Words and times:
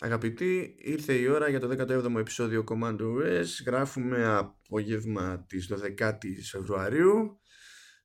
Αγαπητοί, 0.00 0.74
ήρθε 0.78 1.14
η 1.14 1.26
ώρα 1.26 1.48
για 1.48 1.60
το 1.60 1.68
17ο 1.70 2.18
επεισόδιο 2.18 2.64
Command 2.68 2.96
OS. 3.00 3.46
Γράφουμε 3.66 4.26
απόγευμα 4.26 5.44
της 5.48 5.72
12ης 5.72 6.48
Φεβρουαρίου 6.50 7.40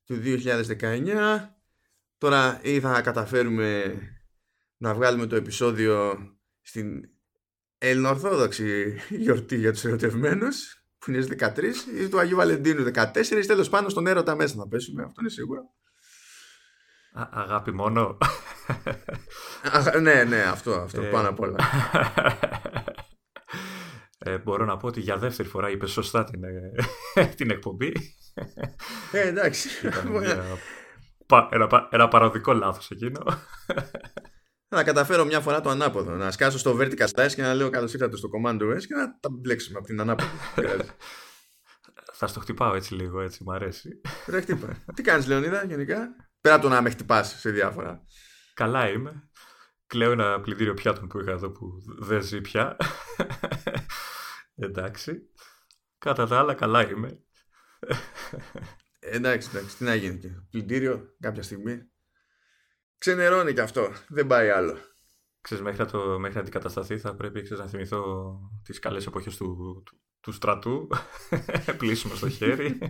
του 0.04 0.20
2019. 0.22 1.54
Τώρα 2.18 2.60
ή 2.62 2.80
θα 2.80 3.00
καταφέρουμε 3.00 3.94
να 4.76 4.94
βγάλουμε 4.94 5.26
το 5.26 5.36
επεισόδιο 5.36 6.18
στην 6.60 7.02
ελληνοορθόδοξη 7.78 8.96
γιορτή 9.08 9.56
για 9.56 9.72
τους 9.72 9.84
ερωτευμένους 9.84 10.86
που 10.98 11.10
είναι 11.10 11.20
στις 11.20 11.36
13 11.38 11.72
ή 12.00 12.08
του 12.08 12.18
Αγίου 12.18 12.36
Βαλεντίνου 12.36 12.90
14 12.94 13.44
τέλος 13.46 13.68
πάνω 13.68 13.88
στον 13.88 14.06
έρωτα 14.06 14.36
μέσα 14.36 14.54
θα 14.54 14.68
πέσουμε, 14.68 15.02
αυτό 15.02 15.20
είναι 15.20 15.30
σίγουρο. 15.30 15.62
Α, 17.12 17.28
αγάπη 17.30 17.72
μόνο. 17.72 18.18
ναι, 20.00 20.24
ναι, 20.24 20.42
αυτό, 20.42 20.72
αυτό 20.72 21.02
ε, 21.02 21.08
πάνω 21.08 21.28
απ' 21.28 21.40
όλα. 21.40 21.56
Ε, 24.24 24.38
μπορώ 24.38 24.64
να 24.64 24.76
πω 24.76 24.86
ότι 24.86 25.00
για 25.00 25.16
δεύτερη 25.16 25.48
φορά 25.48 25.70
είπε 25.70 25.86
σωστά 25.86 26.24
την, 26.24 26.44
ε, 26.44 27.24
την 27.36 27.50
εκπομπή. 27.50 27.92
Ε, 29.12 29.26
εντάξει. 29.28 29.68
Ένα, 31.30 31.48
ένα, 31.50 31.88
ένα 31.90 32.08
παροδικό 32.08 32.52
λάθος 32.52 32.90
εκείνο. 32.90 33.24
Να 34.68 34.84
καταφέρω 34.84 35.24
μια 35.24 35.40
φορά 35.40 35.60
το 35.60 35.70
ανάποδο. 35.70 36.10
Να 36.10 36.30
σκάσω 36.30 36.58
στο 36.58 36.76
vertical 36.80 37.06
slice 37.14 37.32
και 37.34 37.42
να 37.42 37.54
λέω 37.54 37.70
καλώς 37.70 37.92
ήρθατε 37.92 38.16
στο 38.16 38.28
command 38.28 38.60
OS 38.62 38.82
και 38.86 38.94
να 38.94 39.18
τα 39.20 39.28
μπλέξουμε 39.30 39.78
από 39.78 39.86
την 39.86 40.00
ανάποδο. 40.00 40.30
Θα 42.12 42.26
στο 42.26 42.40
χτυπάω 42.40 42.74
έτσι 42.74 42.94
λίγο, 42.94 43.20
έτσι 43.20 43.42
μου 43.44 43.52
αρέσει. 43.52 44.00
Ρε 44.26 44.40
χτύπα. 44.40 44.76
Τι 44.94 45.02
κάνεις 45.02 45.26
Λεωνίδα 45.26 45.64
γενικά; 45.64 46.08
Πέρα 46.42 46.54
από 46.54 46.64
το 46.64 46.68
να 46.70 46.82
με 46.82 46.90
χτυπάς 46.90 47.38
σε 47.38 47.50
διάφορα. 47.50 48.04
Καλά 48.54 48.88
είμαι. 48.90 49.30
Κλαίω 49.86 50.12
ένα 50.12 50.40
πλυντήριο 50.40 50.74
πιάτων 50.74 51.08
που 51.08 51.20
είχα 51.20 51.30
εδώ 51.30 51.50
που 51.50 51.82
δεν 51.98 52.22
ζει 52.22 52.40
πια. 52.40 52.76
εντάξει. 54.54 55.30
Κατά 55.98 56.26
τα 56.26 56.38
άλλα 56.38 56.54
καλά 56.54 56.90
είμαι. 56.90 57.22
εντάξει, 58.98 59.48
εντάξει. 59.54 59.76
Τι 59.76 59.84
να 59.84 59.94
γίνει 59.94 60.18
και. 60.18 60.28
Πλυντήριο 60.50 61.16
κάποια 61.20 61.42
στιγμή. 61.42 61.90
Ξενερώνει 62.98 63.52
και 63.52 63.60
αυτό. 63.60 63.92
Δεν 64.08 64.26
πάει 64.26 64.50
άλλο. 64.50 64.76
Ξέρεις, 65.40 65.64
μέχρι, 65.64 65.78
να 65.78 65.90
το, 65.90 66.18
μέχρι 66.18 66.34
να 66.34 66.40
αντικατασταθεί 66.40 66.98
θα 66.98 67.14
πρέπει 67.14 67.42
ξέρεις, 67.42 67.62
να 67.62 67.70
θυμηθώ 67.70 68.34
τις 68.64 68.78
καλές 68.78 69.06
εποχές 69.06 69.36
του, 69.36 69.82
του, 69.84 70.00
του 70.20 70.32
στρατού. 70.32 70.88
Πλήσιμο 71.78 72.14
στο 72.14 72.28
χέρι. 72.28 72.78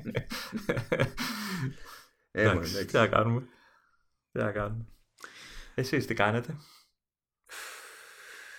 Ε, 2.34 2.42
εντάξει, 2.42 2.84
τι 2.84 2.94
να 2.94 3.08
κάνουμε. 3.08 3.48
Τι 4.32 4.38
να 4.38 4.52
κάνουμε. 4.52 4.86
Εσείς 5.74 6.06
τι 6.06 6.14
κάνετε; 6.14 6.56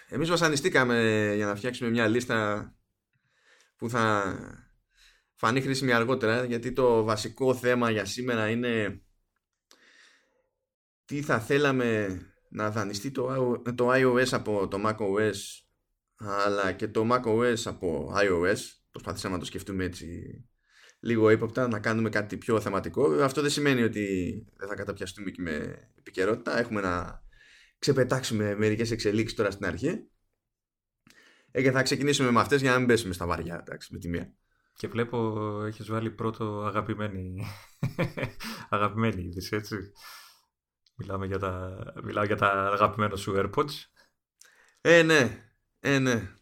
Εμείς 0.07 0.29
βασανιστήκαμε 0.29 1.31
για 1.35 1.45
να 1.45 1.55
φτιάξουμε 1.55 1.89
μια 1.89 2.07
λίστα 2.07 2.71
που 3.75 3.89
θα 3.89 4.35
φανεί 5.35 5.61
χρήσιμη 5.61 5.93
αργότερα 5.93 6.45
γιατί 6.45 6.71
το 6.71 7.03
βασικό 7.03 7.55
θέμα 7.55 7.89
για 7.89 8.05
σήμερα 8.05 8.49
είναι 8.49 9.01
τι 11.05 11.21
θα 11.21 11.39
θέλαμε 11.39 12.21
να 12.49 12.71
δανειστεί 12.71 13.11
το, 13.11 13.61
το 13.75 13.91
iOS 13.91 14.27
από 14.31 14.67
το 14.67 14.77
macOS 14.85 15.35
αλλά 16.15 16.71
και 16.71 16.87
το 16.87 17.07
macOS 17.11 17.61
από 17.65 18.13
iOS 18.15 18.57
προσπαθήσαμε 18.91 19.33
να 19.33 19.39
το 19.39 19.45
σκεφτούμε 19.45 19.83
έτσι 19.83 20.37
λίγο 21.03 21.29
ύποπτα, 21.29 21.67
να 21.67 21.79
κάνουμε 21.79 22.09
κάτι 22.09 22.37
πιο 22.37 22.59
θεματικό. 22.59 23.11
Αυτό 23.11 23.41
δεν 23.41 23.49
σημαίνει 23.49 23.81
ότι 23.83 24.05
δεν 24.57 24.67
θα 24.67 24.75
καταπιαστούμε 24.75 25.29
και 25.29 25.41
με 25.41 25.87
επικαιρότητα. 25.97 26.59
Έχουμε 26.59 26.81
να 26.81 27.23
ξεπετάξουμε 27.79 28.55
μερικές 28.55 28.91
εξελίξεις 28.91 29.37
τώρα 29.37 29.51
στην 29.51 29.65
αρχή. 29.65 30.07
Ε, 31.51 31.61
και 31.61 31.71
θα 31.71 31.81
ξεκινήσουμε 31.81 32.31
με 32.31 32.39
αυτές 32.39 32.61
για 32.61 32.71
να 32.71 32.77
μην 32.77 32.87
πέσουμε 32.87 33.13
στα 33.13 33.25
βαριά, 33.25 33.59
εντάξει, 33.59 33.93
με 33.93 33.99
τη 33.99 34.09
μία. 34.09 34.33
Και 34.73 34.87
βλέπω 34.87 35.59
έχεις 35.65 35.89
βάλει 35.89 36.11
πρώτο 36.11 36.63
αγαπημένη, 36.65 37.45
αγαπημένη 38.69 39.23
είδηση, 39.23 39.55
έτσι. 39.55 39.75
Μιλάμε 40.95 41.25
για 41.25 41.39
τα, 41.39 41.83
μιλάω 42.03 42.23
για 42.23 42.35
τα 42.35 42.47
αγαπημένα 42.47 43.15
σου 43.15 43.33
AirPods. 43.35 43.73
Ε, 44.81 45.03
ναι. 45.03 45.51
Ε, 45.79 45.99
ναι 45.99 46.33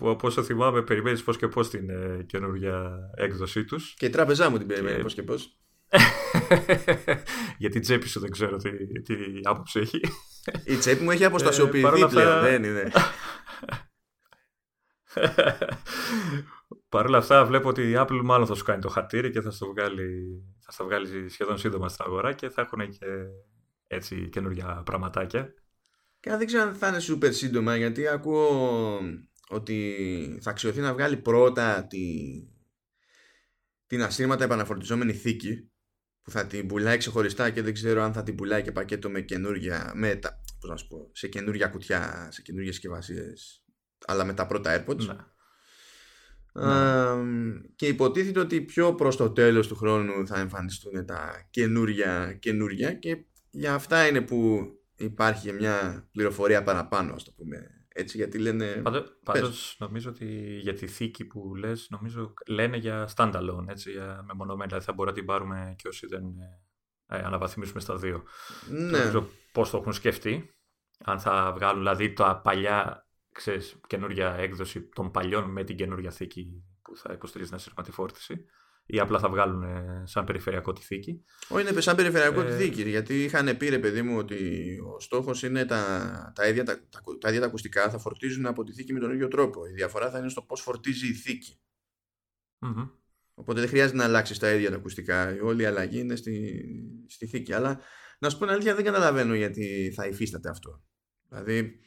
που 0.00 0.10
από 0.10 0.26
όσο 0.26 0.42
θυμάμαι 0.42 0.82
περιμένεις 0.82 1.22
πώς 1.22 1.36
και 1.36 1.48
πώς 1.48 1.70
την 1.70 1.90
ε, 1.90 2.22
καινούργια 2.26 2.96
έκδοσή 3.14 3.64
τους. 3.64 3.94
Και 3.94 4.06
η 4.06 4.10
τράπεζά 4.10 4.50
μου 4.50 4.58
την 4.58 4.66
περιμένει 4.66 4.96
και... 4.96 5.02
πώς 5.02 5.14
και 5.14 5.22
πώς. 5.22 5.58
Για 7.58 7.70
την 7.70 7.80
τσέπη 7.80 8.08
σου 8.08 8.20
δεν 8.20 8.30
ξέρω 8.30 8.56
τι, 8.56 8.70
τι 9.02 9.14
άποψη 9.42 9.80
έχει. 9.80 10.00
Η 10.64 10.76
τσέπη 10.76 11.02
μου 11.02 11.10
έχει 11.10 11.24
αποστασιοποιηθεί 11.24 12.02
ε, 12.02 12.06
πλέον, 12.06 12.40
δεν 12.42 12.64
είναι. 12.64 12.90
Παρ' 16.88 17.06
όλα 17.06 17.18
αυτά 17.18 17.44
βλέπω 17.44 17.68
ότι 17.68 17.90
η 17.90 17.94
Apple 17.96 18.20
μάλλον 18.22 18.46
θα 18.46 18.54
σου 18.54 18.64
κάνει 18.64 18.80
το 18.80 18.88
χατήρι 18.88 19.30
και 19.30 19.40
θα 19.40 19.50
στο 19.50 19.66
βγάλει, 19.66 20.42
θα 20.64 20.72
στο 20.72 20.84
βγάλει 20.84 21.28
σχεδόν 21.28 21.58
σύντομα 21.58 21.88
στην 21.88 22.04
αγορά 22.08 22.32
και 22.32 22.48
θα 22.48 22.60
έχουν 22.62 22.90
και 22.90 23.06
έτσι 23.86 24.28
καινούργια 24.28 24.82
πραγματάκια. 24.84 25.54
Και 26.20 26.36
δεν 26.36 26.46
ξέρω 26.46 26.62
αν 26.62 26.74
θα 26.74 26.88
είναι 26.88 27.00
super 27.08 27.32
σύντομα 27.32 27.76
γιατί 27.76 28.08
ακούω 28.08 29.00
ότι 29.50 30.38
θα 30.42 30.50
αξιωθεί 30.50 30.80
να 30.80 30.92
βγάλει 30.92 31.16
πρώτα 31.16 31.86
τη, 31.86 32.04
την 33.86 34.02
ασύρματα 34.02 34.44
επαναφορτιζόμενη 34.44 35.12
θήκη 35.12 35.70
που 36.22 36.30
θα 36.30 36.46
την 36.46 36.66
πουλάει 36.66 36.96
ξεχωριστά 36.96 37.50
και 37.50 37.62
δεν 37.62 37.72
ξέρω 37.72 38.02
αν 38.02 38.12
θα 38.12 38.22
την 38.22 38.34
πουλάει 38.34 38.62
και 38.62 38.72
πακέτο 38.72 39.10
με 39.10 39.20
καινούργια 39.20 39.92
με 39.94 40.14
τα, 40.14 40.40
πώς 40.60 40.70
να 40.70 40.76
σου 40.76 40.86
πω, 40.86 41.10
σε 41.12 41.28
καινούργια 41.28 41.68
κουτιά, 41.68 42.28
σε 42.30 42.42
καινούργιες 42.42 42.74
συσκευασίες, 42.74 43.64
αλλά 44.06 44.24
με 44.24 44.34
τα 44.34 44.46
πρώτα 44.46 44.84
AirPods. 44.86 45.06
Ναι. 45.06 45.14
ναι. 46.64 47.60
και 47.76 47.86
υποτίθεται 47.86 48.40
ότι 48.40 48.60
πιο 48.60 48.94
προς 48.94 49.16
το 49.16 49.30
τέλος 49.30 49.68
του 49.68 49.76
χρόνου 49.76 50.26
θα 50.26 50.38
εμφανιστούν 50.38 51.06
τα 51.06 51.46
καινούργια 51.50 52.36
καινούργια 52.40 52.92
και 52.94 53.24
για 53.50 53.74
αυτά 53.74 54.06
είναι 54.06 54.20
που 54.20 54.68
υπάρχει 54.96 55.52
μια 55.52 56.08
πληροφορία 56.12 56.62
παραπάνω 56.62 57.14
ας 57.14 57.24
το 57.24 57.32
πούμε 57.36 57.79
έτσι, 57.94 58.16
γιατί 58.16 58.38
λένε... 58.38 58.82
Πάντως, 59.24 59.76
νομίζω 59.78 60.10
ότι 60.10 60.58
για 60.62 60.74
τη 60.74 60.86
θήκη 60.86 61.24
που 61.24 61.54
λες, 61.54 61.86
νομίζω 61.90 62.34
λένε 62.46 62.76
για 62.76 63.08
standalone, 63.16 63.68
έτσι, 63.68 63.90
για 63.90 64.22
μεμονωμένη. 64.26 64.68
Δηλαδή 64.68 64.84
θα 64.84 64.92
μπορούμε 64.92 65.14
να 65.14 65.20
την 65.20 65.26
πάρουμε 65.26 65.74
και 65.78 65.88
όσοι 65.88 66.06
δεν 66.06 66.24
ε, 67.06 67.18
αναβαθμίσουμε 67.18 67.80
στα 67.80 67.96
δύο. 67.96 68.24
Ναι. 68.68 68.98
Νομίζω 68.98 69.28
πώς 69.52 69.70
το 69.70 69.76
έχουν 69.76 69.92
σκεφτεί. 69.92 70.54
Αν 71.04 71.20
θα 71.20 71.52
βγάλουν 71.52 71.78
δηλαδή 71.78 72.12
τα 72.12 72.40
παλιά, 72.40 73.06
ξέρεις, 73.32 73.80
καινούργια 73.86 74.34
έκδοση 74.34 74.88
των 74.88 75.10
παλιών 75.10 75.50
με 75.50 75.64
την 75.64 75.76
καινούργια 75.76 76.10
θήκη 76.10 76.64
που 76.82 76.96
θα 76.96 77.12
υποστηρίζει 77.12 77.54
να 77.76 77.82
τη 77.82 77.90
φόρτιση 77.90 78.44
ή 78.92 78.98
απλά 78.98 79.18
θα 79.18 79.28
βγάλουν 79.28 79.62
ε, 79.62 80.02
σαν 80.04 80.24
περιφερειακό 80.24 80.72
τη 80.72 80.80
θήκη. 80.80 81.24
Όχι, 81.48 81.70
είναι 81.70 81.80
σαν 81.80 81.96
περιφερειακό 81.96 82.44
τη 82.44 82.52
ε, 82.52 82.56
θήκη. 82.56 82.88
Γιατί 82.88 83.24
είχαν 83.24 83.56
πει, 83.56 83.68
ρε 83.68 83.78
παιδί 83.78 84.02
μου, 84.02 84.18
ότι 84.18 84.36
ο 84.94 85.00
στόχος 85.00 85.42
είναι 85.42 85.64
τα, 85.64 86.32
τα, 86.34 86.48
ίδια, 86.48 86.64
τα, 86.64 86.80
τα, 87.20 87.28
ίδια 87.28 87.40
τα 87.40 87.46
ακουστικά 87.46 87.90
θα 87.90 87.98
φορτίζουν 87.98 88.46
από 88.46 88.64
τη 88.64 88.72
θήκη 88.72 88.92
με 88.92 89.00
τον 89.00 89.12
ίδιο 89.12 89.28
τρόπο. 89.28 89.66
Η 89.66 89.72
διαφορά 89.72 90.10
θα 90.10 90.18
είναι 90.18 90.28
στο 90.28 90.42
πώς 90.42 90.60
φορτίζει 90.60 91.08
η 91.08 91.14
θηκη 91.14 91.60
Οπότε 93.34 93.60
δεν 93.60 93.68
χρειάζεται 93.68 93.96
να 93.96 94.04
αλλάξεις 94.04 94.38
τα 94.38 94.50
ίδια 94.50 94.70
τα 94.70 94.76
ακουστικά. 94.76 95.34
Η 95.34 95.40
όλη 95.40 95.62
η 95.62 95.64
αλλαγή 95.64 95.98
είναι 95.98 96.16
στη, 96.16 96.64
στη 97.08 97.26
θήκη. 97.26 97.52
Αλλά 97.52 97.80
να 98.18 98.30
σου 98.30 98.38
πω 98.38 98.44
την 98.44 98.54
αλήθεια, 98.54 98.74
δεν 98.74 98.84
καταλαβαίνω 98.84 99.34
γιατί 99.34 99.92
θα 99.96 100.06
υφίσταται 100.06 100.48
αυτό. 100.48 100.82
Δηλαδή. 101.28 101.80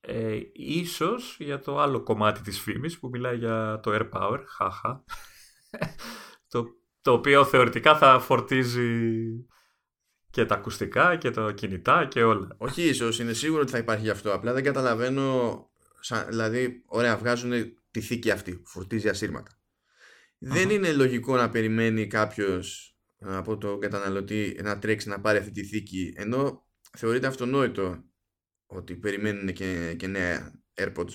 Ε, 0.00 0.38
ίσως 0.52 1.36
για 1.40 1.58
το 1.58 1.78
άλλο 1.78 2.02
κομμάτι 2.02 2.40
της 2.40 2.60
φήμης 2.60 2.98
που 2.98 3.08
μιλάει 3.08 3.36
για 3.36 3.80
το 3.82 3.90
air 3.94 4.08
power, 4.12 4.38
χάχα 4.46 5.04
το, 6.48 6.66
το 7.00 7.12
οποίο 7.12 7.44
θεωρητικά 7.44 7.98
θα 7.98 8.20
φορτίζει 8.20 9.22
και 10.30 10.44
τα 10.44 10.54
ακουστικά 10.54 11.16
και 11.16 11.30
τα 11.30 11.52
κινητά 11.52 12.06
και 12.06 12.22
όλα. 12.22 12.56
Όχι 12.58 12.82
ίσως, 12.82 13.18
είναι 13.18 13.32
σίγουρο 13.32 13.60
ότι 13.62 13.70
θα 13.70 13.78
υπάρχει 13.78 14.02
γι' 14.02 14.10
αυτό. 14.10 14.32
Απλά 14.32 14.52
δεν 14.52 14.64
καταλαβαίνω, 14.64 15.70
σαν, 16.00 16.26
δηλαδή, 16.28 16.82
ωραία, 16.86 17.16
βγάζουν 17.16 17.52
τη 17.90 18.00
θήκη 18.00 18.30
αυτή 18.30 18.52
που 18.56 18.68
φορτίζει 18.68 19.08
Δεν 20.38 20.70
είναι 20.70 20.92
λογικό 20.92 21.36
να 21.36 21.48
περιμένει 21.48 22.06
κάποιος 22.06 22.94
από 23.18 23.58
τον 23.58 23.80
καταναλωτή 23.80 24.60
να 24.62 24.78
τρέξει 24.78 25.08
να 25.08 25.20
πάρει 25.20 25.38
αυτή 25.38 25.50
τη 25.50 25.64
θήκη, 25.64 26.12
ενώ 26.16 26.66
θεωρείται 26.98 27.26
αυτονόητο 27.26 28.04
ότι 28.66 28.96
περιμένουν 28.96 29.52
και, 29.52 29.94
και 29.98 30.06
νέα 30.06 30.62
AirPods. 30.74 31.12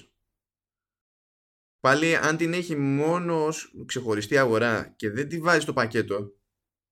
Πάλι 1.85 2.15
αν 2.15 2.37
την 2.37 2.53
έχει 2.53 2.75
μόνος 2.75 3.73
ως 3.79 3.85
ξεχωριστή 3.85 4.37
αγορά 4.37 4.93
και 4.95 5.09
δεν 5.09 5.27
τη 5.27 5.39
βάζει 5.39 5.59
στο 5.59 5.73
πακέτο, 5.73 6.33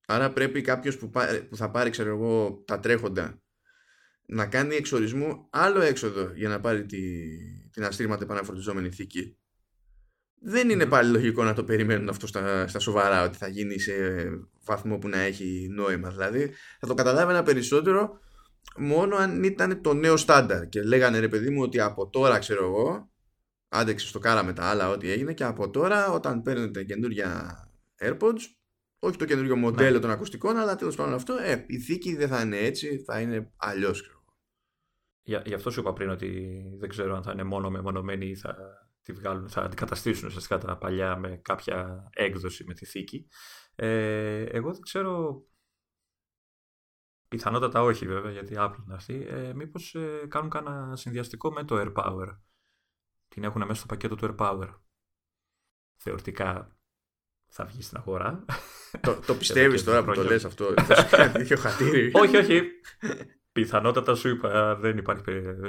άρα 0.07 0.31
πρέπει 0.31 0.61
κάποιος 0.61 0.97
που, 0.97 1.09
που 1.49 1.55
θα 1.55 1.71
πάρει 1.71 1.89
ξέρω 1.89 2.09
εγώ 2.09 2.63
τα 2.67 2.79
τρέχοντα 2.79 3.41
να 4.25 4.45
κάνει 4.45 4.75
εξορισμού 4.75 5.47
άλλο 5.49 5.81
έξοδο 5.81 6.31
για 6.35 6.49
να 6.49 6.59
πάρει 6.59 6.85
τη, 6.85 6.99
την 7.71 7.83
αστρίμματα 7.83 8.23
επαναφορτιζόμενη 8.23 8.89
θήκη. 8.89 9.37
Δεν 10.41 10.69
είναι 10.69 10.85
πάλι 10.85 11.11
λογικό 11.11 11.43
να 11.43 11.53
το 11.53 11.63
περιμένουν 11.63 12.09
αυτό 12.09 12.27
στα, 12.27 12.67
στα 12.67 12.79
σοβαρά 12.79 13.23
ότι 13.23 13.37
θα 13.37 13.47
γίνει 13.47 13.79
σε 13.79 13.93
βαθμό 14.63 14.97
που 14.97 15.07
να 15.07 15.19
έχει 15.19 15.67
νόημα. 15.71 16.09
Δηλαδή 16.09 16.51
θα 16.79 16.87
το 16.87 16.93
καταλάβαινα 16.93 17.43
περισσότερο 17.43 18.19
μόνο 18.77 19.15
αν 19.15 19.43
ήταν 19.43 19.81
το 19.81 19.93
νέο 19.93 20.17
στάνταρ 20.17 20.69
και 20.69 20.83
λέγανε 20.83 21.19
ρε 21.19 21.27
παιδί 21.27 21.49
μου 21.49 21.61
ότι 21.61 21.79
από 21.79 22.09
τώρα 22.09 22.39
ξέρω 22.39 22.65
εγώ 22.65 23.12
άντεξε 23.73 24.07
στο 24.07 24.19
κάρα 24.19 24.43
με 24.43 24.53
τα 24.53 24.63
άλλα 24.65 24.89
ό,τι 24.89 25.09
έγινε 25.09 25.33
και 25.33 25.43
από 25.43 25.69
τώρα 25.69 26.09
όταν 26.09 26.41
παίρνετε 26.41 26.83
καινούργια 26.83 27.57
AirPods 28.01 28.41
όχι 28.99 29.17
το 29.17 29.25
καινούργιο 29.25 29.55
μοντέλο 29.55 29.93
ναι. 29.93 29.99
των 29.99 30.09
ακουστικών 30.09 30.57
αλλά 30.57 30.75
τέλος 30.75 30.95
πάντων 30.95 31.13
αυτό 31.13 31.33
ε, 31.33 31.65
η 31.67 31.79
θήκη 31.79 32.15
δεν 32.15 32.27
θα 32.27 32.41
είναι 32.41 32.57
έτσι 32.57 33.03
θα 33.05 33.19
είναι 33.19 33.51
αλλιώς 33.57 34.13
για, 35.23 35.43
γι' 35.45 35.53
αυτό 35.53 35.69
σου 35.69 35.79
είπα 35.79 35.93
πριν 35.93 36.09
ότι 36.09 36.61
δεν 36.79 36.89
ξέρω 36.89 37.15
αν 37.15 37.23
θα 37.23 37.31
είναι 37.31 37.43
μόνο 37.43 37.69
μεμονωμένοι 37.69 38.25
ή 38.25 38.35
θα, 38.35 38.55
τη 39.01 39.13
βγάλουν, 39.13 39.49
θα 39.49 39.61
αντικαταστήσουν 39.61 40.27
ουσιαστικά 40.27 40.57
τα 40.57 40.77
παλιά 40.77 41.17
με 41.17 41.39
κάποια 41.41 42.09
έκδοση 42.13 42.63
με 42.63 42.73
τη 42.73 42.85
θήκη. 42.85 43.27
Ε, 43.75 44.43
εγώ 44.43 44.71
δεν 44.71 44.81
ξέρω 44.81 45.43
Πιθανότατα 47.33 47.81
όχι 47.81 48.07
βέβαια, 48.07 48.31
γιατί 48.31 48.53
Apple 48.57 48.83
είναι 48.85 48.95
αυτή. 48.95 49.27
Ε, 49.29 49.53
μήπως 49.53 49.95
ε, 49.95 50.25
κάνουν 50.27 50.49
κανένα 50.49 50.95
συνδυαστικό 50.95 51.51
με 51.51 51.63
το 51.63 51.75
AirPower. 51.79 52.37
Την 53.33 53.44
έχουν 53.44 53.62
μέσα 53.62 53.74
στο 53.74 53.85
πακέτο 53.85 54.15
του 54.15 54.35
AirPower. 54.38 54.69
Θεωρητικά 55.95 56.77
θα 57.47 57.65
βγει 57.65 57.81
στην 57.81 57.97
αγορά. 57.97 58.45
Το, 59.01 59.19
το 59.25 59.35
πιστεύεις 59.35 59.83
τώρα 59.83 60.03
που 60.03 60.13
το 60.13 60.24
λες 60.24 60.45
αυτό. 60.45 60.74
Θα 60.77 61.57
χατήρι. 61.57 62.12
όχι, 62.21 62.38
όχι. 62.38 62.62
Πιθανότατα 63.51 64.15
σου 64.15 64.30
είπα, 64.30 64.75
δεν 64.75 64.97
υπάρχει, 64.97 65.24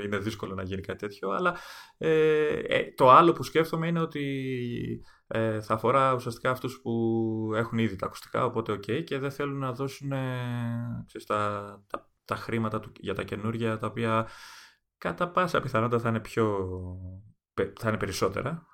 είναι 0.04 0.18
δύσκολο 0.18 0.54
να 0.54 0.62
γίνει 0.62 0.80
κάτι 0.80 0.98
τέτοιο, 0.98 1.30
αλλά 1.30 1.56
ε, 1.98 2.58
ε, 2.58 2.92
το 2.94 3.10
άλλο 3.10 3.32
που 3.32 3.42
σκέφτομαι 3.42 3.86
είναι 3.86 4.00
ότι 4.00 5.04
ε, 5.26 5.60
θα 5.60 5.74
αφορά 5.74 6.14
ουσιαστικά 6.14 6.50
αυτούς 6.50 6.80
που 6.80 6.92
έχουν 7.54 7.78
ήδη 7.78 7.96
τα 7.96 8.06
ακουστικά, 8.06 8.44
οπότε 8.44 8.72
ok, 8.72 9.04
και 9.04 9.18
δεν 9.18 9.30
θέλουν 9.30 9.58
να 9.58 9.72
δώσουν 9.72 10.12
ε, 10.12 11.04
ξέρεις, 11.06 11.26
τα, 11.26 11.84
τα, 12.24 12.36
χρήματα 12.36 12.80
του, 12.80 12.92
για 12.96 13.14
τα 13.14 13.22
καινούργια, 13.22 13.78
τα 13.78 13.86
οποία 13.86 14.28
κατά 14.98 15.28
πάσα 15.28 15.60
πιθανότητα 15.60 16.00
θα 16.00 16.08
είναι, 16.08 16.20
πιο, 16.20 16.68
θα 17.54 17.88
είναι 17.88 17.98
περισσότερα. 17.98 18.66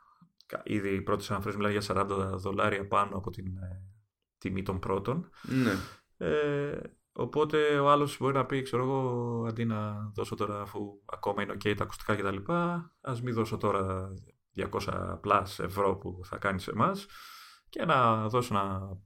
Ήδη 0.63 0.95
οι 0.95 1.01
πρώτες 1.01 1.31
αναφορές 1.31 1.57
μιλάνε 1.57 1.79
για 1.79 2.07
40 2.07 2.07
δολάρια 2.37 2.87
πάνω 2.87 3.17
από 3.17 3.31
την 3.31 3.57
ε, 3.57 3.83
τιμή 4.39 4.63
των 4.63 4.79
πρώτων. 4.79 5.31
Ναι. 5.43 5.73
Ε, 6.17 6.81
οπότε 7.13 7.79
ο 7.79 7.91
άλλος 7.91 8.17
μπορεί 8.19 8.35
να 8.35 8.47
πει, 8.47 8.63
ξέρω 8.63 8.83
εγώ, 8.83 9.45
αντί 9.49 9.65
να 9.65 10.11
δώσω 10.15 10.35
τώρα 10.35 10.61
αφού 10.61 11.01
ακόμα 11.05 11.43
είναι 11.43 11.53
ok 11.53 11.75
τα 11.77 11.85
ακουστικά 11.85 12.17
κτλ. 12.17 12.53
Ας 13.01 13.23
μην 13.23 13.35
δώσω 13.35 13.57
τώρα 13.57 14.15
200 14.57 15.19
plus 15.21 15.59
ευρώ 15.59 15.97
που 15.97 16.21
θα 16.25 16.37
κάνει 16.37 16.63
σε 16.63 16.71
εμάς 16.71 17.07
και 17.69 17.85
να 17.85 18.29
δώσω 18.29 18.55
ένα 18.55 18.97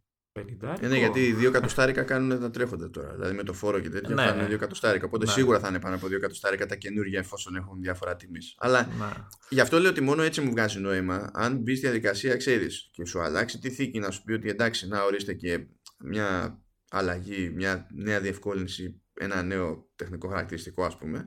50. 0.40 0.76
Ε, 0.80 0.88
ναι, 0.88 0.96
γιατί 0.98 1.32
δύο 1.32 1.48
εκατοστάρικα 1.48 2.02
κάνουν 2.02 2.40
τα 2.40 2.50
τρέχοντα 2.50 2.90
τώρα. 2.90 3.12
Δηλαδή 3.14 3.34
με 3.34 3.42
το 3.42 3.52
φόρο 3.52 3.80
και 3.80 3.90
τέτοια 3.90 4.14
ναι, 4.14 4.22
θα 4.22 4.28
είναι 4.28 4.40
ναι. 4.40 4.46
δύο 4.46 4.54
εκατοστάρικα. 4.54 5.06
Οπότε 5.06 5.24
ναι. 5.24 5.30
σίγουρα 5.30 5.58
θα 5.58 5.68
είναι 5.68 5.78
πάνω 5.80 5.94
από 5.94 6.06
δύο 6.06 6.16
εκατοστάρικα 6.16 6.66
τα 6.66 6.74
καινούργια 6.74 7.18
εφόσον 7.18 7.56
έχουν 7.56 7.80
διαφορά 7.80 8.16
τιμής. 8.16 8.54
Αλλά 8.58 8.88
ναι. 8.98 9.06
γι' 9.48 9.60
αυτό 9.60 9.78
λέω 9.78 9.90
ότι 9.90 10.00
μόνο 10.00 10.22
έτσι 10.22 10.40
μου 10.40 10.50
βγάζει 10.50 10.78
νόημα. 10.78 11.30
Αν 11.34 11.56
μπει 11.56 11.72
στη 11.74 11.86
διαδικασία, 11.86 12.36
ξέρεις 12.36 12.90
και 12.92 13.06
σου 13.06 13.20
αλλάξει 13.20 13.58
τη 13.58 13.70
θήκη 13.70 13.98
να 13.98 14.10
σου 14.10 14.22
πει 14.22 14.32
ότι 14.32 14.48
εντάξει, 14.48 14.88
να 14.88 15.02
ορίστε 15.02 15.34
και 15.34 15.66
μια 15.98 16.58
αλλαγή, 16.90 17.50
μια 17.54 17.86
νέα 17.94 18.20
διευκόλυνση, 18.20 19.02
ένα 19.14 19.42
νέο 19.42 19.88
τεχνικό 19.96 20.28
χαρακτηριστικό, 20.28 20.84
ας 20.84 20.98
πούμε 20.98 21.24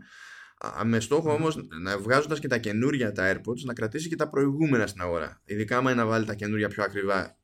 με 0.83 0.99
στόχο 0.99 1.33
όμως 1.33 1.67
να 1.81 1.97
βγάζοντας 1.97 2.39
και 2.39 2.47
τα 2.47 2.57
καινούρια 2.57 3.11
τα 3.11 3.33
AirPods 3.33 3.61
να 3.65 3.73
κρατήσει 3.73 4.09
και 4.09 4.15
τα 4.15 4.29
προηγούμενα 4.29 4.87
στην 4.87 5.01
αγορά. 5.01 5.41
Ειδικά 5.45 5.77
άμα 5.77 5.91
είναι 5.91 6.01
να 6.01 6.07
βάλει 6.07 6.25
τα 6.25 6.33
καινούρια 6.33 6.67
πιο 6.67 6.83
ακριβά 6.83 7.36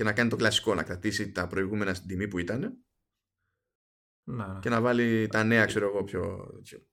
και 0.00 0.06
να 0.06 0.12
κάνει 0.12 0.30
το 0.30 0.36
κλασικό, 0.36 0.74
να 0.74 0.82
κρατήσει 0.82 1.32
τα 1.32 1.46
προηγούμενα 1.46 1.94
στην 1.94 2.08
τιμή 2.08 2.28
που 2.28 2.38
ήταν. 2.38 2.78
Να. 4.24 4.58
Και 4.62 4.68
να 4.68 4.80
βάλει 4.80 5.26
τα 5.26 5.44
νέα, 5.44 5.64
ξέρω 5.64 5.86
εγώ, 5.86 6.04
πιο. 6.04 6.46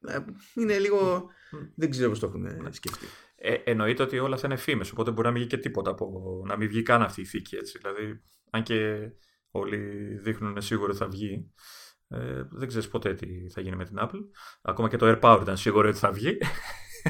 Ε, 0.08 0.20
είναι 0.56 0.78
λίγο. 0.78 1.30
Δεν 1.76 1.90
ξέρω 1.90 2.10
πώς 2.10 2.20
το 2.20 2.26
έχουν 2.26 2.74
σκεφτεί. 2.74 3.06
Ε, 3.36 3.54
εννοείται 3.54 4.04
ότι 4.04 4.20
όλα 4.20 4.38
θα 4.38 4.48
είναι 4.48 4.56
φήμες, 4.56 4.92
οπότε 4.92 5.12
μπορεί 5.12 5.28
να 5.28 5.32
μην 5.32 5.42
βγει 5.42 5.50
και 5.50 5.58
τίποτα 5.58 5.92
από. 5.92 6.44
να 6.48 6.58
μην 6.58 6.68
βγει 6.68 6.82
καν 6.82 7.02
αυτή 7.02 7.22
η 7.22 7.26
θήκη 7.26 7.56
έτσι. 7.56 7.78
Δηλαδή, 7.78 8.22
αν 8.50 8.64
και 8.64 9.10
όλοι 9.52 9.78
δείχνουν 10.22 10.62
σίγουρο 10.62 10.90
ότι 10.90 10.98
θα 10.98 11.08
βγει, 11.08 11.52
ε, 12.08 12.44
δεν 12.50 12.68
ξέρεις 12.68 12.88
ποτέ 12.88 13.14
τι 13.14 13.50
θα 13.50 13.62
γίνει 13.62 13.76
με 13.76 13.86
την 13.86 13.98
Apple. 14.00 14.22
Ακόμα 14.62 14.90
και 14.90 14.98
το 14.98 15.12
AirPower 15.12 15.40
ήταν 15.42 15.58
σίγουρο 15.58 15.88
ότι 15.88 15.98
θα 15.98 16.12
βγει. 16.12 16.38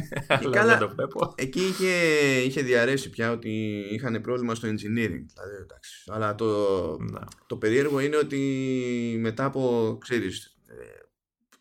Αλλά 0.28 0.50
καλά, 0.50 0.78
δεν 0.78 0.88
το 0.88 0.94
βλέπω. 0.96 1.34
Εκεί 1.38 1.60
είχε, 1.60 1.92
είχε 2.42 2.62
διαρρέσει 2.62 3.10
πια 3.10 3.32
ότι 3.32 3.84
είχαν 3.92 4.22
πρόβλημα 4.22 4.56
στο 4.56 4.68
engineering. 4.68 5.26
Δηλαδή, 5.34 5.56
εντάξει. 5.62 6.04
Αλλά 6.08 6.36
το, 6.36 6.98
το 7.48 7.58
περίεργο 7.58 8.00
είναι 8.00 8.18
ότι 8.18 9.18
μετά 9.20 9.46
από 9.46 9.98
ξέρεις, 10.02 10.58
ε, 10.68 10.74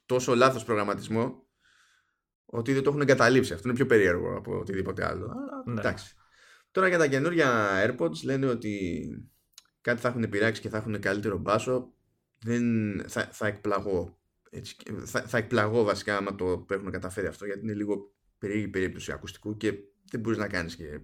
τόσο 0.06 0.35
λάθος 0.35 0.65
προγραμματισμό 0.65 1.47
ότι 2.47 2.73
δεν 2.73 2.83
το 2.83 2.88
έχουν 2.88 3.00
εγκαταλείψει. 3.00 3.53
Αυτό 3.53 3.69
είναι 3.69 3.77
πιο 3.77 3.87
περίεργο 3.87 4.37
από 4.37 4.59
οτιδήποτε 4.59 5.06
άλλο. 5.06 5.25
Αλλά, 5.25 5.62
ναι. 5.67 5.81
εντάξει. 5.81 6.15
Τώρα 6.71 6.89
για 6.89 6.99
τα 6.99 7.06
καινούργια 7.06 7.69
AirPods 7.87 8.23
λένε 8.25 8.47
ότι 8.47 9.06
κάτι 9.81 10.00
θα 10.00 10.09
έχουν 10.09 10.29
πειράξει 10.29 10.61
και 10.61 10.69
θα 10.69 10.77
έχουν 10.77 11.00
καλύτερο 11.00 11.39
μπάσο 11.39 11.93
δεν 12.39 12.65
θα, 13.09 13.29
θα 13.32 13.47
εκπλαγώ 13.47 14.19
έτσι, 14.50 14.77
θα, 15.05 15.23
θα 15.23 15.39
εκπλαγώ 15.39 15.82
βασικά 15.82 16.17
άμα 16.17 16.35
το 16.35 16.67
έχουν 16.71 16.91
καταφέρει 16.91 17.27
αυτό 17.27 17.44
γιατί 17.47 17.61
είναι 17.61 17.75
λίγο 17.75 18.15
περίεργη 18.38 18.69
περίπτωση 18.69 19.12
ακουστικού 19.12 19.56
και 19.56 19.73
δεν 20.11 20.21
μπορείς 20.21 20.38
να 20.38 20.49
κάνεις 20.49 20.77
και 20.77 21.00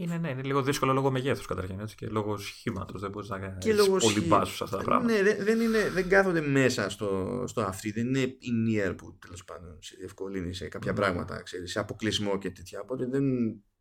είναι, 0.00 0.18
ναι, 0.18 0.30
είναι 0.30 0.42
λίγο 0.42 0.62
δύσκολο 0.62 0.92
λόγω 0.92 1.10
μεγέθους 1.10 1.46
καταρχήν 1.46 1.80
έτσι, 1.80 1.94
και 1.96 2.06
λόγω 2.06 2.36
σχήματος. 2.36 3.00
Δεν 3.00 3.10
μπορείς 3.10 3.28
να 3.28 3.38
κάνεις 3.38 3.88
πολύ 3.88 4.20
μπάσους 4.20 4.56
σε 4.56 4.64
αυτά 4.64 4.76
τα 4.76 4.82
πράγματα. 4.82 5.12
Ναι, 5.12 5.34
δεν, 5.34 5.60
είναι, 5.60 5.90
δεν 5.90 6.08
κάθονται 6.08 6.40
μέσα 6.40 6.88
στο, 6.88 7.44
στο 7.46 7.60
αυτή. 7.60 7.90
Δεν 7.90 8.06
είναι 8.06 8.20
η 8.20 8.50
near 8.68 8.94
που 8.96 9.18
τέλος 9.18 9.44
πάντων 9.44 9.78
σε 9.80 9.94
διευκολύνει 9.98 10.54
σε 10.54 10.68
κάποια 10.68 10.92
mm. 10.92 10.94
πράγματα, 10.94 11.42
ξέρεις, 11.42 11.70
σε 11.70 11.78
αποκλεισμό 11.78 12.38
και 12.38 12.50
τέτοια. 12.50 12.80
Οπότε 12.80 13.06
δεν 13.06 13.24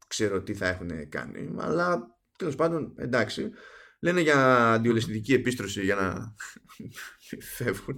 ξέρω 0.07 0.43
τι 0.43 0.53
θα 0.53 0.67
έχουν 0.67 1.09
κάνει. 1.09 1.53
Αλλά 1.57 2.17
τέλος 2.37 2.55
πάντων 2.55 2.93
εντάξει. 2.97 3.51
Λένε 3.99 4.21
για 4.21 4.71
αντιολεσθητική 4.73 5.33
επίστρωση 5.33 5.83
για 5.83 5.95
να 5.95 6.35
φεύγουν 7.55 7.97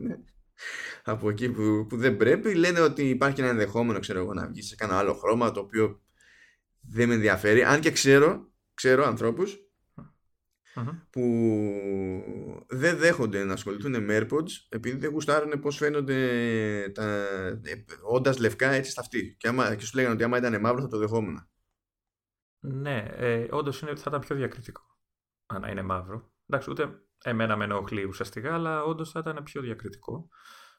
από 1.03 1.29
εκεί 1.29 1.49
που, 1.49 1.85
που 1.89 1.97
δεν 1.97 2.17
πρέπει. 2.17 2.53
Λένε 2.53 2.79
ότι 2.79 3.09
υπάρχει 3.09 3.41
ένα 3.41 3.49
ενδεχόμενο 3.49 3.99
ξέρω 3.99 4.19
εγώ, 4.19 4.33
να 4.33 4.47
βγει 4.47 4.61
σε 4.61 4.75
κανένα 4.75 4.99
άλλο 4.99 5.13
χρώμα 5.13 5.51
το 5.51 5.59
οποίο 5.59 6.01
δεν 6.81 7.07
με 7.07 7.13
ενδιαφέρει. 7.13 7.63
Αν 7.63 7.79
και 7.79 7.91
ξέρω, 7.91 8.51
ξέρω 8.73 9.05
ανθρώπους 9.05 9.57
που 11.09 11.23
δεν 12.67 12.97
δέχονται 12.97 13.43
να 13.43 13.53
ασχοληθούν 13.53 14.03
με 14.03 14.17
AirPods 14.17 14.51
επειδή 14.69 14.97
δεν 14.97 15.11
γουστάρουν 15.11 15.59
πώς 15.59 15.77
φαίνονται 15.77 16.91
τα, 16.93 17.03
ε, 17.63 17.85
όντας 18.01 18.37
λευκά 18.37 18.69
έτσι 18.71 18.91
στα 18.91 19.01
αυτή. 19.01 19.35
Και, 19.39 19.47
άμα, 19.47 19.75
και 19.75 19.85
σου 19.85 19.95
λέγανε 19.95 20.13
ότι 20.13 20.23
άμα 20.23 20.37
ήταν 20.37 20.59
μαύρο 20.59 20.81
θα 20.81 20.87
το 20.87 20.97
δεχόμουν. 20.97 21.47
Ναι, 22.59 23.05
ε, 23.15 23.47
όντως 23.49 23.81
είναι, 23.81 23.95
θα 23.95 24.05
ήταν 24.07 24.19
πιο 24.19 24.35
διακριτικό 24.35 24.89
αν 25.45 25.63
είναι 25.63 25.81
μαύρο. 25.81 26.31
Εντάξει, 26.47 26.71
ούτε 26.71 27.01
εμένα 27.23 27.55
με 27.55 27.63
ενοχλεί 27.63 28.03
ουσιαστικά, 28.03 28.53
αλλά 28.53 28.83
όντως 28.83 29.11
θα 29.11 29.19
ήταν 29.19 29.43
πιο 29.43 29.61
διακριτικό. 29.61 30.27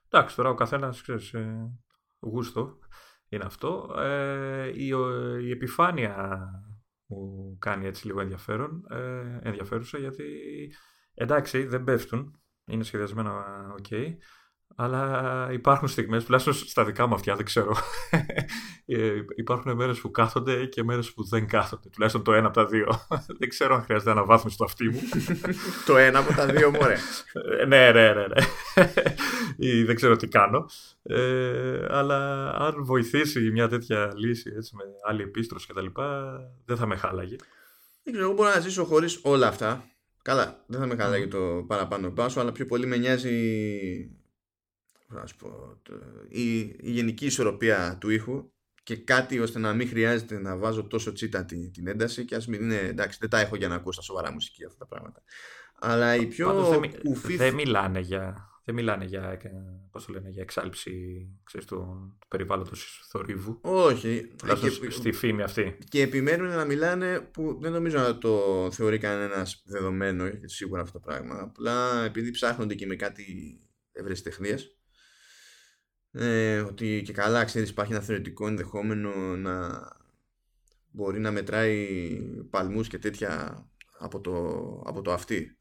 Εντάξει, 0.09 0.37
τώρα 0.37 0.49
ο 0.49 0.54
καθένας 0.54 1.02
ξέρεις, 1.02 1.35
ε, 1.35 1.70
γούστο 2.20 2.78
είναι 3.28 3.44
αυτό. 3.44 3.94
Ε, 3.99 4.68
η, 4.75 4.88
η 5.42 5.50
επιφάνεια 5.50 6.40
μου 7.06 7.56
κάνει 7.59 7.87
έτσι 7.87 8.06
λίγο 8.06 8.20
ενδιαφέρον, 8.20 8.85
ε, 8.90 9.38
ενδιαφέρουσα 9.42 9.99
γιατί 9.99 10.25
εντάξει 11.14 11.64
δεν 11.64 11.85
πέφτουν, 11.85 12.40
είναι 12.64 12.85
σχεδιασμένα 12.85 13.44
ok, 13.80 14.14
αλλά 14.76 15.48
υπάρχουν 15.52 15.88
στιγμές, 15.88 16.24
τουλάχιστον 16.24 16.54
στα 16.54 16.84
δικά 16.84 17.06
μου 17.06 17.14
αυτιά, 17.14 17.36
δεν 17.36 17.44
ξέρω. 17.44 17.76
Ε, 18.92 19.24
υπάρχουν 19.36 19.76
μέρες 19.76 20.00
που 20.00 20.10
κάθονται 20.10 20.64
και 20.64 20.84
μέρες 20.84 21.12
που 21.12 21.24
δεν 21.24 21.46
κάθονται. 21.46 21.88
Τουλάχιστον 21.88 22.24
το 22.24 22.32
ένα 22.32 22.46
από 22.46 22.54
τα 22.54 22.66
δύο. 22.66 23.06
δεν 23.38 23.48
ξέρω 23.48 23.74
αν 23.74 23.82
χρειάζεται 23.82 24.10
αναβάθμιση 24.10 24.54
στο 24.54 24.64
αυτί 24.64 24.88
μου. 24.88 25.00
το 25.86 25.96
ένα 25.96 26.18
από 26.18 26.32
τα 26.32 26.46
δύο, 26.46 26.70
μωρέ. 26.70 26.96
Ε, 27.60 27.64
ναι, 27.64 27.90
ναι, 27.90 28.12
ναι. 28.12 28.26
ναι. 28.26 28.42
Ή 29.56 29.82
δεν 29.82 29.94
ξέρω 29.94 30.16
τι 30.16 30.28
κάνω. 30.28 30.66
Ε, 31.02 31.86
αλλά 31.88 32.50
αν 32.50 32.84
βοηθήσει 32.84 33.50
μια 33.50 33.68
τέτοια 33.68 34.12
λύση 34.16 34.52
έτσι, 34.56 34.76
με 34.76 34.84
άλλη 35.08 35.22
επίστρωση 35.22 35.66
κτλ., 35.66 35.86
δεν 36.64 36.76
θα 36.76 36.86
με 36.86 36.96
χάλαγε. 36.96 37.36
Δεν 38.02 38.12
ξέρω, 38.12 38.28
εγώ 38.28 38.36
μπορώ 38.36 38.48
να 38.54 38.60
ζήσω 38.60 38.84
χωρίς 38.84 39.20
όλα 39.22 39.46
αυτά. 39.46 39.84
Καλά, 40.22 40.64
δεν 40.66 40.80
θα 40.80 40.86
με 40.86 40.96
χάλαγε 40.96 41.26
το 41.26 41.64
παραπάνω 41.66 42.10
πάσο, 42.10 42.40
αλλά 42.40 42.52
πιο 42.52 42.66
πολύ 42.66 42.86
με 42.86 42.96
νοιάζει 42.96 43.30
ας 45.14 45.35
πω, 45.35 45.81
η, 46.29 46.59
η 46.61 46.90
γενική 46.90 47.26
ισορροπία 47.26 47.97
του 48.00 48.11
ήχου 48.11 48.50
και 48.83 48.97
κάτι 48.97 49.38
ώστε 49.38 49.59
να 49.59 49.75
μην 49.75 49.88
χρειάζεται 49.88 50.38
να 50.38 50.57
βάζω 50.57 50.87
τόσο 50.87 51.12
τσίτα 51.12 51.45
την, 51.45 51.73
την 51.73 51.87
ένταση 51.87 52.25
και 52.25 52.35
ας 52.35 52.47
μην 52.47 52.62
είναι, 52.62 52.79
εντάξει, 52.79 53.19
δεν 53.21 53.31
τα 53.31 53.40
έχω 53.40 53.57
για 53.57 53.69
να 53.69 53.75
ακούω 53.75 53.93
στα 53.93 54.02
σοβαρά 54.02 54.33
μουσική 54.33 54.64
αυτά 54.64 54.79
τα 54.79 54.87
πράγματα. 54.87 55.23
Αλλά 55.81 56.14
η 56.14 56.26
πιο 56.26 56.71
δεν, 56.71 56.90
ουφή... 57.05 57.37
δεν 57.37 57.55
μιλάνε 57.55 58.00
για, 58.00 58.50
δεν 58.64 58.75
μιλάνε 58.75 59.05
για, 59.05 59.40
πώς 59.90 60.05
το 60.05 60.12
λένε, 60.12 60.29
για 60.29 60.43
εξάλληψη 60.43 60.93
ξέρεις, 61.45 61.67
του, 61.67 61.76
του 62.21 62.26
περιβάλλοντος 62.29 63.07
θορύβου. 63.09 63.59
Όχι. 63.62 64.31
Και, 64.61 64.90
στη 64.90 65.12
φήμη 65.12 65.43
αυτή. 65.43 65.79
Και 65.88 66.02
επιμένουν 66.02 66.49
να 66.49 66.64
μιλάνε 66.64 67.21
που 67.21 67.59
δεν 67.61 67.73
νομίζω 67.73 67.99
να 67.99 68.19
το 68.19 68.69
θεωρεί 68.73 68.99
κανένας 68.99 69.62
δεδομένο 69.67 70.31
σίγουρα 70.45 70.83
αυτό 70.83 71.00
το 71.00 71.05
πράγμα. 71.07 71.40
Απλά 71.40 72.05
επειδή 72.05 72.31
ψάχνονται 72.31 72.75
και 72.75 72.87
με 72.87 72.97
κάτι 72.97 73.25
ευρεσιτεχνίες 73.93 74.79
ε, 76.12 76.61
ότι 76.61 77.02
και 77.05 77.12
καλά 77.12 77.45
ξέρεις 77.45 77.71
υπάρχει 77.71 77.93
ένα 77.93 78.02
θεωρητικό 78.02 78.47
ενδεχόμενο 78.47 79.37
να 79.37 79.83
μπορεί 80.90 81.21
να 81.21 81.31
μετράει 81.31 82.19
παλμούς 82.50 82.88
και 82.88 82.99
τέτοια 82.99 83.64
από 83.99 84.21
το, 84.21 84.57
από 84.87 85.02
το 85.02 85.12
αυτή 85.12 85.57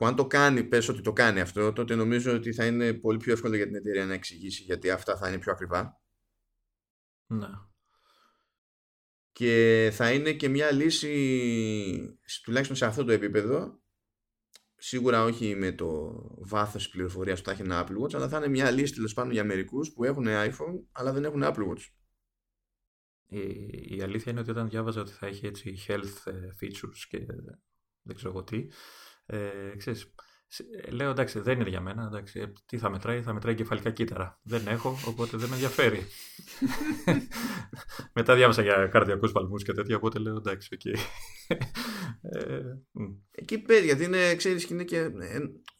που 0.00 0.06
αν 0.06 0.16
το 0.16 0.26
κάνει, 0.26 0.64
πες 0.64 0.88
ότι 0.88 1.00
το 1.00 1.12
κάνει 1.12 1.40
αυτό, 1.40 1.72
τότε 1.72 1.94
νομίζω 1.94 2.34
ότι 2.34 2.52
θα 2.52 2.66
είναι 2.66 2.92
πολύ 2.92 3.18
πιο 3.18 3.32
εύκολο 3.32 3.56
για 3.56 3.66
την 3.66 3.74
εταιρεία 3.74 4.06
να 4.06 4.14
εξηγήσει 4.14 4.62
γιατί 4.62 4.90
αυτά 4.90 5.16
θα 5.16 5.28
είναι 5.28 5.38
πιο 5.38 5.52
ακριβά. 5.52 6.00
Ναι. 7.26 7.48
Και 9.32 9.90
θα 9.92 10.12
είναι 10.12 10.32
και 10.32 10.48
μια 10.48 10.72
λύση, 10.72 12.18
τουλάχιστον 12.42 12.76
σε 12.76 12.84
αυτό 12.84 13.04
το 13.04 13.12
επίπεδο, 13.12 13.79
σίγουρα 14.82 15.24
όχι 15.24 15.54
με 15.54 15.72
το 15.72 16.12
βάθος 16.38 16.82
της 16.82 16.92
πληροφορίας 16.92 17.38
που 17.38 17.46
θα 17.46 17.52
έχει 17.52 17.62
ένα 17.62 17.86
Apple 17.86 18.02
Watch, 18.02 18.14
αλλά 18.14 18.28
θα 18.28 18.36
είναι 18.36 18.48
μια 18.48 18.70
λύση 18.70 18.94
τέλος 18.94 19.12
πάντων 19.14 19.32
για 19.32 19.44
μερικούς 19.44 19.92
που 19.92 20.04
έχουν 20.04 20.26
iPhone, 20.28 20.84
αλλά 20.92 21.12
δεν 21.12 21.24
έχουν 21.24 21.42
Apple 21.44 21.68
Watch. 21.68 21.84
Η, 23.26 23.40
η 23.96 24.02
αλήθεια 24.02 24.32
είναι 24.32 24.40
ότι 24.40 24.50
όταν 24.50 24.68
διάβαζα 24.68 25.00
ότι 25.00 25.12
θα 25.12 25.26
έχει 25.26 25.46
έτσι 25.46 25.78
health 25.88 26.24
ε, 26.24 26.32
features 26.60 26.98
και 27.08 27.26
δεν 28.02 28.14
ξέρω 28.14 28.30
εγώ 28.30 28.44
τι, 28.44 28.66
ε, 29.26 29.76
ξέρεις, 29.76 30.14
λέω 30.90 31.10
εντάξει 31.10 31.40
δεν 31.40 31.60
είναι 31.60 31.68
για 31.68 31.80
μένα, 31.80 32.06
εντάξει, 32.06 32.40
ε, 32.40 32.52
τι 32.66 32.78
θα 32.78 32.90
μετράει, 32.90 33.22
θα 33.22 33.32
μετράει 33.32 33.54
εγκεφαλικά 33.54 33.90
κύτταρα. 33.90 34.38
Δεν 34.42 34.66
έχω, 34.66 34.96
οπότε 35.06 35.36
δεν 35.36 35.48
με 35.48 35.54
ενδιαφέρει. 35.54 36.06
Μετά 38.14 38.34
διάβασα 38.34 38.62
για 38.62 38.86
καρδιακούς 38.86 39.32
παλμούς 39.32 39.62
και 39.62 39.72
τέτοια, 39.72 39.96
οπότε 39.96 40.18
λέω 40.18 40.36
εντάξει, 40.36 40.74
οκ. 40.74 40.84
ε, 40.84 42.62
Εκεί 43.30 43.58
πέρα, 43.58 43.84
γιατί 43.84 44.04
είναι, 44.04 44.34
ξέρεις, 44.34 44.64
είναι, 44.70 44.84
και, 44.84 44.98
ε, 44.98 45.38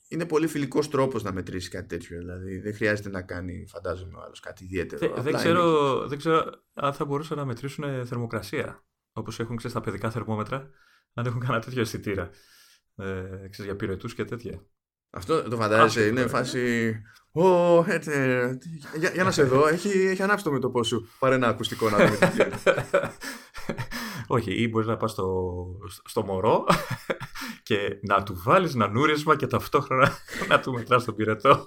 είναι 0.09 0.27
πολύ 0.27 0.47
φιλικός 0.47 0.89
τρόπος 0.89 1.23
να 1.23 1.33
μετρήσεις 1.33 1.69
κάτι 1.69 1.87
τέτοιο. 1.87 2.19
Δηλαδή 2.19 2.59
δεν 2.59 2.75
χρειάζεται 2.75 3.11
να 3.11 3.23
κάνει, 3.23 3.67
φαντάζομαι, 3.69 4.17
ο 4.17 4.23
άλλος 4.23 4.41
κάτι 4.41 4.65
ιδιαίτερο. 4.65 5.15
Δεν, 5.15 5.23
δεν, 5.23 5.35
ξέρω, 5.35 6.07
δεν 6.09 6.19
ξέρω 6.19 6.50
αν 6.75 6.93
θα 6.93 7.05
μπορούσαν 7.05 7.37
να 7.37 7.45
μετρήσουν 7.45 8.07
θερμοκρασία, 8.07 8.85
όπως 9.12 9.41
έχουν 9.41 9.57
ξέρεις 9.57 9.77
στα 9.77 9.85
παιδικά 9.85 10.11
θερμόμετρα, 10.11 10.71
αν 11.15 11.27
έχουν 11.27 11.41
κανένα 11.41 11.61
τέτοιο 11.61 11.81
αισθητήρα 11.81 12.31
ε, 13.00 13.49
ξέρεις, 13.50 13.71
για 13.71 13.76
πυρετούς 13.76 14.14
και 14.14 14.25
τέτοια. 14.25 14.64
Αυτό 15.11 15.42
το 15.42 15.57
φαντάζεσαι, 15.57 16.07
είναι 16.07 16.26
φάση. 16.26 16.95
Ω, 17.33 17.85
έτσι, 17.87 18.11
για, 18.99 19.11
για, 19.11 19.25
να 19.25 19.30
σε 19.30 19.42
δω, 19.42 19.66
έχει, 19.66 19.88
έχει 19.88 20.23
ανάψει 20.23 20.45
το 20.45 20.52
μέτωπό 20.52 20.83
σου. 20.83 21.09
Πάρε 21.19 21.35
ένα 21.35 21.49
ακουστικό 21.49 21.90
να 21.90 21.97
δούμε 21.97 22.19
Όχι, 24.26 24.62
ή 24.62 24.69
μπορείς 24.69 24.87
να 24.88 24.97
πας 24.97 25.11
στο, 25.11 25.66
στο 26.04 26.25
μωρό 26.25 26.64
και 27.62 27.99
να 28.02 28.23
του 28.23 28.40
βάλεις 28.45 28.75
ένα 28.75 28.88
νούρισμα 28.88 29.37
και 29.37 29.47
ταυτόχρονα 29.47 30.12
να 30.49 30.61
του 30.61 30.73
μετράς 30.73 31.04
τον 31.04 31.14
πυρετό. 31.14 31.64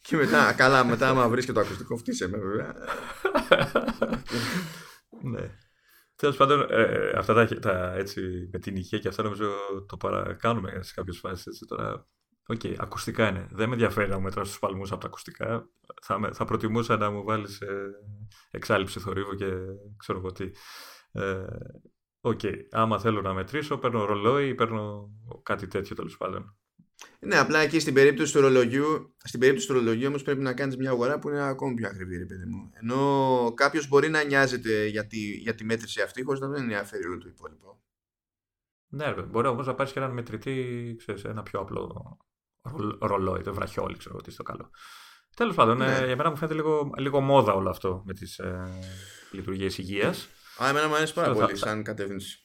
Και 0.00 0.16
μετά, 0.16 0.52
καλά, 0.52 0.84
μετά 0.84 1.08
άμα 1.08 1.28
βρεις 1.28 1.44
και 1.44 1.52
το 1.52 1.60
ακουστικό, 1.60 1.96
φτύσε 1.96 2.28
με 2.28 2.38
βέβαια. 2.38 2.74
ναι. 5.22 5.50
Τέλος 6.24 6.38
πάντων, 6.38 6.66
ε, 6.70 7.12
αυτά 7.16 7.34
τα, 7.34 7.46
τα, 7.46 7.94
έτσι, 7.94 8.48
με 8.52 8.58
την 8.58 8.76
υγεία 8.76 8.98
και 8.98 9.08
αυτά 9.08 9.22
νομίζω 9.22 9.50
το 9.86 9.96
παρακάνουμε 9.96 10.82
σε 10.82 10.92
κάποιες 10.94 11.18
φάσεις. 11.18 11.58
Τώρα, 11.68 12.06
ok, 12.46 12.60
okay, 12.62 12.74
ακουστικά 12.78 13.28
είναι. 13.28 13.48
Δεν 13.50 13.68
με 13.68 13.74
ενδιαφέρει 13.74 14.10
να 14.10 14.16
μου 14.16 14.22
μετράω 14.22 14.44
τους 14.44 14.58
παλμούς 14.60 14.92
από 14.92 15.00
τα 15.00 15.06
ακουστικά. 15.06 15.68
Θα, 16.02 16.30
θα 16.32 16.44
προτιμούσα 16.44 16.96
να 16.96 17.10
μου 17.10 17.24
βάλεις 17.24 17.60
ε, 17.60 17.90
εξάλειψη 18.50 19.00
θορύβου 19.00 19.34
και 19.34 19.50
ξέρω 19.96 20.18
εγώ 20.18 20.32
τι. 20.32 20.50
Ε, 21.12 21.44
Ok, 22.20 22.40
okay. 22.42 22.54
άμα 22.70 22.98
θέλω 22.98 23.20
να 23.20 23.34
μετρήσω, 23.34 23.78
παίρνω 23.78 24.04
ρολόι 24.04 24.48
ή 24.48 24.54
παίρνω 24.54 25.10
κάτι 25.42 25.66
τέτοιο 25.66 25.96
τέλος 25.96 26.16
πάντων. 26.16 26.56
Ναι, 27.20 27.38
απλά 27.38 27.58
εκεί 27.58 27.80
στην 27.80 27.94
περίπτωση 27.94 28.32
του 28.32 28.40
ρολογιού, 28.40 29.14
στην 29.24 29.40
περίπτωση 29.40 29.66
του 29.66 29.72
ρολογιού 29.72 30.08
όμως 30.08 30.22
πρέπει 30.22 30.42
να 30.42 30.54
κάνεις 30.54 30.76
μια 30.76 30.90
αγορά 30.90 31.18
που 31.18 31.28
είναι 31.28 31.42
ακόμη 31.42 31.74
πιο 31.74 31.88
ακριβή, 31.88 32.16
ρε 32.16 32.24
παιδί 32.24 32.44
μου. 32.44 32.70
Ενώ 32.72 33.52
κάποιος 33.54 33.88
μπορεί 33.88 34.08
να 34.08 34.22
νοιάζεται 34.24 34.86
για 34.86 35.06
τη, 35.06 35.18
για 35.18 35.54
τη 35.54 35.64
μέτρηση 35.64 36.00
αυτή, 36.00 36.22
χωρίς 36.22 36.40
να 36.40 36.48
δεν 36.48 36.62
ενδιαφέρει 36.62 37.06
όλο 37.06 37.18
το 37.18 37.28
υπόλοιπο. 37.28 37.82
Ναι, 38.88 39.10
ρε, 39.10 39.22
μπορεί 39.22 39.46
όμως 39.46 39.66
να 39.66 39.74
πάρεις 39.74 39.92
και 39.92 39.98
έναν 39.98 40.12
μετρητή, 40.12 40.94
ξέρεις, 40.98 41.24
ένα 41.24 41.42
πιο 41.42 41.60
απλό 41.60 42.16
ρολόι, 43.00 43.42
το 43.42 43.54
βραχιόλι, 43.54 43.96
ξέρω 43.96 44.20
τι 44.20 44.30
στο 44.30 44.42
καλό. 44.42 44.70
Τέλος 45.36 45.54
πάντων, 45.54 45.76
ναι. 45.76 45.96
ε, 45.96 46.06
για 46.06 46.16
μένα 46.16 46.30
μου 46.30 46.36
φαίνεται 46.36 46.56
λίγο, 46.56 46.90
λίγο 46.98 47.20
μόδα 47.20 47.54
όλο 47.54 47.70
αυτό 47.70 48.02
με 48.06 48.12
τις 48.12 48.38
ε, 48.38 48.68
λειτουργίες 49.30 49.78
υγείας. 49.78 50.28
Α, 50.62 50.68
εμένα 50.68 50.88
μου 50.88 50.94
αρέσει 50.94 51.14
πάρα 51.14 51.32
πολύ 51.32 51.56
σαν 51.56 51.82
κατεύθυνση. 51.82 52.43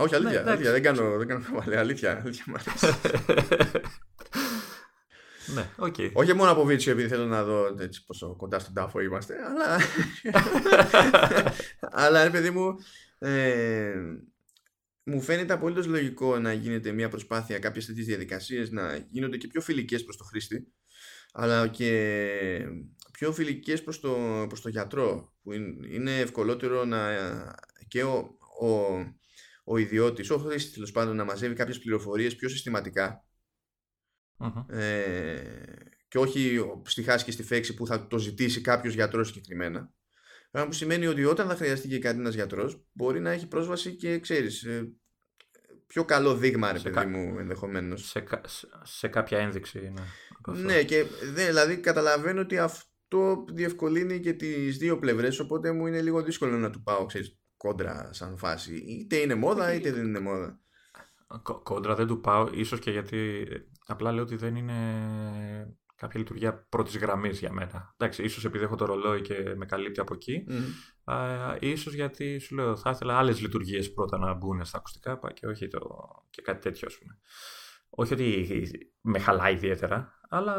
Όχι, 0.00 0.14
αλήθεια. 0.14 0.42
Ναι, 0.42 0.50
αλήθεια 0.50 0.72
δεν 0.72 0.82
κάνω, 0.82 1.16
δεν 1.16 1.26
κάνω 1.26 1.44
Αλήθεια, 1.76 2.20
αλήθεια 2.24 2.44
μου 2.46 2.54
αρέσει. 2.54 2.86
ναι, 5.54 5.70
okay. 5.76 6.12
Όχι 6.12 6.34
μόνο 6.34 6.50
από 6.50 6.64
βίτσιο 6.64 6.92
επειδή 6.92 7.08
θέλω 7.08 7.24
να 7.24 7.44
δω 7.44 7.76
έτσι, 7.78 8.04
πόσο 8.04 8.36
κοντά 8.36 8.58
στον 8.58 8.74
τάφο 8.74 9.00
είμαστε, 9.00 9.34
αλλά. 9.44 9.78
αλλά 12.02 12.24
ρε 12.24 12.30
παιδί 12.30 12.50
μου, 12.50 12.78
ε, 13.18 13.94
μου 15.02 15.20
φαίνεται 15.20 15.52
απολύτως 15.52 15.86
λογικό 15.86 16.38
να 16.38 16.52
γίνεται 16.52 16.92
μια 16.92 17.08
προσπάθεια 17.08 17.58
κάποιες 17.58 17.86
τέτοιες 17.86 18.06
διαδικασίες 18.06 18.70
να 18.70 18.96
γίνονται 18.96 19.36
και 19.36 19.46
πιο 19.46 19.60
φιλικές 19.60 20.04
προς 20.04 20.16
το 20.16 20.24
χρήστη, 20.24 20.72
αλλά 21.32 21.68
και 21.68 22.66
πιο 23.12 23.32
φιλικές 23.32 23.82
προς 23.82 24.00
το, 24.00 24.44
προς 24.48 24.60
το 24.60 24.68
γιατρό, 24.68 25.32
που 25.42 25.52
είναι 25.90 26.18
ευκολότερο 26.18 26.84
να 26.84 27.08
και 27.88 28.02
ο, 28.02 28.38
ο 28.60 28.98
ο 29.64 29.76
ιδιώτης, 29.76 30.30
ο 30.30 30.38
χρήστη 30.38 30.72
τέλος 30.74 30.92
πάντων 30.92 31.16
να 31.16 31.24
μαζεύει 31.24 31.54
κάποιες 31.54 31.78
πληροφορίες 31.78 32.36
πιο 32.36 32.48
συστηματικα 32.48 33.24
ε, 34.68 35.42
και 36.08 36.18
όχι 36.18 36.60
στη 36.84 37.02
χάση 37.02 37.24
και 37.24 37.30
στη 37.30 37.42
φέξη 37.42 37.74
που 37.74 37.86
θα 37.86 38.06
το 38.06 38.18
ζητήσει 38.18 38.60
κάποιος 38.60 38.94
γιατρός 38.94 39.28
συγκεκριμένα. 39.28 39.92
Πράγμα 40.50 40.70
που 40.70 40.76
σημαίνει 40.76 41.06
ότι 41.06 41.24
όταν 41.24 41.48
θα 41.48 41.56
χρειαστεί 41.56 41.88
και 41.88 41.98
κάτι 41.98 42.18
ένας 42.18 42.34
γιατρός 42.34 42.84
μπορεί 42.92 43.20
να 43.20 43.30
έχει 43.30 43.46
πρόσβαση 43.46 43.96
και 43.96 44.18
ξέρεις 44.18 44.62
ε, 44.62 44.92
πιο 45.86 46.04
καλό 46.04 46.36
δείγμα 46.36 46.72
ρε 46.72 46.78
παιδί 46.78 46.94
κα... 46.94 47.06
μου 47.06 47.38
ενδεχομένως. 47.38 48.08
Σε, 48.08 48.24
σε 48.82 49.08
κάποια 49.08 49.38
ένδειξη. 49.38 49.92
Ναι, 50.46 50.60
ναι 50.60 50.82
και 50.82 51.04
δε, 51.32 51.46
δηλαδή 51.46 51.76
καταλαβαίνω 51.76 52.40
ότι 52.40 52.58
αυτό 52.58 53.44
διευκολύνει 53.52 54.20
και 54.20 54.32
τις 54.32 54.76
δύο 54.76 54.98
πλευρές 54.98 55.38
οπότε 55.38 55.72
μου 55.72 55.86
είναι 55.86 56.02
λίγο 56.02 56.22
δύσκολο 56.22 56.58
να 56.58 56.70
του 56.70 56.82
πάω 56.82 57.06
ξέρεις, 57.06 57.39
κόντρα 57.60 58.12
σαν 58.12 58.38
φάση. 58.38 58.76
Είτε 58.76 59.16
είναι 59.16 59.34
μόδα 59.34 59.74
είτε 59.74 59.92
δεν 59.92 60.06
είναι 60.06 60.20
μόδα. 60.20 60.60
Κόντρα 61.62 61.94
δεν 61.94 62.06
του 62.06 62.20
πάω, 62.20 62.48
ίσως 62.52 62.78
και 62.78 62.90
γιατί 62.90 63.46
απλά 63.86 64.12
λέω 64.12 64.22
ότι 64.22 64.36
δεν 64.36 64.56
είναι 64.56 64.74
κάποια 65.96 66.20
λειτουργία 66.20 66.66
πρώτης 66.68 66.96
γραμμής 66.96 67.38
για 67.38 67.52
μένα. 67.52 67.94
Εντάξει, 67.96 68.22
ίσως 68.22 68.44
επειδή 68.44 68.64
έχω 68.64 68.76
το 68.76 68.84
ρολόι 68.84 69.20
και 69.20 69.54
με 69.56 69.66
καλύπτει 69.66 70.00
από 70.00 70.14
εκεί, 70.14 70.46
mm. 71.04 71.56
ίσως 71.60 71.94
γιατί 71.94 72.38
σου 72.38 72.54
λέω 72.54 72.76
θα 72.76 72.90
ήθελα 72.90 73.18
άλλες 73.18 73.40
λειτουργίες 73.40 73.92
πρώτα 73.92 74.18
να 74.18 74.34
μπουν 74.34 74.64
στα 74.64 74.78
ακουστικά 74.78 75.20
και 75.34 75.46
όχι 75.46 75.68
το, 75.68 75.80
και 76.30 76.42
κάτι 76.42 76.60
τέτοιο 76.60 76.88
ας 76.90 76.98
πούμε. 76.98 77.18
Όχι 77.90 78.12
ότι 78.12 78.46
με 79.00 79.18
χαλάει 79.18 79.54
ιδιαίτερα, 79.54 80.20
αλλά 80.28 80.56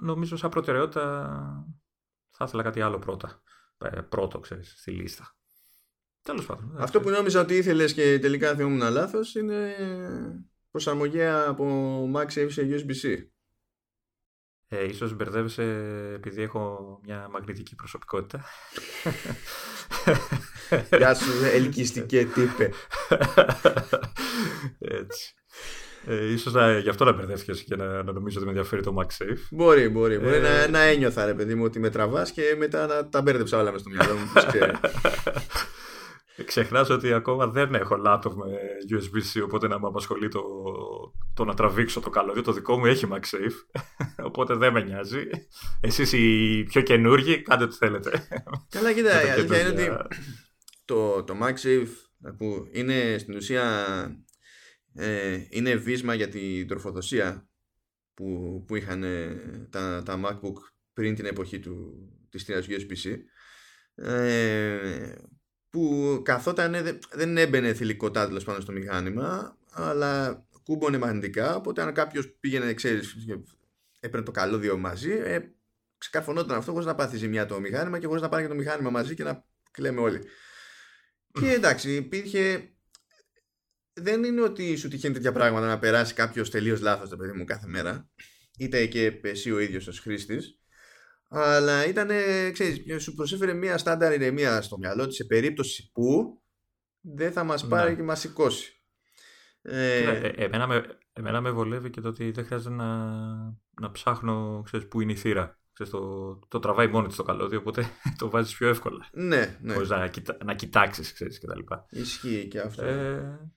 νομίζω 0.00 0.36
σαν 0.36 0.50
προτεραιότητα 0.50 1.28
θα 2.30 2.44
ήθελα 2.44 2.62
κάτι 2.62 2.80
άλλο 2.80 2.98
πρώτα. 2.98 3.42
Ε, 3.78 4.00
πρώτο, 4.00 4.38
ξέρεις, 4.38 4.74
στη 4.78 4.90
λίστα. 4.90 5.37
Τέλος 6.28 6.46
πάντων. 6.46 6.74
Αυτό 6.78 7.00
που 7.00 7.10
νόμιζα 7.10 7.40
ότι 7.40 7.56
ήθελες 7.56 7.92
και 7.92 8.18
τελικά 8.18 8.54
θυμόμουν 8.54 8.92
λάθος 8.92 9.34
είναι 9.34 9.74
προσαρμογή 10.70 11.24
από 11.24 11.64
MagSafe 12.14 12.46
σε 12.48 12.68
USB-C. 12.70 13.16
Ε, 14.68 14.84
ίσως 14.84 15.14
μπερδεύεσαι 15.14 15.62
επειδή 16.14 16.42
έχω 16.42 17.00
μια 17.04 17.28
μαγνητική 17.30 17.74
προσωπικότητα. 17.74 18.44
Γεια 20.96 21.14
σου, 21.14 21.30
ελκυστικέ 21.52 22.26
τύπε. 22.26 22.70
Έτσι. 24.78 25.34
Ε, 26.06 26.32
ίσως 26.32 26.52
να, 26.52 26.78
γι' 26.78 26.88
αυτό 26.88 27.04
να 27.04 27.12
μπερδεύτηκες 27.12 27.62
και 27.62 27.76
να, 27.76 28.02
να 28.02 28.12
νομίζω 28.12 28.36
ότι 28.36 28.44
με 28.44 28.50
ενδιαφέρει 28.50 28.82
το 28.82 28.94
MagSafe. 28.98 29.38
Μπορεί, 29.50 29.88
μπορεί. 29.88 30.18
μπορεί 30.18 30.36
ε, 30.36 30.40
να, 30.40 30.68
να 30.68 30.80
ένιωθα, 30.80 31.24
ρε 31.24 31.34
παιδί 31.34 31.54
μου, 31.54 31.64
ότι 31.64 31.78
με 31.78 31.90
τραβάς 31.90 32.30
και 32.30 32.54
μετά 32.58 32.86
να 32.86 33.08
τα 33.08 33.22
μπέρδεψα 33.22 33.58
όλα 33.58 33.72
μες 33.72 33.80
στο 33.80 33.90
μυαλό 33.90 34.14
μου. 34.14 34.32
Ξεχνάς 36.44 36.90
ότι 36.90 37.12
ακόμα 37.12 37.46
δεν 37.46 37.74
έχω 37.74 37.96
laptop 38.06 38.32
με 38.34 38.58
USB-C, 38.90 39.42
οπότε 39.44 39.68
να 39.68 39.78
μου 39.78 39.86
απασχολεί 39.86 40.28
το, 40.28 40.42
το 41.34 41.44
να 41.44 41.54
τραβήξω 41.54 42.00
το 42.00 42.10
καλώδιο. 42.10 42.42
Το 42.42 42.52
δικό 42.52 42.78
μου 42.78 42.86
έχει 42.86 43.08
MagSafe, 43.12 43.80
οπότε 44.28 44.54
δεν 44.54 44.72
με 44.72 44.82
νοιάζει. 44.82 45.22
Εσείς 45.80 46.12
οι 46.12 46.64
πιο 46.68 46.80
καινούργοι, 46.80 47.42
κάντε 47.42 47.64
ό,τι 47.64 47.76
θέλετε. 47.76 48.28
Καλά, 48.68 48.92
κοίτα, 48.92 49.22
η 49.26 49.30
αλήθεια 49.30 49.60
είναι 49.60 49.68
ότι 49.68 50.16
το, 50.84 51.24
το 51.24 51.34
MagSafe 51.42 51.88
που 52.36 52.68
είναι 52.72 53.16
στην 53.18 53.36
ουσία 53.36 53.86
ε, 54.94 55.38
είναι 55.50 55.74
βίσμα 55.74 56.14
για 56.14 56.28
την 56.28 56.68
τροφοδοσία 56.68 57.48
που, 58.14 58.64
που 58.66 58.76
είχαν 58.76 59.04
τα, 59.70 60.02
τα 60.04 60.20
MacBook 60.24 60.56
πριν 60.92 61.14
την 61.14 61.26
εποχή 61.26 61.58
του, 61.58 61.94
της 62.30 62.44
θύρας 62.44 62.66
USB-C 62.68 63.16
ε, 63.94 65.14
που 65.70 66.20
καθόταν 66.24 67.00
δεν 67.12 67.36
έμπαινε 67.36 67.74
θηλυκοτά 67.74 68.26
τέλος 68.26 68.44
πάνω 68.44 68.60
στο 68.60 68.72
μηχάνημα 68.72 69.56
αλλά 69.70 70.42
κούμπονε 70.64 70.98
μαγνητικά 70.98 71.56
οπότε 71.56 71.82
αν 71.82 71.92
κάποιος 71.92 72.28
πήγαινε 72.40 72.74
ξέρεις 72.74 73.16
έπαιρνε 74.00 74.24
το 74.24 74.30
καλώδιο 74.30 74.76
μαζί, 74.78 75.10
ε, 75.10 75.40
ξεκαρφωνόταν 75.98 76.56
αυτό 76.56 76.70
χωρίς 76.70 76.86
να 76.86 76.94
πάθει 76.94 77.16
ζημιά 77.16 77.46
το 77.46 77.60
μηχάνημα 77.60 77.98
και 77.98 78.06
χωρίς 78.06 78.22
να 78.22 78.28
πάρει 78.28 78.42
και 78.42 78.48
το 78.48 78.54
μηχάνημα 78.54 78.90
μαζί 78.90 79.14
και 79.14 79.24
να 79.24 79.44
κλαίμε 79.70 80.00
όλοι. 80.00 80.20
Και 81.32 81.52
εντάξει, 81.52 81.94
υπήρχε. 81.94 82.72
Δεν 83.92 84.24
είναι 84.24 84.40
ότι 84.40 84.76
σου 84.76 84.88
τυχαίνει 84.88 85.14
τέτοια 85.14 85.32
πράγματα 85.32 85.66
να 85.66 85.78
περάσει 85.78 86.14
κάποιος 86.14 86.50
τελείως 86.50 86.80
λάθος 86.80 87.08
το 87.08 87.16
παιδί 87.16 87.32
μου 87.32 87.44
κάθε 87.44 87.66
μέρα, 87.66 88.10
είτε 88.58 88.86
και 88.86 89.20
εσύ 89.22 89.50
ο 89.50 89.58
ίδιος 89.58 89.86
ως 89.86 90.00
χρήστης. 90.00 90.57
Αλλά 91.28 91.86
ήταν, 91.86 92.08
ξέρεις, 92.52 93.02
σου 93.02 93.14
προσέφερε 93.14 93.52
μια 93.52 93.78
στάνταρ 93.78 94.12
ηρεμία 94.12 94.62
στο 94.62 94.78
μυαλό 94.78 95.06
της 95.06 95.16
σε 95.16 95.24
περίπτωση 95.24 95.90
που 95.92 96.38
δεν 97.00 97.32
θα 97.32 97.44
μας 97.44 97.66
πάρει 97.66 97.90
ναι. 97.90 97.96
και 97.96 98.02
μας 98.02 98.20
σηκώσει. 98.20 98.72
Ε, 99.62 99.98
ε, 99.98 100.28
εμένα, 100.28 100.66
με, 100.66 100.98
εμένα 101.12 101.40
με 101.40 101.50
βολεύει 101.50 101.90
και 101.90 102.00
το 102.00 102.08
ότι 102.08 102.30
δεν 102.30 102.44
χρειάζεται 102.44 102.74
να, 102.74 103.06
να 103.80 103.90
ψάχνω 103.92 104.62
ξέρεις, 104.64 104.88
που 104.88 105.00
είναι 105.00 105.12
η 105.12 105.16
θύρα. 105.16 105.58
Ξέρεις, 105.72 105.92
το, 105.92 106.34
το 106.48 106.58
τραβάει 106.58 106.86
μόνο 106.86 107.06
της 107.06 107.16
το 107.16 107.22
καλώδιο, 107.22 107.58
οπότε 107.58 107.90
το 108.18 108.30
βάζεις 108.30 108.56
πιο 108.56 108.68
εύκολα. 108.68 109.06
Ναι, 109.12 109.58
ναι. 109.62 109.72
Χωρίς 109.72 109.88
να, 109.88 110.08
κοιτά, 110.08 110.36
να 110.44 110.54
κοιτάξεις, 110.54 111.12
ξέρεις, 111.12 111.40
κτλ. 111.40 111.60
Ισχύει 111.88 112.48
και 112.48 112.60
αυτό. 112.60 112.84
Ε, 112.84 113.50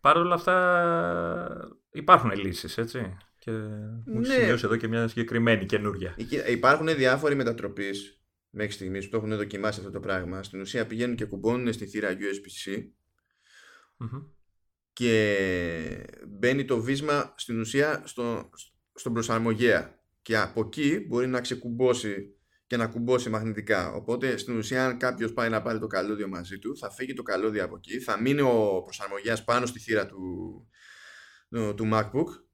Παρ' 0.00 0.16
όλα 0.16 0.34
αυτά 0.34 1.68
υπάρχουν 1.90 2.30
λύσεις, 2.30 2.78
έτσι. 2.78 3.16
Και 3.38 3.50
μου 3.50 4.20
ναι. 4.20 4.34
σημειώσει 4.34 4.64
εδώ 4.64 4.76
και 4.76 4.88
μια 4.88 5.08
συγκεκριμένη 5.08 5.64
καινούρια. 5.66 6.16
Υπάρχουν 6.48 6.96
διάφοροι 6.96 7.34
μετατροπείς 7.34 8.20
μέχρι 8.50 8.72
στιγμής 8.72 9.04
που 9.04 9.10
το 9.10 9.16
έχουν 9.16 9.36
δοκιμάσει 9.36 9.78
αυτό 9.78 9.92
το 9.92 10.00
πράγμα. 10.00 10.42
Στην 10.42 10.60
ουσία 10.60 10.86
πηγαίνουν 10.86 11.16
και 11.16 11.24
κουμπώνουν 11.24 11.72
στη 11.72 11.86
θύρα 11.86 12.10
USB-C 12.10 12.84
και 14.92 16.06
μπαίνει 16.28 16.64
το 16.64 16.80
βίσμα 16.80 17.34
στην 17.36 17.60
ουσία 17.60 18.02
στο, 18.04 18.50
στον 18.94 19.12
προσαρμογέα 19.12 20.02
και 20.22 20.36
από 20.36 20.60
εκεί 20.60 21.04
μπορεί 21.08 21.26
να 21.26 21.40
ξεκουμπώσει 21.40 22.32
και 22.66 22.76
να 22.76 22.86
κουμπώσει 22.86 23.30
μαγνητικά. 23.30 23.92
Οπότε 23.92 24.36
στην 24.36 24.56
ουσία, 24.56 24.86
αν 24.86 24.98
κάποιος 24.98 25.32
πάει 25.32 25.48
να 25.48 25.62
πάρει 25.62 25.78
το 25.78 25.86
καλώδιο 25.86 26.28
μαζί 26.28 26.58
του, 26.58 26.76
θα 26.76 26.90
φύγει 26.90 27.12
το 27.12 27.22
καλώδιο 27.22 27.64
από 27.64 27.76
εκεί, 27.76 28.00
θα 28.00 28.20
μείνει 28.20 28.40
ο 28.40 28.82
προσαρμογέας 28.84 29.44
πάνω 29.44 29.66
στη 29.66 29.78
θύρα 29.78 30.06
του, 30.06 30.20
του 31.50 31.88
MacBook 31.92 32.47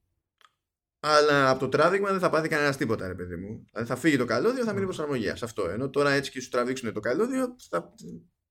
αλλά 1.07 1.49
από 1.49 1.59
το 1.59 1.69
τράβηγμα 1.69 2.09
δεν 2.11 2.19
θα 2.19 2.29
πάθει 2.29 2.47
κανένας 2.47 2.77
τίποτα, 2.77 3.07
ρε 3.07 3.13
παιδί 3.13 3.35
μου. 3.35 3.65
Δηλαδή 3.71 3.89
θα 3.89 3.95
φύγει 3.95 4.17
το 4.17 4.25
καλώδιο, 4.25 4.63
θα 4.63 4.73
μείνει 4.73 4.85
προσαρμογή. 4.85 5.31
Σε 5.35 5.45
αυτό. 5.45 5.69
Ενώ 5.69 5.89
τώρα 5.89 6.11
έτσι 6.11 6.31
και 6.31 6.41
σου 6.41 6.49
τραβήξουν 6.49 6.93
το 6.93 6.99
καλώδιο, 6.99 7.55
θα 7.69 7.93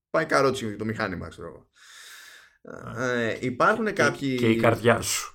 πάει 0.09 0.25
καρότσι 0.25 0.75
το 0.75 0.85
μηχάνημα, 0.85 1.27
ξέρω 1.27 1.47
εγώ. 1.47 1.67
Ε, 2.97 3.37
υπάρχουν 3.39 3.93
κάποιοι. 3.93 4.35
Και 4.35 4.49
η 4.49 4.55
καρδιά 4.55 5.01
σου. 5.01 5.33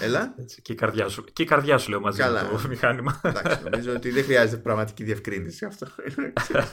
Έλα; 0.00 0.34
Έτσι, 0.38 0.62
και 0.62 0.72
η 0.72 0.74
καρδιά 0.74 1.08
σου. 1.08 1.24
Και 1.24 1.42
η 1.42 1.46
καρδιά 1.46 1.78
σου 1.78 1.90
λέω 1.90 2.00
μαζί 2.00 2.18
Καλά. 2.18 2.42
με 2.42 2.60
το 2.62 2.68
μηχάνημα. 2.68 3.20
Εντάξει, 3.24 3.62
νομίζω 3.64 3.92
ότι 3.92 4.10
δεν 4.10 4.24
χρειάζεται 4.24 4.62
πραγματική 4.62 5.04
διευκρίνηση 5.04 5.64
αυτό. 5.64 5.86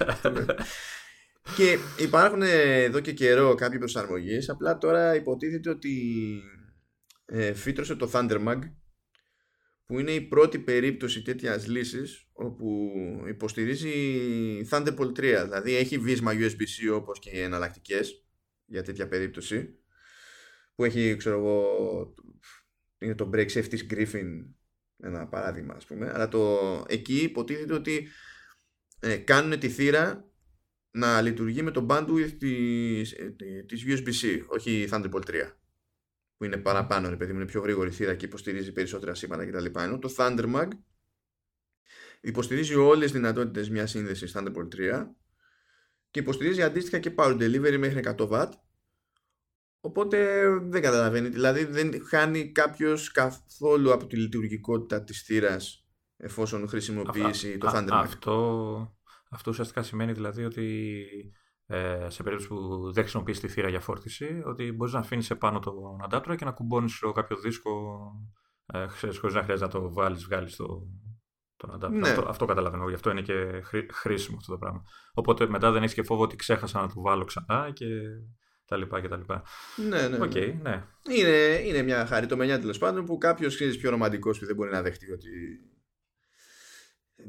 και 1.55 1.77
υπάρχουν 1.97 2.41
εδώ 2.41 2.99
και 2.99 3.13
καιρό 3.13 3.55
κάποιοι 3.55 3.77
προσαρμογέ. 3.77 4.39
Απλά 4.47 4.77
τώρα 4.77 5.15
υποτίθεται 5.15 5.69
ότι 5.69 5.93
ε, 7.25 7.53
φύτρωσε 7.53 7.95
το 7.95 8.09
Thundermag 8.13 8.59
που 9.85 9.99
είναι 9.99 10.11
η 10.11 10.21
πρώτη 10.21 10.59
περίπτωση 10.59 11.21
τέτοιας 11.21 11.67
λύσης 11.67 12.27
όπου 12.33 12.91
υποστηρίζει 13.27 13.91
Thunderbolt 14.69 15.11
3 15.15 15.41
δηλαδή 15.43 15.75
έχει 15.75 15.97
βίσμα 15.97 16.31
USB-C 16.33 16.93
όπως 16.93 17.19
και 17.19 17.29
οι 17.29 17.39
εναλλακτικές 17.39 18.25
για 18.65 18.83
τέτοια 18.83 19.07
περίπτωση 19.07 19.79
που 20.75 20.83
έχει 20.83 21.15
ξέρω 21.17 21.37
εγώ 21.37 22.13
είναι 22.97 23.15
το 23.15 23.29
break 23.33 23.47
safety 23.47 23.77
Griffin 23.89 24.45
ένα 25.03 25.27
παράδειγμα 25.27 25.73
ας 25.73 25.85
πούμε. 25.85 26.11
Αλλά 26.13 26.27
το, 26.27 26.59
εκεί 26.87 27.17
υποτίθεται 27.17 27.73
ότι 27.73 28.07
ε, 28.99 29.17
κάνουν 29.17 29.59
τη 29.59 29.69
θύρα 29.69 30.31
να 30.91 31.21
λειτουργεί 31.21 31.61
με 31.61 31.71
το 31.71 31.85
bandwidth 31.89 32.35
της, 32.39 33.11
ε, 33.11 33.35
της 33.67 33.83
USB-C 33.87 34.45
όχι 34.47 34.87
Thunderbolt 34.91 35.25
3 35.25 35.33
που 36.43 36.49
είναι 36.49 36.61
παραπάνω, 36.61 37.09
ρε 37.09 37.15
παιδί 37.15 37.31
μου, 37.31 37.39
είναι 37.39 37.47
πιο 37.47 37.61
γρήγορη 37.61 37.91
θύρα 37.91 38.15
και 38.15 38.25
υποστηρίζει 38.25 38.71
περισσότερα 38.71 39.13
σύμπαντα 39.13 39.45
κτλ. 39.45 39.79
Ενώ 39.79 39.99
το 39.99 40.13
ThunderMag 40.17 40.67
υποστηρίζει 42.21 42.75
όλες 42.75 43.11
τις 43.11 43.19
δυνατότητες 43.19 43.69
μιας 43.69 43.89
σύνδεσης 43.89 44.35
Thunderbolt 44.35 44.67
3 44.75 45.05
και 46.09 46.19
υποστηρίζει 46.19 46.61
αντίστοιχα 46.61 46.99
και 46.99 47.13
power 47.17 47.33
delivery 47.33 47.77
μέχρι 47.77 47.99
100 48.17 48.29
W 48.29 48.49
οπότε 49.79 50.47
δεν 50.59 50.81
καταλαβαίνει 50.81 51.27
δηλαδή 51.27 51.65
δεν 51.65 52.05
χάνει 52.07 52.51
κάποιος 52.51 53.11
καθόλου 53.11 53.93
από 53.93 54.07
τη 54.07 54.17
λειτουργικότητα 54.17 55.03
της 55.03 55.21
θύρας 55.21 55.85
εφόσον 56.17 56.67
χρησιμοποιήσει 56.67 57.57
το 57.57 57.71
ThunderMag. 57.73 57.87
Αυτό, 57.91 58.97
αυτό 59.29 59.51
ουσιαστικά 59.51 59.83
σημαίνει 59.83 60.11
δηλαδή 60.11 60.43
ότι 60.45 60.87
ε, 61.65 62.09
σε 62.09 62.23
περίπτωση 62.23 62.49
που 62.49 62.91
δεν 62.93 63.03
χρησιμοποιείς 63.03 63.39
τη 63.39 63.47
θύρα 63.47 63.69
για 63.69 63.79
φόρτιση, 63.79 64.41
ότι 64.45 64.71
μπορείς 64.71 64.93
να 64.93 64.99
αφήνεις 64.99 65.29
επάνω 65.29 65.59
τον 65.59 65.75
adapter 66.09 66.35
και 66.37 66.45
να 66.45 66.51
κουμπώνεις 66.51 66.99
κάποιο 67.13 67.37
δίσκο 67.37 68.01
ε, 68.65 68.87
χωρίς 68.87 69.35
να 69.35 69.43
χρειάζεται 69.43 69.77
να 69.77 69.81
το 69.81 69.93
βάλεις, 69.93 70.23
βγάλεις 70.23 70.55
το, 70.55 70.87
τον 71.55 71.79
adapter. 71.79 71.91
Ναι. 71.91 72.09
Αυτό, 72.09 72.29
αυτό 72.29 72.45
καταλαβαίνω. 72.45 72.87
Γι' 72.89 72.95
αυτό 72.95 73.09
είναι 73.09 73.21
και 73.21 73.61
χρήσιμο 73.91 74.37
αυτό 74.37 74.51
το 74.51 74.57
πράγμα. 74.57 74.83
Οπότε 75.13 75.47
μετά 75.47 75.71
δεν 75.71 75.83
έχεις 75.83 75.93
και 75.95 76.03
φόβο 76.03 76.23
ότι 76.23 76.35
ξέχασα 76.35 76.81
να 76.81 76.87
το 76.87 77.01
βάλω 77.01 77.23
ξανά 77.23 77.71
και 77.73 77.85
τα 78.65 78.77
λοιπά 78.77 79.01
και 79.01 79.07
τα 79.07 79.17
λοιπά. 79.17 79.43
Ναι, 79.89 80.07
ναι. 80.07 80.17
Okay, 80.21 80.57
ναι. 80.61 80.83
Είναι, 81.09 81.61
είναι 81.65 81.81
μια 81.81 82.05
χαριτομενιά 82.05 82.59
τέλος 82.59 82.77
πάντων 82.77 83.05
που 83.05 83.17
κάποιος 83.17 83.55
πιο 83.55 83.89
ρομαντικός 83.89 84.39
που 84.39 84.45
δεν 84.45 84.55
μπορεί 84.55 84.71
να 84.71 84.81
δεχτεί 84.81 85.11
ότι 85.11 85.29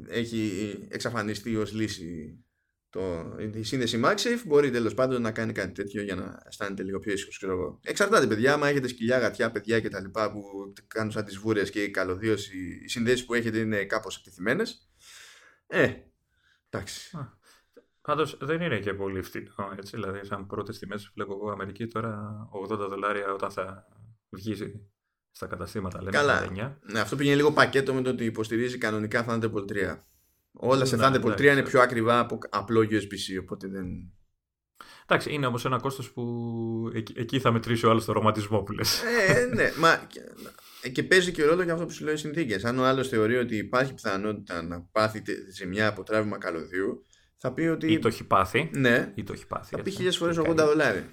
έχει 0.07 0.77
εξαφανιστεί 0.89 1.55
ως 1.55 1.73
λύση 1.73 2.39
το, 2.95 3.35
η 3.53 3.63
σύνδεση 3.63 4.01
MagSafe 4.03 4.41
μπορεί 4.45 4.71
τέλος 4.71 4.93
πάντων 4.93 5.21
να 5.21 5.31
κάνει 5.31 5.51
κάτι 5.51 5.71
τέτοιο 5.71 6.01
για 6.01 6.15
να 6.15 6.43
αισθάνεται 6.47 6.83
λίγο 6.83 6.99
πιο 6.99 7.13
ήσυχος. 7.13 7.43
Εξαρτάται, 7.81 8.27
παιδιά. 8.27 8.53
Άμα 8.53 8.67
έχετε 8.67 8.87
σκυλιά, 8.87 9.19
γατιά, 9.19 9.51
παιδιά 9.51 9.81
κτλ. 9.81 10.05
που 10.11 10.73
κάνουν 10.87 11.11
σαν 11.11 11.25
τις 11.25 11.37
βούρες 11.37 11.69
και 11.69 11.89
καλωδίως 11.89 12.51
οι 12.53 12.87
συνδέσεις 12.87 13.25
που 13.25 13.33
έχετε 13.33 13.57
είναι 13.57 13.83
κάπως 13.83 14.17
εκτεθειμένε. 14.17 14.63
Ε, 15.67 15.93
εντάξει. 16.69 17.17
Πάντως 18.01 18.37
δεν 18.41 18.61
είναι 18.61 18.79
και 18.79 18.93
πολύ 18.93 19.21
φτηνό. 19.21 19.73
Έτσι, 19.77 19.95
δηλαδή, 19.95 20.25
σαν 20.25 20.47
πρώτες 20.47 20.79
τιμές 20.79 21.11
βλέπω 21.13 21.33
εγώ 21.33 21.51
Αμερική 21.51 21.87
τώρα 21.87 22.47
80 22.63 22.67
δολάρια 22.67 23.33
όταν 23.33 23.51
θα 23.51 23.87
βγει 24.29 24.81
στα 25.31 25.47
καταστήματα. 25.47 25.99
Λέμε 25.99 26.11
Καλά. 26.11 26.51
Ναι, 26.91 26.99
αυτό 26.99 27.15
πήγαινε 27.15 27.35
λίγο 27.35 27.51
πακέτο 27.51 27.93
με 27.93 28.01
το 28.01 28.09
ότι 28.09 28.25
υποστηρίζει 28.25 28.77
κανονικά 28.77 29.25
Thunderbolt 29.29 29.71
3. 29.71 29.97
Όλα 30.57 30.85
σε 30.85 30.97
Thunderbolt 30.99 31.33
3 31.33 31.41
είναι 31.41 31.63
πιο 31.63 31.81
ακριβά 31.81 32.19
από 32.19 32.37
απλό 32.49 32.81
USB-C, 32.81 33.41
οπότε 33.41 33.67
δεν... 33.67 33.85
Εντάξει, 35.07 35.33
είναι 35.33 35.45
όμως 35.45 35.65
ένα 35.65 35.79
κόστος 35.79 36.11
που 36.11 36.23
εκεί, 37.15 37.39
θα 37.39 37.51
μετρήσει 37.51 37.85
ο 37.85 37.89
άλλος 37.89 38.05
το 38.05 38.11
ρομαντισμό 38.11 38.61
που 38.61 38.71
λες. 38.71 39.01
Ε, 39.27 39.45
ναι, 39.53 39.71
μα 39.77 40.07
και 40.91 41.03
παίζει 41.03 41.31
και 41.31 41.43
ρόλος 41.43 41.63
για 41.63 41.73
αυτό 41.73 41.85
που 41.85 41.91
σου 41.91 42.03
λέω 42.03 42.13
οι 42.13 42.17
συνθήκες. 42.17 42.65
Αν 42.65 42.79
ο 42.79 42.85
άλλος 42.85 43.09
θεωρεί 43.09 43.37
ότι 43.37 43.57
υπάρχει 43.57 43.93
πιθανότητα 43.93 44.61
να 44.61 44.81
πάθει 44.81 45.21
ζημιά 45.51 45.87
από 45.87 46.03
τράβημα 46.03 46.37
καλωδίου, 46.37 47.05
θα 47.37 47.53
πει 47.53 47.61
ότι. 47.61 47.91
ή 47.91 47.99
το 47.99 48.07
έχει 48.07 48.23
πάθει. 48.23 48.69
Ναι, 48.73 49.11
ή 49.15 49.23
το 49.23 49.33
έχει 49.33 49.47
πάθει. 49.47 49.75
Θα 49.75 49.81
πει 49.81 49.91
χίλιες 49.91 50.17
φορές 50.17 50.39
80 50.39 50.55
δολάρια. 50.55 51.11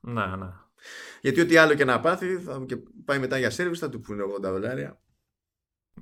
Να, 0.00 0.36
ναι. 0.36 0.46
Γιατί 1.20 1.40
ό,τι 1.40 1.56
άλλο 1.56 1.74
και 1.74 1.84
να 1.84 2.00
πάθει, 2.00 2.38
θα 2.38 2.64
και 2.66 2.76
πάει 3.04 3.18
μετά 3.18 3.38
για 3.38 3.50
σερβις, 3.50 3.78
θα 3.78 3.88
του 3.88 4.00
πούνε 4.00 4.22
80 4.38 4.40
δολάρια. 4.40 5.00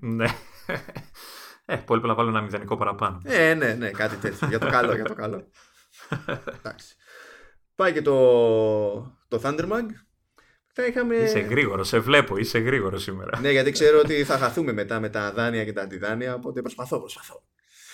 Ναι. 0.01 0.27
Ε, 1.71 1.77
πολύ 1.77 2.07
να 2.07 2.15
βάλω 2.15 2.29
ένα 2.29 2.41
μηδενικό 2.41 2.77
παραπάνω. 2.77 3.21
Ε, 3.25 3.55
ναι, 3.55 3.75
ναι, 3.75 3.91
κάτι 3.91 4.17
τέτοιο. 4.17 4.49
για 4.49 4.59
το 4.59 4.69
καλό, 4.71 4.95
για 4.95 5.05
το 5.05 5.15
καλό. 5.15 5.49
Εντάξει. 6.59 6.97
Πάει 7.75 7.93
και 7.93 8.03
το, 8.03 8.15
το 9.29 9.41
Thundermag. 9.43 9.87
Θα 10.73 10.87
είχαμε... 10.87 11.17
Είσαι 11.17 11.39
γρήγορος, 11.39 11.89
σε 11.89 11.99
βλέπω, 11.99 12.37
είσαι 12.37 12.59
γρήγορος 12.59 13.03
σήμερα. 13.03 13.41
ναι, 13.41 13.51
γιατί 13.51 13.71
ξέρω 13.71 13.99
ότι 13.99 14.25
θα 14.25 14.39
χαθούμε 14.39 14.73
μετά 14.73 15.01
με 15.01 15.09
τα 15.09 15.33
δάνεια 15.33 15.65
και 15.65 15.73
τα 15.73 15.83
αντιδάνεια, 15.83 16.35
οπότε 16.35 16.61
προσπαθώ, 16.61 17.01
προσπαθώ. 17.01 17.43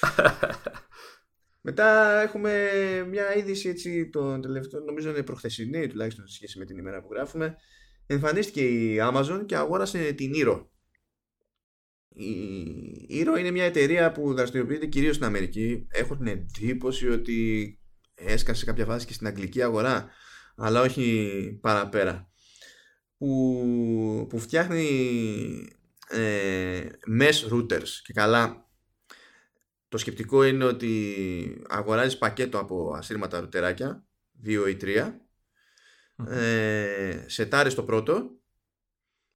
Μετά 1.67 2.21
έχουμε 2.21 2.71
μια 3.11 3.37
είδηση 3.37 3.69
έτσι 3.69 4.09
τον 4.09 4.43
τελευταίο, 4.43 4.81
νομίζω 4.81 5.11
είναι 5.11 5.23
προχθεσινή 5.23 5.87
τουλάχιστον 5.87 6.27
σε 6.27 6.35
σχέση 6.35 6.59
με 6.59 6.65
την 6.65 6.79
ημέρα 6.79 7.01
που 7.01 7.09
γράφουμε. 7.13 7.57
Εμφανίστηκε 8.07 8.61
η 8.61 8.99
Amazon 9.01 9.43
και 9.47 9.57
αγόρασε 9.57 10.13
την 10.13 10.33
Eero. 10.35 10.65
Η 12.17 13.07
Hero 13.11 13.39
είναι 13.39 13.51
μια 13.51 13.65
εταιρεία 13.65 14.13
που 14.13 14.35
δραστηριοποιείται 14.35 14.87
κυρίως 14.87 15.15
στην 15.15 15.27
Αμερική. 15.27 15.87
Έχω 15.91 16.17
την 16.17 16.27
εντύπωση 16.27 17.09
ότι 17.09 17.79
έσκασε 18.15 18.65
κάποια 18.65 18.85
φάση 18.85 19.07
και 19.07 19.13
στην 19.13 19.27
αγγλική 19.27 19.63
αγορά, 19.63 20.11
αλλά 20.57 20.81
όχι 20.81 21.59
παραπέρα. 21.63 22.29
Που, 23.19 24.27
που 24.29 24.39
φτιάχνει 24.39 24.89
ε, 26.09 26.87
mesh 27.21 27.53
routers 27.53 27.89
και 28.03 28.13
καλά 28.13 28.69
το 29.89 29.99
σκεπτικό 29.99 30.45
είναι 30.45 30.65
ότι 30.65 31.63
αγοράζεις 31.69 32.19
πακέτο 32.19 32.59
από 32.59 32.93
ασύρματα 32.97 33.41
ρούτεράκια 33.41 34.07
2 34.45 34.49
ή 34.49 34.77
3 34.81 34.87
mm-hmm. 34.87 36.31
ε, 36.31 37.25
σετάρεις 37.27 37.75
το 37.75 37.83
πρώτο 37.83 38.31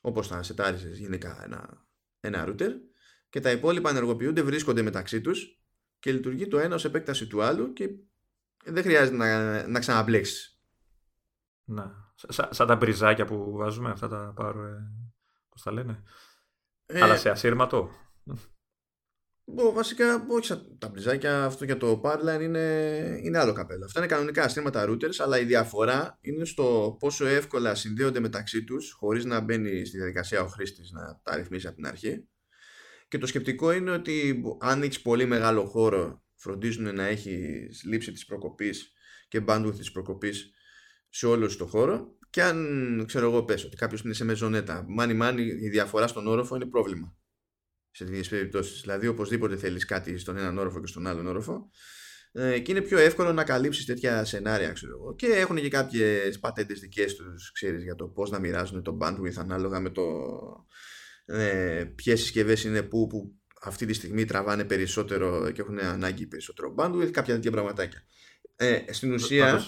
όπως 0.00 0.28
θα 0.28 0.42
σετάριζες 0.42 0.98
γενικά 0.98 1.42
ένα 1.44 1.87
ένα 2.20 2.44
router 2.48 2.70
και 3.28 3.40
τα 3.40 3.50
υπόλοιπα 3.50 3.90
ενεργοποιούνται, 3.90 4.42
βρίσκονται 4.42 4.82
μεταξύ 4.82 5.20
τους 5.20 5.62
και 5.98 6.12
λειτουργεί 6.12 6.48
το 6.48 6.58
ένα 6.58 6.74
ως 6.74 6.84
επέκταση 6.84 7.26
του 7.26 7.42
άλλου 7.42 7.72
και 7.72 7.88
δεν 8.64 8.82
χρειάζεται 8.82 9.16
να, 9.16 9.66
να 9.66 9.78
ξαναμπλέξεις. 9.78 10.60
Να. 11.64 12.12
Σαν, 12.14 12.48
σαν 12.50 12.66
τα 12.66 12.76
μπριζάκια 12.76 13.24
που 13.24 13.52
βάζουμε, 13.52 13.90
αυτά 13.90 14.08
τα 14.08 14.32
πάρω, 14.36 14.64
ε, 14.64 14.92
πώς 15.48 15.62
τα 15.62 15.72
λένε; 15.72 16.02
Ε, 16.86 17.02
Αλλά 17.02 17.16
σε 17.16 17.30
ασύρματο. 17.30 17.90
Βασικά, 19.54 20.26
όχι 20.28 20.76
τα 20.78 20.88
μπριζάκια, 20.88 21.44
αυτό 21.44 21.64
για 21.64 21.76
το 21.76 22.00
Powerline 22.04 22.42
είναι, 22.42 23.18
είναι 23.22 23.38
άλλο 23.38 23.52
καπέλο. 23.52 23.84
Αυτά 23.84 23.98
είναι 23.98 24.08
κανονικά 24.08 24.42
ασύρματα 24.42 24.88
routers, 24.88 25.16
αλλά 25.18 25.38
η 25.38 25.44
διαφορά 25.44 26.18
είναι 26.20 26.44
στο 26.44 26.96
πόσο 26.98 27.26
εύκολα 27.26 27.74
συνδέονται 27.74 28.20
μεταξύ 28.20 28.64
τους, 28.64 28.92
χωρίς 28.92 29.24
να 29.24 29.40
μπαίνει 29.40 29.84
στη 29.84 29.96
διαδικασία 29.96 30.42
ο 30.42 30.46
χρήστης 30.46 30.90
να 30.90 31.20
τα 31.22 31.36
ρυθμίσει 31.36 31.66
από 31.66 31.76
την 31.76 31.86
αρχή. 31.86 32.28
Και 33.08 33.18
το 33.18 33.26
σκεπτικό 33.26 33.72
είναι 33.72 33.90
ότι 33.90 34.42
αν 34.60 34.82
έχεις 34.82 35.02
πολύ 35.02 35.26
μεγάλο 35.26 35.64
χώρο, 35.64 36.22
φροντίζουν 36.34 36.94
να 36.94 37.04
έχεις 37.04 37.82
λήψη 37.84 38.12
της 38.12 38.24
προκοπής 38.24 38.92
και 39.28 39.44
bandwidth 39.46 39.76
της 39.76 39.92
προκοπής 39.92 40.50
σε 41.08 41.26
όλο 41.26 41.56
το 41.56 41.66
χώρο 41.66 42.16
και 42.30 42.42
αν 42.42 43.04
ξέρω 43.06 43.26
εγώ 43.30 43.44
πες 43.44 43.64
ότι 43.64 43.76
κάποιος 43.76 44.00
είναι 44.00 44.14
σε 44.14 44.24
μεζονέτα 44.24 44.84
μάνι 44.88 45.14
μάνι 45.14 45.42
η 45.42 45.68
διαφορά 45.68 46.06
στον 46.06 46.26
όροφο 46.26 46.56
είναι 46.56 46.66
πρόβλημα 46.66 47.16
σε 47.98 48.04
τέτοιες 48.04 48.28
περιπτώσεις. 48.28 48.80
Δηλαδή 48.80 49.06
οπωσδήποτε 49.06 49.56
θέλεις 49.56 49.84
κάτι 49.84 50.18
στον 50.18 50.36
έναν 50.36 50.58
όροφο 50.58 50.80
και 50.80 50.86
στον 50.86 51.06
άλλον 51.06 51.26
όροφο 51.26 51.70
ε, 52.32 52.58
και 52.58 52.72
είναι 52.72 52.80
πιο 52.80 52.98
εύκολο 52.98 53.32
να 53.32 53.44
καλύψεις 53.44 53.84
τέτοια 53.84 54.24
σενάρια 54.24 54.72
ξέρω 54.72 54.92
εγώ. 54.92 55.14
και 55.14 55.26
έχουν 55.26 55.56
και 55.56 55.68
κάποιες 55.68 56.38
πατέντες 56.38 56.80
δικές 56.80 57.14
τους 57.14 57.52
ξέρεις 57.52 57.82
για 57.82 57.94
το 57.94 58.08
πώς 58.08 58.30
να 58.30 58.38
μοιράζουν 58.38 58.82
το 58.82 58.98
bandwidth 59.00 59.36
ανάλογα 59.36 59.80
με 59.80 59.90
το 59.90 60.02
ε, 61.24 61.84
ποιες 61.94 62.20
συσκευές 62.20 62.64
είναι 62.64 62.82
που, 62.82 63.06
που 63.06 63.34
αυτή 63.62 63.86
τη 63.86 63.92
στιγμή 63.92 64.24
τραβάνε 64.24 64.64
περισσότερο 64.64 65.50
και 65.50 65.60
έχουν 65.60 65.78
ανάγκη 65.78 66.26
περισσότερο 66.26 66.74
bandwidth 66.78 67.10
κάποια 67.10 67.34
τέτοια 67.34 67.50
πραγματάκια 67.50 68.02
ε, 68.56 68.78
στην 68.90 69.12
ουσία 69.12 69.60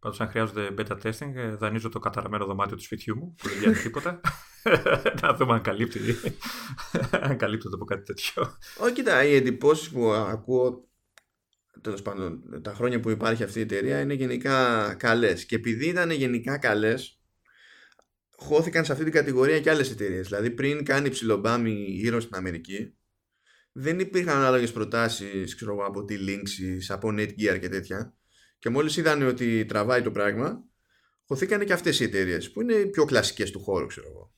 Πάντως, 0.00 0.20
αν 0.20 0.28
χρειάζονται 0.28 0.74
beta 0.78 0.96
testing, 1.02 1.34
ε, 1.34 1.54
δανείζω 1.54 1.88
το 1.88 1.98
καταραμένο 1.98 2.46
δωμάτιο 2.46 2.76
του 2.76 2.82
σπιτιού 2.82 3.16
μου, 3.16 3.34
που 3.38 3.48
δεν 3.48 3.56
βγαίνει 3.58 3.74
τίποτα. 3.74 4.20
να 5.22 5.34
δούμε 5.34 5.52
αν 5.52 5.62
καλύπτει. 5.62 5.98
αν 7.26 7.36
καλύπτει 7.36 7.66
από 7.74 7.84
κάτι 7.84 8.02
τέτοιο. 8.02 8.56
Όχι, 8.78 8.92
κοίτα, 8.92 9.24
οι 9.24 9.34
εντυπώσεις 9.34 9.90
που 9.90 10.10
ακούω 10.12 10.88
τέλος 11.80 12.02
πάντων 12.02 12.42
τα 12.62 12.74
χρόνια 12.74 13.00
που 13.00 13.10
υπάρχει 13.10 13.42
αυτή 13.42 13.58
η 13.58 13.62
εταιρεία 13.62 14.00
είναι 14.00 14.14
γενικά 14.14 14.94
καλές. 14.94 15.44
Και 15.46 15.54
επειδή 15.54 15.88
ήταν 15.88 16.10
γενικά 16.10 16.58
καλές, 16.58 17.20
χώθηκαν 18.36 18.84
σε 18.84 18.92
αυτή 18.92 19.04
την 19.04 19.12
κατηγορία 19.12 19.60
και 19.60 19.70
άλλες 19.70 19.90
εταιρείες. 19.90 20.28
Δηλαδή, 20.28 20.50
πριν 20.50 20.84
κάνει 20.84 21.08
ψιλομπάμι 21.08 21.70
γύρω 21.72 22.20
στην 22.20 22.36
Αμερική, 22.36 22.96
δεν 23.72 23.98
υπήρχαν 23.98 24.36
ανάλογες 24.36 24.72
προτάσεις 24.72 25.62
από 25.86 26.04
τη 26.04 26.16
Linksys, 26.26 26.84
από 26.88 27.08
Netgear 27.08 27.58
και 27.60 27.68
τέτοια. 27.68 28.17
Και 28.58 28.68
μόλις 28.68 28.96
είδαν 28.96 29.22
ότι 29.22 29.64
τραβάει 29.64 30.02
το 30.02 30.10
πράγμα, 30.10 30.64
χωθήκανε 31.24 31.64
και 31.64 31.72
αυτές 31.72 32.00
οι 32.00 32.04
εταιρείες 32.04 32.50
που 32.50 32.60
είναι 32.60 32.74
οι 32.74 32.86
πιο 32.86 33.04
κλασικές 33.04 33.50
του 33.50 33.60
χώρου, 33.60 33.86
ξέρω 33.86 34.08
εγώ. 34.08 34.32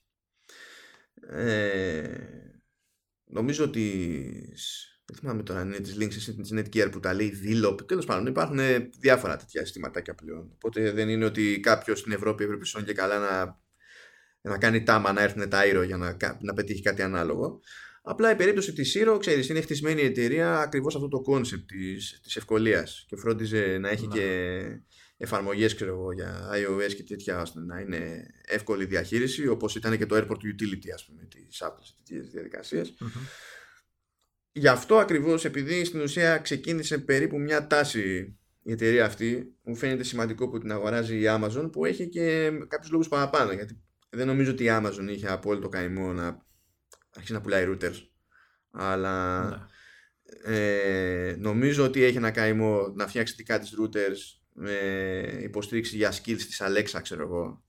Ε, 1.38 2.50
νομίζω 3.24 3.64
ότι 3.64 4.14
δεν 5.04 5.16
θυμάμαι 5.18 5.42
τώρα 5.42 5.60
αν 5.60 5.66
είναι 5.66 5.80
της 5.80 5.96
Links 5.96 6.28
ή 6.28 6.34
της 6.34 6.52
Netgear 6.54 6.88
που 6.92 7.00
τα 7.00 7.14
λέει 7.14 7.32
Dilop. 7.44 7.86
Τέλος 7.86 8.06
πάντων 8.06 8.26
υπάρχουν 8.26 8.58
διάφορα 8.98 9.36
τέτοια 9.36 9.60
συστηματάκια 9.60 10.14
πλέον. 10.14 10.50
Οπότε 10.54 10.92
δεν 10.92 11.08
είναι 11.08 11.24
ότι 11.24 11.60
κάποιος 11.60 11.98
στην 11.98 12.12
Ευρώπη 12.12 12.44
έπρεπε 12.44 12.64
σόν 12.64 12.84
και 12.84 12.92
καλά 12.92 13.18
να, 13.18 13.60
να 14.40 14.58
κάνει 14.58 14.82
τάμα 14.82 15.12
να 15.12 15.22
έρθουν 15.22 15.48
τα 15.48 15.66
Eero 15.66 15.84
για 15.84 15.96
να, 15.96 16.16
να 16.40 16.52
πετύχει 16.52 16.82
κάτι 16.82 17.02
ανάλογο. 17.02 17.60
Απλά 18.02 18.30
η 18.30 18.36
περίπτωση 18.36 18.72
της 18.72 18.96
Eero, 18.98 19.16
ξέρεις, 19.20 19.48
είναι 19.48 19.60
χτισμένη 19.60 20.02
η 20.02 20.04
εταιρεία 20.04 20.58
ακριβώς 20.58 20.94
αυτό 20.94 21.08
το 21.08 21.20
concept 21.20 21.66
της, 21.66 22.20
της 22.22 22.36
ευκολίας 22.36 23.04
και 23.08 23.16
φρόντιζε 23.16 23.78
να 23.80 23.88
έχει 23.88 24.06
ναι. 24.06 24.14
και 24.14 24.62
εφαρμογές 25.16 25.74
ξέρω 25.74 25.90
εγώ, 25.90 26.12
για 26.12 26.50
iOS 26.54 26.94
και 26.94 27.02
τέτοια 27.02 27.40
ώστε 27.40 27.60
να 27.60 27.80
είναι 27.80 28.26
εύκολη 28.44 28.84
διαχείριση 28.84 29.46
όπως 29.46 29.76
ήταν 29.76 29.98
και 29.98 30.06
το 30.06 30.16
Airport 30.16 30.36
Utility 30.36 30.90
ας 30.94 31.04
πούμε 31.04 31.28
της 31.28 31.62
Apple 31.64 31.82
σε 31.82 31.94
τέτοιες 31.96 32.30
διαδικασίες. 32.30 32.94
Γι' 34.52 34.68
αυτό 34.68 34.96
ακριβώς 34.96 35.44
επειδή 35.44 35.84
στην 35.84 36.00
ουσία 36.00 36.38
ξεκίνησε 36.38 36.98
περίπου 36.98 37.38
μια 37.38 37.66
τάση 37.66 38.36
η 38.62 38.72
εταιρεία 38.72 39.04
αυτή 39.04 39.56
μου 39.62 39.76
φαίνεται 39.76 40.02
σημαντικό 40.02 40.48
που 40.48 40.58
την 40.58 40.72
αγοράζει 40.72 41.20
η 41.20 41.24
Amazon 41.26 41.68
που 41.72 41.84
έχει 41.84 42.08
και 42.08 42.50
κάποιους 42.68 42.90
λόγους 42.90 43.08
παραπάνω 43.08 43.52
γιατί 43.52 43.82
δεν 44.10 44.26
νομίζω 44.26 44.50
ότι 44.50 44.64
η 44.64 44.68
Amazon 44.70 45.06
είχε 45.10 45.28
απόλυτο 45.28 45.68
καημό 45.68 46.12
να 46.12 46.48
αρχίσει 47.14 47.32
να 47.32 47.40
πουλάει 47.40 47.66
routers. 47.68 48.06
Αλλά 48.70 49.44
ναι. 49.48 50.56
ε, 50.56 51.36
νομίζω 51.38 51.84
ότι 51.84 52.02
έχει 52.02 52.16
ένα 52.16 52.30
καημό 52.30 52.92
να 52.96 53.06
φτιάξει 53.06 53.34
δικά 53.36 53.58
της 53.58 53.74
routers 53.80 54.40
με 54.52 54.72
υποστήριξη 55.42 55.96
για 55.96 56.12
skills 56.12 56.42
της 56.42 56.62
Alexa, 56.64 57.00
ξέρω 57.02 57.22
εγώ. 57.22 57.64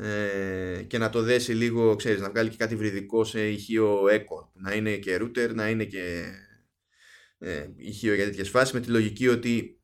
Ε, 0.00 0.82
και 0.82 0.98
να 0.98 1.10
το 1.10 1.22
δέσει 1.22 1.52
λίγο, 1.52 1.96
ξέρεις, 1.96 2.20
να 2.20 2.30
βγάλει 2.30 2.50
και 2.50 2.56
κάτι 2.56 2.76
βρυδικό 2.76 3.24
σε 3.24 3.48
ηχείο 3.48 4.04
echo. 4.04 4.48
Να 4.52 4.74
είναι 4.74 4.96
και 4.96 5.18
router, 5.20 5.54
να 5.54 5.68
είναι 5.68 5.84
και 5.84 6.24
ε, 7.38 7.68
ηχείο 7.76 8.14
για 8.14 8.24
τέτοιες 8.24 8.48
φάσεις 8.48 8.72
με 8.72 8.80
τη 8.80 8.90
λογική 8.90 9.28
ότι 9.28 9.80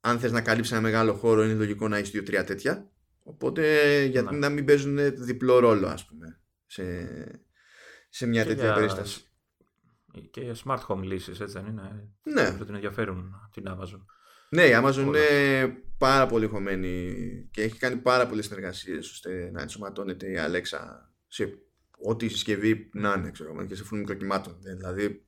αν 0.00 0.18
θες 0.18 0.32
να 0.32 0.40
καλύψεις 0.40 0.72
ένα 0.72 0.80
μεγάλο 0.80 1.14
χώρο 1.14 1.44
είναι 1.44 1.54
λογικό 1.54 1.88
να 1.88 1.96
έχεις 1.96 2.10
δύο-τρία 2.10 2.44
τέτοια. 2.44 2.90
Οπότε 3.22 4.02
γιατί 4.04 4.32
ναι. 4.34 4.38
να 4.38 4.48
μην 4.48 4.64
παίζουν 4.64 4.98
διπλό 5.24 5.58
ρόλο 5.58 5.86
ας 5.86 6.06
πούμε 6.06 6.40
σε, 6.68 6.84
σε 8.08 8.26
μια 8.26 8.44
τέτοια 8.44 8.64
για... 8.64 8.74
περίσταση. 8.74 9.22
Και 10.30 10.40
για 10.40 10.56
smart 10.64 10.86
home 10.86 11.02
λύσεις, 11.02 11.40
έτσι 11.40 11.54
δεν 11.58 11.66
είναι; 11.66 12.10
Ναι. 12.22 12.52
Που 12.52 12.64
την 12.64 12.74
ενδιαφέρουν 12.74 13.34
την 13.52 13.64
Amazon. 13.68 14.00
Ναι, 14.50 14.62
η 14.62 14.70
Amazon 14.74 14.96
είναι 14.96 15.20
πάρα 15.98 16.26
πολύ 16.26 16.46
χωμένη 16.46 17.14
και 17.50 17.62
έχει 17.62 17.78
κάνει 17.78 17.96
πάρα 17.96 18.26
πολλές 18.26 18.44
συνεργασίες 18.44 19.10
ώστε 19.10 19.50
να 19.52 19.60
ενσωματώνεται 19.60 20.30
η 20.30 20.36
Alexa 20.38 20.78
σε 21.26 21.58
ό,τι 21.98 22.28
συσκευή 22.28 22.90
να 22.92 23.14
είναι, 23.18 23.30
ξέρω, 23.30 23.66
και 23.66 23.74
σε 23.74 23.84
φούρνο 23.84 23.98
μικροκυμάτων. 23.98 24.58
Δηλαδή, 24.62 25.26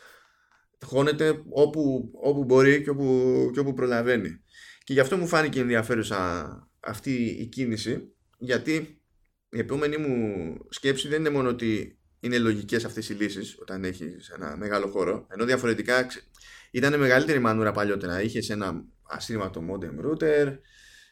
χώνεται 0.86 1.42
όπου, 1.48 2.10
όπου 2.22 2.44
μπορεί 2.44 2.82
και 2.82 2.90
όπου, 2.90 3.50
και 3.52 3.60
όπου 3.60 3.74
προλαβαίνει. 3.74 4.40
Και 4.84 4.92
γι' 4.92 5.00
αυτό 5.00 5.16
μου 5.16 5.26
φάνηκε 5.26 5.60
ενδιαφέρουσα 5.60 6.70
αυτή 6.80 7.24
η 7.24 7.46
κίνηση, 7.46 8.14
γιατί 8.38 8.95
η 9.56 9.58
επόμενη 9.58 9.96
μου 9.96 10.56
σκέψη 10.68 11.08
δεν 11.08 11.18
είναι 11.18 11.30
μόνο 11.30 11.48
ότι 11.48 11.98
είναι 12.20 12.38
λογικές 12.38 12.84
αυτές 12.84 13.08
οι 13.08 13.14
λύσεις 13.14 13.56
όταν 13.60 13.84
έχεις 13.84 14.28
ένα 14.28 14.56
μεγάλο 14.56 14.86
χώρο, 14.86 15.26
ενώ 15.30 15.44
διαφορετικά 15.44 16.06
ήταν 16.70 16.98
μεγαλύτερη 16.98 17.38
μανούρα 17.38 17.72
παλιότερα. 17.72 18.22
Είχες 18.22 18.50
ένα 18.50 18.84
ασύρματο 19.02 19.64
modem 19.70 20.06
router 20.06 20.58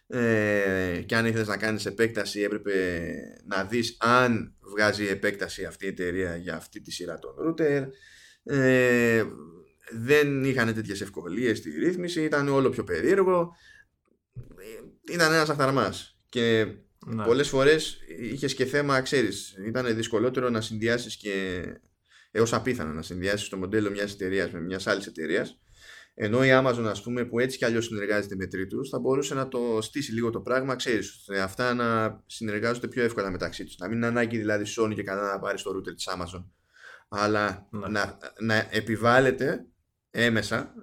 ε, 0.06 1.02
και 1.06 1.16
αν 1.16 1.26
ήθελες 1.26 1.46
να 1.46 1.56
κάνεις 1.56 1.86
επέκταση 1.86 2.40
έπρεπε 2.40 3.12
να 3.46 3.64
δεις 3.64 3.96
αν 4.00 4.54
βγάζει 4.60 5.06
επέκταση 5.06 5.64
αυτή 5.64 5.84
η 5.84 5.88
εταιρεία 5.88 6.36
για 6.36 6.56
αυτή 6.56 6.80
τη 6.80 6.90
σειρά 6.90 7.18
των 7.18 7.34
router. 7.46 7.86
Ε, 8.44 9.24
δεν 9.92 10.44
είχαν 10.44 10.74
τέτοιες 10.74 11.00
ευκολίες 11.00 11.58
στη 11.58 11.70
ρύθμιση, 11.70 12.22
ήταν 12.22 12.48
όλο 12.48 12.70
πιο 12.70 12.84
περίεργο. 12.84 13.56
Ήταν 15.12 15.32
ένας 15.32 15.48
αχταρμάς 15.48 16.18
και 16.28 16.66
ναι. 17.06 17.24
Πολλές 17.24 17.48
φορές 17.48 17.98
είχες 18.18 18.54
και 18.54 18.64
θέμα, 18.64 19.00
ξέρεις, 19.00 19.54
ήταν 19.66 19.96
δυσκολότερο 19.96 20.50
να 20.50 20.60
συνδυάσεις 20.60 21.16
και 21.16 21.62
έως 22.30 22.52
απίθανο 22.52 22.92
να 22.92 23.02
συνδυάσεις 23.02 23.48
το 23.48 23.56
μοντέλο 23.56 23.90
μιας 23.90 24.12
εταιρείας 24.12 24.50
με 24.50 24.60
μιας 24.60 24.86
άλλης 24.86 25.06
εταιρείας. 25.06 25.58
Ενώ 26.14 26.44
η 26.44 26.48
Amazon, 26.52 26.84
ας 26.88 27.02
πούμε, 27.02 27.24
που 27.24 27.38
έτσι 27.38 27.58
κι 27.58 27.64
αλλιώς 27.64 27.84
συνεργάζεται 27.84 28.36
με 28.36 28.46
τρίτους, 28.46 28.88
θα 28.88 28.98
μπορούσε 28.98 29.34
να 29.34 29.48
το 29.48 29.78
στήσει 29.80 30.12
λίγο 30.12 30.30
το 30.30 30.40
πράγμα, 30.40 30.76
ξέρεις, 30.76 31.24
αυτά 31.42 31.74
να 31.74 32.20
συνεργάζονται 32.26 32.88
πιο 32.88 33.02
εύκολα 33.02 33.30
μεταξύ 33.30 33.64
τους. 33.64 33.76
Να 33.78 33.88
μην 33.88 33.96
είναι 33.96 34.06
ανάγκη 34.06 34.38
δηλαδή 34.38 34.64
Sony 34.76 34.94
και 34.94 35.02
κανένα 35.02 35.32
να 35.32 35.38
πάρει 35.38 35.62
το 35.62 35.70
router 35.70 35.94
της 35.94 36.08
Amazon, 36.16 36.44
αλλά 37.08 37.68
ναι. 37.70 37.88
να, 37.88 38.18
να 38.40 38.68
επιβάλλεται 38.70 39.66
έμεσα 40.10 40.74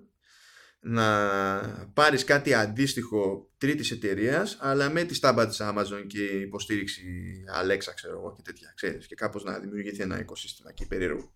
να 0.84 1.92
πάρεις 1.94 2.24
κάτι 2.24 2.54
αντίστοιχο 2.54 3.52
τρίτης 3.58 3.92
εταιρείας, 3.92 4.58
αλλά 4.60 4.90
με 4.90 5.04
τη 5.04 5.14
στάμπα 5.14 5.48
της 5.48 5.58
Amazon 5.62 6.04
και 6.08 6.24
υποστήριξη 6.24 7.04
Alexa 7.62 7.92
ξέρω 7.96 8.18
εγώ 8.18 8.34
και 8.36 8.42
τέτοια 8.42 8.74
ξέρεις 8.76 9.08
και 9.08 9.16
κάπως 9.16 9.44
να 9.44 9.60
δημιουργηθεί 9.60 10.02
ένα 10.02 10.20
οικοσύστημα 10.20 10.70
εκεί 10.70 10.88
περίεργο. 10.88 11.34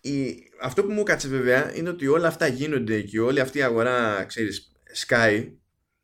Η, 0.00 0.36
αυτό 0.60 0.84
που 0.84 0.92
μου 0.92 1.02
κάτσε 1.02 1.28
βέβαια 1.28 1.76
είναι 1.76 1.88
ότι 1.88 2.06
όλα 2.06 2.28
αυτά 2.28 2.46
γίνονται 2.46 3.00
και 3.02 3.20
όλη 3.20 3.40
αυτή 3.40 3.58
η 3.58 3.62
αγορά 3.62 4.24
ξέρεις 4.24 4.72
sky 5.06 5.52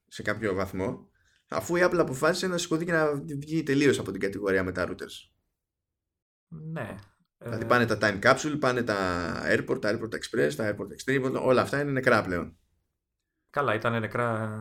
σε 0.08 0.22
κάποιο 0.22 0.54
βαθμό 0.54 1.10
αφού 1.48 1.76
η 1.76 1.80
Apple 1.84 1.98
αποφάσισε 1.98 2.46
να 2.46 2.58
σηκωθεί 2.58 2.84
και 2.84 2.92
να 2.92 3.14
βγει 3.14 3.62
τελείως 3.62 3.98
από 3.98 4.10
την 4.10 4.20
κατηγορία 4.20 4.64
με 4.64 4.72
τα 4.72 4.88
routers. 4.88 5.30
Ναι 6.48 6.96
Δηλαδή 7.42 7.64
πάνε 7.64 7.86
τα 7.86 7.98
Time 8.00 8.18
Capsule, 8.22 8.56
πάνε 8.60 8.82
τα 8.82 8.96
Airport, 9.46 9.80
τα 9.80 9.98
Airport 9.98 10.14
Express, 10.14 10.52
τα 10.56 10.74
Airport 10.74 10.88
Extreme, 10.94 11.42
όλα 11.42 11.60
αυτά 11.60 11.80
είναι 11.80 11.90
νεκρά 11.90 12.22
πλέον. 12.22 12.56
Καλά, 13.50 13.74
ήταν 13.74 14.00
νεκρά 14.00 14.60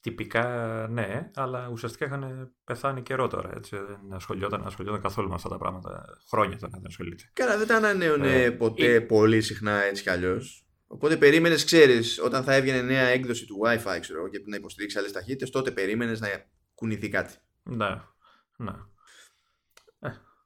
τυπικά 0.00 0.86
ναι, 0.90 1.30
αλλά 1.34 1.68
ουσιαστικά 1.72 2.04
είχαν 2.04 2.52
πεθάνει 2.64 3.02
καιρό 3.02 3.28
τώρα. 3.28 3.50
Έτσι. 3.56 3.76
Δεν 3.76 4.12
ασχολιόταν, 4.12 4.66
ασχολιόταν 4.66 5.00
καθόλου 5.00 5.28
με 5.28 5.34
αυτά 5.34 5.48
τα 5.48 5.58
πράγματα. 5.58 6.04
Χρόνια 6.30 6.58
τώρα 6.58 6.72
δεν 6.74 6.86
ασχολείται. 6.86 7.30
Καλά, 7.32 7.58
δεν 7.58 7.66
τα 7.66 7.76
ανανέωνε 7.76 8.42
ε, 8.42 8.50
ποτέ 8.50 9.00
πολύ 9.00 9.40
συχνά 9.40 9.82
έτσι 9.82 10.02
κι 10.02 10.10
αλλιώς. 10.10 10.62
Οπότε 10.86 11.16
περίμενες, 11.16 11.64
ξέρεις, 11.64 12.20
όταν 12.22 12.42
θα 12.44 12.54
έβγαινε 12.54 12.82
νέα 12.82 13.06
έκδοση 13.06 13.46
του 13.46 13.60
WiFi, 13.64 13.98
ξέρω, 14.00 14.28
και 14.28 14.42
να 14.46 14.56
υποστηρίξει 14.56 14.98
άλλες 14.98 15.12
ταχύτητες, 15.12 15.50
τότε 15.50 15.70
περίμενες 15.70 16.20
να 16.20 16.28
κουνηθεί 16.74 17.08
κάτι. 17.08 17.34
Ναι. 17.62 18.00
ναι. 18.56 18.72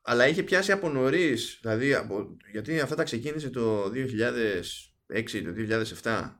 Ε. 0.05 0.11
Αλλά 0.11 0.29
είχε 0.29 0.43
πιάσει 0.43 0.73
από 0.73 0.89
νωρίς, 0.89 1.59
δηλαδή, 1.63 1.95
από, 1.95 2.37
γιατί 2.53 2.81
αυτά 2.81 2.95
τα 2.95 3.03
ξεκίνησε 3.03 3.51
το 3.51 3.85
2006, 3.85 3.93
το 5.45 5.53
2007. 6.03 6.37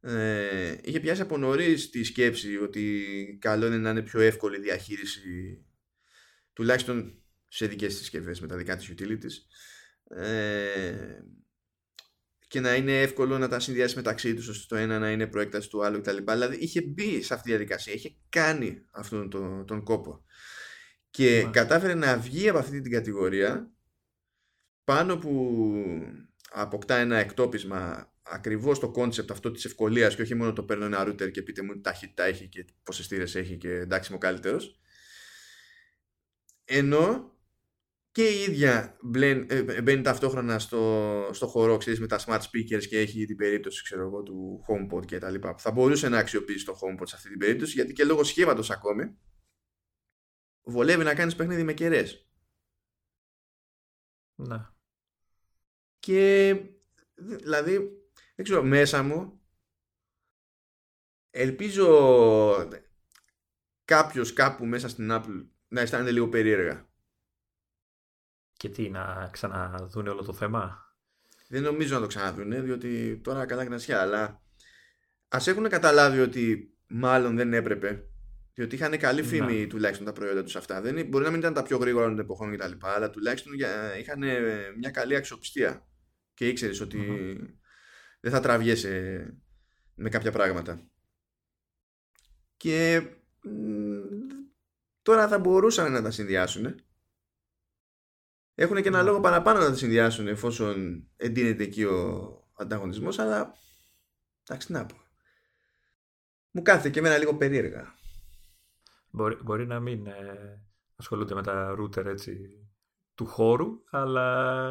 Ε, 0.00 0.76
είχε 0.82 1.00
πιάσει 1.00 1.20
από 1.20 1.36
νωρίς 1.36 1.90
τη 1.90 2.04
σκέψη 2.04 2.56
ότι 2.56 3.38
καλό 3.40 3.66
είναι 3.66 3.78
να 3.78 3.90
είναι 3.90 4.02
πιο 4.02 4.20
εύκολη 4.20 4.56
η 4.56 4.60
διαχείριση 4.60 5.64
τουλάχιστον 6.52 7.22
σε 7.48 7.66
δικές 7.66 7.94
συσκευές 7.94 8.40
με 8.40 8.46
τα 8.46 8.56
δικά 8.56 8.76
της 8.76 8.92
utilities 8.92 9.32
ε, 10.16 11.18
και 12.48 12.60
να 12.60 12.74
είναι 12.74 13.00
εύκολο 13.00 13.38
να 13.38 13.48
τα 13.48 13.60
συνδυάσει 13.60 13.96
μεταξύ 13.96 14.34
τους 14.34 14.48
ώστε 14.48 14.64
το 14.68 14.76
ένα 14.76 14.98
να 14.98 15.10
είναι 15.10 15.26
προέκταση 15.26 15.68
του 15.68 15.84
άλλου 15.84 16.00
κτλ. 16.00 16.16
Δηλαδή 16.16 16.56
είχε 16.56 16.82
μπει 16.82 17.22
σε 17.22 17.34
αυτή 17.34 17.46
τη 17.46 17.50
διαδικασία, 17.50 17.92
είχε 17.92 18.16
κάνει 18.28 18.86
αυτόν 18.90 19.30
τον, 19.30 19.66
τον 19.66 19.82
κόπο 19.82 20.23
και 21.14 21.48
κατάφερε 21.50 21.94
να 21.94 22.18
βγει 22.18 22.48
από 22.48 22.58
αυτή 22.58 22.80
την 22.80 22.92
κατηγορία 22.92 23.72
πάνω 24.84 25.16
που 25.16 25.54
αποκτά 26.50 26.96
ένα 26.96 27.16
εκτόπισμα 27.16 28.12
ακριβώς 28.22 28.78
το 28.78 28.90
concept 28.90 29.30
αυτό 29.30 29.50
της 29.50 29.64
ευκολίας 29.64 30.14
και 30.14 30.22
όχι 30.22 30.34
μόνο 30.34 30.52
το 30.52 30.62
παίρνω 30.62 30.84
ένα 30.84 31.08
router 31.08 31.30
και 31.30 31.42
πείτε 31.42 31.62
μου 31.62 31.72
τι 31.72 31.80
ταχύτητα 31.80 32.24
έχει 32.24 32.48
και 32.48 32.64
πόσες 32.82 33.04
θύρες 33.04 33.34
έχει 33.34 33.56
και 33.56 33.70
εντάξει 33.70 34.12
μου 34.12 34.18
καλύτερος 34.18 34.80
ενώ 36.64 37.32
και 38.10 38.28
η 38.28 38.42
ίδια 38.42 38.98
ε, 39.48 39.82
μπαίνει 39.82 40.02
ταυτόχρονα 40.02 40.58
στο, 40.58 41.28
στο 41.32 41.46
χώρο 41.46 41.76
ξέρεις, 41.76 42.00
με 42.00 42.06
τα 42.06 42.18
smart 42.26 42.40
speakers 42.40 42.86
και 42.88 42.98
έχει 42.98 43.26
την 43.26 43.36
περίπτωση 43.36 43.82
ξέρω 43.82 44.02
εγώ, 44.02 44.22
του 44.22 44.64
HomePod 44.68 45.06
και 45.06 45.18
τα 45.18 45.30
λοιπά 45.30 45.54
που 45.54 45.60
θα 45.60 45.70
μπορούσε 45.70 46.08
να 46.08 46.18
αξιοποιήσει 46.18 46.64
το 46.64 46.72
HomePod 46.72 47.06
σε 47.06 47.16
αυτή 47.16 47.28
την 47.28 47.38
περίπτωση 47.38 47.72
γιατί 47.72 47.92
και 47.92 48.04
λόγω 48.04 48.24
σχήματος 48.24 48.70
ακόμη 48.70 49.16
βολεύει 50.64 51.04
να 51.04 51.14
κάνεις 51.14 51.36
παιχνίδι 51.36 51.62
με 51.62 51.72
κεραίες. 51.72 52.28
Ναι. 54.34 54.66
Και 55.98 56.54
δηλαδή 57.14 57.78
δεν 58.34 58.44
ξέρω 58.44 58.62
μέσα 58.62 59.02
μου 59.02 59.40
ελπίζω 61.30 62.68
κάποιος 63.84 64.32
κάπου 64.32 64.66
μέσα 64.66 64.88
στην 64.88 65.08
Apple 65.12 65.46
να 65.68 65.80
αισθάνεται 65.80 66.10
λίγο 66.10 66.28
περίεργα. 66.28 66.88
Και 68.52 68.68
τι, 68.68 68.90
να 68.90 69.28
ξαναδούνε 69.32 70.10
όλο 70.10 70.24
το 70.24 70.32
θέμα; 70.32 70.94
Δεν 71.48 71.62
νομίζω 71.62 71.94
να 71.94 72.00
το 72.00 72.06
ξαναδούνε, 72.06 72.60
διότι 72.60 73.20
τώρα 73.24 73.46
καλά 73.46 73.64
γνασιά, 73.64 74.00
αλλά 74.00 74.42
ας 75.28 75.46
έχουν 75.46 75.68
καταλάβει 75.68 76.20
ότι 76.20 76.74
μάλλον 76.86 77.36
δεν 77.36 77.52
έπρεπε 77.52 78.08
διότι 78.54 78.74
είχαν 78.74 78.98
καλή 78.98 79.20
ναι. 79.20 79.26
φήμη 79.26 79.66
τουλάχιστον 79.66 80.06
τα 80.06 80.12
προϊόντα 80.12 80.42
τους 80.42 80.56
αυτά. 80.56 80.80
Δεν, 80.80 81.06
μπορεί 81.06 81.24
να 81.24 81.30
μην 81.30 81.38
ήταν 81.38 81.54
τα 81.54 81.62
πιο 81.62 81.76
γρήγορα 81.76 82.06
των 82.06 82.18
εποχών 82.18 82.56
κτλ. 82.56 82.72
Αλλά 82.80 83.10
τουλάχιστον 83.10 83.52
είχαν 83.98 84.22
μια 84.78 84.90
καλή 84.90 85.16
αξιοπιστία. 85.16 85.86
Και 86.34 86.48
ήξερες 86.48 86.80
ότι 86.80 86.98
δεν 88.20 88.32
θα 88.32 88.40
τραβιέσαι 88.40 89.26
με 89.94 90.08
κάποια 90.08 90.32
πράγματα. 90.32 90.88
Και 92.56 93.02
τώρα 95.02 95.28
θα 95.28 95.38
μπορούσαν 95.38 95.92
να 95.92 96.02
τα 96.02 96.10
συνδυάσουν. 96.10 96.74
Έχουν 98.54 98.82
και 98.82 98.88
ένα 98.88 98.98
ναι. 98.98 99.04
λόγο 99.04 99.20
παραπάνω 99.20 99.58
να 99.58 99.66
τα 99.66 99.74
συνδυάσουν 99.74 100.28
εφόσον 100.28 101.06
εντείνεται 101.16 101.62
εκεί 101.62 101.84
ο 101.84 102.52
ανταγωνισμός, 102.56 103.18
αλλά 103.18 103.54
εντάξει 104.42 104.72
να 104.72 104.86
πω. 104.86 104.96
Μου 106.50 106.62
κάθεται 106.62 106.90
και 106.90 106.98
εμένα 106.98 107.18
λίγο 107.18 107.36
περίεργα. 107.36 107.94
Μπορεί, 109.14 109.36
μπορεί 109.42 109.66
να 109.66 109.80
μην 109.80 110.06
ε, 110.06 110.62
ασχολούνται 110.96 111.34
με 111.34 111.42
τα 111.42 111.76
router 111.78 112.04
έτσι 112.04 112.36
του 113.14 113.26
χώρου, 113.26 113.68
αλλά 113.90 114.66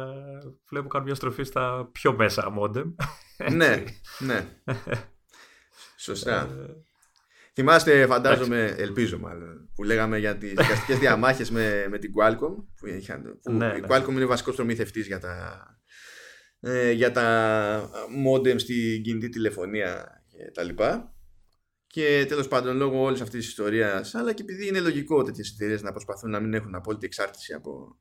βλέπω 0.68 0.88
κάνουν 0.88 1.06
μια 1.06 1.14
στροφή 1.14 1.42
στα 1.42 1.88
πιο 1.92 2.12
μέσα 2.12 2.54
modem. 2.58 2.94
ναι, 3.52 3.84
ναι. 4.18 4.48
Σωστά. 5.96 6.40
Ε, 6.40 6.74
Θυμάστε, 7.52 8.06
φαντάζομαι, 8.06 8.74
ελπίζω 8.78 9.18
μάλλον, 9.18 9.70
που 9.74 9.82
λέγαμε 9.82 10.18
για 10.18 10.36
τις 10.36 10.50
δικαστικές 10.50 10.98
διαμάχες 10.98 11.50
με, 11.50 11.86
με 11.90 11.98
την 11.98 12.12
Qualcomm. 12.16 12.64
Που, 12.76 12.86
είχαν, 12.86 13.38
που 13.42 13.52
ναι, 13.52 13.66
η 13.76 13.80
ναι. 13.80 13.86
Qualcomm 13.90 14.10
είναι 14.10 14.24
ο 14.24 14.28
βασικός 14.28 14.54
προμηθευτής 14.54 15.06
για 15.06 15.18
τα, 15.18 15.66
ε, 16.60 16.90
για 16.90 17.12
τα 17.12 17.90
modem 18.26 18.54
στην 18.60 19.02
κινητή 19.02 19.28
τηλεφωνία 19.28 20.22
και 20.28 20.50
τα 20.50 20.62
λοιπά. 20.62 21.13
Και 21.94 22.24
τέλος 22.28 22.48
πάντων, 22.48 22.76
λόγω 22.76 23.02
όλης 23.02 23.20
αυτής 23.20 23.40
της 23.40 23.48
ιστορίας, 23.48 24.14
αλλά 24.14 24.32
και 24.32 24.42
επειδή 24.42 24.66
είναι 24.66 24.80
λογικό 24.80 25.22
τέτοιες 25.22 25.50
εταιρείες 25.50 25.82
να 25.82 25.90
προσπαθούν 25.90 26.30
να 26.30 26.40
μην 26.40 26.54
έχουν 26.54 26.74
απόλυτη 26.74 27.06
εξάρτηση 27.06 27.52
από 27.52 27.98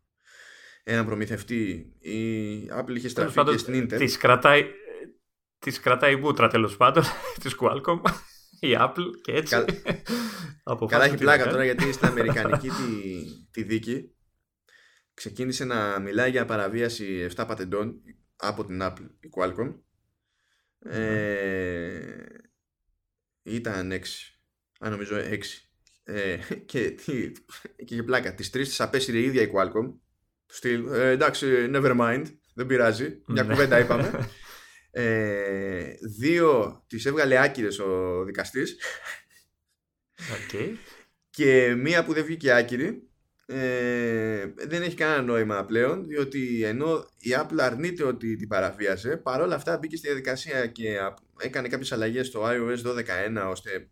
έναν 0.84 1.06
προμηθευτή, 1.06 1.94
η 2.00 2.70
Apple 2.72 2.96
είχε 2.96 3.08
στραφεί 3.08 3.44
και 3.44 3.58
στην 3.58 3.84
Intel. 3.84 3.98
Τη 3.98 4.18
κρατάει, 4.18 4.66
της 5.60 5.80
κρατάει 5.80 6.16
μπούτρα 6.16 6.48
τέλος 6.48 6.78
πάντων 6.78 7.04
της 7.44 7.56
Qualcomm 7.60 8.02
η 8.60 8.76
Apple 8.80 9.12
και 9.22 9.32
έτσι. 9.32 9.56
Κα... 10.64 10.86
Καλά 10.88 11.06
έχει 11.06 11.18
πλάκα 11.18 11.50
τώρα 11.50 11.64
γιατί 11.64 11.92
στην 11.92 12.08
Αμερικανική 12.08 12.70
τη, 12.80 13.24
τη 13.52 13.64
δίκη 13.64 14.16
ξεκίνησε 15.14 15.66
να 15.66 16.00
μιλάει 16.00 16.32
για 16.32 16.46
παραβίαση 16.46 17.28
7 17.36 17.44
πατεντών 17.48 18.02
από 18.36 18.66
την 18.66 18.80
Apple 18.82 19.10
η 19.20 19.30
Qualcomm. 19.36 19.76
Ε, 20.80 22.42
ήταν 23.44 23.92
6. 23.92 23.98
Αν 24.80 24.92
νομίζω 24.92 25.16
6. 25.18 25.40
Ε, 26.04 26.38
και, 26.66 26.92
τι, 26.92 27.32
και 27.86 27.94
για 27.94 28.04
πλάκα. 28.04 28.34
Τις 28.34 28.50
τρεις 28.50 28.68
τις 28.68 28.82
απέσυρε 28.82 29.18
η 29.18 29.24
ίδια 29.24 29.42
η 29.42 29.52
Qualcomm. 29.54 29.94
Στυλ, 30.46 30.88
ε, 30.94 31.10
εντάξει, 31.10 31.70
never 31.74 32.00
mind. 32.00 32.26
Δεν 32.54 32.66
πειράζει. 32.66 33.22
Μια 33.28 33.44
ναι. 33.44 33.54
κουβέντα 33.54 33.80
είπαμε. 33.80 34.12
Ε, 34.96 35.94
δύο 36.18 36.84
τις 36.88 37.06
έβγαλε 37.06 37.38
άκυρες 37.42 37.80
ο 37.80 38.24
δικαστής 38.24 38.78
okay. 40.18 40.76
και 41.30 41.76
μία 41.76 42.06
που 42.06 42.14
δεν 42.14 42.26
βγήκε 42.26 42.54
άκυρη 42.54 43.13
ε, 43.46 44.54
δεν 44.68 44.82
έχει 44.82 44.96
κανένα 44.96 45.22
νόημα 45.22 45.66
πλέον 45.66 46.08
διότι 46.08 46.64
ενώ 46.64 47.06
η 47.18 47.30
Apple 47.38 47.60
αρνείται 47.60 48.04
ότι 48.04 48.36
την 48.36 48.48
παραβίασε 48.48 49.18
παρόλα 49.18 49.56
αυτά 49.56 49.78
μπήκε 49.78 49.98
στη 49.98 50.08
διαδικασία 50.08 50.68
και 50.68 50.98
έκανε 51.38 51.68
κάποιες 51.68 51.92
αλλαγές 51.92 52.28
στο 52.28 52.44
iOS 52.46 52.78
12.1 52.86 53.50
ώστε 53.50 53.90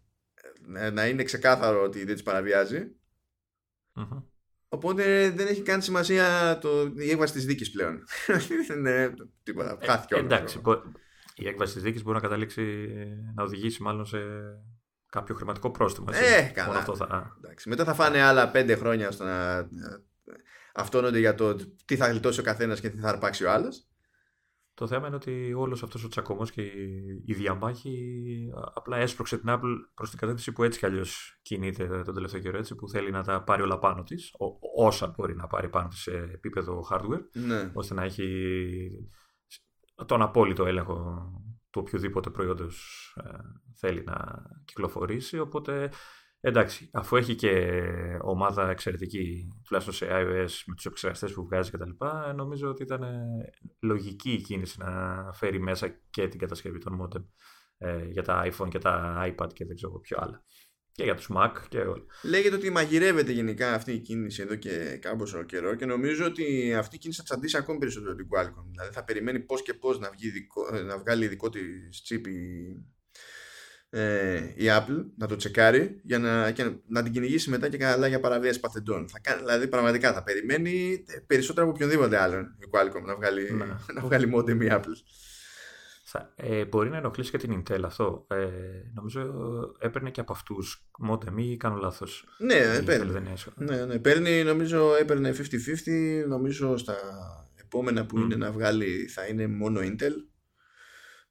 να 0.93 1.07
είναι 1.07 1.23
ξεκάθαρο 1.23 1.83
ότι 1.83 2.03
δεν 2.03 2.13
τις 2.13 2.23
παραβιάζει 2.23 2.91
Οπότε 4.73 5.29
δεν 5.29 5.47
έχει 5.47 5.61
καν 5.61 5.81
σημασία 5.81 6.57
το, 6.61 6.93
η 6.95 7.09
έκβαση 7.09 7.33
της 7.33 7.45
δίκης 7.45 7.71
πλέον. 7.71 8.03
δεν 8.67 8.77
είναι 8.77 9.13
τίποτα. 9.43 9.77
Ε, 9.81 9.85
χάθηκε 9.85 10.13
όλο. 10.13 10.25
Εντάξει. 10.25 10.61
η 11.35 11.47
έκβαση 11.47 11.73
της 11.73 11.83
δίκης 11.83 12.03
μπορεί 12.03 12.15
να 12.15 12.21
καταλήξει 12.21 12.61
να 13.35 13.43
οδηγήσει 13.43 13.81
μάλλον 13.81 14.05
σε 14.05 14.17
κάποιο 15.11 15.35
χρηματικό 15.35 15.71
πρόστιμο. 15.71 16.07
Ε, 16.11 16.41
καλά. 16.41 16.77
Αυτό 16.77 16.95
θα... 16.95 17.35
Εντάξει. 17.37 17.69
Μετά 17.69 17.83
θα 17.83 17.93
φάνε 17.93 18.21
άλλα 18.21 18.51
πέντε 18.51 18.75
χρόνια 18.75 19.11
στο 19.11 19.23
να 19.23 19.67
αυτόνονται 20.73 21.19
για 21.19 21.35
το 21.35 21.55
τι 21.85 21.95
θα 21.95 22.07
γλιτώσει 22.07 22.39
ο 22.39 22.43
καθένας 22.43 22.79
και 22.79 22.89
τι 22.89 22.97
θα 22.97 23.09
αρπάξει 23.09 23.45
ο 23.45 23.51
άλλος. 23.51 23.85
Το 24.73 24.87
θέμα 24.87 25.07
είναι 25.07 25.15
ότι 25.15 25.53
όλος 25.53 25.83
αυτός 25.83 26.03
ο 26.03 26.07
τσακωμός 26.07 26.51
και 26.51 26.61
η 27.25 27.33
διαμάχη 27.33 27.95
απλά 28.73 28.97
έσπρωξε 28.97 29.37
την 29.37 29.49
Apple 29.49 29.75
προς 29.93 30.09
την 30.09 30.19
κατεύθυνση 30.19 30.51
που 30.51 30.63
έτσι 30.63 30.79
κι 30.79 30.85
αλλιώς 30.85 31.39
κινείται 31.41 32.01
τον 32.03 32.13
τελευταίο 32.13 32.41
καιρό, 32.41 32.57
έτσι, 32.57 32.75
που 32.75 32.89
θέλει 32.89 33.11
να 33.11 33.23
τα 33.23 33.43
πάρει 33.43 33.61
όλα 33.61 33.79
πάνω 33.79 34.03
της, 34.03 34.33
όσα 34.75 35.07
μπορεί 35.07 35.35
να 35.35 35.47
πάρει 35.47 35.69
πάνω 35.69 35.87
της 35.87 36.01
σε 36.01 36.11
επίπεδο 36.11 36.87
hardware, 36.91 37.23
ναι. 37.33 37.71
ώστε 37.73 37.93
να 37.93 38.03
έχει 38.03 38.89
τον 40.05 40.21
απόλυτο 40.21 40.65
έλεγχο 40.65 41.31
του 41.71 41.81
οποιοδήποτε 41.85 42.29
προϊόντος 42.29 43.07
ε, 43.23 43.37
θέλει 43.75 44.03
να 44.03 44.43
κυκλοφορήσει. 44.65 45.39
Οπότε 45.39 45.89
Εντάξει, 46.43 46.89
αφού 46.93 47.15
έχει 47.15 47.35
και 47.35 47.81
ομάδα 48.21 48.69
εξαιρετική, 48.69 49.47
τουλάχιστον 49.63 49.95
σε 49.95 50.07
iOS 50.09 50.63
με 50.65 50.75
τους 50.75 50.85
επεξεργαστές 50.85 51.33
που 51.33 51.45
βγάζει 51.45 51.71
κτλ. 51.71 51.89
Νομίζω 52.35 52.69
ότι 52.69 52.83
ήταν 52.83 53.03
λογική 53.81 54.31
η 54.31 54.41
κίνηση 54.41 54.79
να 54.79 55.23
φέρει 55.33 55.59
μέσα 55.59 55.87
και 56.09 56.27
την 56.27 56.39
κατασκευή 56.39 56.77
των 56.77 57.01
modem 57.01 57.23
ε, 57.77 58.05
για 58.05 58.23
τα 58.23 58.45
iPhone 58.45 58.67
και 58.69 58.77
τα 58.77 59.23
iPad 59.27 59.53
και 59.53 59.65
δεν 59.65 59.75
ξέρω 59.75 59.99
ποιο 59.99 60.17
άλλο. 60.21 60.43
Και 60.91 61.03
για 61.03 61.15
τους 61.15 61.29
Mac 61.35 61.51
και 61.69 61.77
όλα. 61.77 62.03
Λέγεται 62.21 62.55
ότι 62.55 62.69
μαγειρεύεται 62.69 63.31
γενικά 63.31 63.73
αυτή 63.73 63.91
η 63.93 63.99
κίνηση 63.99 64.41
εδώ 64.41 64.55
και 64.55 64.97
κάμποσο 65.01 65.43
καιρό 65.43 65.75
και 65.75 65.85
νομίζω 65.85 66.25
ότι 66.25 66.73
αυτή 66.73 66.95
η 66.95 66.99
κίνηση 66.99 67.19
θα 67.19 67.25
τσαντήσει 67.25 67.57
ακόμη 67.57 67.79
περισσότερο 67.79 68.15
την 68.15 68.27
Qualcomm. 68.29 68.65
Δηλαδή 68.71 68.93
θα 68.93 69.03
περιμένει 69.03 69.39
πώς 69.39 69.61
και 69.61 69.73
πώς 69.73 69.99
να, 69.99 70.09
βγει 70.09 70.47
να 70.85 70.97
βγάλει 70.97 71.27
δικό 71.27 71.49
της 71.49 72.03
chip 72.09 72.21
ε, 73.93 74.53
η 74.55 74.65
Apple 74.67 75.05
να 75.17 75.27
το 75.27 75.35
τσεκάρει 75.35 75.99
για 76.03 76.19
να, 76.19 76.51
και 76.51 76.71
να 76.87 77.03
την 77.03 77.11
κυνηγήσει 77.11 77.49
μετά 77.49 77.69
και 77.69 77.77
καλά 77.77 78.07
για 78.07 78.19
παραβίαση 78.19 78.59
παθεντών. 78.59 79.09
Θα 79.09 79.19
κάνει, 79.19 79.39
δηλαδή 79.39 79.67
πραγματικά 79.67 80.13
θα 80.13 80.23
περιμένει 80.23 81.05
περισσότερο 81.27 81.65
από 81.65 81.75
οποιονδήποτε 81.75 82.21
άλλον 82.21 82.55
η 82.59 82.69
Qualcomm 82.71 83.05
να 83.05 83.15
βγάλει, 83.15 83.51
ναι. 83.51 83.65
να 83.93 84.01
βγάλει 84.01 84.31
modem 84.35 84.61
η 84.61 84.67
Apple. 84.71 84.95
Ε, 86.35 86.65
μπορεί 86.65 86.89
να 86.89 86.97
ενοχλήσει 86.97 87.31
και 87.31 87.37
την 87.37 87.63
Intel 87.63 87.81
αυτό. 87.85 88.25
Ε, 88.29 88.49
νομίζω 88.93 89.21
έπαιρνε 89.79 90.09
και 90.11 90.19
από 90.19 90.31
αυτούς 90.31 90.89
modem 91.09 91.33
ή 91.35 91.57
κάνω 91.57 91.75
λάθος. 91.75 92.25
Ναι, 92.37 92.83
παίρνει. 92.83 93.11
Ναι, 93.55 93.85
ναι, 93.85 93.99
παίρνει, 93.99 94.43
νομίζω 94.43 94.95
έπαιρνε 94.95 95.35
50-50. 95.37 96.27
Νομίζω 96.27 96.77
στα 96.77 96.95
επόμενα 97.55 98.05
που 98.05 98.17
είναι 98.17 98.35
να 98.35 98.51
βγάλει 98.51 99.07
θα 99.07 99.25
είναι 99.25 99.47
μόνο 99.47 99.79
Intel. 99.79 100.13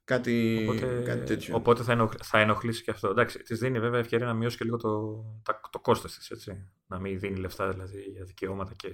Κάτι, 0.03 0.59
οπότε, 0.69 1.01
κάτι 1.05 1.25
τέτοιο. 1.25 1.55
Οπότε 1.55 1.83
θα, 1.83 2.09
θα 2.23 2.39
ενοχλήσει 2.39 2.83
και 2.83 2.91
αυτό. 2.91 3.09
Εντάξει, 3.09 3.39
της 3.39 3.59
δίνει 3.59 3.79
βέβαια 3.79 3.99
ευκαιρία 3.99 4.25
να 4.25 4.33
μειώσει 4.33 4.57
και 4.57 4.63
λίγο 4.63 4.77
το, 4.77 4.89
το, 5.43 5.59
το 5.69 5.79
κόστος 5.79 6.17
της. 6.17 6.49
Να 6.87 6.99
μην 6.99 7.19
δίνει 7.19 7.39
λεφτά 7.39 7.69
δηλαδή 7.69 8.01
για 8.01 8.23
δικαιώματα 8.23 8.73
και 8.73 8.87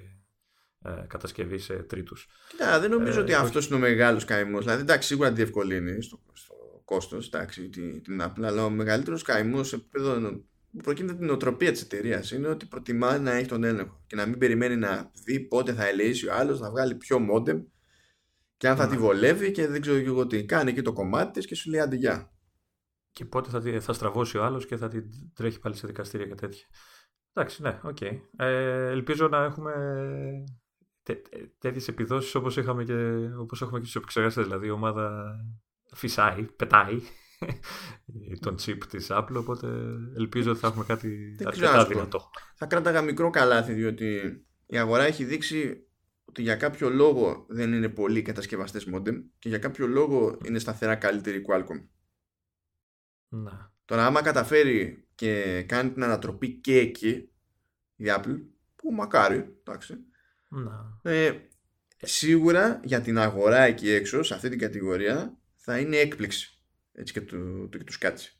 ε, 0.82 1.06
κατασκευή 1.08 1.58
σε 1.58 1.74
τρίτους. 1.74 2.28
Κοίτα, 2.50 2.80
δεν 2.80 2.90
νομίζω 2.90 3.20
ε, 3.20 3.22
ότι 3.22 3.34
αυτός 3.34 3.68
είναι 3.68 3.76
ο 3.76 3.80
μεγάλος 3.80 4.26
καημός. 4.26 4.64
Δηλαδή, 4.64 4.82
εντάξει, 4.82 5.08
σίγουρα 5.08 5.30
τη 5.30 5.36
διευκολύνει 5.36 6.02
στο, 6.02 6.20
στο 6.34 6.56
κόστος 6.86 7.30
την 8.04 8.22
Apple, 8.22 8.44
αλλά 8.44 8.66
ο 8.66 8.70
μεγαλύτερος 8.70 9.22
καημός 9.22 9.68
σε 9.68 9.76
επίπεδο 9.76 10.20
που 10.72 10.84
προκύπτει 10.84 11.16
την 11.16 11.30
οτροπία 11.30 11.72
της 11.72 11.82
εταιρείας 11.82 12.32
είναι 12.32 12.48
ότι 12.48 12.66
προτιμά 12.66 13.18
να 13.18 13.32
έχει 13.32 13.48
τον 13.48 13.64
έλεγχο 13.64 14.04
και 14.08 14.16
να 14.16 14.26
μην 14.26 14.38
περιμένει 14.38 14.76
να 14.76 15.12
δει 15.26 15.40
πότε 15.40 15.74
θα 15.74 15.88
ελέγξει 15.88 16.28
ο 16.28 16.34
άλλος, 16.34 16.60
να 16.60 16.70
βγάλει 16.70 16.96
πιο 16.96 17.18
modem 17.32 17.64
και 18.58 18.68
αν 18.68 18.76
θα 18.76 18.88
τη 18.88 18.98
βολεύει 18.98 19.52
και 19.52 19.68
δεν 19.68 19.82
ξέρω 19.82 20.00
και 20.00 20.06
εγώ 20.06 20.28
τι. 20.28 20.46
Κάνει 20.46 20.70
εκεί 20.70 20.82
το 20.82 20.94
κομμάτι 20.94 21.32
της 21.32 21.46
και 21.46 21.56
σου 21.56 21.70
λέει 21.70 21.80
άντε 21.80 22.03
γεια. 22.03 22.32
Και 23.12 23.26
πότε 23.26 23.50
θα, 23.50 23.82
θα 23.82 23.94
στραβώσει 23.94 24.38
ο 24.38 24.44
άλλος 24.44 24.66
και 24.66 24.78
θα 24.78 24.88
την 24.88 25.04
τρέχει 25.34 25.60
πάλι 25.60 25.76
σε 25.76 25.88
δικαστήρια 25.88 26.28
και 26.28 26.36
τέτοια. 26.36 26.66
Εντάξει, 27.34 27.62
ναι, 27.62 27.80
ok. 27.84 27.98
Okay. 28.00 28.20
Ε, 28.38 28.90
ελπίζω 28.90 29.28
να 29.28 29.44
έχουμε 29.44 29.74
τέτοιες 31.58 31.88
επιδόσεις 31.88 32.36
όπως 32.36 32.58
έχουμε 32.58 32.84
και, 32.84 32.94
όπως 33.40 33.62
έχουμε 33.62 33.80
και 33.80 33.86
στους 33.86 33.96
επεξεργαστές. 33.96 34.44
Δηλαδή 34.44 34.68
η 34.68 34.70
ομάδα 34.70 35.36
φυσάει, 35.94 36.44
πετάει 36.44 37.02
τον 38.40 38.56
chip 38.60 38.78
της 38.90 39.08
Apple. 39.10 39.36
Οπότε 39.36 39.68
ελπίζω 40.16 40.52
ότι 40.52 40.60
θα 40.60 40.68
έχουμε 40.68 40.86
κάτι 40.86 41.36
αρκετά 41.46 41.86
δυνατό. 41.86 42.30
Θα 42.56 42.66
κράταγα 42.66 43.02
μικρό 43.02 43.30
καλάθι 43.30 43.74
διότι 43.74 44.42
η 44.66 44.78
αγορά 44.78 45.04
έχει 45.04 45.24
δείξει 45.24 45.88
ότι 46.26 46.42
για 46.42 46.56
κάποιο 46.56 46.90
λόγο 46.90 47.46
δεν 47.50 47.74
είναι 47.74 47.90
πολλοί 47.90 48.22
κατασκευαστές 48.22 48.88
modem 48.94 49.24
και 49.40 49.50
για 49.50 49.58
κάποιο 49.58 49.88
λόγο 49.88 50.38
είναι 50.46 50.60
σταθερά 50.60 50.96
καλύτερη 50.96 51.46
Qualcomm. 51.48 51.88
Να. 53.28 53.76
Τώρα 53.86 54.06
άμα 54.06 54.22
καταφέρει 54.22 55.08
και 55.16 55.64
κάνει 55.68 55.92
την 55.92 56.04
ανατροπή 56.04 56.60
και 56.60 56.78
εκεί 56.78 57.30
η 57.96 58.06
Apple, 58.08 58.38
που 58.76 58.94
μακάρι, 58.94 59.58
εντάξει, 59.64 59.98
ε, 61.02 61.32
σίγουρα 61.98 62.80
για 62.84 63.02
την 63.02 63.18
αγορά 63.18 63.60
εκεί 63.60 63.90
έξω, 63.90 64.24
σε 64.24 64.34
αυτή 64.34 64.50
την 64.50 64.60
κατηγορία, 64.60 65.38
θα 65.56 65.80
είναι 65.80 65.98
έκπληξη. 65.98 66.62
Έτσι 66.92 67.14
και 67.14 67.22
του, 67.22 67.70
του, 67.72 67.84
τους 67.84 67.98
κατσει 67.98 68.40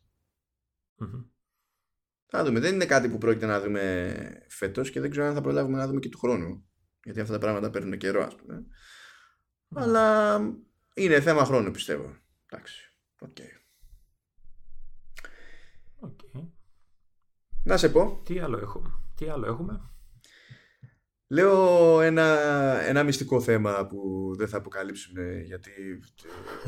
Θα 2.26 2.44
δούμε. 2.44 2.60
Δεν 2.60 2.74
είναι 2.74 2.86
κάτι 2.86 3.10
που 3.10 3.18
πρόκειται 3.18 3.46
να 3.46 3.62
δούμε 3.62 4.46
φέτος 4.50 4.90
και 4.90 5.00
δεν 5.00 5.10
ξέρω 5.10 5.26
αν 5.26 5.34
θα 5.34 5.42
προλάβουμε 5.42 5.78
να 5.78 5.88
δούμε 5.88 6.00
και 6.00 6.10
του 6.10 6.18
χρόνου. 6.18 6.70
Γιατί 7.04 7.20
αυτά 7.20 7.34
τα 7.34 7.40
πράγματα 7.40 7.70
παίρνουν 7.70 7.98
καιρό, 7.98 8.24
ας 8.24 8.36
πούμε. 8.36 8.66
Αλλά 9.74 10.38
είναι 10.94 11.22
θέμα 11.22 11.46
χρόνου, 11.46 11.72
πιστεύω. 11.72 12.18
Εντάξει. 12.46 12.96
OK. 13.20 13.30
Okay. 13.38 13.58
Να 17.64 17.78
σε 17.78 17.90
πω. 17.90 18.22
Τι 18.26 18.40
άλλο 18.40 18.58
έχουμε; 18.58 18.90
Τι 19.16 19.30
άλλο 19.30 19.46
έχουμε; 19.46 19.92
Λέω 21.28 22.02
ένα, 22.02 22.38
ένα 22.88 23.04
μυστικό 23.04 23.42
θέμα 23.42 23.88
που 23.88 24.32
δεν 24.38 24.48
θα 24.48 24.58
αποκαλύψουμε 24.58 25.42
γιατί 25.46 25.72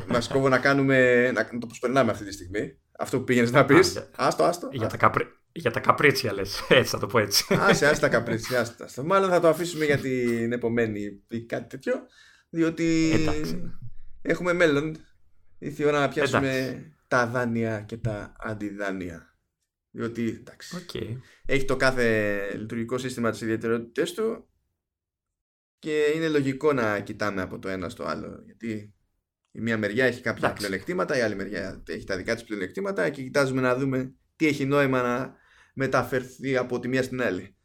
μας 0.08 0.28
κόβω 0.28 0.50
να 0.50 0.60
κάνουμε 0.60 1.32
να, 1.32 1.48
το 1.60 1.66
προσπερνάμε 1.66 2.12
αυτή 2.12 2.26
τη 2.26 2.32
στιγμή. 2.34 2.78
Αυτό 3.00 3.18
που 3.18 3.24
πήγαινες 3.24 3.52
να 3.52 3.66
πεις. 3.66 4.10
άστο, 4.16 4.44
άστο. 4.44 4.70
Για, 4.72 4.88
τα 4.88 4.98
καπρί, 4.98 5.26
για 5.52 5.72
τα 5.72 5.80
καπρίτσια 5.80 6.34
λες. 6.34 6.62
Έτσι 6.70 6.90
θα 6.90 7.00
το 7.00 7.08
πω 7.08 7.20
έτσι. 7.20 7.58
Άσε, 7.60 7.88
άσε 7.88 8.02
τα 8.02 8.10
καπρίτσια. 8.16 8.60
Άσε, 8.60 8.76
άσε. 8.80 9.04
Μάλλον 9.04 9.30
θα 9.30 9.40
το 9.40 9.48
αφήσουμε 9.48 9.86
για 9.86 9.98
την 9.98 10.52
επομένη 10.52 11.24
ή 11.28 11.42
κάτι 11.42 11.70
τέτοιο. 11.70 11.94
Διότι 12.50 13.14
έχουμε 14.22 14.54
μέλλον. 14.54 14.98
Ήρθε 15.60 15.84
η 15.84 15.86
ώρα 15.86 16.00
να 16.00 16.08
πιάσουμε 16.08 16.84
τα 17.08 17.28
δάνεια 17.28 17.82
και 17.82 17.98
τα 17.98 18.34
αντιδάνεια. 18.40 19.29
Διότι 19.92 20.28
εντάξει, 20.28 20.86
okay. 20.88 21.18
έχει 21.46 21.66
το 21.66 21.76
κάθε 21.76 22.58
λειτουργικό 22.58 22.98
σύστημα 22.98 23.32
τις 23.32 23.42
ιδιαιτερότητες 23.42 24.14
του 24.14 24.48
και 25.80 26.12
είναι 26.16 26.30
λογικό 26.30 26.74
να 26.74 27.00
κοιτάμε 27.00 27.42
από 27.42 27.60
το 27.60 27.70
ένα 27.70 27.90
στο 27.90 28.04
άλλο. 28.04 28.42
Γιατί 28.46 28.94
η 29.52 29.62
μία 29.62 29.78
μεριά 29.78 30.06
έχει 30.06 30.22
κάποια 30.22 30.48
εντάξει. 30.48 30.66
πλεονεκτήματα, 30.66 31.18
η 31.18 31.22
άλλη 31.22 31.36
μεριά 31.36 31.84
έχει 31.88 32.06
τα 32.06 32.18
δικά 32.18 32.34
της 32.34 32.44
πλεονεκτήματα 32.44 33.10
και 33.10 33.24
κοιτάζουμε 33.24 33.62
να 33.62 33.76
δούμε 33.76 34.14
τι 34.36 34.48
έχει 34.48 34.66
νόημα 34.66 35.02
να 35.02 35.36
μεταφερθεί 35.74 36.58
από 36.58 36.80
τη 36.80 36.88
μία 36.88 37.04
στην 37.04 37.22
άλλη. 37.22 37.56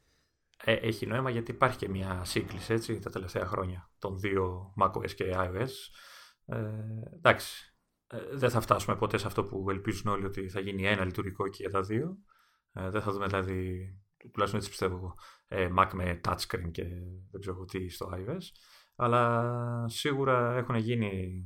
Ε, 0.65 0.73
έχει 0.73 1.07
νόημα 1.07 1.31
γιατί 1.31 1.51
υπάρχει 1.51 1.79
και 1.79 1.89
μια 1.89 2.23
σύγκληση 2.25 2.73
έτσι, 2.73 2.99
τα 2.99 3.11
τελευταία 3.11 3.45
χρόνια 3.47 3.91
των 3.99 4.19
δύο 4.19 4.75
macOS 4.83 5.11
και 5.11 5.25
iOS. 5.37 5.71
Ε, 6.47 6.57
εντάξει, 7.17 7.74
ε, 7.74 7.74
δεν 8.33 8.51
θα 8.51 8.61
φτάσουμε 8.61 8.97
ποτέ 8.97 9.19
σε 9.19 9.27
αυτό 9.27 9.45
που 9.45 9.71
ελπίζουν 9.71 10.13
όλοι 10.13 10.25
ότι 10.25 10.49
θα 10.49 10.61
γίνει 10.61 10.87
ένα 10.87 11.05
λειτουργικό 11.05 11.49
και 11.49 11.57
για 11.61 11.71
τα 11.71 11.81
δύο. 11.81 12.19
Ε, 12.73 12.91
δεν 12.91 13.03
θα 13.03 13.13
δούμε 13.13 13.27
δηλαδή, 13.27 13.89
τουλάχιστον 14.33 14.61
έτσι 14.61 14.69
πιστεύω 14.69 14.97
εγώ, 14.97 15.15
ε, 15.47 15.69
Mac 15.79 15.91
με 15.93 16.21
touchscreen 16.25 16.71
και 16.71 16.85
δεν 17.31 17.41
ξέρω 17.41 17.65
τι 17.65 17.89
στο 17.89 18.11
iOS. 18.13 18.43
Αλλά 18.97 19.89
σίγουρα 19.89 20.57
έχουν 20.57 20.75
γίνει 20.75 21.45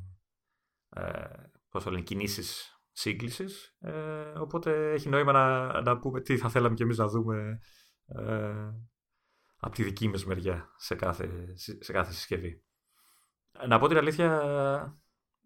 ε, 0.90 1.24
πώς 1.68 1.84
το 1.84 1.90
λένε, 1.90 2.02
κινήσεις 2.02 2.80
σύγκλησης. 2.92 3.76
Ε, 3.80 4.32
οπότε 4.38 4.92
έχει 4.92 5.08
νόημα 5.08 5.32
να, 5.32 5.80
να 5.80 5.98
πούμε 5.98 6.20
τι 6.20 6.36
θα 6.36 6.48
θέλαμε 6.48 6.74
κι 6.74 6.82
εμείς 6.82 6.98
να 6.98 7.08
δούμε 7.08 7.58
ε, 8.06 8.70
από 9.56 9.74
τη 9.74 9.82
δική 9.82 10.08
μας 10.08 10.24
μεριά 10.24 10.68
σε 10.76 10.94
κάθε, 10.94 11.54
σε 11.80 11.92
κάθε 11.92 12.12
συσκευή. 12.12 12.62
Να 13.66 13.78
πω 13.78 13.88
την 13.88 13.96
αλήθεια, 13.96 14.42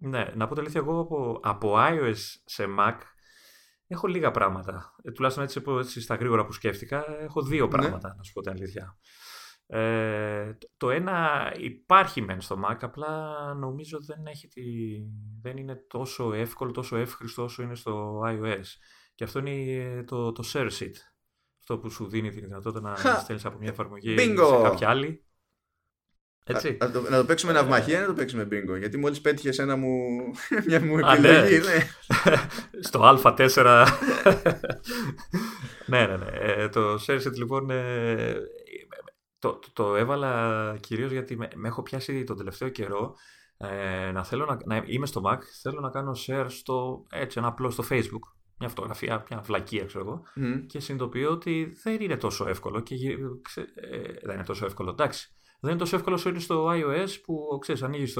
ναι, 0.08 0.32
να 0.34 0.46
πω 0.46 0.54
την 0.54 0.62
αλήθεια 0.62 0.80
εγώ 0.80 1.00
από, 1.00 1.40
από 1.42 1.74
iOS 1.76 2.16
σε 2.44 2.64
Mac 2.78 2.96
έχω 3.86 4.06
λίγα 4.06 4.30
πράγματα. 4.30 4.94
Ε, 5.02 5.10
τουλάχιστον 5.10 5.44
έτσι, 5.44 5.62
έτσι 5.78 6.00
στα 6.00 6.14
γρήγορα 6.14 6.44
που 6.44 6.52
σκέφτηκα, 6.52 7.20
έχω 7.20 7.42
δύο 7.42 7.64
ναι. 7.64 7.70
πράγματα, 7.70 8.14
να 8.16 8.22
σου 8.22 8.32
πω 8.32 8.40
την 8.40 8.50
αλήθεια. 8.50 8.96
Ε, 9.66 10.52
το 10.76 10.90
ένα 10.90 11.52
υπάρχει 11.58 12.22
μεν 12.22 12.40
στο 12.40 12.60
Mac, 12.66 12.76
απλά 12.80 13.34
νομίζω 13.54 13.98
δεν, 14.00 14.26
έχει 14.26 14.48
τη, 14.48 14.62
δεν 15.40 15.56
είναι 15.56 15.74
τόσο 15.74 16.32
εύκολο, 16.32 16.70
τόσο 16.70 16.96
εύχριστο 16.96 17.42
όσο 17.42 17.62
είναι 17.62 17.74
στο 17.74 18.20
iOS. 18.24 18.66
Και 19.14 19.24
αυτό 19.24 19.38
είναι 19.38 20.04
το, 20.04 20.32
το 20.32 20.42
Share 20.52 20.70
Sheet. 20.78 20.94
Αυτό 21.58 21.78
που 21.78 21.90
σου 21.90 22.08
δίνει 22.08 22.30
τη 22.30 22.40
δυνατότητα 22.40 22.80
να 22.80 22.96
στέλνεις 22.96 23.44
από 23.44 23.58
μια 23.58 23.70
εφαρμογή 23.70 24.18
σε 24.18 24.62
κάποια 24.62 24.88
άλλη. 24.88 25.24
Έτσι. 26.44 26.76
Να, 26.80 26.90
το, 26.90 27.00
να 27.00 27.16
το 27.16 27.24
παίξουμε 27.24 27.52
ναυμαχία 27.52 27.98
ή 27.98 28.00
να 28.00 28.06
το 28.06 28.12
παίξουμε 28.12 28.44
μπίνγκο. 28.44 28.76
Γιατί 28.76 28.98
μόλις 28.98 29.20
πέτυχες 29.20 29.58
ένα 29.58 29.76
μου, 29.76 29.96
μια 30.66 30.80
μου 30.80 30.98
επιλογή. 30.98 31.58
ναι. 31.58 31.58
ναι. 31.58 32.80
Στο 32.88 33.20
Α4. 33.22 33.86
ναι, 35.86 36.06
ναι, 36.06 36.16
ναι. 36.16 36.26
Ε, 36.40 36.68
το 36.68 36.94
Share 37.06 37.32
λοιπόν 37.36 37.70
ε, 37.70 38.34
το, 39.38 39.58
το, 39.72 39.96
έβαλα 39.96 40.76
κυρίως 40.80 41.12
γιατί 41.12 41.36
με, 41.36 41.48
με, 41.54 41.68
έχω 41.68 41.82
πιάσει 41.82 42.24
τον 42.24 42.36
τελευταίο 42.36 42.68
καιρό 42.68 43.14
ε, 43.56 44.10
να 44.12 44.24
θέλω 44.24 44.44
να, 44.44 44.58
να, 44.64 44.84
είμαι 44.86 45.06
στο 45.06 45.20
Mac, 45.24 45.38
θέλω 45.62 45.80
να 45.80 45.90
κάνω 45.90 46.12
share 46.26 46.46
στο 46.48 47.06
έτσι 47.10 47.38
ένα 47.38 47.48
απλό 47.48 47.70
στο 47.70 47.84
Facebook 47.90 48.32
μια 48.58 48.68
φωτογραφία, 48.68 49.24
μια 49.30 49.40
βλακία 49.40 49.84
ξέρω 49.84 50.04
εγώ 50.04 50.22
και 50.66 50.80
συνειδητοποιώ 50.80 51.30
ότι 51.30 51.76
δεν 51.82 52.00
είναι 52.00 52.16
τόσο 52.16 52.48
εύκολο 52.48 52.80
και 52.80 52.94
ε, 52.94 54.12
δεν 54.22 54.34
είναι 54.34 54.44
τόσο 54.44 54.66
εύκολο 54.66 54.90
εντάξει 54.90 55.34
δεν 55.64 55.70
είναι 55.70 55.80
τόσο 55.80 55.96
εύκολο 55.96 56.14
όσο 56.16 56.28
είναι 56.28 56.38
στο 56.38 56.70
iOS 56.72 57.08
που 57.24 57.58
ξέρεις, 57.60 57.82
ανοίγεις 57.82 58.16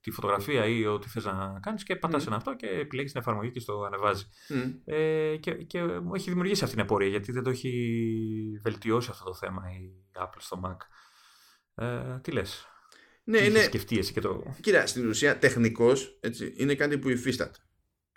τη 0.00 0.10
φωτογραφία 0.10 0.66
ή 0.66 0.86
ό,τι 0.86 1.08
θες 1.08 1.24
να 1.24 1.58
κάνεις 1.62 1.82
και 1.82 1.96
πατάς 1.96 2.24
mm. 2.24 2.26
ένα 2.26 2.36
αυτό 2.36 2.56
και 2.56 2.66
επιλέγεις 2.66 3.12
την 3.12 3.20
εφαρμογή 3.20 3.50
και 3.50 3.60
στο 3.60 3.82
ανεβάζει. 3.82 4.24
Mm. 4.48 4.74
Ε, 4.84 5.36
και, 5.36 5.52
και 5.52 5.82
μου 5.82 6.14
έχει 6.14 6.28
δημιουργήσει 6.28 6.64
αυτή 6.64 6.76
την 6.76 6.84
απορία 6.84 7.08
γιατί 7.08 7.32
δεν 7.32 7.42
το 7.42 7.50
έχει 7.50 8.60
βελτιώσει 8.62 9.08
αυτό 9.10 9.24
το 9.24 9.34
θέμα 9.34 9.62
η 9.70 9.90
Apple 10.18 10.38
στο 10.38 10.60
Mac. 10.64 10.76
Ε, 11.84 12.18
τι 12.22 12.30
λες; 12.30 12.66
Ναι, 13.24 13.38
τι 13.38 13.46
είναι. 13.46 13.62
σκεφτεί 13.62 13.98
εσύ 13.98 14.12
και 14.12 14.20
το. 14.20 14.54
Κοίτα, 14.60 14.86
στην 14.86 15.08
ουσία 15.08 15.38
τεχνικώ 15.38 15.92
είναι 16.56 16.74
κάτι 16.74 16.98
που 16.98 17.08
υφίσταται. 17.08 17.58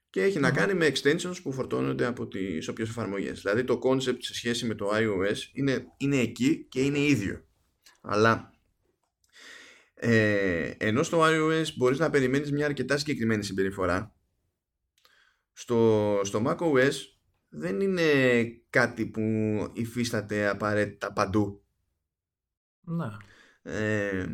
Και 0.10 0.22
έχει 0.22 0.38
mm. 0.38 0.42
να 0.42 0.52
κάνει 0.52 0.74
με 0.74 0.92
extensions 0.94 1.42
που 1.44 1.52
φορτώνονται 1.52 2.06
από 2.06 2.28
τις 2.28 2.68
όποιες 2.68 2.90
εφαρμογές. 2.90 3.42
Δηλαδή 3.42 3.64
το 3.64 3.80
concept 3.84 4.18
σε 4.20 4.34
σχέση 4.34 4.66
με 4.66 4.76
το 4.76 4.90
iOS 4.94 5.38
είναι, 5.54 5.86
είναι 5.98 6.18
εκεί 6.18 6.68
και 6.70 6.82
είναι 6.82 7.00
ίδιο. 7.00 7.44
Αλλά 8.02 8.54
ε, 9.96 10.72
ενώ 10.78 11.04
στο 11.04 11.22
iOS 11.22 11.66
μπορείς 11.76 12.00
να 12.00 12.10
περιμένεις 12.10 12.52
μια 12.52 12.66
αρκετά 12.66 12.98
συγκεκριμένη 12.98 13.44
συμπεριφορά 13.44 14.16
στο, 15.54 16.20
στο 16.24 16.44
macOS 16.46 16.94
δεν 17.50 17.82
είναι 17.82 18.44
κάτι 18.70 19.06
που 19.06 19.22
υφίσταται 19.74 20.48
απαραίτητα 20.48 21.14
παντού. 21.14 21.66
Ναι. 22.82 23.08
Ε, 23.62 24.28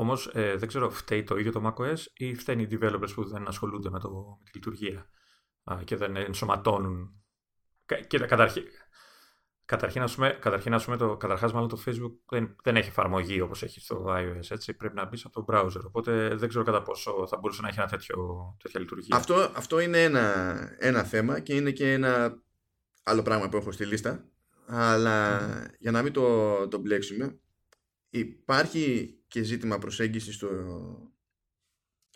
Όμως 0.00 0.30
ε, 0.34 0.56
δεν 0.56 0.68
ξέρω, 0.68 0.90
φταίει 0.90 1.24
το 1.24 1.36
ίδιο 1.36 1.52
το 1.52 1.74
macOS 1.78 1.98
ή 2.14 2.34
φταίνει 2.34 2.62
οι 2.62 2.68
developers 2.70 3.10
που 3.14 3.24
δεν 3.24 3.46
ασχολούνται 3.48 3.90
με, 3.90 3.98
το, 3.98 4.38
με 4.38 4.44
τη 4.44 4.50
λειτουργία 4.54 5.06
α, 5.64 5.78
και 5.84 5.96
δεν 5.96 6.16
ενσωματώνουν; 6.16 7.22
Και 8.06 8.18
καταρχήν, 8.18 8.62
Καταρχήν, 9.70 10.02
ας 10.02 10.14
πούμε, 10.14 10.38
καταρχήν, 10.40 10.74
ας 10.74 10.84
πούμε 10.84 10.96
το, 10.96 11.16
καταρχάς 11.16 11.52
μάλλον 11.52 11.68
το 11.68 11.82
Facebook 11.86 12.12
δεν, 12.28 12.56
δεν 12.62 12.76
έχει 12.76 12.88
εφαρμογή 12.88 13.40
όπως 13.40 13.62
έχει 13.62 13.80
στο 13.80 14.04
iOS, 14.08 14.50
έτσι, 14.50 14.74
πρέπει 14.74 14.94
να 14.94 15.04
μπει 15.04 15.18
από 15.24 15.44
το 15.44 15.44
browser, 15.48 15.84
οπότε 15.86 16.34
δεν 16.34 16.48
ξέρω 16.48 16.64
κατά 16.64 16.82
πόσο 16.82 17.26
θα 17.26 17.36
μπορούσε 17.36 17.62
να 17.62 17.68
έχει 17.68 17.78
ένα 17.78 17.88
τέτοιο, 17.88 18.16
τέτοια 18.62 18.80
λειτουργία. 18.80 19.16
Αυτό, 19.16 19.34
αυτό 19.54 19.80
είναι 19.80 20.02
ένα, 20.02 20.54
ένα 20.78 21.04
θέμα 21.04 21.40
και 21.40 21.54
είναι 21.54 21.70
και 21.70 21.92
ένα 21.92 22.42
άλλο 23.02 23.22
πράγμα 23.22 23.48
που 23.48 23.56
έχω 23.56 23.72
στη 23.72 23.86
λίστα, 23.86 24.24
αλλά 24.66 25.38
για 25.78 25.90
να 25.90 26.02
μην 26.02 26.12
το, 26.12 26.68
το 26.68 26.78
μπλέξουμε, 26.78 27.40
υπάρχει 28.10 29.14
και 29.28 29.42
ζήτημα 29.42 29.78
προσέγγισης 29.78 30.34
στο, 30.34 30.48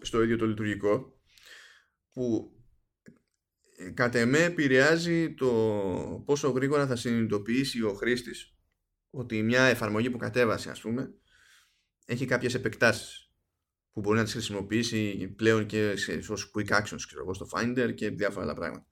στο 0.03 0.23
ίδιο 0.23 0.37
το 0.37 0.47
λειτουργικό, 0.47 1.19
που 2.13 2.54
κατ' 3.95 4.15
εμέ 4.15 4.39
επηρεάζει 4.39 5.35
το 5.35 5.49
πόσο 6.27 6.51
γρήγορα 6.51 6.87
θα 6.87 6.97
συνειδητοποιήσει 6.97 7.83
ο 7.83 7.93
χρήστης 7.93 8.55
ότι 9.11 9.43
μια 9.43 9.63
εφαρμογή 9.63 10.11
που 10.11 10.19
κατέβασε 10.19 10.71
ας 10.71 10.81
πούμε 10.81 11.15
έχει 12.07 12.27
κάποιες 12.27 12.55
επεκτάσεις 12.55 13.25
που 13.93 14.01
μπορεί 14.01 14.17
να 14.19 14.25
τις 14.25 14.33
χρησιμοποιήσει 14.33 15.29
πλέον 15.37 15.67
και 15.67 15.95
ως 16.29 16.53
quick 16.55 16.69
actions 16.69 17.01
ξέρω 17.07 17.23
εγώ, 17.23 17.35
στο 17.35 17.47
Finder 17.53 17.93
και 17.95 18.11
διάφορα 18.11 18.45
άλλα 18.45 18.55
πράγματα. 18.55 18.87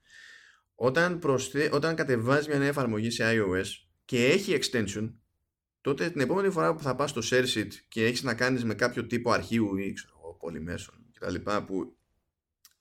Όταν, 0.75 1.19
προσθέ... 1.19 1.71
Όταν 1.73 1.95
κατεβάζει 1.95 2.49
μια 2.49 2.59
νέα 2.59 2.69
εφαρμογή 2.69 3.11
σε 3.11 3.25
iOS 3.27 3.67
και 4.05 4.27
έχει 4.27 4.59
extension 4.61 5.13
τότε 5.81 6.11
την 6.11 6.21
επόμενη 6.21 6.51
φορά 6.51 6.75
που 6.75 6.83
θα 6.83 6.95
πας 6.95 7.11
στο 7.11 7.21
ShareSeat 7.25 7.69
και 7.89 8.05
έχεις 8.05 8.23
να 8.23 8.35
κάνεις 8.35 8.65
με 8.65 8.75
κάποιο 8.75 9.07
τύπο 9.07 9.31
αρχείου 9.31 9.77
ή 9.77 9.93
ξέρω 9.93 10.15
εγώ, 10.19 10.35
πολυμέσων 10.35 10.95
κτλ 11.13 11.51
που 11.67 11.97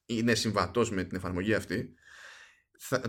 είναι 0.05 0.35
συμβατός 0.35 0.91
με 0.91 1.03
την 1.03 1.17
εφαρμογή 1.17 1.53
αυτή 1.53 1.93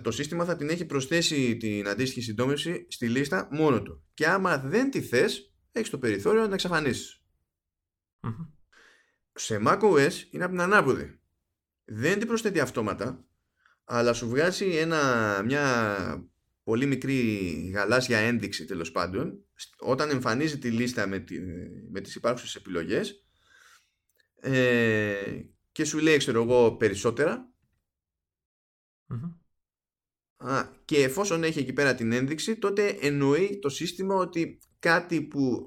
το 0.03 0.11
σύστημα 0.11 0.45
θα 0.45 0.57
την 0.57 0.69
έχει 0.69 0.85
προσθέσει 0.85 1.57
την 1.57 1.89
αντίστοιχη 1.89 2.21
συντόμευση 2.21 2.87
στη 2.89 3.09
λίστα 3.09 3.49
μόνο 3.51 3.83
του. 3.83 4.05
Και 4.15 4.27
άμα 4.27 4.59
δεν 4.59 4.91
τη 4.91 5.03
θες 5.03 5.55
έχεις 5.73 5.91
το 5.91 5.99
περιθώριο 5.99 6.39
να 6.39 6.45
την 6.45 6.55
εξαφανισεις 6.55 7.23
σε 9.35 9.63
macOS 9.67 10.13
είναι 10.31 10.45
από 10.45 10.53
την 10.53 10.61
ανάποδη. 10.61 11.21
Δεν 11.85 12.19
την 12.19 12.29
προσθέτει 12.29 12.61
αυτόματα 12.61 13.27
αλλά 13.85 14.13
σου 14.13 14.29
βγάζει 14.29 14.77
ένα, 14.77 15.43
μια 15.45 16.31
πολύ 16.63 16.87
μικρή 16.87 17.21
γαλάζια 17.75 18.19
ένδειξη 18.19 18.65
τέλος 18.65 18.93
πάντων 18.93 19.45
όταν 19.79 20.11
εμφανίζει 20.11 20.59
τη 20.59 20.71
λίστα 20.71 21.07
με, 21.07 21.19
τη, 21.19 21.41
με 21.91 22.01
τις 22.01 22.15
υπάρχουσες 22.15 22.55
επιλογές 22.55 23.27
ε, 24.41 25.43
και 25.73 25.85
σου 25.85 25.99
λέει 25.99 26.17
ξέρω 26.17 26.43
εγώ 26.43 26.77
Α, 30.43 30.67
και 30.85 31.03
εφόσον 31.03 31.45
έχει 31.45 31.59
εκεί 31.59 31.73
πέρα 31.73 31.95
την 31.95 32.13
ένδειξη 32.13 32.57
τότε 32.57 32.89
εννοεί 33.01 33.59
το 33.59 33.69
σύστημα 33.69 34.15
ότι 34.15 34.59
κάτι 34.79 35.23
που 35.23 35.67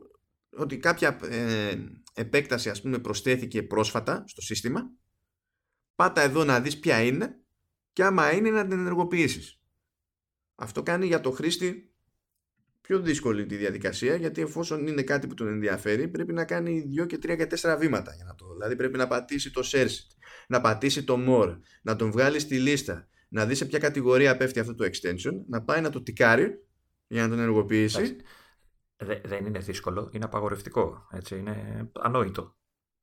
ότι 0.49 0.77
κάποια 0.77 1.19
ε, 1.23 1.75
επέκταση 2.13 2.69
ας 2.69 2.81
πούμε 2.81 2.99
προσθέθηκε 2.99 3.63
πρόσφατα 3.63 4.23
στο 4.27 4.41
σύστημα 4.41 4.91
πάτα 5.95 6.21
εδώ 6.21 6.43
να 6.43 6.61
δεις 6.61 6.79
ποια 6.79 7.01
είναι 7.01 7.39
και 7.93 8.03
άμα 8.03 8.33
είναι 8.33 8.49
να 8.49 8.67
την 8.67 8.79
ενεργοποιήσεις. 8.79 9.59
Αυτό 10.55 10.83
κάνει 10.83 11.05
για 11.05 11.21
το 11.21 11.31
χρήστη 11.31 11.93
πιο 12.81 12.99
δύσκολη 12.99 13.45
τη 13.45 13.55
διαδικασία 13.55 14.15
γιατί 14.15 14.41
εφόσον 14.41 14.87
είναι 14.87 15.03
κάτι 15.03 15.27
που 15.27 15.33
τον 15.33 15.47
ενδιαφέρει 15.47 16.07
πρέπει 16.07 16.33
να 16.33 16.45
κάνει 16.45 16.83
2 17.01 17.07
και 17.07 17.15
3 17.15 17.19
και 17.37 17.47
4 17.61 17.75
βήματα 17.79 18.13
για 18.15 18.25
να 18.25 18.35
το 18.35 18.53
δηλαδή 18.53 18.75
πρέπει 18.75 18.97
να 18.97 19.07
πατήσει 19.07 19.51
το 19.51 19.61
search 19.65 19.95
να 20.47 20.61
πατήσει 20.61 21.03
το 21.03 21.17
more 21.27 21.59
να 21.81 21.95
τον 21.95 22.11
βγάλει 22.11 22.39
στη 22.39 22.59
λίστα 22.59 23.07
να 23.27 23.45
δεις 23.45 23.57
σε 23.57 23.65
ποια 23.65 23.79
κατηγορία 23.79 24.37
πέφτει 24.37 24.59
αυτό 24.59 24.75
το 24.75 24.85
extension 24.85 25.33
να 25.47 25.61
πάει 25.61 25.81
να 25.81 25.89
το 25.89 26.01
τικάρει 26.01 26.65
για 27.07 27.21
να 27.21 27.29
τον 27.29 27.37
ενεργοποιήσει 27.37 28.15
δεν 29.23 29.45
είναι 29.45 29.59
δύσκολο, 29.59 30.09
είναι 30.13 30.25
απαγορευτικό 30.25 31.07
έτσι, 31.11 31.37
είναι 31.37 31.89
ανόητο 31.93 32.55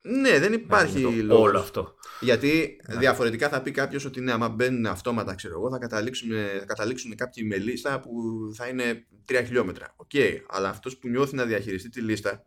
ναι, 0.05 0.39
δεν 0.39 0.53
υπάρχει 0.53 0.99
λόγος. 0.99 1.47
Όλο 1.47 1.59
αυτό. 1.59 1.95
Γιατί 2.19 2.79
ναι. 2.89 2.97
διαφορετικά 2.97 3.49
θα 3.49 3.61
πει 3.61 3.71
κάποιος 3.71 4.05
ότι 4.05 4.21
ναι, 4.21 4.31
άμα 4.31 4.49
μπαίνουν 4.49 4.85
αυτόματα, 4.85 5.35
ξέρω 5.35 5.53
εγώ, 5.53 5.69
θα 5.69 5.77
καταλήξουν, 5.77 6.29
θα 6.59 6.65
καταλήξουν 6.65 7.15
κάποιοι 7.15 7.43
με 7.47 7.57
λίστα 7.57 7.99
που 7.99 8.11
θα 8.55 8.67
είναι 8.67 9.07
3 9.31 9.41
χιλιόμετρα. 9.45 9.93
OK, 9.95 10.09
okay, 10.13 10.37
αλλά 10.47 10.69
αυτός 10.69 10.97
που 10.97 11.07
νιώθει 11.07 11.35
να 11.35 11.45
διαχειριστεί 11.45 11.89
τη 11.89 12.01
λίστα 12.01 12.45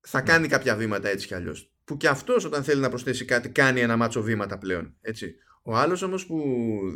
θα 0.00 0.18
ναι. 0.18 0.26
κάνει 0.26 0.48
κάποια 0.48 0.76
βήματα 0.76 1.08
έτσι 1.08 1.26
κι 1.26 1.34
αλλιώς. 1.34 1.72
Που 1.84 1.96
και 1.96 2.08
αυτός 2.08 2.44
όταν 2.44 2.64
θέλει 2.64 2.80
να 2.80 2.88
προσθέσει 2.88 3.24
κάτι 3.24 3.48
κάνει 3.48 3.80
ένα 3.80 3.96
μάτσο 3.96 4.22
βήματα 4.22 4.58
πλέον. 4.58 4.96
Έτσι. 5.00 5.34
Ο 5.62 5.76
άλλος 5.76 6.02
όμως 6.02 6.26
που 6.26 6.42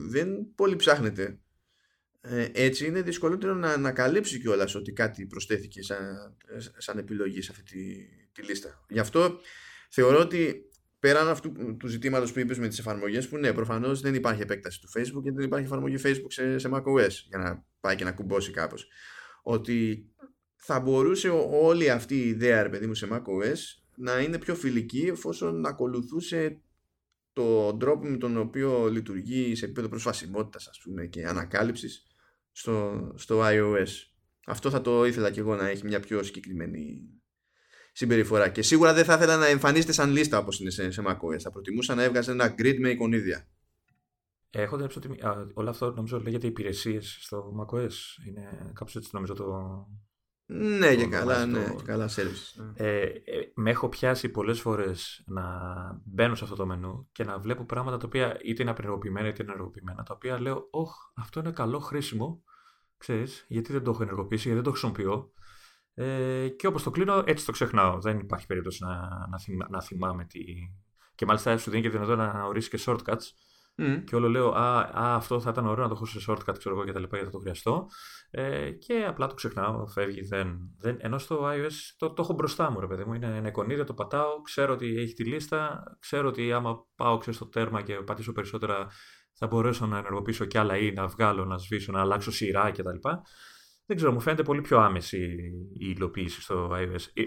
δεν 0.09 0.55
πολύ 0.55 0.77
ψάχνεται 0.77 1.39
ε, 2.21 2.49
έτσι 2.53 2.87
είναι 2.87 3.03
δυσκολότερο 3.03 3.55
να 3.55 3.73
ανακαλύψει 3.73 4.41
κιόλας 4.41 4.75
ότι 4.75 4.93
κάτι 4.93 5.27
προσθέθηκε 5.27 5.83
σαν, 5.83 6.37
σαν 6.77 6.99
επιλογή 6.99 7.43
σε 7.43 7.51
αυτή 7.51 7.63
τη, 7.63 8.07
τη 8.33 8.43
λίστα. 8.43 8.85
Γι' 8.89 8.99
αυτό 8.99 9.39
θεωρώ 9.91 10.19
ότι 10.19 10.69
πέραν 10.99 11.29
αυτού 11.29 11.77
του 11.77 11.87
ζητήματος 11.87 12.33
που 12.33 12.39
είπες 12.39 12.59
με 12.59 12.69
τις 12.69 12.79
εφαρμογές, 12.79 13.29
που 13.29 13.37
ναι, 13.37 13.53
προφανώς 13.53 14.01
δεν 14.01 14.15
υπάρχει 14.15 14.43
επέκταση 14.43 14.81
του 14.81 14.89
Facebook 14.97 15.23
και 15.23 15.33
δεν 15.33 15.45
υπάρχει 15.45 15.65
εφαρμογή 15.65 15.97
Facebook 16.05 16.27
σε, 16.29 16.59
σε 16.59 16.69
macOS 16.73 17.11
για 17.29 17.39
να 17.39 17.65
πάει 17.81 17.97
και 17.97 18.05
να 18.05 18.13
κουμπώσει 18.13 18.51
κάπως. 18.51 18.87
Ότι 19.43 20.09
θα 20.57 20.81
μπορούσε 20.81 21.29
όλη 21.51 21.91
αυτή 21.91 22.15
η 22.15 22.29
ιδέα, 22.29 22.63
ρε 22.63 22.69
παιδί 22.69 22.87
μου, 22.87 22.95
σε 22.95 23.09
macOS 23.11 23.59
να 23.97 24.21
είναι 24.21 24.39
πιο 24.39 24.55
φιλική 24.55 25.07
εφόσον 25.11 25.67
ακολουθούσε 25.67 26.61
τον 27.35 27.79
τρόπο 27.79 28.07
με 28.07 28.17
τον 28.17 28.37
οποίο 28.37 28.89
λειτουργεί 28.89 29.55
σε 29.55 29.65
επίπεδο 29.65 29.89
προσβασιμότητας 29.89 30.69
ας 30.69 30.81
πούμε 30.83 31.07
και 31.07 31.27
ανακάλυψης 31.27 32.07
στο, 32.53 33.13
στο 33.15 33.41
iOS. 33.43 33.89
Αυτό 34.47 34.71
θα 34.71 34.81
το 34.81 35.05
ήθελα 35.05 35.31
και 35.31 35.41
εγώ 35.41 35.55
να 35.55 35.69
έχει 35.69 35.87
μια 35.87 36.01
πιο 36.01 36.23
συγκεκριμένη 36.23 37.09
συμπεριφορά. 37.93 38.49
Και 38.49 38.63
σίγουρα 38.63 38.93
δεν 38.93 39.05
θα 39.05 39.15
ήθελα 39.15 39.37
να 39.37 39.47
εμφανίζεται 39.47 39.93
σαν 39.93 40.11
λίστα 40.11 40.39
όπως 40.39 40.61
είναι 40.61 40.71
σε, 40.71 40.91
σε 40.91 41.03
macOS. 41.07 41.39
Θα 41.41 41.51
προτιμούσα 41.51 41.95
να 41.95 42.03
έβγαζε 42.03 42.31
ένα 42.31 42.55
grid 42.59 42.77
με 42.79 42.91
εικονίδια. 42.91 43.49
Έχω 44.51 44.77
δέψει 44.77 44.99
ότι 44.99 45.21
α, 45.21 45.47
όλο 45.55 45.71
αυτό 45.71 45.93
νομίζω 45.93 46.21
λέγεται 46.21 46.47
υπηρεσίες 46.47 47.17
στο 47.21 47.55
macOS. 47.61 48.27
Είναι 48.27 48.71
κάπως 48.75 48.97
έτσι 48.97 49.11
νομίζω 49.13 49.35
το. 49.35 49.87
Ναι, 50.47 50.95
και 50.97 51.07
καλά, 51.07 51.47
ναι, 51.47 51.75
και 51.77 51.83
καλά 51.85 52.09
service. 52.09 52.65
Ε, 52.75 53.01
ε, 53.01 53.21
με 53.55 53.71
έχω 53.71 53.89
πιάσει 53.89 54.29
πολλές 54.29 54.61
φορές 54.61 55.25
να 55.27 55.43
μπαίνω 56.05 56.35
σε 56.35 56.45
αυτό 56.45 56.57
το 56.57 56.67
μενού 56.67 57.09
και 57.13 57.25
να 57.25 57.39
βλέπω 57.39 57.65
πράγματα 57.65 57.97
τα 57.97 58.07
οποία 58.07 58.39
είτε 58.43 58.63
είναι 58.63 58.71
απενεργοποιημένα 58.71 59.29
είτε 59.29 59.43
είναι 59.43 59.53
ενεργοποιημένα, 59.53 60.03
τα 60.03 60.15
οποία 60.15 60.41
λέω, 60.41 60.69
όχ, 60.71 60.95
αυτό 61.17 61.41
είναι 61.41 61.51
καλό, 61.51 61.79
χρήσιμο, 61.79 62.43
ξέρεις, 62.97 63.45
γιατί 63.49 63.73
δεν 63.73 63.83
το 63.85 63.91
έχω 63.91 64.03
ενεργοποιήσει, 64.03 64.43
γιατί 64.49 64.55
δεν 64.55 64.65
το 64.65 64.71
χρησιμοποιώ. 64.71 65.33
Ε, 65.95 66.49
και 66.49 66.67
όπως 66.67 66.83
το 66.83 66.91
κλείνω, 66.91 67.23
έτσι 67.27 67.47
το 67.47 67.53
ξεχνάω. 67.53 68.01
Δεν 68.01 68.19
υπάρχει 68.19 68.47
περίπτωση 68.47 68.85
να, 68.85 69.09
να, 69.31 69.39
θυμά, 69.39 69.67
να 69.71 69.83
θυμάμαι 69.83 70.25
τι... 70.25 70.41
Και 71.15 71.27
μάλιστα 71.27 71.59
σου 71.59 71.71
δίνει 71.71 71.83
και 71.83 71.91
δυνατότητα 71.91 72.33
να 72.33 72.45
ορίσεις 72.45 72.71
και 72.71 72.79
shortcuts. 72.87 73.25
Mm. 73.77 74.03
Και 74.07 74.17
όλο 74.17 74.29
λέω, 74.29 74.51
α, 74.51 74.79
α, 74.81 75.15
αυτό 75.15 75.41
θα 75.41 75.51
ήταν 75.51 75.67
ωραίο 75.67 75.83
να 75.83 75.89
το 75.89 75.95
έχω 75.95 76.07
σε 76.07 76.19
shortcut, 76.29 76.59
ξέρω 76.59 76.75
εγώ 76.75 76.85
και 76.85 76.93
τα 76.93 77.01
λοιπά, 77.01 77.17
γιατί 77.17 77.31
θα 77.31 77.37
το 77.37 77.43
χρειαστώ. 77.43 77.87
Ε, 78.31 78.71
και 78.71 79.05
απλά 79.09 79.27
το 79.27 79.35
ξεχνάω, 79.35 79.87
φεύγει. 79.87 80.21
Δεν, 80.21 80.59
δεν, 80.79 80.97
ενώ 81.01 81.19
στο 81.19 81.49
iOS 81.49 81.73
το, 81.97 82.13
το 82.13 82.23
έχω 82.23 82.33
μπροστά 82.33 82.71
μου, 82.71 82.81
ρε 82.81 82.87
παιδί 82.87 83.05
μου. 83.05 83.15
Είναι 83.15 83.37
ένα 83.37 83.49
εικονίδιο, 83.49 83.85
το 83.85 83.95
πατάω, 83.95 84.41
ξέρω 84.43 84.73
ότι 84.73 84.97
έχει 84.97 85.13
τη 85.15 85.25
λίστα, 85.25 85.83
ξέρω 85.99 86.29
ότι 86.29 86.53
άμα 86.53 86.87
πάω 86.97 87.19
ξέρω, 87.19 87.37
στο 87.37 87.49
τέρμα 87.49 87.83
και 87.83 87.95
πατήσω 87.95 88.33
περισσότερα 88.33 88.87
θα 89.33 89.47
μπορέσω 89.47 89.87
να 89.87 89.99
ενεργοποιήσω 89.99 90.45
κι 90.45 90.59
άλλα 90.59 90.77
ή 90.77 90.93
να 90.93 91.07
βγάλω, 91.07 91.45
να 91.45 91.59
σβήσω, 91.59 91.93
να 91.93 92.01
αλλάξω 92.01 92.31
σειρά 92.31 92.71
κτλ. 92.71 93.09
Δεν 93.87 93.97
ξέρω, 93.97 94.13
μου 94.13 94.21
φαίνεται 94.21 94.43
πολύ 94.43 94.61
πιο 94.61 94.79
άμεση 94.79 95.19
η 95.73 95.93
υλοποίηση 95.97 96.43
στο 96.43 96.71
iOS. 96.73 97.11
Ε, 97.13 97.23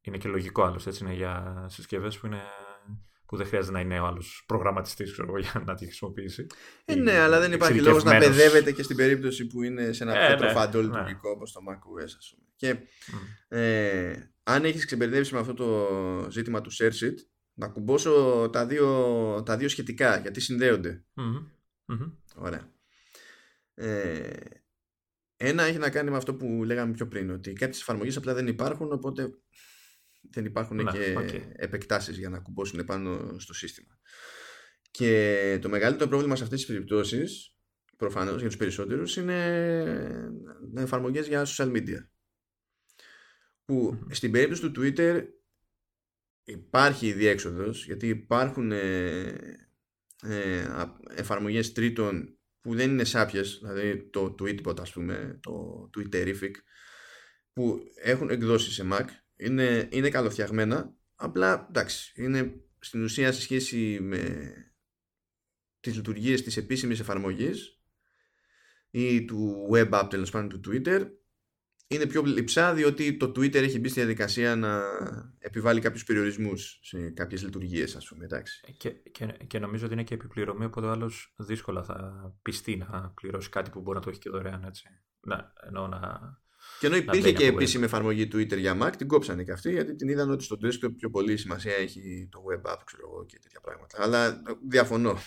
είναι 0.00 0.18
και 0.18 0.28
λογικό 0.28 0.62
άλλωστε, 0.62 0.90
έτσι 0.90 1.04
είναι 1.04 1.14
για 1.14 1.64
συσκευές 1.68 2.18
που 2.18 2.26
είναι 2.26 2.42
που 3.26 3.36
δεν 3.36 3.46
χρειάζεται 3.46 3.72
να 3.72 3.80
είναι 3.80 4.00
ο 4.00 4.06
άλλος 4.06 4.44
προγραμματιστής 4.46 5.14
για 5.40 5.62
να 5.66 5.74
τη 5.74 5.84
χρησιμοποιήσει. 5.84 6.46
Ε, 6.84 6.94
ναι, 6.94 7.18
αλλά 7.18 7.40
δεν 7.40 7.52
υπάρχει 7.52 7.80
λόγος 7.80 8.04
να 8.04 8.18
παιδεύεται 8.18 8.72
και 8.72 8.82
στην 8.82 8.96
περίπτωση 8.96 9.46
που 9.46 9.62
είναι 9.62 9.92
σε 9.92 10.02
ένα 10.02 10.18
ε, 10.18 10.26
πιο 10.26 10.34
ναι, 10.34 10.40
τροφαντό 10.40 10.78
ναι. 10.78 10.84
λειτουργικό 10.84 11.30
όπως 11.30 11.52
το 11.52 11.60
macOS, 11.68 12.14
ας 12.18 12.34
πούμε. 12.34 12.48
Και 12.56 12.76
ε, 13.48 14.12
αν 14.42 14.64
έχεις 14.64 14.86
ξεμπερδέψει 14.86 15.34
με 15.34 15.40
αυτό 15.40 15.54
το 15.54 16.30
ζήτημα 16.30 16.60
του 16.60 16.70
ShareSheet, 16.72 17.14
να 17.54 17.68
κουμπώσω 17.68 18.48
τα 18.52 18.66
δύο, 18.66 19.42
τα 19.42 19.56
δύο 19.56 19.68
σχετικά 19.68 20.18
γιατί 20.18 20.40
Ωραία. 22.36 22.72
Ε, 23.74 24.30
ένα 25.36 25.62
έχει 25.62 25.78
να 25.78 25.90
κάνει 25.90 26.10
με 26.10 26.16
αυτό 26.16 26.34
που 26.34 26.64
λέγαμε 26.64 26.92
πιο 26.92 27.08
πριν, 27.08 27.30
ότι 27.30 27.52
κάποιες 27.52 27.80
εφαρμογές 27.80 28.16
απλά 28.16 28.34
δεν 28.34 28.46
υπάρχουν, 28.46 28.92
οπότε 28.92 29.30
δεν 30.30 30.44
υπάρχουν 30.44 30.86
και 30.86 31.16
okay. 31.18 31.42
επεκτάσεις 31.52 32.18
για 32.18 32.28
να 32.28 32.38
κουμπώσουν 32.38 32.84
πάνω 32.84 33.38
στο 33.38 33.54
σύστημα. 33.54 33.98
Και 34.90 35.58
το 35.62 35.68
μεγαλύτερο 35.68 36.08
πρόβλημα 36.08 36.36
σε 36.36 36.42
αυτές 36.42 36.58
τις 36.58 36.68
περιπτώσεις, 36.68 37.56
προφανώς 37.96 38.38
για 38.38 38.46
τους 38.46 38.56
περισσότερους, 38.56 39.16
είναι 39.16 40.32
εφαρμογές 40.76 41.26
για 41.26 41.46
social 41.46 41.72
media. 41.72 42.08
Που 43.64 44.06
στην 44.10 44.30
περίπτωση 44.30 44.70
του 44.70 44.80
Twitter 44.80 45.24
υπάρχει 46.44 47.12
διέξοδος, 47.12 47.84
γιατί 47.84 48.08
υπάρχουν 48.08 48.72
ε, 48.72 49.66
ε, 50.22 50.66
εφαρμογές 51.14 51.72
τρίτων 51.72 52.38
που 52.60 52.74
δεν 52.74 52.90
είναι 52.90 53.04
σάπιες, 53.04 53.60
δηλαδή 53.62 54.08
το 54.10 54.34
Tweetbot 54.40 54.80
ας 54.80 54.92
πούμε, 54.92 55.38
το 55.42 55.90
Twitterific, 55.96 56.52
που 57.52 57.80
έχουν 57.94 58.30
εκδώσει 58.30 58.72
σε 58.72 58.88
Mac, 58.92 59.06
είναι, 59.36 59.88
είναι 59.92 60.08
καλοφτιαγμένα, 60.08 60.94
απλά 61.14 61.66
εντάξει, 61.68 62.22
είναι 62.22 62.54
στην 62.78 63.02
ουσία 63.02 63.32
σε 63.32 63.40
σχέση 63.40 63.98
με 64.00 64.52
τις 65.80 65.94
λειτουργίες 65.94 66.42
της 66.42 66.56
επίσημης 66.56 67.00
εφαρμογής 67.00 67.78
ή 68.90 69.24
του 69.24 69.68
web 69.72 69.90
app 69.90 70.06
τέλος 70.10 70.30
πάντων 70.30 70.48
του 70.48 70.70
Twitter 70.70 71.06
είναι 71.86 72.06
πιο 72.06 72.22
λειψά 72.22 72.74
διότι 72.74 73.16
το 73.16 73.26
Twitter 73.26 73.54
έχει 73.54 73.78
μπει 73.78 73.88
στη 73.88 74.00
διαδικασία 74.00 74.56
να 74.56 74.82
επιβάλλει 75.38 75.80
κάποιους 75.80 76.04
περιορισμούς 76.04 76.78
σε 76.82 77.10
κάποιες 77.10 77.42
λειτουργίες 77.42 77.96
ας 77.96 78.08
πούμε 78.08 78.24
εντάξει. 78.24 78.60
Ε, 78.66 78.72
και, 78.72 78.90
και, 78.90 79.26
και 79.26 79.58
νομίζω 79.58 79.84
ότι 79.84 79.94
είναι 79.94 80.04
και 80.04 80.14
επιπληρωμή 80.14 80.64
οπότε 80.64 80.86
ο 80.86 80.90
άλλος 80.90 81.34
δύσκολα 81.36 81.84
θα 81.84 82.38
πιστεί 82.42 82.76
να 82.76 83.12
πληρώσει 83.14 83.48
κάτι 83.48 83.70
που 83.70 83.80
μπορεί 83.80 83.96
να 83.96 84.04
το 84.04 84.10
έχει 84.10 84.18
και 84.18 84.30
δωρεάν 84.30 84.64
έτσι. 84.64 84.84
Να, 85.20 85.52
ενώ 85.66 85.88
να, 85.88 86.20
και 86.84 86.90
ενώ 86.90 86.98
υπήρχε 86.98 87.32
και 87.32 87.46
επίσημη 87.46 87.84
εφαρμογή 87.84 88.28
Twitter 88.32 88.58
για 88.58 88.78
Mac, 88.82 88.90
την 88.96 89.08
κόψανε 89.08 89.42
και 89.42 89.52
αυτή 89.52 89.70
γιατί 89.70 89.94
την 89.94 90.08
είδαν 90.08 90.30
ότι 90.30 90.44
στο 90.44 90.56
desktop 90.62 90.92
πιο 90.96 91.10
πολύ 91.10 91.36
σημασία 91.36 91.74
έχει 91.74 92.28
το 92.30 92.44
web 92.50 92.72
app 92.72 92.78
ξέρω 92.84 93.02
εγώ, 93.10 93.24
και 93.26 93.38
τέτοια 93.42 93.60
πράγματα. 93.60 94.02
Αλλά 94.02 94.42
διαφωνώ. 94.68 95.18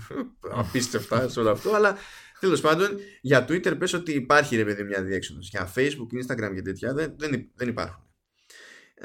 Απίστευτα 0.60 1.28
σε 1.28 1.40
όλο 1.40 1.50
αυτό. 1.50 1.74
Αλλά 1.74 1.96
τέλος 2.40 2.60
πάντων 2.60 2.88
για 3.20 3.44
Twitter 3.48 3.78
πες 3.78 3.92
ότι 3.92 4.12
υπάρχει 4.12 4.56
ρε 4.56 4.64
παιδί 4.64 4.84
μια 4.84 5.02
διέξοδος. 5.02 5.48
Για 5.48 5.72
Facebook, 5.74 6.26
Instagram 6.26 6.54
και 6.54 6.62
τέτοια 6.62 6.94
δεν, 6.94 7.14
δεν, 7.18 7.50
δεν 7.54 7.68
υπάρχουν. 7.68 8.04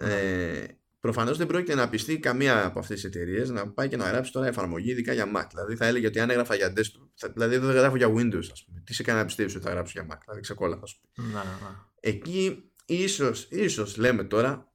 Ναι. 0.02 0.14
Ε, 0.14 0.68
Προφανώς 1.04 1.38
δεν 1.38 1.48
πρόκειται 1.48 1.76
να 1.76 1.90
πιστεί 1.90 2.20
καμία 2.20 2.66
από 2.66 2.80
αυτές 2.80 3.02
τις 3.02 3.16
εταιρείες 3.16 3.50
να 3.50 3.72
πάει 3.72 3.88
και 3.88 3.98
να 3.98 4.08
γράψει 4.08 4.32
τώρα 4.32 4.48
εφαρμογή 4.48 4.92
ειδικά 4.92 5.14
για 5.14 5.32
Mac. 5.36 5.48
Δηλαδή 5.50 5.76
θα 5.76 5.86
έλεγε 5.86 6.08
ότι 6.08 6.20
αν 6.20 6.30
έγραφα 6.30 6.56
για 6.56 6.74
desktop, 6.76 7.30
δηλαδή 7.34 7.58
δεν 7.58 7.72
γράφω 7.72 7.96
για 7.96 8.08
Windows, 8.08 8.48
ας 8.52 8.64
πούμε. 8.66 8.82
Τι 8.86 8.94
σε 8.94 9.04
κάνει 9.04 9.20
να 9.20 9.26
πιστεύει 9.26 9.56
ότι 9.56 9.66
θα 9.66 9.72
γράψω 9.72 9.92
για 10.02 10.14
Mac. 10.14 10.20
Δηλαδή 10.26 10.42
ξεκόλα, 10.42 10.76
α 10.76 10.80
πούμε. 10.80 11.28
Να, 11.28 11.44
να. 11.44 11.92
Εκεί 12.00 12.72
ίσως, 12.86 13.48
ίσως 13.52 13.98
λέμε 13.98 14.24
τώρα, 14.24 14.74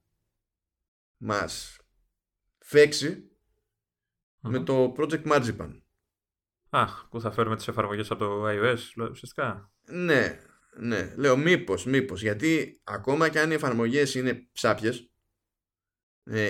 μας 1.17 1.77
φεξει 2.59 3.31
με 4.39 4.59
το 4.59 4.93
Project 4.97 5.23
Marzipan. 5.23 5.81
Α, 6.69 6.85
που 7.09 7.21
θα 7.21 7.31
φέρουμε 7.31 7.55
τις 7.55 7.67
εφαρμογές 7.67 8.11
από 8.11 8.25
το 8.25 8.47
iOS, 8.47 9.09
ουσιαστικά. 9.11 9.71
Ναι, 9.81 10.39
ναι. 10.79 11.13
Λέω 11.15 11.37
μήπως, 11.37 11.85
μήπως. 11.85 12.21
Γιατί 12.21 12.81
ακόμα 12.83 13.29
και 13.29 13.39
αν 13.39 13.51
οι 13.51 13.53
εφαρμογές 13.53 14.15
είναι 14.15 14.49
ψάπιες, 14.51 14.99
ε, 14.99 15.03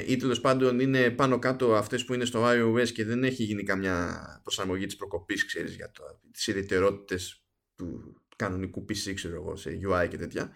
ή 0.08 0.18
τέλος 0.18 0.42
πάντων 0.42 0.80
είναι 0.80 1.10
πάνω 1.10 1.40
κάτω 1.40 1.76
αυτές 1.76 2.06
που 2.06 2.14
είναι 2.14 2.26
στο 2.26 2.44
iOS 2.46 2.90
και 2.90 3.06
δεν 3.06 3.24
έχει 3.24 3.44
γίνει 3.44 3.64
καμιά 3.64 4.20
προσαρμογή 4.44 4.86
της 4.86 4.96
προκοπής 4.96 5.46
ξέρεις 5.46 5.76
για 5.76 5.92
το, 5.92 6.04
τις 6.32 6.48
ιδιαιτερότητες 6.48 7.44
του 7.76 8.22
κανονικού 8.36 8.86
PC 8.90 9.14
ξέρω 9.14 9.36
εγώ 9.36 9.56
σε 9.56 9.80
UI 9.88 10.08
και 10.10 10.18
τέτοια. 10.18 10.52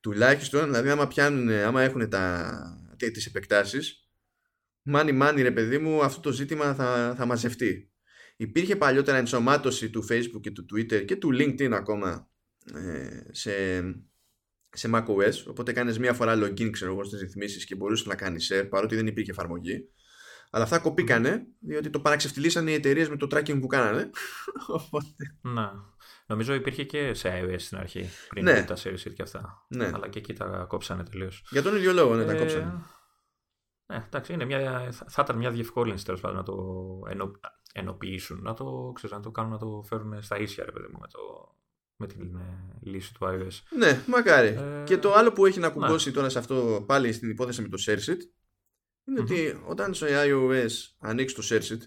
Τουλάχιστον 0.00 0.64
δηλαδή 0.64 0.88
άμα 0.88 1.08
πιάνουν 1.08 1.48
άμα 1.48 1.82
έχουν 1.82 2.08
τα, 2.08 2.94
τις 2.96 3.26
επεκτάσεις 3.26 4.08
μάνι 4.82 5.12
μάνι 5.12 5.42
ρε 5.42 5.50
παιδί 5.50 5.78
μου 5.78 6.02
αυτό 6.02 6.20
το 6.20 6.32
ζήτημα 6.32 6.74
θα, 6.74 7.14
θα 7.16 7.26
μαζευτεί. 7.26 7.92
Υπήρχε 8.36 8.76
παλιότερα 8.76 9.16
ενσωμάτωση 9.16 9.90
του 9.90 10.06
Facebook 10.10 10.40
και 10.40 10.50
του 10.50 10.66
Twitter 10.72 11.04
και 11.04 11.16
του 11.16 11.30
LinkedIn 11.32 11.70
ακόμα 11.72 12.30
ε, 12.74 13.20
σε 13.30 13.52
σε 14.72 14.90
macOS, 14.94 15.44
οπότε 15.48 15.72
κάνεις 15.72 15.98
μία 15.98 16.14
φορά 16.14 16.38
login 16.38 16.70
ξέρω 16.70 16.92
εγώ 16.92 17.04
στις 17.04 17.20
ρυθμίσεις 17.20 17.64
και 17.64 17.74
μπορούσες 17.74 18.06
να 18.06 18.14
κάνεις 18.14 18.52
share 18.52 18.66
παρότι 18.70 18.96
δεν 18.96 19.06
υπήρχε 19.06 19.30
εφαρμογή. 19.30 19.88
Αλλά 20.50 20.64
αυτά 20.64 20.78
κοπήκανε, 20.78 21.46
διότι 21.58 21.90
το 21.90 22.00
παραξευτιλίσανε 22.00 22.70
οι 22.70 22.74
εταιρείες 22.74 23.08
με 23.08 23.16
το 23.16 23.26
tracking 23.30 23.60
που 23.60 23.66
κάνανε. 23.66 24.10
Οπότε... 24.78 25.38
Να. 25.40 25.72
Νομίζω 26.26 26.54
υπήρχε 26.54 26.84
και 26.84 27.14
σε 27.14 27.42
iOS 27.42 27.54
στην 27.58 27.78
αρχή, 27.78 28.08
πριν 28.28 28.44
ναι. 28.44 28.64
τα 28.64 28.76
service 28.76 29.12
και 29.14 29.22
αυτά. 29.22 29.66
Ναι. 29.68 29.90
Αλλά 29.94 30.08
και 30.08 30.18
εκεί 30.18 30.32
τα 30.32 30.64
κόψανε 30.68 31.04
τελείως. 31.04 31.44
Για 31.50 31.62
τον 31.62 31.76
ίδιο 31.76 31.92
λόγο, 31.92 32.14
ναι, 32.14 32.24
τα 32.24 32.32
ε... 32.32 32.38
κόψανε. 32.38 32.82
Ναι, 33.86 34.04
εντάξει, 34.06 34.32
είναι 34.32 34.44
μια, 34.44 34.92
θα 34.92 35.22
ήταν 35.22 35.36
μια 35.36 35.50
διευκόλυνση 35.50 36.04
τέλος 36.04 36.20
πάντων 36.20 36.36
να 36.36 36.42
το 36.42 36.54
ενω, 37.08 37.30
ενοποιήσουν, 37.72 38.42
να 38.42 38.54
το, 38.54 38.92
ξέρεις, 38.94 39.16
να 39.16 39.22
το 39.22 39.30
κάνουν 39.30 39.50
να 39.50 39.58
το 39.58 39.82
φέρουν 39.86 40.22
στα 40.22 40.38
ίσια, 40.38 40.64
ρε 40.64 40.72
παιδί 40.72 40.86
μου, 40.92 40.98
με 40.98 41.06
το, 41.08 41.20
με 42.02 42.08
την 42.08 42.34
ε, 42.34 42.78
λύση 42.80 43.14
του 43.14 43.26
iOS. 43.26 43.76
Ναι, 43.76 44.02
μακάρι. 44.06 44.48
Ε, 44.48 44.82
και 44.86 44.98
το 44.98 45.12
άλλο 45.12 45.32
που 45.32 45.46
έχει 45.46 45.58
να 45.58 45.70
κουμπώσει 45.70 46.12
τώρα 46.12 46.28
σε 46.28 46.38
αυτό 46.38 46.84
πάλι 46.86 47.12
στην 47.12 47.30
υπόθεση 47.30 47.62
με 47.62 47.68
το 47.68 47.82
ShareSit 47.86 48.18
είναι 49.04 49.20
ότι 49.20 49.62
όταν 49.66 49.94
στο 49.94 50.06
iOS 50.10 50.70
ανοίξεις 50.98 51.48
το 51.48 51.56
ShareSit 51.56 51.80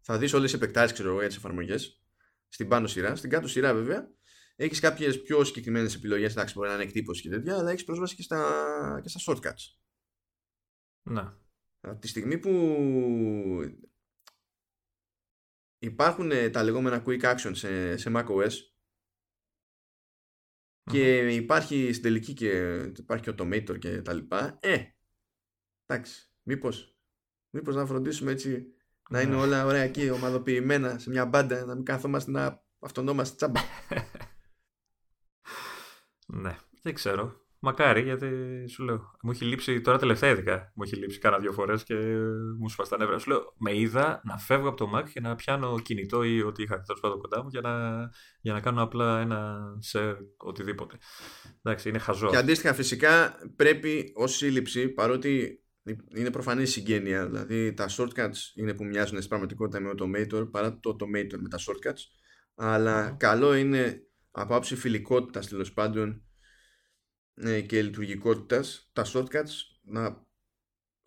θα 0.00 0.18
δεις 0.18 0.32
όλες 0.32 0.50
τις 0.50 0.60
επεκτάσεις 0.60 0.92
ξέρω, 0.92 1.18
για 1.18 1.26
τις 1.26 1.36
εφαρμογές 1.36 2.02
στην 2.48 2.68
πάνω 2.68 2.86
σειρά, 2.86 3.16
στην 3.16 3.30
κάτω 3.30 3.48
σειρά 3.48 3.74
βέβαια 3.74 4.10
έχεις 4.56 4.80
κάποιες 4.80 5.22
πιο 5.22 5.44
συγκεκριμένες 5.44 5.94
επιλογές 5.94 6.32
εντάξει 6.32 6.54
μπορεί 6.54 6.68
να 6.68 6.74
είναι 6.74 6.82
εκτύπωση 6.82 7.22
και 7.22 7.28
τέτοια 7.28 7.58
αλλά 7.58 7.70
έχεις 7.70 7.84
πρόσβαση 7.84 8.14
και 8.14 8.22
στα, 8.22 9.00
και 9.02 9.08
στα 9.08 9.20
shortcuts. 9.26 9.78
Να. 11.02 11.38
Από 11.80 12.00
τη 12.00 12.08
στιγμή 12.08 12.38
που 12.38 12.50
υπάρχουν 15.78 16.30
τα 16.52 16.62
λεγόμενα 16.62 17.02
quick 17.06 17.20
actions 17.20 17.52
σε, 17.52 17.96
σε 17.96 18.10
macOS 18.14 18.52
και 20.84 21.28
υπάρχει 21.34 21.92
στην 21.92 22.02
τελική 22.02 22.32
και 22.32 22.82
υπάρχει 22.98 23.24
και 23.24 23.34
automator 23.38 23.78
και 23.78 24.02
τα 24.02 24.12
λοιπά. 24.12 24.58
Ε, 24.60 24.78
εντάξει, 25.86 26.30
μήπως, 26.42 26.98
μήπως 27.50 27.74
να 27.74 27.86
φροντίσουμε 27.86 28.30
έτσι 28.30 28.66
να 29.10 29.20
είναι 29.20 29.34
ναι. 29.34 29.40
όλα 29.40 29.64
ωραία 29.64 29.82
εκεί, 29.82 30.10
ομαδοποιημένα 30.10 30.98
σε 30.98 31.10
μια 31.10 31.26
μπάντα, 31.26 31.64
να 31.64 31.74
μην 31.74 31.84
κάθομαστε 31.84 32.30
να 32.30 32.64
αυτονόμαστε 32.78 33.36
τσάμπα. 33.36 33.60
ναι, 36.42 36.56
δεν 36.82 36.94
ξέρω. 36.94 37.40
Μακάρι, 37.62 38.02
γιατί 38.02 38.28
σου 38.68 38.84
λέω. 38.84 39.10
Μου 39.22 39.30
έχει 39.30 39.44
λείψει 39.44 39.80
τώρα 39.80 39.98
τελευταία 39.98 40.30
ειδικά. 40.30 40.72
Μου 40.74 40.82
έχει 40.82 40.96
λείψει 40.96 41.18
κάνα 41.18 41.38
δύο 41.38 41.52
φορές 41.52 41.84
και 41.84 41.94
μου 42.58 42.68
σπα 42.68 42.88
τα 42.88 42.96
νεύρα. 42.96 43.18
Σου 43.18 43.28
λέω, 43.28 43.54
με 43.58 43.76
είδα 43.76 44.20
να 44.24 44.38
φεύγω 44.38 44.68
από 44.68 44.76
το 44.76 44.90
Mac 44.96 45.10
και 45.12 45.20
να 45.20 45.34
πιάνω 45.34 45.80
κινητό 45.80 46.22
ή 46.22 46.42
ό,τι 46.42 46.62
είχα 46.62 46.80
τέλος 46.80 47.00
πάντων 47.00 47.20
κοντά 47.20 47.42
μου 47.42 47.48
για 47.50 47.60
να, 47.60 48.00
για 48.40 48.52
να 48.52 48.60
κάνω 48.60 48.82
απλά 48.82 49.20
ένα 49.20 49.60
share 49.92 50.16
οτιδήποτε. 50.36 50.96
Εντάξει, 51.62 51.88
είναι 51.88 51.98
χαζό. 51.98 52.30
Και 52.30 52.36
αντίστοιχα, 52.36 52.74
φυσικά 52.74 53.38
πρέπει 53.56 54.12
ως 54.14 54.36
σύλληψη, 54.36 54.88
παρότι 54.88 55.62
είναι 56.16 56.30
προφανή 56.30 56.66
συγγένεια, 56.66 57.26
δηλαδή 57.26 57.74
τα 57.74 57.88
shortcuts 57.88 58.38
είναι 58.54 58.74
που 58.74 58.84
μοιάζουν 58.84 59.16
στην 59.16 59.28
πραγματικότητα 59.28 59.80
με 59.80 59.90
Automator 59.96 60.50
παρά 60.50 60.78
το 60.78 60.96
Automator 61.00 61.38
με 61.38 61.48
τα 61.48 61.58
shortcuts. 61.58 62.02
Αλλά 62.54 63.10
καλό 63.10 63.54
είναι 63.54 64.02
από 64.30 64.54
άψη 64.54 64.76
φιλικότητας 64.76 65.48
τέλος 65.48 65.72
πάντων 65.72 66.08
ε, 66.08 66.29
και 67.66 67.82
λειτουργικότητας 67.82 68.90
τα 68.92 69.06
shortcuts 69.06 69.52
να 69.82 70.26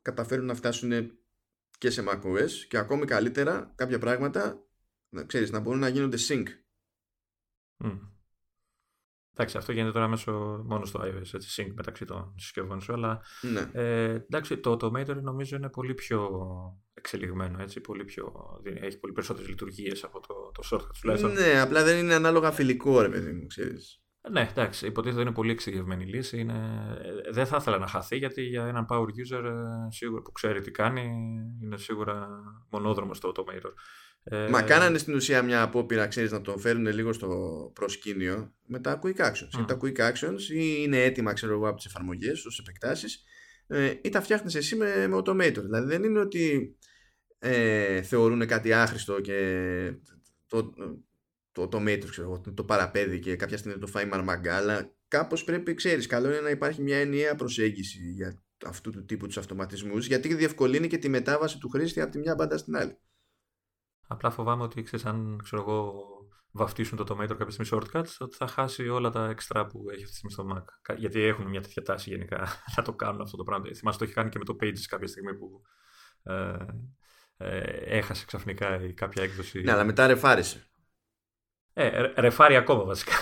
καταφέρουν 0.01 0.45
να 0.45 0.55
φτάσουν 0.55 1.17
και 1.77 1.89
σε 1.89 2.03
macOS 2.07 2.49
και 2.67 2.77
ακόμη 2.77 3.05
καλύτερα 3.05 3.73
κάποια 3.75 3.99
πράγματα 3.99 4.63
να, 5.09 5.23
ξέρεις, 5.23 5.51
να 5.51 5.59
μπορούν 5.59 5.79
να 5.79 5.87
γίνονται 5.87 6.17
sync. 6.27 6.45
Mm. 7.83 7.99
Εντάξει, 9.33 9.57
αυτό 9.57 9.71
γίνεται 9.71 9.91
τώρα 9.91 10.07
μέσω 10.07 10.31
μόνο 10.65 10.85
στο 10.85 11.01
iOS, 11.03 11.33
έτσι, 11.33 11.63
sync 11.63 11.73
μεταξύ 11.75 12.05
των 12.05 12.33
συσκευών 12.37 12.81
σου, 12.81 12.93
αλλά 12.93 13.21
ναι. 13.41 13.69
ε, 13.73 14.13
εντάξει, 14.13 14.57
το 14.57 14.71
Automator 14.71 15.15
νομίζω 15.21 15.55
είναι 15.55 15.69
πολύ 15.69 15.93
πιο 15.93 16.29
εξελιγμένο, 16.93 17.61
έτσι, 17.61 17.81
πολύ 17.81 18.05
πιο, 18.05 18.33
έχει 18.63 18.99
πολύ 18.99 19.13
περισσότερες 19.13 19.49
λειτουργίες 19.49 20.03
από 20.03 20.19
το, 20.19 20.51
το 20.53 20.63
shortcut. 20.71 21.31
Ναι, 21.33 21.59
απλά 21.59 21.83
δεν 21.83 21.97
είναι 21.97 22.13
ανάλογα 22.13 22.51
φιλικό, 22.51 23.01
ρε 23.01 23.09
παιδί 23.09 23.31
μου, 23.31 23.47
ξέρεις. 23.47 24.02
Ναι, 24.31 24.47
εντάξει, 24.49 24.85
υποτίθεται 24.85 25.21
είναι 25.21 25.31
πολύ 25.31 25.51
εξειδικευμένη 25.51 26.05
λύση. 26.05 26.39
Είναι... 26.39 26.53
Δεν 27.31 27.45
θα 27.45 27.57
ήθελα 27.59 27.77
να 27.77 27.87
χαθεί 27.87 28.17
γιατί 28.17 28.41
για 28.41 28.65
έναν 28.65 28.85
power 28.89 29.05
user 29.05 29.43
ε, 29.43 29.91
σίγουρα 29.91 30.21
που 30.21 30.31
ξέρει 30.31 30.61
τι 30.61 30.71
κάνει 30.71 31.01
είναι 31.61 31.77
σίγουρα 31.77 32.27
μονόδρομος 32.69 33.17
στο 33.17 33.31
Automator. 33.35 33.71
Ε... 34.23 34.47
Μα 34.49 34.61
κάνανε 34.61 34.97
στην 34.97 35.15
ουσία 35.15 35.41
μια 35.41 35.61
απόπειρα, 35.61 36.07
ξέρεις, 36.07 36.31
να 36.31 36.41
το 36.41 36.57
φέρουν 36.57 36.87
λίγο 36.87 37.13
στο 37.13 37.29
προσκήνιο 37.73 38.53
με 38.65 38.79
τα 38.79 38.99
quick 39.03 39.21
actions. 39.21 39.61
Mm. 39.61 39.67
τα 39.67 39.77
quick 39.81 39.97
actions 39.97 40.41
ή 40.53 40.75
είναι 40.81 41.03
έτοιμα, 41.03 41.33
ξέρω 41.33 41.53
εγώ, 41.53 41.67
από 41.67 41.77
τις 41.77 41.85
εφαρμογές, 41.85 42.45
ως 42.45 42.59
επεκτάσεις, 42.59 43.23
ε, 43.67 43.93
ή 44.01 44.09
τα 44.09 44.21
φτιάχνεις 44.21 44.55
εσύ 44.55 44.75
με, 44.75 45.07
με 45.07 45.17
Automator. 45.17 45.61
Δηλαδή 45.61 45.87
δεν 45.87 46.03
είναι 46.03 46.19
ότι 46.19 46.75
ε, 47.39 48.01
θεωρούν 48.01 48.47
κάτι 48.47 48.73
άχρηστο 48.73 49.21
και 49.21 49.37
το, 50.47 50.73
το, 51.53 51.67
το 51.67 51.79
Matrix, 51.81 52.05
ξέρω, 52.09 52.39
το, 52.39 52.53
το 52.53 52.63
παραπέδι 52.63 53.19
και 53.19 53.35
κάποια 53.35 53.57
στιγμή 53.57 53.77
το 53.79 53.87
φάει 53.87 54.05
μαρμαγκά, 54.05 54.55
αλλά 54.55 54.95
κάπως 55.07 55.43
πρέπει, 55.43 55.73
ξέρεις, 55.73 56.07
καλό 56.07 56.29
είναι 56.29 56.39
να 56.39 56.49
υπάρχει 56.49 56.81
μια 56.81 56.97
ενιαία 56.97 57.35
προσέγγιση 57.35 58.11
για 58.11 58.43
αυτού 58.65 58.91
του 58.91 59.05
τύπου 59.05 59.27
τους 59.27 59.37
αυτοματισμούς, 59.37 60.07
γιατί 60.07 60.33
διευκολύνει 60.33 60.87
και 60.87 60.97
τη 60.97 61.09
μετάβαση 61.09 61.57
του 61.57 61.69
χρήστη 61.69 62.01
από 62.01 62.11
τη 62.11 62.17
μια 62.19 62.35
μπάντα 62.35 62.57
στην 62.57 62.75
άλλη. 62.75 62.97
Απλά 64.07 64.29
φοβάμαι 64.29 64.63
ότι 64.63 64.83
ξέρεις, 64.83 65.05
αν 65.05 65.39
ξέρω 65.43 65.61
εγώ, 65.61 65.93
βαφτίσουν 66.51 66.97
το 66.97 67.03
tomato 67.09 67.35
κάποια 67.37 67.49
στιγμή 67.49 67.83
shortcuts, 67.83 68.15
ότι 68.19 68.35
θα 68.35 68.47
χάσει 68.47 68.87
όλα 68.87 69.09
τα 69.09 69.29
εξτρά 69.29 69.67
που 69.67 69.89
έχει 69.89 70.03
αυτή 70.03 70.21
τη 70.21 70.29
στιγμή 70.29 70.31
στο 70.31 70.47
Mac. 70.55 70.95
Γιατί 70.97 71.21
έχουν 71.21 71.49
μια 71.49 71.61
τέτοια 71.61 71.81
τάση 71.81 72.09
γενικά 72.09 72.47
να 72.75 72.83
το 72.83 72.93
κάνουν 72.93 73.21
αυτό 73.21 73.37
το 73.37 73.43
πράγμα. 73.43 73.65
Θυμάσαι 73.75 73.97
το 73.97 74.03
έχει 74.03 74.13
κάνει 74.13 74.29
και 74.29 74.37
με 74.37 74.45
το 74.45 74.55
Pages 74.61 74.81
κάποια 74.87 75.07
στιγμή 75.07 75.35
που 75.35 75.61
ε, 76.23 76.55
ε, 77.37 77.59
έχασε 77.97 78.25
ξαφνικά 78.25 78.83
η 78.83 78.93
κάποια 78.93 79.23
έκδοση. 79.23 79.61
Ναι, 79.61 79.71
αλλά 79.71 79.83
μετά 79.83 80.07
ρεφάρισε. 80.07 80.67
Ε, 81.73 82.11
ρεφάρει 82.15 82.55
ακόμα 82.55 82.83
βασικά. 82.83 83.13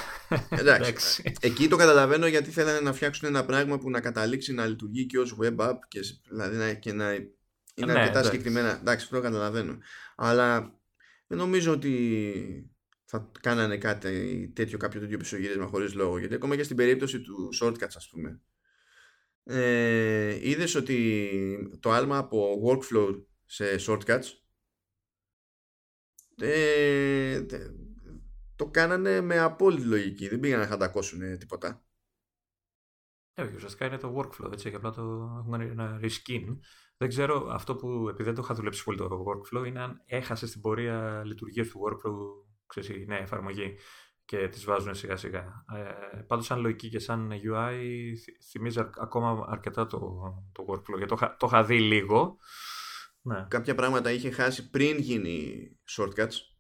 Εντάξει. 0.49 1.34
Εκεί 1.39 1.68
το 1.68 1.76
καταλαβαίνω 1.76 2.28
γιατί 2.28 2.49
θέλανε 2.52 2.80
να 2.80 2.93
φτιάξουν 2.93 3.28
ένα 3.28 3.45
πράγμα 3.45 3.78
που 3.78 3.89
να 3.89 4.02
καταλήξει 4.02 4.54
να 4.54 4.66
λειτουργεί 4.66 5.06
και 5.06 5.20
ως 5.20 5.38
web 5.41 5.56
app 5.56 5.78
και, 5.88 5.99
δηλαδή 6.30 6.58
να, 6.58 6.74
και 6.74 6.93
να 6.93 7.14
είναι 7.74 7.93
ναι, 7.93 7.99
αρκετά 7.99 8.24
συγκεκριμένα. 8.24 8.80
Εντάξει, 8.80 9.10
το 9.10 9.22
καταλαβαίνω. 9.22 9.78
Αλλά 10.16 10.76
δεν 11.28 11.38
νομίζω 11.38 11.72
ότι 11.72 12.72
θα 13.06 13.32
κάνανε 13.41 13.78
κάτι 13.78 14.52
τέτοιο, 14.56 14.78
κάποιο 14.78 14.99
τέτοιο 14.99 15.18
πισωγύρισμα 15.18 15.66
χωρίς 15.66 15.93
λόγο. 15.93 16.18
Γιατί 16.18 16.34
ακόμα 16.34 16.56
και 16.56 16.64
στην 16.64 16.76
περίπτωση 16.76 17.22
του 17.22 17.49
shortcuts, 17.62 17.95
ας 17.95 18.10
πούμε, 18.10 18.41
ε, 19.43 20.49
είδες 20.49 20.76
ότι 20.76 21.30
το 21.80 21.91
άλμα 21.91 22.18
από 22.18 22.62
workflow 22.68 23.24
σε 23.45 23.66
shortcuts 23.88 24.26
ε, 26.38 27.45
το 28.62 28.70
κάνανε 28.70 29.22
με 29.22 29.39
απόλυτη 29.39 29.88
λογική. 29.88 30.28
Δεν 30.28 30.39
πήγαν 30.39 30.59
να 30.59 30.68
χαντακώσουν 30.68 31.38
τίποτα. 31.38 31.84
Ε, 33.34 33.53
ουσιαστικά 33.55 33.86
είναι 33.86 33.97
το 33.97 34.18
workflow, 34.18 34.51
έτσι, 34.51 34.70
και 34.70 34.76
απλά 34.76 34.91
το 34.91 35.01
έχουν 35.39 35.62
ένα 35.62 35.99
reskin. 36.03 36.57
Δεν 36.97 37.09
ξέρω, 37.09 37.47
αυτό 37.51 37.76
που, 37.76 38.07
επειδή 38.09 38.24
δεν 38.24 38.36
το 38.36 38.41
είχα 38.43 38.53
δουλέψει 38.53 38.84
πολύ 38.84 38.97
το 38.97 39.24
workflow, 39.28 39.68
είναι 39.68 39.82
αν 39.82 40.01
έχασες 40.05 40.49
στην 40.49 40.62
πορεία 40.62 41.22
λειτουργίας 41.26 41.68
του 41.68 41.80
workflow, 41.86 42.16
ξέρεις, 42.68 42.89
η 42.89 43.05
νέα 43.05 43.20
εφαρμογή 43.20 43.76
και 44.26 44.47
τις 44.47 44.66
βάζουν 44.66 44.95
σιγά 44.95 45.16
σιγά. 45.16 45.66
Ε, 45.76 46.22
πάντως 46.28 46.45
σαν 46.45 46.59
λογική 46.59 46.89
και 46.89 46.99
σαν 46.99 47.32
UI 47.32 47.82
θυμίζει 48.51 48.80
ακόμα 48.80 49.45
αρκετά 49.49 49.88
το, 49.88 49.99
το 50.51 50.66
workflow, 50.68 50.97
γιατί 50.97 51.16
το, 51.16 51.36
το 51.38 51.47
είχα 51.47 51.64
δει 51.64 51.80
λίγο. 51.80 52.38
Ναι. 53.22 53.45
Κάποια 53.47 53.76
πράγματα 53.76 54.12
είχε 54.12 54.32
χάσει 54.32 54.70
πριν 54.70 54.97
γίνει 54.97 55.70
shortcuts 55.97 56.51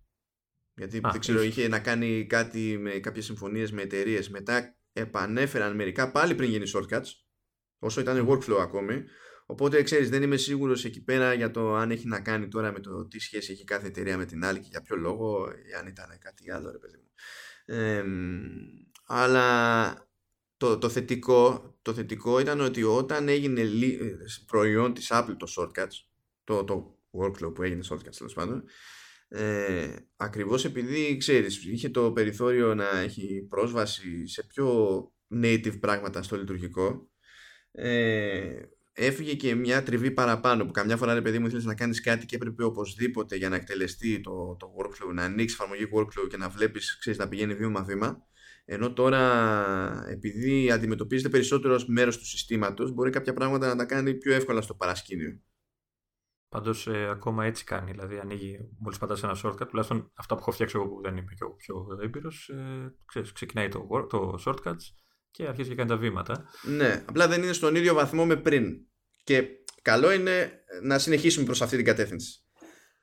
γιατί 0.81 0.99
δεν 0.99 1.19
ξέρω, 1.19 1.41
είχε 1.41 1.67
να 1.67 1.79
κάνει 1.79 2.25
κάτι 2.25 2.77
με 2.77 2.91
κάποιες 2.91 3.25
συμφωνίες 3.25 3.71
με 3.71 3.81
εταιρείες. 3.81 4.29
Μετά 4.29 4.75
επανέφεραν 4.93 5.75
μερικά 5.75 6.11
πάλι 6.11 6.35
πριν 6.35 6.49
γίνει 6.49 6.71
shortcuts, 6.73 7.07
όσο 7.79 8.01
ήταν 8.01 8.27
workflow 8.29 8.57
ακόμη. 8.59 9.03
Οπότε 9.45 9.83
ξέρεις, 9.83 10.09
δεν 10.09 10.23
είμαι 10.23 10.37
σίγουρος 10.37 10.85
εκεί 10.85 11.03
πέρα 11.03 11.33
για 11.33 11.51
το 11.51 11.75
αν 11.75 11.91
έχει 11.91 12.07
να 12.07 12.19
κάνει 12.19 12.47
τώρα 12.47 12.71
με 12.71 12.79
το 12.79 13.07
τι 13.07 13.19
σχέση 13.19 13.51
έχει 13.51 13.63
κάθε 13.63 13.87
εταιρεία 13.87 14.17
με 14.17 14.25
την 14.25 14.45
άλλη 14.45 14.59
και 14.59 14.67
για 14.69 14.81
ποιο 14.81 14.95
λόγο, 14.95 15.47
ή 15.69 15.73
αν 15.79 15.87
ήταν 15.87 16.17
κάτι 16.19 16.51
άλλο, 16.51 16.71
ρε 16.71 16.77
παιδί 16.77 16.97
μου. 16.97 17.09
Ε, 17.65 18.03
αλλά 19.05 19.95
το, 20.57 20.77
το, 20.77 20.89
θετικό, 20.89 21.73
το 21.81 21.93
θετικό 21.93 22.39
ήταν 22.39 22.59
ότι 22.59 22.83
όταν 22.83 23.27
έγινε 23.27 23.63
προϊόν 24.45 24.93
της 24.93 25.07
Apple 25.11 25.35
το 25.37 25.47
shortcuts, 25.57 25.95
το, 26.43 26.63
το 26.63 26.97
workflow 27.11 27.53
που 27.53 27.63
έγινε 27.63 27.83
shortcuts 27.89 28.15
τέλος 28.17 28.33
πάντων, 28.33 28.63
ε, 29.33 29.95
ακριβώς 30.15 30.65
επειδή 30.65 31.17
ξέρεις 31.17 31.65
είχε 31.65 31.89
το 31.89 32.11
περιθώριο 32.11 32.75
να 32.75 32.99
έχει 32.99 33.45
πρόσβαση 33.49 34.27
σε 34.27 34.43
πιο 34.43 34.67
native 35.43 35.79
πράγματα 35.79 36.23
στο 36.23 36.37
λειτουργικό 36.37 37.09
ε, 37.71 38.61
έφυγε 38.93 39.33
και 39.33 39.55
μια 39.55 39.83
τριβή 39.83 40.11
παραπάνω 40.11 40.65
που 40.65 40.71
καμιά 40.71 40.97
φορά 40.97 41.13
ρε 41.13 41.21
παιδί 41.21 41.39
μου 41.39 41.45
ήθελες 41.45 41.65
να 41.65 41.75
κάνεις 41.75 42.01
κάτι 42.01 42.25
και 42.25 42.35
έπρεπε 42.35 42.63
οπωσδήποτε 42.63 43.35
για 43.35 43.49
να 43.49 43.55
εκτελεστεί 43.55 44.21
το, 44.21 44.55
το 44.59 44.73
workflow 44.77 45.13
να 45.13 45.23
ανοίξεις 45.23 45.59
εφαρμογή 45.59 45.89
workflow 45.93 46.27
και 46.29 46.37
να 46.37 46.49
βλέπεις 46.49 46.97
ξέρεις, 46.99 47.19
να 47.19 47.27
πηγαίνει 47.27 47.53
βήμα 47.53 47.83
βήμα. 47.83 48.25
Ενώ 48.65 48.93
τώρα 48.93 50.05
επειδή 50.09 50.71
αντιμετωπίζεται 50.71 51.29
περισσότερο 51.29 51.73
ως 51.73 51.87
μέρος 51.87 52.17
του 52.17 52.25
συστήματος 52.25 52.91
μπορεί 52.91 53.09
κάποια 53.09 53.33
πράγματα 53.33 53.67
να 53.67 53.75
τα 53.75 53.85
κάνει 53.85 54.13
πιο 54.13 54.33
εύκολα 54.33 54.61
στο 54.61 54.73
παρασκήνιο 54.73 55.39
Πάντως 56.51 56.87
ε, 56.87 57.07
ακόμα 57.09 57.45
έτσι 57.45 57.63
κάνει. 57.63 57.91
Δηλαδή, 57.91 58.19
ανοίγει, 58.19 58.57
μόλις 58.79 58.97
πατάς 58.99 59.23
ένα 59.23 59.37
shortcut, 59.43 59.67
τουλάχιστον 59.67 60.11
αυτά 60.15 60.35
που 60.35 60.41
έχω 60.41 60.51
φτιάξει 60.51 60.75
εγώ 60.77 60.87
που 60.87 61.01
δεν 61.01 61.17
είμαι 61.17 61.33
και 61.37 61.43
ο 61.43 61.53
πιο 61.53 61.87
έμπειρος, 62.01 62.49
ε, 62.49 62.95
ξεκινάει 63.33 63.67
το, 63.67 64.07
το 64.09 64.43
shortcuts 64.45 64.85
και 65.31 65.47
αρχίζει 65.47 65.69
και 65.69 65.75
κάνει 65.75 65.89
τα 65.89 65.97
βήματα. 65.97 66.45
Ναι, 66.63 67.03
απλά 67.07 67.27
δεν 67.27 67.43
είναι 67.43 67.53
στον 67.53 67.75
ίδιο 67.75 67.93
βαθμό 67.93 68.25
με 68.25 68.35
πριν. 68.35 68.65
Και 69.23 69.47
καλό 69.81 70.11
είναι 70.11 70.63
να 70.83 70.99
συνεχίσουμε 70.99 71.45
προς 71.45 71.61
αυτή 71.61 71.75
την 71.75 71.85
κατεύθυνση. 71.85 72.45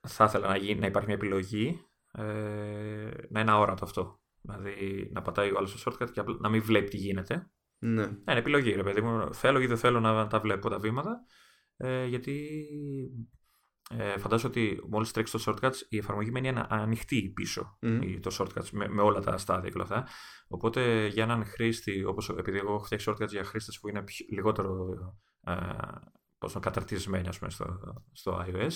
Θα 0.09 0.25
ήθελα 0.25 0.49
να, 0.49 0.57
γίνει, 0.57 0.81
να 0.81 0.87
υπάρχει 0.87 1.07
μια 1.09 1.17
επιλογή 1.17 1.81
ε, 2.13 3.11
να 3.31 3.41
είναι 3.41 3.51
αόρατο 3.51 3.85
αυτό. 3.85 4.21
Δηλαδή 4.41 5.11
να 5.13 5.23
πατάει 5.23 5.51
ο 5.51 5.55
άλλος 5.59 5.83
το 5.83 5.93
shortcut 6.01 6.11
και 6.11 6.23
να 6.41 6.49
μην 6.49 6.63
βλέπει 6.63 6.89
τι 6.89 6.97
γίνεται. 6.97 7.51
Ναι. 7.79 8.03
είναι 8.03 8.21
επιλογή, 8.25 8.73
ρε 8.73 8.83
παιδί 8.83 9.01
μου. 9.01 9.35
Θέλω 9.35 9.61
ή 9.61 9.67
δεν 9.67 9.77
θέλω 9.77 10.01
να 10.01 10.27
τα 10.27 10.41
βλέπω 10.41 10.69
τα 10.69 10.79
βήματα. 10.79 11.21
Ε, 11.77 12.07
γιατί 12.07 12.51
ε, 13.89 14.19
φαντάζομαι 14.19 14.53
ότι 14.57 14.81
μόλις 14.91 15.11
τρέξει 15.11 15.33
το 15.33 15.43
shortcuts 15.47 15.77
η 15.89 15.97
εφαρμογή 15.97 16.31
μένει 16.31 16.53
ανοιχτή 16.69 17.33
πίσω 17.35 17.79
mm. 17.83 18.19
το 18.21 18.37
shortcuts 18.39 18.69
με, 18.71 18.89
με, 18.89 19.03
όλα 19.03 19.21
τα 19.21 19.39
στάδια 19.39 19.71
και 19.71 19.75
όλα 19.75 19.85
αυτά. 19.85 20.09
Οπότε 20.49 21.07
για 21.07 21.23
έναν 21.23 21.45
χρήστη, 21.45 22.05
όπως, 22.05 22.29
επειδή 22.29 22.59
εγώ 22.59 22.75
έχω 22.75 22.85
φτιάξει 22.85 23.11
shortcuts 23.11 23.29
για 23.29 23.45
χρήστες 23.45 23.79
που 23.81 23.89
είναι 23.89 24.05
λιγότερο 24.31 24.87
ε, 25.45 25.55
πώς 26.39 26.55
να 26.55 26.61
καταρτισμένοι 26.61 27.29
ας 27.29 27.39
πούμε, 27.39 27.51
στο, 27.51 27.79
στο 28.13 28.45
iOS, 28.47 28.73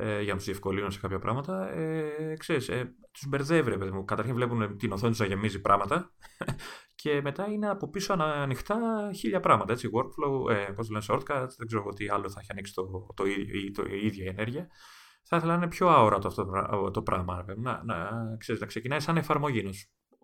ε, 0.00 0.22
για 0.22 0.30
να 0.30 0.36
τους 0.36 0.44
διευκολύνουν 0.44 0.90
σε 0.90 1.00
κάποια 1.00 1.18
πράγματα, 1.18 1.72
ε, 1.72 2.36
ξέρεις, 2.38 2.68
ε, 2.68 2.94
τους 3.12 3.26
μπερδεύει, 3.28 3.78
παιδί 3.78 3.90
μου. 3.90 4.04
Καταρχήν 4.04 4.34
βλέπουν 4.34 4.76
την 4.76 4.92
οθόνη 4.92 5.10
τους 5.10 5.20
να 5.20 5.26
γεμίζει 5.26 5.60
πράγματα 5.60 6.12
και 7.02 7.20
μετά 7.22 7.46
είναι 7.46 7.68
από 7.68 7.90
πίσω 7.90 8.14
ανοιχτά 8.18 9.10
χίλια 9.14 9.40
πράγματα, 9.40 9.72
έτσι, 9.72 9.88
workflow, 9.92 10.50
ε, 10.50 10.72
πώς 10.72 10.90
λένε, 10.90 11.04
shortcuts, 11.08 11.54
δεν 11.58 11.66
ξέρω 11.66 11.88
τι 11.96 12.08
άλλο 12.08 12.30
θα 12.30 12.40
έχει 12.40 12.50
ανοίξει 12.50 12.74
το, 12.74 13.06
το, 13.14 13.24
ίδιο, 13.24 13.70
το, 13.72 13.84
η 13.90 14.06
ίδια 14.06 14.30
ενέργεια. 14.30 14.68
Θα 15.22 15.36
ήθελα 15.36 15.52
να 15.52 15.58
είναι 15.58 15.68
πιο 15.68 15.88
αόρατο 15.88 16.28
αυτό 16.28 16.90
το 16.92 17.02
πράγμα, 17.02 17.44
να, 17.56 17.82
να, 17.84 18.10
ξέρεις, 18.38 18.60
να 18.60 18.66
ξεκινάει 18.66 19.00
σαν 19.00 19.16
εφαρμογή, 19.16 19.62
να 19.62 19.70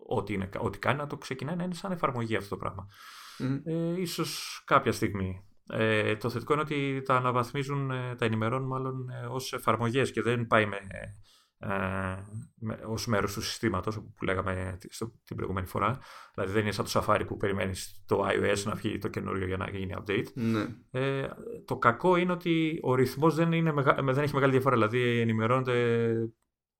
ό,τι, 0.07 0.33
είναι, 0.33 0.49
ό,τι 0.57 0.79
κάνει 0.79 0.97
να 0.97 1.07
το 1.07 1.17
ξεκινάει 1.17 1.55
να 1.55 1.63
είναι 1.63 1.73
σαν 1.73 1.91
εφαρμογή 1.91 2.35
αυτό 2.35 2.49
το 2.49 2.57
πράγμα. 2.57 2.87
Mm. 3.39 3.61
Ε, 3.65 4.01
ίσως 4.01 4.61
κάποια 4.65 4.91
στιγμή 4.91 5.46
ε, 5.69 6.15
το 6.15 6.29
θετικό 6.29 6.53
είναι 6.53 6.61
ότι 6.61 7.01
τα 7.05 7.15
αναβαθμίζουν, 7.15 7.91
ε, 7.91 8.15
τα 8.15 8.25
ενημερώνουν 8.25 8.67
μάλλον 8.67 9.09
ε, 9.09 9.25
ως 9.25 9.53
εφαρμογές 9.53 10.11
και 10.11 10.21
δεν 10.21 10.47
πάει 10.47 10.65
με, 10.65 10.77
ε, 11.59 11.69
με, 12.55 12.79
ως 12.85 13.07
μέρος 13.07 13.33
του 13.33 13.41
συστήματος 13.41 13.95
που 13.95 14.23
λέγαμε 14.23 14.77
στο, 14.89 15.11
την 15.23 15.35
προηγούμενη 15.35 15.67
φορά. 15.67 15.99
Δηλαδή 16.33 16.53
δεν 16.53 16.61
είναι 16.61 16.71
σαν 16.71 16.85
το 16.85 16.91
Safari 16.93 17.23
που 17.27 17.37
περιμένεις 17.37 18.03
το 18.07 18.25
iOS 18.27 18.63
να 18.65 18.73
βγει 18.73 18.97
το 18.97 19.07
καινούριο 19.07 19.47
για 19.47 19.57
να 19.57 19.69
γίνει 19.69 19.93
update. 19.97 20.33
Ναι. 20.33 20.67
Ε, 20.91 21.27
το 21.65 21.77
κακό 21.77 22.15
είναι 22.15 22.31
ότι 22.31 22.79
ο 22.81 22.95
ρυθμός 22.95 23.35
δεν, 23.35 23.51
είναι 23.51 23.73
δεν 23.99 24.23
έχει 24.23 24.33
μεγάλη 24.33 24.51
διαφορά. 24.51 24.75
Δηλαδή 24.75 25.19
ενημερώνονται 25.19 26.11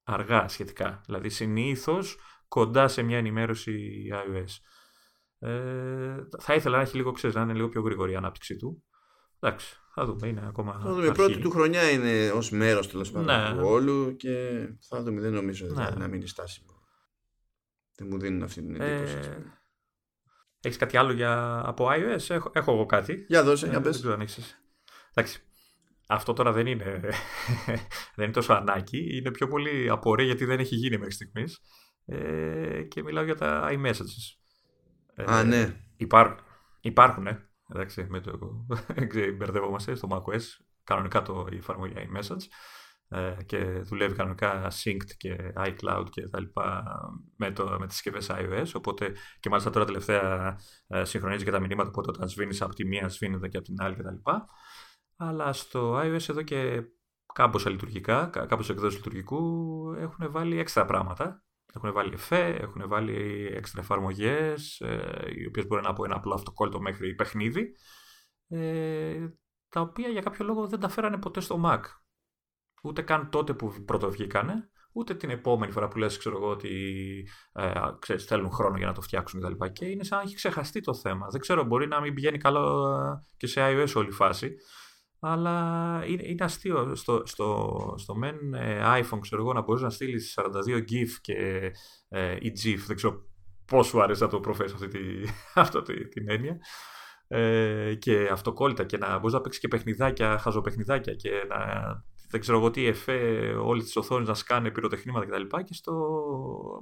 αργά 0.04 0.48
σχετικά. 0.48 1.02
Δηλαδή 1.06 1.30
συνήθως 1.30 2.18
κοντά 2.48 2.88
σε 2.88 3.02
μια 3.02 3.18
ενημέρωση 3.18 4.06
iOS. 4.14 4.60
Ε, 5.40 6.28
θα 6.40 6.54
ήθελα 6.54 6.76
να 6.76 6.82
έχει 6.82 6.96
λίγο, 6.96 7.12
ξέρεις, 7.12 7.36
να 7.36 7.42
είναι 7.42 7.54
λίγο 7.54 7.70
πιο 7.70 7.82
γρήγορη 7.82 8.12
η 8.12 8.16
ανάπτυξή 8.16 8.56
του. 8.56 8.84
Εντάξει, 9.40 9.76
θα 9.94 10.06
δούμε. 10.06 10.28
Είναι 10.28 10.46
ακόμα. 10.48 10.80
Θα 10.84 10.94
δούμε. 10.94 11.08
Η 11.08 11.12
πρώτη 11.12 11.40
του 11.40 11.50
χρονιά 11.50 11.90
είναι 11.92 12.32
ως 12.32 12.52
μέρος 12.52 12.90
τέλος 12.90 13.12
πάντων 13.12 13.54
ναι. 13.54 13.60
του 13.62 13.68
όλου 13.68 14.16
και 14.16 14.68
θα 14.90 15.04
δούμε. 15.04 15.22
Δεν 15.22 15.34
νομίζω 15.34 15.66
ναι. 15.66 15.74
δηλαδή, 15.74 16.00
να 16.00 16.08
μείνει 16.08 16.28
στάσιμο. 16.28 16.72
Δεν 17.96 18.08
μου 18.12 18.20
δίνουν 18.20 18.44
αυτή 18.44 18.62
την 18.62 18.82
εντύπωση. 18.82 19.18
Ε... 19.18 19.58
Έχεις 20.62 20.78
κάτι 20.78 20.98
άλλο 20.98 21.12
για... 21.12 21.62
από 21.66 21.88
iOS, 21.90 22.30
έχω, 22.30 22.52
έχω 22.54 22.72
εγώ 22.72 22.86
κάτι. 22.86 23.26
Για 23.28 23.44
δώσε, 23.44 23.68
για 23.68 23.78
ε, 23.78 23.82
πες. 23.82 24.02
Δεν 24.02 24.28
Εντάξει. 25.14 25.42
Αυτό 26.08 26.34
τώρα 26.34 26.52
δεν 26.52 26.68
είναι, 26.68 27.00
δεν 28.16 28.26
είναι 28.26 28.32
τόσο 28.32 28.54
ανάγκη. 28.54 29.18
Είναι 29.18 29.32
πιο 29.32 29.48
πολύ 29.48 29.90
απορία 29.90 30.26
γιατί 30.26 30.46
δεν 30.46 30.60
έχει 30.60 30.76
γίνει 30.76 30.98
μέχρι 30.98 31.14
στιγμής. 31.14 31.60
Ε, 32.06 32.84
και 32.84 33.04
μιλάω 33.04 33.24
για 33.24 33.36
τα 33.36 33.70
iMessages. 33.72 34.38
Α, 35.26 35.44
ναι. 35.44 35.76
Υπάρ, 35.98 36.36
υπάρχουν, 36.82 37.28
ε. 37.28 37.50
Εντάξει, 37.74 38.06
με 38.10 38.20
το, 38.20 38.40
μπερδεύομαστε 39.38 39.96
στο 39.96 40.08
macOS, 40.12 40.42
κανονικά 40.84 41.22
το, 41.22 41.48
η 41.52 41.56
εφαρμογή 41.56 41.94
iMessage 41.96 42.46
ε, 43.10 43.36
και 43.46 43.58
δουλεύει 43.64 44.16
κανονικά 44.16 44.68
synced 44.68 45.12
και 45.18 45.36
iCloud 45.56 46.06
και 46.10 46.28
τα 46.28 46.40
λοιπά 46.40 46.84
με, 47.36 47.52
το, 47.52 47.78
με 47.80 47.88
τις 47.88 47.96
συσκευές 47.96 48.32
iOS 48.32 48.72
οπότε 48.74 49.14
και 49.40 49.50
μάλιστα 49.50 49.70
τώρα 49.70 49.86
τελευταία 49.86 50.56
ε, 50.88 51.04
συγχρονίζει 51.04 51.44
και 51.44 51.52
τα 51.52 51.60
μηνύματα 51.60 51.90
οπότε 51.90 52.10
όταν 52.10 52.30
σβήνεις 52.30 52.62
από 52.62 52.74
τη 52.74 52.86
μία 52.86 53.10
σβήνεται 53.10 53.48
και 53.48 53.58
από 53.58 53.66
την 53.66 53.76
άλλη 53.80 53.96
και 53.96 54.02
τα 54.02 54.12
λοιπά 54.12 54.46
αλλά 55.16 55.54
στο 55.54 56.00
iOS 56.00 56.30
εδώ 56.30 56.42
και 56.42 56.84
κάμποσα 57.34 57.70
λειτουργικά, 57.70 58.26
κάμποσα 58.26 58.74
εκδόσεις 58.74 58.98
λειτουργικού 58.98 59.40
έχουν 59.98 60.32
βάλει 60.32 60.60
έξτρα 60.60 60.86
πράγματα 60.86 61.44
έχουν 61.78 61.94
βάλει 61.94 62.14
εφέ, 62.14 62.46
έχουν 62.46 62.88
βάλει 62.88 63.46
έξτρα 63.56 63.82
εφαρμογές, 63.82 64.80
ε, 64.80 65.32
οι 65.36 65.46
οποίες 65.46 65.68
μπορεί 65.68 65.82
να 65.82 65.94
πω 65.94 66.06
ένα 66.06 66.16
απλό 66.16 66.34
αυτοκόλλητο 66.34 66.82
μέχρι 66.82 67.16
παιχνίδι, 67.16 67.76
ε, 68.48 69.28
τα 69.70 69.82
οποία 69.82 70.08
για 70.08 70.22
κάποιο 70.22 70.46
λόγο 70.46 70.68
δεν 70.68 70.80
τα 70.80 70.90
φέρανε 70.90 71.18
ποτέ 71.18 71.40
στο 71.40 71.62
Mac. 71.66 71.80
Ούτε 72.84 73.02
καν 73.02 73.30
τότε 73.30 73.54
που 73.54 73.84
πρώτο 73.86 74.12
βγήκανε, 74.12 74.70
ούτε 74.92 75.16
την 75.16 75.30
επόμενη 75.30 75.72
φορά 75.72 75.88
που 75.88 75.98
λες, 75.98 76.18
ξέρω 76.18 76.38
εγώ, 76.38 76.50
ότι 76.50 76.70
ε, 77.54 77.72
ξέρεις, 78.00 78.26
θέλουν 78.26 78.52
χρόνο 78.52 78.78
για 78.78 78.88
να 78.88 78.94
το 78.94 79.02
φτιάξουν 79.02 79.42
κτλ. 79.42 79.66
Και, 79.66 79.70
και 79.70 79.86
είναι 79.86 80.04
σαν 80.04 80.18
να 80.18 80.24
έχει 80.24 80.36
ξεχαστεί 80.36 80.82
το 80.82 80.94
θέμα. 80.94 81.28
Δεν 81.28 81.42
ξέρω, 81.42 81.64
μπορεί 81.64 81.88
να 81.88 82.02
μην 82.02 82.14
πηγαίνει 82.14 82.38
καλό 82.38 82.94
ε, 82.94 83.26
και 83.38 83.48
σε 83.48 83.62
iOS 83.64 83.94
όλη 83.96 84.08
η 84.08 84.12
φάση. 84.12 84.56
Αλλά 85.20 86.04
είναι, 86.08 86.28
είναι 86.28 86.44
αστείο 86.44 86.96
στο, 86.96 87.22
στο, 87.26 87.94
στο 87.98 88.16
men 88.24 88.58
ε, 88.60 89.02
iPhone, 89.02 89.20
ξέρω 89.22 89.42
εγώ, 89.42 89.54
να 89.54 89.62
μπορείς 89.62 89.82
να 89.82 89.90
στείλεις 89.90 90.40
42 90.68 90.78
GIF 90.78 91.10
και 91.22 91.72
ε, 92.08 92.38
η 92.40 92.52
GIF. 92.64 92.80
Δεν 92.88 92.96
ξέρω 92.96 93.26
πώς 93.66 93.88
σου 93.88 94.02
άρεσε 94.02 94.24
να 94.24 94.30
το 94.30 94.40
προφέρεις 94.40 94.74
αυτή, 94.74 94.88
τη, 94.88 95.00
αυτή 95.54 96.08
την 96.08 96.30
έννοια. 96.30 96.58
Ε, 97.28 97.96
και 97.96 98.30
αυτοκόλλητα 98.32 98.84
και 98.84 98.98
να 98.98 99.18
μπορείς 99.18 99.34
να 99.34 99.42
παίξεις 99.42 99.62
και 99.62 99.68
παιχνιδάκια, 99.68 100.38
χαζοπαιχνιδάκια 100.38 101.14
και 101.14 101.30
να 101.48 101.58
δεν 102.30 102.40
ξέρω 102.40 102.58
εγώ 102.58 102.72
τι 102.72 102.86
εφέ 102.86 103.18
όλη 103.62 103.84
της 103.84 103.96
οθόνης 103.96 104.28
να 104.28 104.34
σκάνε 104.34 104.72
πυροτεχνήματα 104.72 105.26
κτλ. 105.26 105.58
Και, 105.58 105.64
και 105.64 105.74
στο 105.74 105.94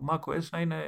macOS 0.09 0.47
να 0.51 0.61
είναι 0.61 0.83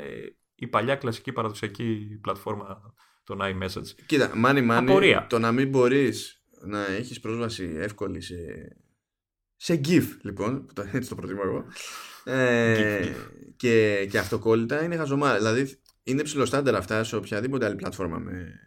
η 0.55 0.67
παλιά 0.67 0.95
κλασική 0.95 1.31
παραδοσιακή 1.31 2.19
πλατφόρμα 2.21 2.93
των 3.23 3.39
iMessage. 3.41 4.03
Κοίτα, 4.05 4.31
μάνι 4.35 4.61
μάνι, 4.61 5.15
το 5.29 5.39
να 5.39 5.51
μην 5.51 5.69
μπορείς 5.69 6.36
να 6.61 6.85
έχεις 6.85 7.19
πρόσβαση 7.19 7.73
εύκολη 7.77 8.21
σε, 8.21 8.35
σε 9.55 9.81
GIF, 9.85 10.03
λοιπόν, 10.21 10.67
έτσι 10.91 11.09
το 11.09 11.15
προτιμώ 11.15 11.41
εγώ, 11.43 11.65
ε, 12.27 13.13
και, 13.55 14.07
και 14.09 14.17
αυτοκόλλητα 14.17 14.83
είναι 14.83 14.95
χαζομάρα. 14.95 15.37
Δηλαδή, 15.37 15.79
είναι 16.03 16.23
ψηλό 16.23 16.45
στάνταρ 16.45 16.75
αυτά 16.75 17.03
σε 17.03 17.15
οποιαδήποτε 17.15 17.65
άλλη 17.65 17.75
πλατφόρμα 17.75 18.19
με, 18.19 18.59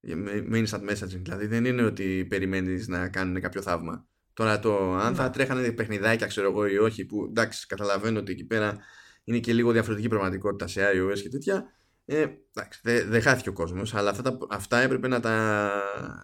με, 0.00 0.42
με 0.46 0.62
instant 0.66 0.90
messaging. 0.90 1.20
Δηλαδή, 1.22 1.46
δεν 1.46 1.64
είναι 1.64 1.82
ότι 1.82 2.26
περιμένεις 2.28 2.88
να 2.88 3.08
κάνουν 3.08 3.40
κάποιο 3.40 3.62
θαύμα. 3.62 4.06
Τώρα 4.32 4.58
το 4.58 4.94
αν 4.94 5.14
θα 5.14 5.24
ναι. 5.24 5.30
τρέχανε 5.30 5.72
παιχνιδάκια, 5.72 6.26
ξέρω 6.26 6.50
εγώ, 6.50 6.66
ή 6.66 6.78
όχι, 6.78 7.04
που 7.04 7.24
εντάξει, 7.28 7.66
καταλαβαίνω 7.66 8.18
ότι 8.18 8.32
εκεί 8.32 8.44
πέρα 8.44 8.78
είναι 9.24 9.38
και 9.38 9.52
λίγο 9.52 9.72
διαφορετική 9.72 10.08
πραγματικότητα 10.08 10.66
σε 10.66 10.80
iOS 10.94 11.20
και 11.20 11.28
τέτοια. 11.28 11.64
Ε, 12.04 12.26
εντάξει, 12.52 12.80
δεν 12.82 13.08
δε 13.08 13.20
χάθηκε 13.20 13.48
ο 13.48 13.52
κόσμος, 13.52 13.94
αλλά 13.94 14.10
αυτά, 14.10 14.22
τα, 14.22 14.38
αυτά 14.50 14.78
έπρεπε 14.78 15.08
να 15.08 15.20
τα, 15.20 15.70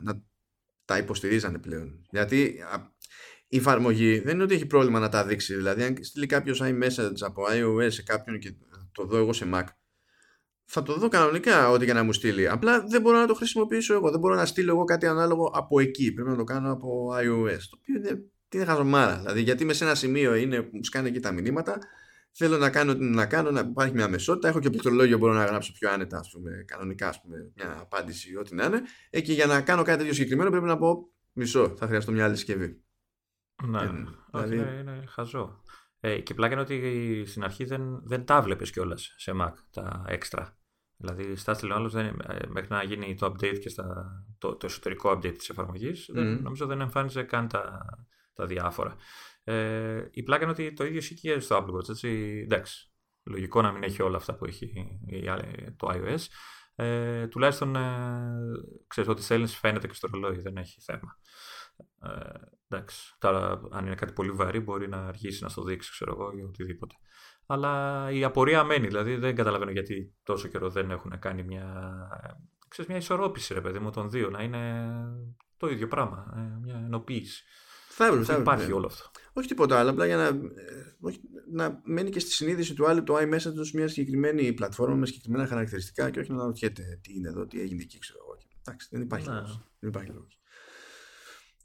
να 0.02 0.22
τα 0.84 0.98
υποστηρίζανε 0.98 1.58
πλέον. 1.58 2.06
Γιατί 2.10 2.58
η 3.48 3.56
εφαρμογή 3.56 4.18
δεν 4.18 4.34
είναι 4.34 4.42
ότι 4.42 4.54
έχει 4.54 4.66
πρόβλημα 4.66 4.98
να 4.98 5.08
τα 5.08 5.26
δείξει. 5.26 5.54
Δηλαδή, 5.54 5.82
αν 5.82 5.96
στείλει 6.00 6.26
κάποιος 6.26 6.60
iMessage 6.62 7.20
από 7.20 7.42
iOS 7.50 7.92
σε 7.92 8.02
κάποιον 8.02 8.38
και 8.38 8.54
το 8.92 9.04
δω 9.04 9.16
εγώ 9.16 9.32
σε 9.32 9.50
Mac, 9.54 9.64
θα 10.64 10.82
το 10.82 10.94
δω 10.94 11.08
κανονικά 11.08 11.70
ό,τι 11.70 11.86
και 11.86 11.92
να 11.92 12.02
μου 12.02 12.12
στείλει. 12.12 12.48
Απλά 12.48 12.84
δεν 12.86 13.00
μπορώ 13.00 13.18
να 13.18 13.26
το 13.26 13.34
χρησιμοποιήσω 13.34 13.94
εγώ. 13.94 14.10
Δεν 14.10 14.20
μπορώ 14.20 14.34
να 14.34 14.46
στείλω 14.46 14.72
εγώ 14.72 14.84
κάτι 14.84 15.06
ανάλογο 15.06 15.50
από 15.54 15.80
εκεί. 15.80 16.12
Πρέπει 16.12 16.28
να 16.28 16.36
το 16.36 16.44
κάνω 16.44 16.72
από 16.72 17.08
iOS. 17.14 17.60
Το 17.70 17.78
οποίο 17.80 17.96
είναι, 17.96 18.22
είναι 18.54 18.64
χαζομάρα. 18.64 19.18
Δηλαδή, 19.18 19.40
γιατί 19.40 19.64
με 19.64 19.72
σε 19.72 19.84
ένα 19.84 19.94
σημείο 19.94 20.34
είναι 20.34 20.62
που 20.62 20.76
μου 20.76 20.84
σκάνε 20.84 21.08
εκεί 21.08 21.20
τα 21.20 21.32
μηνύματα, 21.32 21.78
θέλω 22.32 22.58
να 22.58 22.70
κάνω 22.70 22.94
τι 22.94 23.04
να 23.04 23.26
κάνω, 23.26 23.50
να 23.50 23.60
υπάρχει 23.60 23.94
μια 23.94 24.08
μεσότητα. 24.08 24.48
Έχω 24.48 24.60
και 24.60 24.70
πληκτρολόγιο, 24.70 25.18
μπορώ 25.18 25.32
να 25.32 25.44
γράψω 25.44 25.72
πιο 25.72 25.90
άνετα, 25.90 26.18
ας 26.18 26.30
πούμε, 26.30 26.64
κανονικά, 26.66 27.08
ας 27.08 27.20
πούμε, 27.20 27.52
μια 27.54 27.78
απάντηση, 27.80 28.36
ό,τι 28.36 28.54
να 28.54 28.64
είναι. 28.64 28.82
Ε, 29.10 29.20
και 29.20 29.32
για 29.32 29.46
να 29.46 29.62
κάνω 29.62 29.82
κάτι 29.82 29.98
τέτοιο 29.98 30.12
συγκεκριμένο 30.12 30.50
πρέπει 30.50 30.66
να 30.66 30.76
πω 30.76 31.12
μισό. 31.32 31.74
Θα 31.76 31.86
χρειαστώ 31.86 32.12
μια 32.12 32.24
άλλη 32.24 32.36
συσκευή. 32.36 32.82
Ναι, 33.64 33.82
ε, 33.82 33.90
δηλαδή... 34.30 34.56
είναι, 34.56 34.78
είναι 34.80 35.04
χαζό. 35.08 35.62
Ε, 36.00 36.20
και 36.20 36.34
πλάκα 36.34 36.52
είναι 36.52 36.62
ότι 36.62 37.24
στην 37.26 37.44
αρχή 37.44 37.64
δεν, 37.64 38.02
δεν 38.04 38.24
τα 38.24 38.42
βλέπεις 38.42 38.70
κιόλας 38.70 39.14
σε 39.16 39.32
Mac 39.34 39.52
τα 39.70 40.04
έξτρα. 40.06 40.56
Δηλαδή, 40.96 41.36
στα 41.36 41.58
άλλος 41.70 41.94
μέχρι 42.48 42.66
να 42.68 42.82
γίνει 42.82 43.14
το 43.14 43.26
update 43.26 43.58
και 43.58 43.68
στα, 43.68 43.84
το, 44.38 44.56
το 44.56 44.66
εσωτερικό 44.66 45.10
update 45.10 45.34
της 45.38 45.48
εφαρμογής, 45.48 46.10
mm. 46.10 46.38
νομίζω 46.42 46.66
δεν 46.66 46.80
εμφάνιζε 46.80 47.22
καν 47.22 47.48
τα, 47.48 47.84
τα 48.34 48.46
διάφορα. 48.46 48.96
Ε, 49.44 50.08
η 50.10 50.22
πλάκα 50.22 50.42
είναι 50.42 50.52
ότι 50.52 50.72
το 50.72 50.84
ίδιο 50.84 50.98
ισχύει 50.98 51.14
και 51.14 51.40
στο 51.40 51.56
Apple 51.56 51.74
Watch. 51.74 51.88
Έτσι. 51.88 52.40
Εντάξει, 52.44 52.92
λογικό 53.22 53.62
να 53.62 53.72
μην 53.72 53.82
έχει 53.82 54.02
όλα 54.02 54.16
αυτά 54.16 54.34
που 54.34 54.44
έχει 54.44 55.00
το 55.76 55.88
iOS. 55.90 56.26
Ε, 56.74 57.26
τουλάχιστον 57.28 57.76
ε, 57.76 58.30
ξέρεις 58.86 59.10
ότι 59.10 59.22
στέλνεις 59.22 59.56
φαίνεται 59.56 59.86
και 59.86 59.94
στο 59.94 60.08
ρολόι, 60.12 60.38
δεν 60.38 60.56
έχει 60.56 60.80
θέμα. 60.80 61.18
Ε, 62.02 62.30
εντάξει, 62.68 63.14
τώρα 63.18 63.60
αν 63.70 63.86
είναι 63.86 63.94
κάτι 63.94 64.12
πολύ 64.12 64.30
βαρύ 64.30 64.60
μπορεί 64.60 64.88
να 64.88 65.06
αργήσει 65.06 65.42
να 65.42 65.48
στο 65.48 65.62
δείξει, 65.62 65.90
ξέρω 65.90 66.12
εγώ, 66.12 66.32
ή 66.38 66.42
οτιδήποτε. 66.42 66.94
Αλλά 67.46 68.10
η 68.10 68.24
απορία 68.24 68.64
μένει, 68.64 68.86
δηλαδή 68.86 69.16
δεν 69.16 69.34
καταλαβαίνω 69.34 69.70
γιατί 69.70 70.14
τόσο 70.22 70.48
καιρό 70.48 70.70
δεν 70.70 70.90
έχουν 70.90 71.18
κάνει 71.18 71.42
μια, 71.42 72.08
ξέρεις, 72.68 72.90
μια 72.90 72.98
ισορρόπηση, 72.98 73.54
ρε 73.54 73.60
παιδί 73.60 73.78
μου, 73.78 73.90
των 73.90 74.10
δύο, 74.10 74.30
να 74.30 74.42
είναι 74.42 74.92
το 75.56 75.68
ίδιο 75.68 75.88
πράγμα, 75.88 76.34
ε, 76.36 76.58
μια 76.62 76.76
ενοποίηση. 76.76 77.44
Θα 77.94 78.06
έπρεπε, 78.06 78.24
θα 78.24 78.36
υπάρχει 78.36 78.66
ναι. 78.66 78.72
όλο 78.72 78.86
αυτό. 78.86 79.10
Όχι 79.32 79.48
τίποτα 79.48 79.78
άλλο, 79.78 79.90
απλά 79.90 80.06
για 80.06 80.16
να, 80.16 80.26
ε, 80.26 80.96
όχι, 81.00 81.20
να 81.50 81.80
μένει 81.84 82.10
και 82.10 82.18
στη 82.18 82.30
συνείδηση 82.30 82.74
του 82.74 82.86
άλλου 82.86 83.02
το 83.02 83.16
iMessage 83.16 83.56
ως 83.58 83.72
μια 83.72 83.88
συγκεκριμένη 83.88 84.52
πλατφόρμα 84.52 84.94
με 84.94 85.06
συγκεκριμένα 85.06 85.46
χαρακτηριστικά 85.46 86.10
και 86.10 86.20
όχι 86.20 86.32
να 86.32 86.44
ρωτιέται 86.44 86.98
τι 87.02 87.14
είναι 87.14 87.28
εδώ, 87.28 87.46
τι 87.46 87.60
έγινε 87.60 87.82
εκεί, 87.82 87.98
ξέρω 87.98 88.18
εγώ. 88.22 88.38
Εντάξει, 88.64 88.88
δεν 88.90 89.00
υπάρχει 89.00 89.28
ναι. 89.28 89.34
λόγος. 89.34 89.60
Δεν 89.78 89.90
υπάρχει 89.90 90.10
λόγος. 90.10 90.40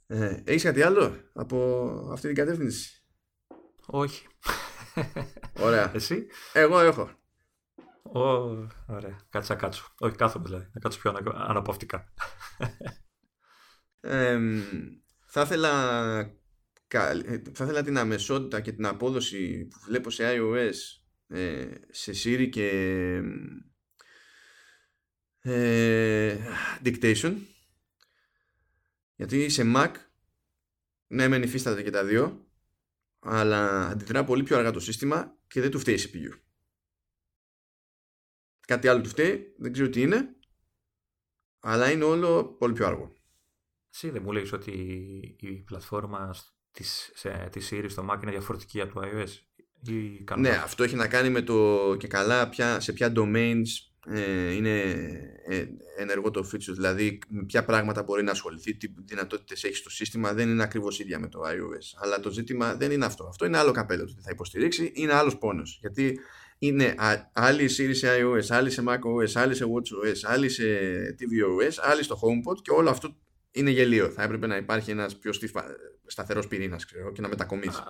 Ε, 0.07 0.41
έχεις 0.43 0.63
κάτι 0.63 0.82
άλλο 0.82 1.15
από 1.34 2.09
αυτή 2.11 2.28
την 2.28 2.36
κατεύθυνση; 2.36 3.05
Όχι. 3.86 4.28
Ωραία. 5.59 5.91
Εσύ; 5.95 6.28
Εγώ 6.53 6.80
έχω. 6.80 7.11
Ω, 8.03 8.19
ωραία. 8.88 9.19
Κάτσα 9.30 9.55
κάτσω. 9.55 9.93
Όχι 9.99 10.15
κάθομαι 10.15 10.45
δηλαδή. 10.45 10.69
Να 10.73 10.80
κάτσω 10.80 10.99
πιο 10.99 11.13
αναπαυτικά. 11.34 12.13
Ε, 13.99 14.39
θα 15.38 15.45
ήθελα 15.45 15.71
θα 17.53 17.63
ήθελα 17.63 17.83
την 17.83 17.97
αμεσότητα 17.97 18.61
και 18.61 18.71
την 18.71 18.85
απόδοση 18.85 19.65
που 19.65 19.79
βλέπω 19.85 20.09
σε 20.09 20.23
iOS 20.25 20.73
ε, 21.27 21.67
σε 21.89 22.11
Siri 22.23 22.49
και 22.49 22.69
ε, 25.39 26.38
dictation 26.83 27.35
γιατί 29.15 29.49
σε 29.49 29.63
Mac 29.75 29.91
ναι 31.07 31.27
μεν 31.27 31.43
υφίσταται 31.43 31.83
και 31.83 31.89
τα 31.89 32.03
δύο 32.03 32.47
αλλά 33.19 33.88
αντιδρά 33.88 34.23
πολύ 34.23 34.43
πιο 34.43 34.57
αργά 34.57 34.71
το 34.71 34.79
σύστημα 34.79 35.38
και 35.47 35.61
δεν 35.61 35.71
του 35.71 35.79
φταίει 35.79 35.95
η 35.95 35.99
CPU. 36.03 36.39
Κάτι 38.59 38.88
άλλο 38.88 39.01
του 39.01 39.09
φταίει, 39.09 39.55
δεν 39.57 39.71
ξέρω 39.71 39.89
τι 39.89 40.01
είναι, 40.01 40.35
αλλά 41.59 41.91
είναι 41.91 42.03
όλο 42.03 42.45
πολύ 42.45 42.73
πιο 42.73 42.85
αργό. 42.88 43.16
Εσύ 43.99 44.09
δεν 44.09 44.21
μου 44.25 44.31
λέγεις 44.31 44.53
ότι 44.53 44.71
η 45.39 45.47
πλατφόρμα 45.47 46.35
της, 46.71 47.11
σε, 47.13 47.47
της 47.51 47.69
Siri 47.71 47.85
στο 47.87 48.05
Mac 48.09 48.21
είναι 48.21 48.31
διαφορετική 48.31 48.81
από 48.81 48.93
το 48.93 49.07
iOS 49.07 49.29
ή 49.91 50.23
Ναι, 50.37 50.49
αυτό 50.49 50.83
έχει 50.83 50.95
να 50.95 51.07
κάνει 51.07 51.29
με 51.29 51.41
το 51.41 51.95
και 51.99 52.07
καλά 52.07 52.49
ποια, 52.49 52.79
σε 52.79 52.93
ποια 52.93 53.13
domains 53.15 53.65
ε, 54.07 54.51
είναι 54.53 54.79
ε, 55.47 55.65
ενεργό 55.97 56.31
το 56.31 56.49
feature, 56.53 56.73
δηλαδή 56.73 57.19
με 57.27 57.43
ποια 57.45 57.65
πράγματα 57.65 58.03
μπορεί 58.03 58.23
να 58.23 58.31
ασχοληθεί, 58.31 58.75
τι 58.75 58.87
δυνατότητες 59.05 59.63
έχει 59.63 59.75
στο 59.75 59.89
σύστημα, 59.89 60.33
δεν 60.33 60.49
είναι 60.49 60.63
ακριβώς 60.63 60.99
ίδια 60.99 61.19
με 61.19 61.27
το 61.27 61.39
iOS. 61.43 61.97
Αλλά 62.01 62.19
το 62.19 62.31
ζήτημα 62.31 62.75
δεν 62.75 62.91
είναι 62.91 63.05
αυτό. 63.05 63.25
Αυτό 63.27 63.45
είναι 63.45 63.57
άλλο 63.57 63.71
καπέλο 63.71 64.03
ότι 64.03 64.21
θα 64.21 64.29
υποστηρίξει, 64.31 64.91
είναι 64.95 65.13
άλλος 65.13 65.37
πόνος. 65.37 65.77
Γιατί 65.81 66.19
είναι 66.57 66.95
άλλη 67.33 67.63
η 67.63 67.69
Siri 67.77 67.95
σε 67.95 68.07
iOS, 68.21 68.45
άλλη 68.49 68.69
σε 68.69 68.83
macOS, 68.87 69.31
άλλη 69.33 69.55
σε 69.55 69.65
watchOS, 69.65 70.17
άλλη 70.23 70.49
σε 70.49 70.63
tvOS, 71.19 71.73
άλλη 71.81 72.03
στο 72.03 72.19
HomePod 72.21 72.61
και 72.61 72.71
όλο 72.71 72.89
αυτό 72.89 73.15
είναι 73.58 73.70
γελίο. 73.70 74.10
Θα 74.10 74.24
έπρεπε 74.24 74.47
να 74.47 74.55
υπάρχει 74.55 74.91
ένας 74.91 75.16
πιο 75.16 75.32
σταθερός 76.05 76.47
πυρήνας 76.47 76.86
ξέρω, 76.86 77.12
και 77.12 77.22
να 77.22 77.28
μετακομίσει. 77.28 77.82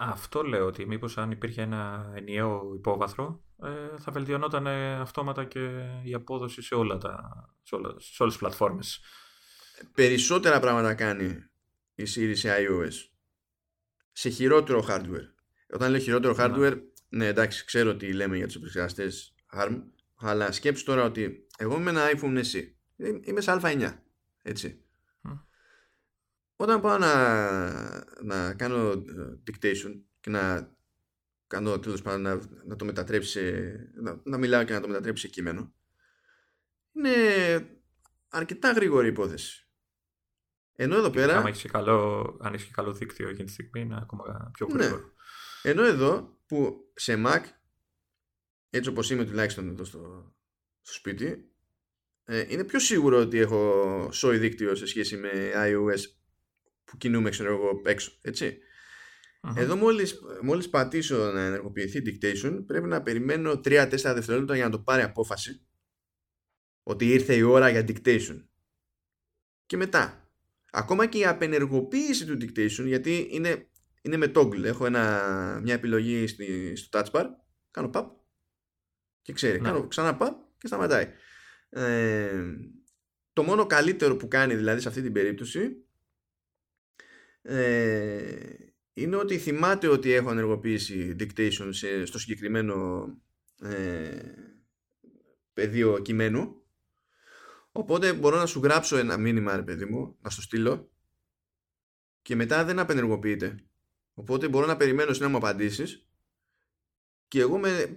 Αυτό 0.00 0.42
λέω 0.42 0.66
ότι 0.66 0.86
μήπως 0.86 1.18
αν 1.18 1.30
υπήρχε 1.30 1.62
ένα 1.62 2.12
ενιαίο 2.14 2.72
υπόβαθρο 2.74 3.42
ε, 3.62 3.98
θα 3.98 4.12
βελτιωνόταν 4.12 4.66
αυτόματα 5.00 5.44
και 5.44 5.68
η 6.04 6.14
απόδοση 6.14 6.62
σε, 6.62 6.74
όλα 6.74 6.98
τα, 6.98 7.30
σε, 7.62 7.74
όλα, 7.74 7.94
σε 7.98 8.22
όλες 8.22 8.34
τις 8.34 8.42
πλατφόρμες. 8.42 9.00
Περισσότερα 9.94 10.60
πράγματα 10.60 10.94
κάνει 10.94 11.44
η 11.94 12.02
Siri 12.14 12.32
σε 12.34 12.56
iOS. 12.58 12.92
Σε 14.12 14.28
χειρότερο 14.28 14.86
hardware. 14.88 15.28
Όταν 15.72 15.90
λέω 15.90 16.00
χειρότερο 16.00 16.34
ναι. 16.34 16.44
hardware, 16.44 16.78
ναι 17.08 17.26
εντάξει 17.26 17.64
ξέρω 17.64 17.96
τι 17.96 18.12
λέμε 18.12 18.36
για 18.36 18.46
τους 18.46 18.56
επεξεργαστές 18.56 19.34
ARM, 19.52 19.82
αλλά 20.16 20.52
σκέψου 20.52 20.84
τώρα 20.84 21.04
ότι 21.04 21.46
εγώ 21.58 21.76
είμαι 21.76 21.90
ένα 21.90 22.10
iPhone 22.14 22.36
εσύ. 22.36 22.78
Είμαι 23.24 23.40
σε 23.40 23.58
α9. 23.62 23.92
Έτσι. 24.42 24.82
Όταν 26.60 26.80
πάω 26.80 26.98
να, 26.98 27.14
να 28.22 28.54
κάνω 28.54 28.90
ε, 28.90 29.42
dictation 29.46 30.00
και 30.20 30.30
να 30.30 30.72
κάνω 31.46 31.78
τέλος 31.78 32.02
πάντων 32.02 32.20
να, 32.20 32.40
να 32.64 32.76
το 32.76 32.84
μετατρέψει 32.84 33.72
να, 33.94 34.20
να 34.24 34.38
μιλάω 34.38 34.64
και 34.64 34.72
να 34.72 34.80
το 34.80 34.88
μετατρέψει 34.88 35.26
σε 35.26 35.32
κείμενο 35.32 35.72
είναι 36.92 37.10
αρκετά 38.28 38.72
γρήγορη 38.72 39.08
υπόθεση. 39.08 39.68
Ενώ 40.72 40.96
εδώ 40.96 41.10
πέρα... 41.10 41.38
Αν 41.38 41.46
έχεις 41.46 41.70
καλό, 41.70 42.38
αν 42.40 42.54
έχεις 42.54 42.70
καλό 42.70 42.92
δίκτυο 42.92 43.28
εκείνη 43.28 43.44
τη 43.44 43.52
στιγμή 43.52 43.80
είναι 43.80 43.98
ακόμα 44.02 44.50
πιο 44.52 44.66
ναι. 44.66 44.82
γρήγορο. 44.82 45.02
Ναι. 45.02 45.70
Ενώ 45.70 45.84
εδώ 45.84 46.40
που 46.46 46.90
σε 46.94 47.22
Mac 47.26 47.40
έτσι 48.70 48.90
όπως 48.90 49.10
είμαι 49.10 49.24
τουλάχιστον 49.24 49.68
εδώ 49.68 49.84
στο, 49.84 50.34
στο 50.80 50.92
σπίτι 50.92 51.52
ε, 52.24 52.44
είναι 52.48 52.64
πιο 52.64 52.78
σίγουρο 52.78 53.18
ότι 53.18 53.38
έχω 53.38 54.08
σόι 54.12 54.38
δίκτυο 54.38 54.74
σε 54.74 54.86
σχέση 54.86 55.16
με 55.16 55.30
iOS 55.54 56.17
που 56.88 56.96
κινούμε 56.96 57.30
ξέρω 57.30 57.52
εγώ 57.52 57.82
έξω 57.84 58.12
έτσι 58.22 58.58
Εδώ 59.56 59.76
μόλις, 59.76 60.18
μόλις 60.42 60.68
πατήσω 60.68 61.16
να 61.32 61.40
ενεργοποιηθεί 61.40 62.02
dictation 62.06 62.62
πρέπει 62.66 62.86
να 62.86 63.02
περιμένω 63.02 63.52
3-4 63.52 63.88
δευτερόλεπτα 63.90 64.54
για 64.54 64.64
να 64.64 64.70
το 64.70 64.78
πάρει 64.78 65.02
απόφαση 65.02 65.66
ότι 66.82 67.12
ήρθε 67.12 67.34
η 67.34 67.42
ώρα 67.42 67.68
για 67.68 67.84
dictation. 67.88 68.44
Και 69.66 69.76
μετά, 69.76 70.30
ακόμα 70.70 71.06
και 71.06 71.18
η 71.18 71.26
απενεργοποίηση 71.26 72.26
του 72.26 72.36
dictation 72.40 72.84
γιατί 72.84 73.28
είναι, 73.30 73.68
είναι 74.02 74.16
με 74.16 74.32
toggle. 74.34 74.62
Έχω 74.64 74.86
ένα, 74.86 75.60
μια 75.62 75.74
επιλογή 75.74 76.26
στη, 76.26 76.76
στο 76.76 76.88
touch 76.98 77.10
bar, 77.10 77.24
κάνω 77.70 77.90
pop 77.94 78.06
και 79.22 79.32
ξέρει. 79.32 79.60
Ναι. 79.60 79.68
Κάνω 79.68 79.86
ξανά 79.86 80.18
pop 80.20 80.32
και 80.58 80.66
σταματάει. 80.66 81.08
Ε, 81.68 82.42
το 83.32 83.42
μόνο 83.42 83.66
καλύτερο 83.66 84.16
που 84.16 84.28
κάνει 84.28 84.54
δηλαδή 84.54 84.80
σε 84.80 84.88
αυτή 84.88 85.02
την 85.02 85.12
περίπτωση 85.12 85.87
ε, 87.42 88.56
είναι 88.92 89.16
ότι 89.16 89.38
θυμάται 89.38 89.88
ότι 89.88 90.12
έχω 90.12 90.30
ενεργοποιήσει 90.30 91.16
dictation 91.18 91.68
σε, 91.70 92.04
στο 92.04 92.18
συγκεκριμένο 92.18 93.06
ε, 93.62 94.18
πεδίο 95.52 95.98
κειμένου. 95.98 96.62
Οπότε 97.72 98.12
μπορώ 98.12 98.36
να 98.36 98.46
σου 98.46 98.60
γράψω 98.60 98.96
ένα 98.96 99.16
μήνυμα 99.16 99.56
ρε 99.56 99.62
παιδί 99.62 99.84
μου 99.84 100.16
να 100.20 100.30
στο 100.30 100.42
στείλω 100.42 100.90
και 102.22 102.36
μετά 102.36 102.64
δεν 102.64 102.78
απενεργοποιείται. 102.78 103.64
Οπότε 104.14 104.48
μπορώ 104.48 104.66
να 104.66 104.76
περιμένω 104.76 105.16
να 105.18 105.28
μου 105.28 105.36
απαντήσεις 105.36 106.08
και 107.28 107.40
εγώ 107.40 107.58
με, 107.58 107.96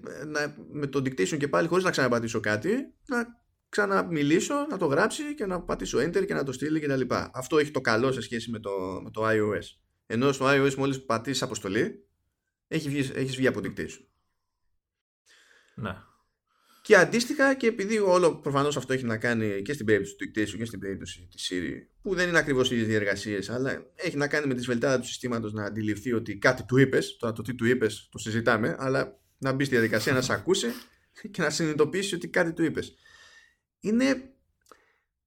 με 0.71 0.87
το 0.87 0.99
dictation 0.99 1.37
και 1.37 1.47
πάλι 1.47 1.67
χωρίς 1.67 1.83
να 1.83 1.91
ξαναπατήσω 1.91 2.39
κάτι 2.39 2.93
να 3.07 3.40
ξαναμιλήσω, 3.71 4.55
να 4.69 4.77
το 4.77 4.85
γράψει 4.85 5.35
και 5.35 5.45
να 5.45 5.61
πατήσω 5.61 5.99
enter 5.99 6.25
και 6.25 6.33
να 6.33 6.43
το 6.43 6.51
στείλει 6.51 6.79
κτλ. 6.79 7.01
Αυτό 7.33 7.57
έχει 7.57 7.71
το 7.71 7.81
καλό 7.81 8.11
σε 8.11 8.21
σχέση 8.21 8.49
με 8.49 8.59
το, 8.59 9.01
με 9.03 9.11
το 9.11 9.21
iOS. 9.25 9.65
Ενώ 10.05 10.31
στο 10.31 10.45
iOS 10.49 10.73
μόλις 10.75 11.05
πατήσεις 11.05 11.41
αποστολή 11.41 12.05
έχει 12.67 12.89
βγει, 12.89 13.11
έχεις 13.13 13.35
βγει 13.35 13.47
από 13.47 13.59
dictation. 13.63 14.05
Ναι. 15.75 15.95
Και 16.81 16.95
αντίστοιχα 16.95 17.53
και 17.53 17.67
επειδή 17.67 17.99
όλο 17.99 18.35
προφανώς 18.35 18.77
αυτό 18.77 18.93
έχει 18.93 19.05
να 19.05 19.17
κάνει 19.17 19.61
και 19.61 19.73
στην 19.73 19.85
περίπτωση 19.85 20.15
του 20.15 20.25
dictation 20.25 20.57
και 20.57 20.65
στην 20.65 20.79
περίπτωση 20.79 21.27
της 21.31 21.51
Siri 21.51 21.71
που 22.01 22.15
δεν 22.15 22.27
είναι 22.27 22.37
ακριβώς 22.37 22.71
οι 22.71 22.73
ίδιες 22.73 22.87
διεργασίες 22.87 23.49
αλλά 23.49 23.91
έχει 23.95 24.17
να 24.17 24.27
κάνει 24.27 24.47
με 24.47 24.53
τη 24.53 24.61
σβελτάδα 24.61 24.99
του 24.99 25.07
συστήματος 25.07 25.53
να 25.53 25.65
αντιληφθεί 25.65 26.13
ότι 26.13 26.37
κάτι 26.37 26.63
του 26.63 26.77
είπες 26.77 27.17
τώρα 27.17 27.33
το 27.33 27.41
τι 27.41 27.55
του 27.55 27.65
είπες 27.65 28.09
το 28.11 28.17
συζητάμε 28.17 28.75
αλλά 28.79 29.19
να 29.37 29.51
μπει 29.51 29.63
στη 29.63 29.73
διαδικασία 29.73 30.13
να 30.13 30.21
σε 30.21 30.33
ακούσει 30.33 30.67
και 31.31 31.41
να 31.41 31.49
συνειδητοποιήσει 31.49 32.15
ότι 32.15 32.27
κάτι 32.27 32.53
του 32.53 32.63
είπες 32.63 32.95
είναι, 33.81 34.33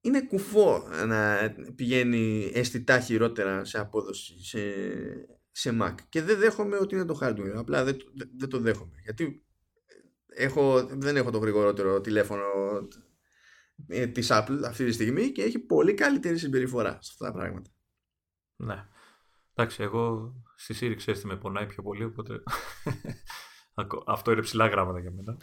είναι 0.01 0.27
κουφό 0.27 0.89
να 1.07 1.55
πηγαίνει 1.75 2.51
αισθητά 2.55 3.01
χειρότερα 3.01 3.65
σε 3.65 3.79
απόδοση 3.79 4.45
σε, 4.45 4.61
σε 5.51 5.77
Mac. 5.83 5.95
Και 6.09 6.23
δεν 6.23 6.39
δέχομαι 6.39 6.77
ότι 6.77 6.95
είναι 6.95 7.05
το 7.05 7.19
hardware. 7.23 7.55
Απλά 7.57 7.85
δεν, 7.85 7.97
δεν 8.37 8.49
το 8.49 8.59
δέχομαι. 8.59 9.01
Γιατί 9.03 9.45
έχω, 10.27 10.87
δεν 10.87 11.17
έχω 11.17 11.31
το 11.31 11.39
γρηγορότερο 11.39 12.01
τηλέφωνο 12.01 12.45
ε, 13.87 14.07
της 14.07 14.29
Apple 14.31 14.61
αυτή 14.67 14.85
τη 14.85 14.93
στιγμή 14.93 15.33
και 15.33 15.43
έχει 15.43 15.59
πολύ 15.59 15.95
καλύτερη 15.95 16.39
συμπεριφορά 16.39 16.91
σε 16.91 17.11
αυτά 17.13 17.27
τα 17.27 17.33
πράγματα. 17.33 17.71
Ναι. 18.57 18.87
Εντάξει 19.55 19.83
εγώ 19.83 20.35
στη 20.57 20.75
Siri 20.81 20.95
ξέρεις 20.97 21.21
τι 21.21 21.27
με 21.27 21.37
πονάει 21.37 21.67
πιο 21.67 21.83
πολύ 21.83 22.05
οπότε 22.05 22.43
αυτό 24.07 24.33
είναι 24.33 24.41
ψηλά 24.41 24.67
γράμματα 24.67 25.01
για 25.01 25.11
μένα 25.11 25.37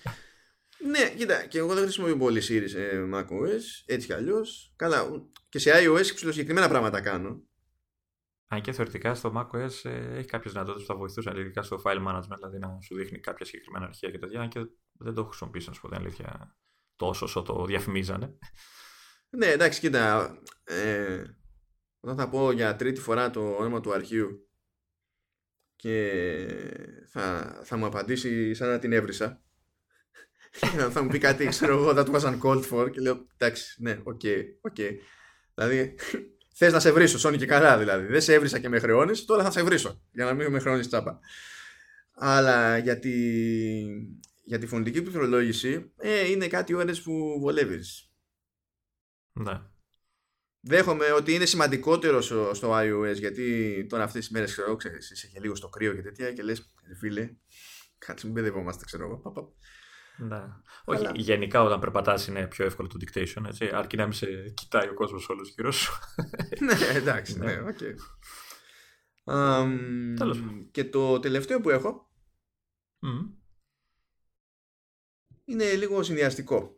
ναι, 0.85 1.13
κοίτα, 1.17 1.45
και 1.45 1.57
εγώ 1.57 1.73
δεν 1.73 1.83
χρησιμοποιώ 1.83 2.17
πολύ 2.17 2.41
Siri 2.43 2.63
σε 2.67 3.09
macOS, 3.13 3.61
έτσι 3.85 4.07
κι 4.07 4.13
αλλιώς. 4.13 4.73
Καλά, 4.75 5.29
και 5.49 5.59
σε 5.59 5.71
iOS 5.73 6.05
συγκεκριμένα 6.05 6.69
πράγματα 6.69 7.01
κάνω. 7.01 7.43
Αν 8.47 8.61
και 8.61 8.71
θεωρητικά 8.71 9.15
στο 9.15 9.33
macOS 9.35 9.89
ε, 9.89 10.17
έχει 10.17 10.27
κάποιες 10.27 10.53
δυνατότητες 10.53 10.85
που 10.87 10.93
θα 10.93 10.99
βοηθούσαν, 10.99 11.37
ειδικά 11.37 11.61
στο 11.61 11.81
file 11.85 12.07
management, 12.07 12.35
δηλαδή 12.35 12.57
να 12.57 12.79
σου 12.81 12.95
δείχνει 12.95 13.19
κάποια 13.19 13.45
συγκεκριμένα 13.45 13.85
αρχεία 13.85 14.11
και 14.11 14.17
τέτοια. 14.17 14.41
Αν 14.41 14.49
και 14.49 14.59
δεν 14.91 15.13
το 15.13 15.19
έχω 15.19 15.29
χρησιμοποιήσει, 15.29 15.67
να 15.67 15.73
σου 15.73 15.81
πω 15.81 15.87
την 15.87 15.97
αλήθεια, 15.97 16.55
τόσο 16.95 17.25
όσο 17.25 17.41
το 17.41 17.65
διαφημίζανε. 17.65 18.37
Ναι, 19.29 19.45
εντάξει, 19.45 19.79
κοίτα. 19.79 20.37
Ε, 20.63 21.23
όταν 21.99 22.17
θα 22.17 22.29
πω 22.29 22.51
για 22.51 22.75
τρίτη 22.75 22.99
φορά 22.99 23.29
το 23.29 23.55
όνομα 23.55 23.81
του 23.81 23.93
αρχείου 23.93 24.49
και 25.75 26.07
θα, 27.07 27.59
θα 27.63 27.77
μου 27.77 27.85
απαντήσει 27.85 28.53
σαν 28.53 28.69
να 28.69 28.79
την 28.79 28.91
έβρισα 28.91 29.43
θα 30.91 31.01
μου 31.03 31.09
πει 31.09 31.17
κάτι, 31.17 31.47
ξέρω 31.47 31.77
εγώ, 31.77 31.93
that 31.95 32.05
was 32.05 32.21
uncalled 32.21 32.63
for 32.71 32.91
και 32.91 33.01
λέω, 33.01 33.27
εντάξει, 33.37 33.75
ναι, 33.77 33.99
OK, 34.03 34.19
okay, 34.23 34.43
OK. 34.61 34.75
Okay. 34.77 34.91
Δηλαδή, 35.55 35.95
θες 36.53 36.73
να 36.73 36.79
σε 36.79 36.91
βρίσω, 36.91 37.29
Sony 37.29 37.37
και 37.37 37.45
καλά 37.45 37.77
δηλαδή. 37.77 38.05
Δεν 38.05 38.21
σε 38.21 38.33
έβρισα 38.33 38.59
και 38.59 38.69
με 38.69 38.79
χρεώνεις, 38.79 39.25
τώρα 39.25 39.43
θα 39.43 39.51
σε 39.51 39.63
βρίσω, 39.63 40.01
για 40.11 40.25
να 40.25 40.33
μην 40.33 40.51
με 40.51 40.59
χρεώνεις 40.59 40.87
τσάπα. 40.87 41.19
Αλλά 42.13 42.77
για 42.77 42.99
τη, 42.99 43.11
για 44.43 44.59
τη 44.59 44.67
φωνητική 44.67 45.01
πληκτρολόγηση, 45.01 45.91
ε, 45.97 46.29
είναι 46.29 46.47
κάτι 46.47 46.73
ώρες 46.73 47.01
που 47.01 47.39
βολεύεις. 47.39 48.11
Ναι. 49.33 49.61
Δέχομαι 50.63 51.11
ότι 51.11 51.33
είναι 51.33 51.45
σημαντικότερο 51.45 52.21
στο, 52.21 52.53
στο 52.53 52.77
iOS 52.77 53.15
γιατί 53.15 53.85
τώρα 53.89 54.03
αυτές 54.03 54.21
τις 54.21 54.31
μέρες 54.31 54.51
ξέρω, 54.51 54.75
ξέρεις, 54.75 55.11
είσαι 55.11 55.27
και 55.27 55.39
λίγο 55.39 55.55
στο 55.55 55.69
κρύο 55.69 55.93
και 55.93 56.01
τέτοια 56.01 56.33
και 56.33 56.41
λες, 56.41 56.73
φίλε, 56.99 57.35
κάτσε 57.97 58.25
μην 58.25 58.35
μπεδευόμαστε, 58.35 58.85
ξέρω 58.85 59.03
εγώ. 59.03 59.55
Ναι. 60.21 60.43
Όχι, 60.85 61.05
γενικά 61.15 61.63
όταν 61.63 61.79
περπατάς 61.79 62.27
είναι 62.27 62.47
πιο 62.47 62.65
εύκολο 62.65 62.87
το 62.87 62.97
dictation, 62.99 63.43
έτσι, 63.47 63.69
αρκεί 63.73 63.95
να 63.95 64.03
μην 64.03 64.13
σε 64.13 64.49
κοιτάει 64.49 64.87
ο 64.89 64.93
κόσμος 64.93 65.29
όλος 65.29 65.49
γύρω 65.49 65.71
σου. 65.71 65.93
ναι, 66.65 66.97
εντάξει, 66.97 67.39
ναι, 67.39 67.59
OK. 67.59 67.77
Okay. 67.79 67.95
Um, 69.23 70.67
και 70.71 70.85
το 70.85 71.19
τελευταίο 71.19 71.61
που 71.61 71.69
έχω 71.69 72.09
είναι 75.45 75.73
λίγο 75.73 76.03
συνδυαστικό. 76.03 76.75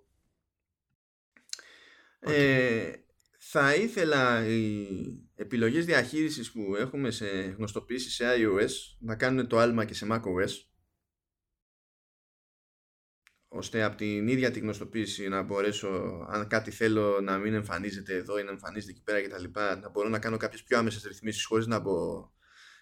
Ε, 2.20 2.92
θα 3.40 3.76
ήθελα 3.76 4.48
οι 4.48 4.88
επιλογές 5.36 5.86
διαχείρισης 5.86 6.52
που 6.52 6.76
έχουμε 6.76 7.12
σε 7.12 7.28
γνωστοποίηση 7.28 8.10
σε 8.10 8.26
iOS 8.38 8.72
να 9.00 9.16
κάνουν 9.16 9.48
το 9.48 9.58
άλμα 9.58 9.86
και 9.86 9.94
σε 9.94 10.08
macOS 10.10 10.73
ώστε 13.56 13.84
από 13.84 13.96
την 13.96 14.28
ίδια 14.28 14.52
τη 14.52 14.60
γνωστοποίηση 14.60 15.28
να 15.28 15.42
μπορέσω, 15.42 15.88
αν 16.30 16.48
κάτι 16.48 16.72
θέλω 16.72 17.22
να 17.22 17.38
μην 17.38 17.54
εμφανίζεται 17.54 18.16
εδώ 18.16 18.40
ή 18.40 18.44
να 18.44 18.52
εμφανίζεται 18.52 18.92
εκεί 18.92 19.04
πέρα 19.04 19.22
κτλ., 19.22 19.60
να 19.82 19.90
μπορώ 19.90 20.10
να 20.10 20.20
κάνω 20.20 20.38
κάποιες 20.38 20.64
πιο 20.64 20.78
άμεσες 20.78 21.04
ρυθμίσεις 21.04 21.46
χωρίς 21.46 21.68
να 21.68 21.80
μπω 21.80 22.30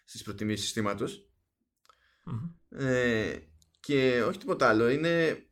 στις 0.04 0.24
προτιμήσεις 0.24 0.66
συστήματος. 0.66 1.30
Ε, 2.70 3.38
και 3.80 4.24
όχι 4.28 4.40
τίποτα 4.40 4.70
άλλο. 4.70 4.90
Είναι, 4.90 5.46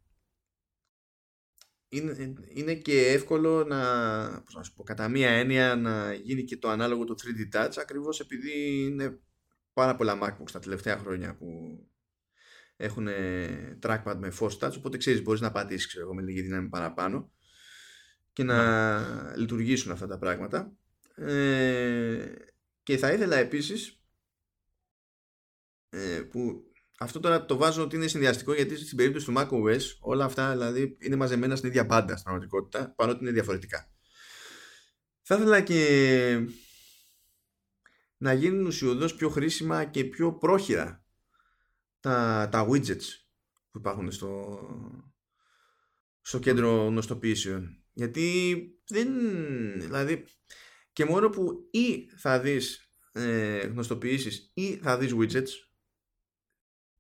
είναι, 1.90 2.34
είναι 2.48 2.74
και 2.74 3.08
εύκολο 3.08 3.64
να, 3.64 4.42
πώς 4.42 4.56
να 4.56 4.64
σου 4.64 4.74
πω, 4.74 4.84
κατά 4.84 5.08
μία 5.08 5.30
έννοια 5.30 5.76
να 5.76 6.14
γίνει 6.14 6.44
και 6.44 6.58
το 6.58 6.70
ανάλογο 6.70 7.04
του 7.04 7.16
3D 7.22 7.56
Touch 7.56 7.74
ακριβώς 7.78 8.20
επειδή 8.20 8.86
είναι 8.86 9.20
πάρα 9.74 9.96
πολλά 9.96 10.20
MacBooks 10.24 10.52
τα 10.52 10.60
τελευταία 10.60 10.98
χρόνια 10.98 11.36
που 11.36 11.80
έχουν 12.82 13.08
trackpad 13.84 14.16
με 14.18 14.32
force 14.40 14.58
touch 14.60 14.74
οπότε 14.78 14.98
ξέρεις 14.98 15.22
μπορείς 15.22 15.42
να 15.42 15.52
πατήσεις 15.52 15.88
ξέρω, 15.88 16.04
εγώ, 16.04 16.14
με 16.14 16.22
λίγη 16.22 16.42
δύναμη 16.42 16.70
παραπάνω 16.70 17.32
και 18.34 18.44
να 18.44 19.00
ναι. 19.00 19.36
λειτουργήσουν 19.36 19.92
αυτά 19.92 20.08
τα 20.08 20.18
πράγματα 20.18 20.72
ε, 21.16 22.34
και 22.84 22.98
θα 22.98 23.12
ήθελα 23.12 23.36
επίσης 23.36 24.02
ε, 25.90 26.22
που 26.22 26.64
αυτό 27.00 27.20
τώρα 27.20 27.46
το 27.46 27.58
βάζω 27.58 27.84
ότι 27.84 27.96
είναι 27.96 28.08
συνδυαστικό 28.08 28.54
γιατί 28.54 28.78
στην 28.78 28.98
περίπτωση 28.98 29.26
του 29.26 29.34
macOS 29.38 29.82
όλα 30.00 30.26
αυτά 30.26 30.52
δηλαδή 30.52 30.98
είναι 31.00 31.16
μαζεμένα 31.16 31.56
στην 31.56 31.70
ίδια 31.70 31.84
μπάντα 31.84 32.12
στην 32.12 32.24
πραγματικότητα 32.24 32.94
παρότι 32.96 33.24
είναι 33.24 33.32
διαφορετικά 33.32 33.92
θα 35.22 35.36
ήθελα 35.36 35.62
και 35.62 36.48
να 38.18 38.34
γίνουν 38.34 38.66
ουσιοδός 38.66 39.16
πιο 39.16 39.30
χρήσιμα 39.30 39.86
και 39.86 40.04
πιο 40.04 40.34
πρόχειρα 40.34 41.04
τα, 42.00 42.50
τα 42.52 42.68
widgets 42.70 43.06
που 43.72 43.78
υπάρχουν 43.78 44.12
στο, 44.12 44.60
στο 46.22 46.40
κέντρο 46.40 46.86
γνωστοποιήσεων. 46.86 47.84
Γιατί 47.94 48.62
δεν. 48.88 49.10
Δηλαδή, 49.80 50.26
και 50.94 51.06
μόνο 51.06 51.30
που 51.30 51.70
ή 51.72 52.10
θα 52.18 52.40
δεις 52.40 52.94
ε, 53.12 53.60
γνωστοποιήσεις 53.60 54.52
ή 54.54 54.76
θα 54.78 54.98
δεις 54.98 55.14
widgets 55.16 55.70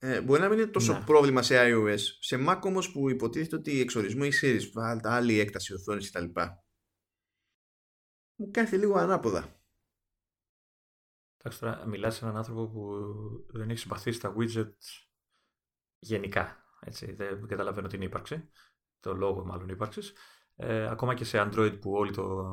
ε, 0.01 0.21
μπορεί 0.21 0.41
να 0.41 0.49
μην 0.49 0.57
είναι 0.59 0.67
τόσο 0.67 0.93
ναι. 0.93 1.03
πρόβλημα 1.05 1.41
σε 1.41 1.55
iOS. 1.57 1.99
Σε 2.19 2.45
Mac 2.47 2.59
όμως 2.63 2.91
που 2.91 3.09
υποτίθεται 3.09 3.55
ότι 3.55 3.79
εξορισμό 3.79 4.23
ή 4.25 4.31
series, 4.41 4.99
άλλη 5.01 5.39
έκταση 5.39 5.73
οθόνης 5.73 6.11
κτλ. 6.11 6.25
Μου 8.35 8.51
κάθεται 8.51 8.77
λίγο 8.77 8.97
ανάποδα. 8.97 9.58
Εντάξει, 11.41 11.59
τώρα 11.59 11.85
μιλάς 11.87 12.15
σε 12.15 12.25
έναν 12.25 12.37
άνθρωπο 12.37 12.67
που 12.67 12.89
δεν 13.47 13.69
έχει 13.69 13.79
συμπαθήσει 13.79 14.19
τα 14.19 14.35
widgets 14.37 15.07
γενικά. 15.99 16.63
Έτσι, 16.79 17.13
δεν 17.13 17.47
καταλαβαίνω 17.47 17.87
την 17.87 18.01
ύπαρξη, 18.01 18.49
το 18.99 19.13
λόγο 19.13 19.45
μάλλον 19.45 19.69
ύπαρξης. 19.69 20.13
Ε, 20.55 20.89
ακόμα 20.89 21.13
και 21.13 21.23
σε 21.23 21.41
Android 21.41 21.77
που 21.81 21.91
όλοι 21.91 22.11
το, 22.11 22.45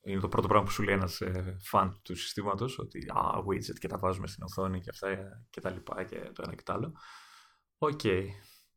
είναι 0.00 0.20
το 0.20 0.28
πρώτο 0.28 0.48
πράγμα 0.48 0.66
που 0.66 0.72
σου 0.72 0.82
λέει 0.82 0.94
ένας 0.94 1.20
ε, 1.20 1.56
φαν 1.60 2.00
του 2.02 2.16
συστήματος, 2.16 2.78
ότι 2.78 3.06
α, 3.08 3.44
widget 3.46 3.78
και 3.78 3.88
τα 3.88 3.98
βάζουμε 3.98 4.26
στην 4.26 4.42
οθόνη 4.42 4.80
και 4.80 4.90
αυτά 4.90 5.16
και 5.50 5.60
τα 5.60 5.70
λοιπά 5.70 6.04
και 6.04 6.30
το 6.32 6.42
ένα 6.46 6.54
και 6.54 6.62
το 6.62 6.72
άλλο. 6.72 6.92
OK. 7.78 8.00
Okay. 8.02 8.26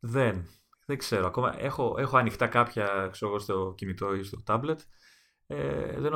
Δεν. 0.00 0.46
Δεν 0.86 0.98
ξέρω. 0.98 1.26
Ακόμα 1.26 1.60
έχω, 1.60 1.94
έχω 1.98 2.16
ανοιχτά 2.16 2.46
κάποια 2.46 3.08
ξέρω, 3.12 3.38
στο 3.38 3.74
κινητό 3.76 4.14
ή 4.14 4.22
στο 4.22 4.38
tablet. 4.46 4.78
Ε, 5.46 6.00
δεν, 6.00 6.12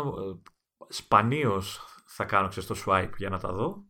σπανίως 0.88 1.91
θα 2.06 2.24
κάνω 2.24 2.48
ξέρω, 2.48 2.74
στο 2.74 2.74
swipe 2.86 3.12
για 3.16 3.28
να 3.28 3.38
τα 3.38 3.52
δω. 3.52 3.86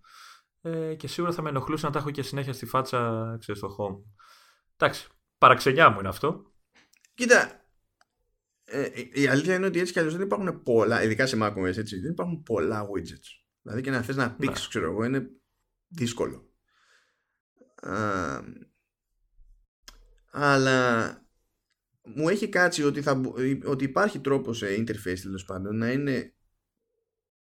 Ε, 0.61 0.95
και 0.95 1.09
σίγουρα 1.09 1.33
θα 1.33 1.43
με 1.43 1.49
ενοχλούσε 1.49 1.87
να 1.87 1.93
τα 1.93 1.99
έχω 1.99 2.11
και 2.11 2.23
συνέχεια 2.23 2.53
στη 2.53 2.67
φάτσα 2.67 3.37
ξέρω, 3.41 3.59
στο 3.59 3.77
home. 3.79 4.11
Εντάξει, 4.77 5.09
παραξενιά 5.39 5.91
μου 5.91 5.99
είναι 5.99 6.09
αυτό. 6.09 6.53
Κοίτα, 7.15 7.67
ε, 8.65 8.89
η 9.13 9.27
αλήθεια 9.27 9.55
είναι 9.55 9.67
ότι 9.67 9.81
έτσι 9.81 9.93
κι 9.93 9.99
αλλιώς 9.99 10.17
δεν 10.17 10.27
υπάρχουν 10.27 10.63
πολλά, 10.63 11.03
ειδικά 11.03 11.27
σε 11.27 11.39
macOS 11.41 11.77
έτσι, 11.77 12.01
δεν 12.01 12.11
υπάρχουν 12.11 12.43
πολλά 12.43 12.87
widgets. 12.87 13.43
Δηλαδή 13.63 13.83
και 13.83 13.91
να 13.91 14.03
θες 14.03 14.17
να 14.17 14.35
πήξεις, 14.35 14.63
ναι. 14.63 14.69
ξέρω 14.69 14.93
εγώ, 14.93 15.05
είναι 15.05 15.31
δύσκολο. 15.89 16.51
αλλά 20.31 21.21
μου 22.03 22.29
έχει 22.29 22.49
κάτσει 22.49 22.85
ότι, 22.85 23.03
θα, 23.03 23.21
ότι 23.65 23.85
υπάρχει 23.85 24.21
τρόπος 24.21 24.59
σε 24.59 24.67
interface 24.67 25.19
τέλος 25.23 25.45
πάντων 25.45 25.77
να 25.77 25.93
είναι 25.93 26.35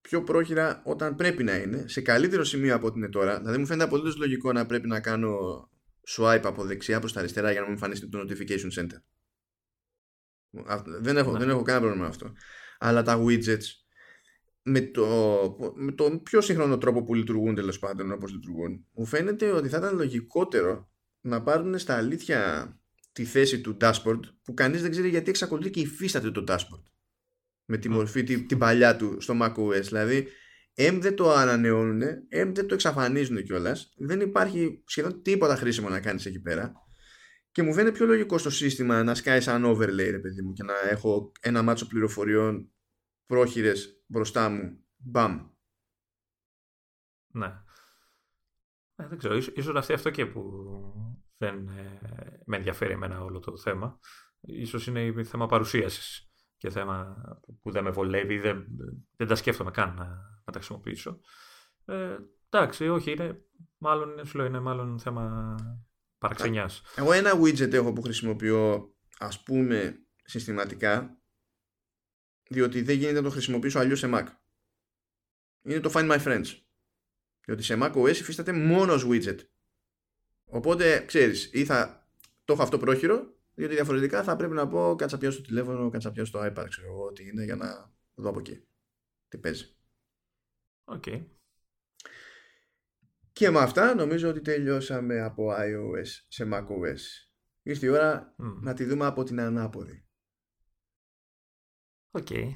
πιο 0.08 0.24
πρόχειρα 0.24 0.82
όταν 0.86 1.16
πρέπει 1.16 1.44
να 1.44 1.56
είναι, 1.56 1.88
σε 1.88 2.02
καλύτερο 2.02 2.44
σημείο 2.44 2.76
από 2.76 2.88
ό,τι 2.88 2.98
είναι 2.98 3.10
τώρα. 3.10 3.40
Δηλαδή 3.40 3.58
μου 3.58 3.66
φαίνεται 3.66 3.86
απολύτως 3.86 4.18
λογικό 4.18 4.54
να 4.54 4.66
πρέπει 4.66 4.88
να 4.88 5.00
κάνω 5.00 5.38
swipe 6.08 6.42
από 6.44 6.64
δεξιά 6.64 7.00
προς 7.00 7.14
τα 7.14 7.20
αριστερά 7.20 7.52
για 7.52 7.60
να 7.60 7.66
μου 7.66 7.72
εμφανίσει 7.72 8.10
το 8.10 8.20
notification 8.20 8.82
center. 8.82 9.02
Δεν 11.00 11.18
έχω, 11.18 11.32
ναι. 11.32 11.40
δεν 11.40 11.50
έχω 11.50 11.62
κανένα 11.62 11.84
πρόβλημα 11.84 12.04
με 12.04 12.10
αυτό. 12.10 12.34
Αλλά 12.78 13.04
τα 13.04 13.24
widgets 13.24 13.66
με 14.62 14.82
το, 14.82 15.06
με 15.76 15.92
το 15.92 16.20
πιο 16.24 16.42
σύγχρονο 16.42 16.78
τρόπο 16.78 17.04
που 17.04 17.14
λειτουργούν 17.14 17.56
τέλος 17.56 17.80
πάντων 17.80 18.12
όπως 18.12 18.32
λειτουργούν 18.32 18.86
μου 18.92 19.06
φαίνεται 19.06 19.52
ότι 19.52 19.70
θα 19.70 19.78
ήταν 19.78 19.96
λογικότερο 19.96 20.90
να 21.22 21.44
πάρουν 21.44 21.78
στα 21.78 21.96
αλήθεια 21.96 22.72
τη 23.12 23.24
θέση 23.24 23.62
του 23.62 23.78
dashboard 23.82 24.20
που 24.44 24.54
κανείς 24.54 24.82
δεν 24.82 24.92
ξέρει 24.92 25.10
γιατί 25.10 25.30
εξακολουθεί 25.30 25.70
και 25.70 25.80
υφίσταται 25.80 26.32
το 26.32 26.44
dashboard 26.48 26.84
με 27.68 27.78
τη 27.78 27.90
μορφή 27.90 28.24
την, 28.24 28.48
την 28.48 28.58
παλιά 28.58 28.96
του 28.96 29.22
στο 29.22 29.34
macOS 29.42 29.82
δηλαδή 29.82 30.28
M 30.80 30.98
δεν 31.02 31.16
το 31.16 31.32
ανανεώνουν, 31.32 32.02
M 32.32 32.52
δεν 32.54 32.68
το 32.68 32.74
εξαφανίζουν 32.74 33.44
κιόλας. 33.44 33.94
Δεν 33.98 34.20
υπάρχει 34.20 34.84
σχεδόν 34.86 35.22
τίποτα 35.22 35.56
χρήσιμο 35.56 35.90
να 35.90 36.00
κάνεις 36.00 36.26
εκεί 36.26 36.42
πέρα. 36.42 36.74
Και 37.52 37.64
μου 37.64 37.74
φαίνεται 37.74 37.96
πιο 37.96 38.06
λογικό 38.06 38.38
στο 38.38 38.50
σύστημα 38.50 39.04
να 39.04 39.16
σκάει 39.16 39.42
σαν 39.42 39.66
overlay, 39.66 40.10
ρε 40.12 40.20
παιδί 40.20 40.42
μου, 40.42 40.54
και 40.54 40.64
να 40.64 40.74
έχω 40.90 41.32
ένα 41.42 41.62
μάτσο 41.62 41.88
πληροφοριών 41.88 42.72
πρόχειρες 43.26 44.04
μπροστά 44.06 44.50
μου. 44.50 44.86
Μπαμ. 44.98 45.50
Ναι. 47.28 47.54
Ε, 48.96 49.08
δεν 49.08 49.18
ξέρω, 49.18 49.36
ίσως, 49.36 49.76
αυτή 49.76 49.94
αυτό 49.94 50.10
και 50.10 50.26
που 50.26 50.44
δεν 51.38 51.68
ε, 51.68 52.42
με 52.46 52.58
ενδιαφέρει 52.58 52.94
εμένα 52.94 53.24
όλο 53.24 53.40
το 53.40 53.58
θέμα. 53.58 54.00
Ίσως 54.40 54.88
είναι 54.88 55.24
θέμα 55.24 55.48
παρουσίασης 55.48 56.27
και 56.58 56.70
θέμα 56.70 57.16
που 57.62 57.72
δεν 57.72 57.84
με 57.84 57.90
βολεύει, 57.90 58.40
δεν, 58.40 58.66
δεν 59.16 59.28
τα 59.28 59.36
σκέφτομαι 59.36 59.72
καν 59.72 59.96
να, 59.96 60.06
να 60.46 60.52
τα 60.52 60.54
χρησιμοποιήσω. 60.54 61.20
Ε, 61.86 62.18
εντάξει, 62.50 62.88
όχι, 62.88 63.12
είναι 63.12 63.42
μάλλον, 63.78 64.26
σου 64.26 64.38
λέω, 64.38 64.46
είναι 64.46 64.60
μάλλον 64.60 65.00
θέμα 65.00 65.56
παραξενιάς. 66.18 66.82
Εγώ 66.96 67.12
ένα 67.12 67.32
widget 67.42 67.74
έχω 67.74 67.94
που 67.94 68.02
χρησιμοποιώ 68.02 68.94
ας 69.18 69.44
πούμε 69.44 70.00
συστηματικά 70.24 71.18
διότι 72.50 72.82
δεν 72.82 72.96
γίνεται 72.96 73.16
να 73.16 73.24
το 73.24 73.30
χρησιμοποιήσω 73.30 73.80
αλλιώς 73.80 74.00
σε 74.00 74.10
Mac. 74.14 74.26
Είναι 75.62 75.80
το 75.80 75.92
Find 75.94 76.12
My 76.12 76.24
Friends. 76.24 76.46
Διότι 77.46 77.64
σε 77.64 77.78
Mac 77.82 77.94
OS 77.94 78.16
υφίσταται 78.16 78.52
μόνο 78.52 78.88
ως 78.88 79.06
widget. 79.10 79.38
Οπότε, 80.46 81.04
ξέρεις, 81.06 81.50
ή 81.54 81.66
θα 81.66 82.10
το 82.46 82.54
έχω 82.54 82.62
αυτό 82.62 82.78
πρόχειρο, 82.78 83.37
διότι 83.58 83.74
διαφορετικά 83.74 84.24
θα 84.24 84.36
πρέπει 84.36 84.54
να 84.54 84.68
πω 84.68 84.96
κάτσε 84.98 85.12
να 85.12 85.18
πιάσω 85.18 85.38
το 85.38 85.48
τηλέφωνο, 85.48 85.90
κάτσε 85.90 86.05
να 86.05 86.12
πιάσω 86.12 86.32
το 86.32 86.46
iPad, 86.46 86.66
ξέρω 86.70 86.88
εγώ 86.88 87.12
τι 87.12 87.28
είναι, 87.28 87.44
για 87.44 87.56
να 87.56 87.94
δω 88.16 88.30
από 88.30 88.40
εκεί. 88.40 88.68
Τι 89.28 89.38
παίζει. 89.38 89.76
Οκ. 90.84 91.04
Και 93.32 93.50
με 93.50 93.60
αυτά 93.60 93.96
νομίζω 93.96 94.30
ότι 94.30 94.42
τελειώσαμε 94.42 95.22
από 95.22 95.52
iOS 95.52 96.08
σε 96.28 96.50
macOS. 96.54 97.00
Ήρθε 97.62 97.86
η 97.86 97.90
ώρα 97.90 98.36
να 98.38 98.74
τη 98.74 98.84
δούμε 98.84 99.06
από 99.06 99.24
την 99.24 99.40
ανάποδη. 99.40 100.08
OK. 102.12 102.28
Okay. 102.30 102.52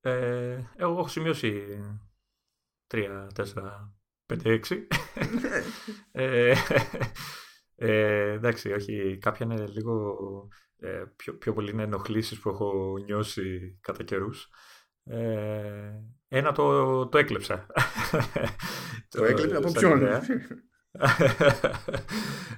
Ε, 0.00 0.64
εγώ 0.76 0.98
έχω 0.98 1.08
σημειώσει 1.08 1.80
3, 2.86 3.28
4, 3.34 3.44
5, 4.26 4.60
6. 4.68 4.86
ε, 6.12 6.54
ε, 7.76 8.30
εντάξει, 8.30 8.72
όχι. 8.72 9.18
Κάποια 9.20 9.46
είναι 9.46 9.66
λίγο 9.66 10.18
ε, 10.78 11.04
πιο, 11.16 11.36
πιο 11.36 11.52
πολύ 11.52 11.70
είναι 11.70 11.82
ενοχλήσεις 11.82 12.40
που 12.40 12.48
έχω 12.48 12.98
νιώσει 13.04 13.78
κατά 13.80 14.02
καιρούς. 14.02 14.48
Ε, 15.04 15.90
ένα 16.28 16.52
το, 16.52 17.08
το 17.08 17.18
έκλεψα. 17.18 17.66
το 19.08 19.24
έκλεψα 19.24 19.56
από 19.58 19.72
ποιον; 19.72 20.02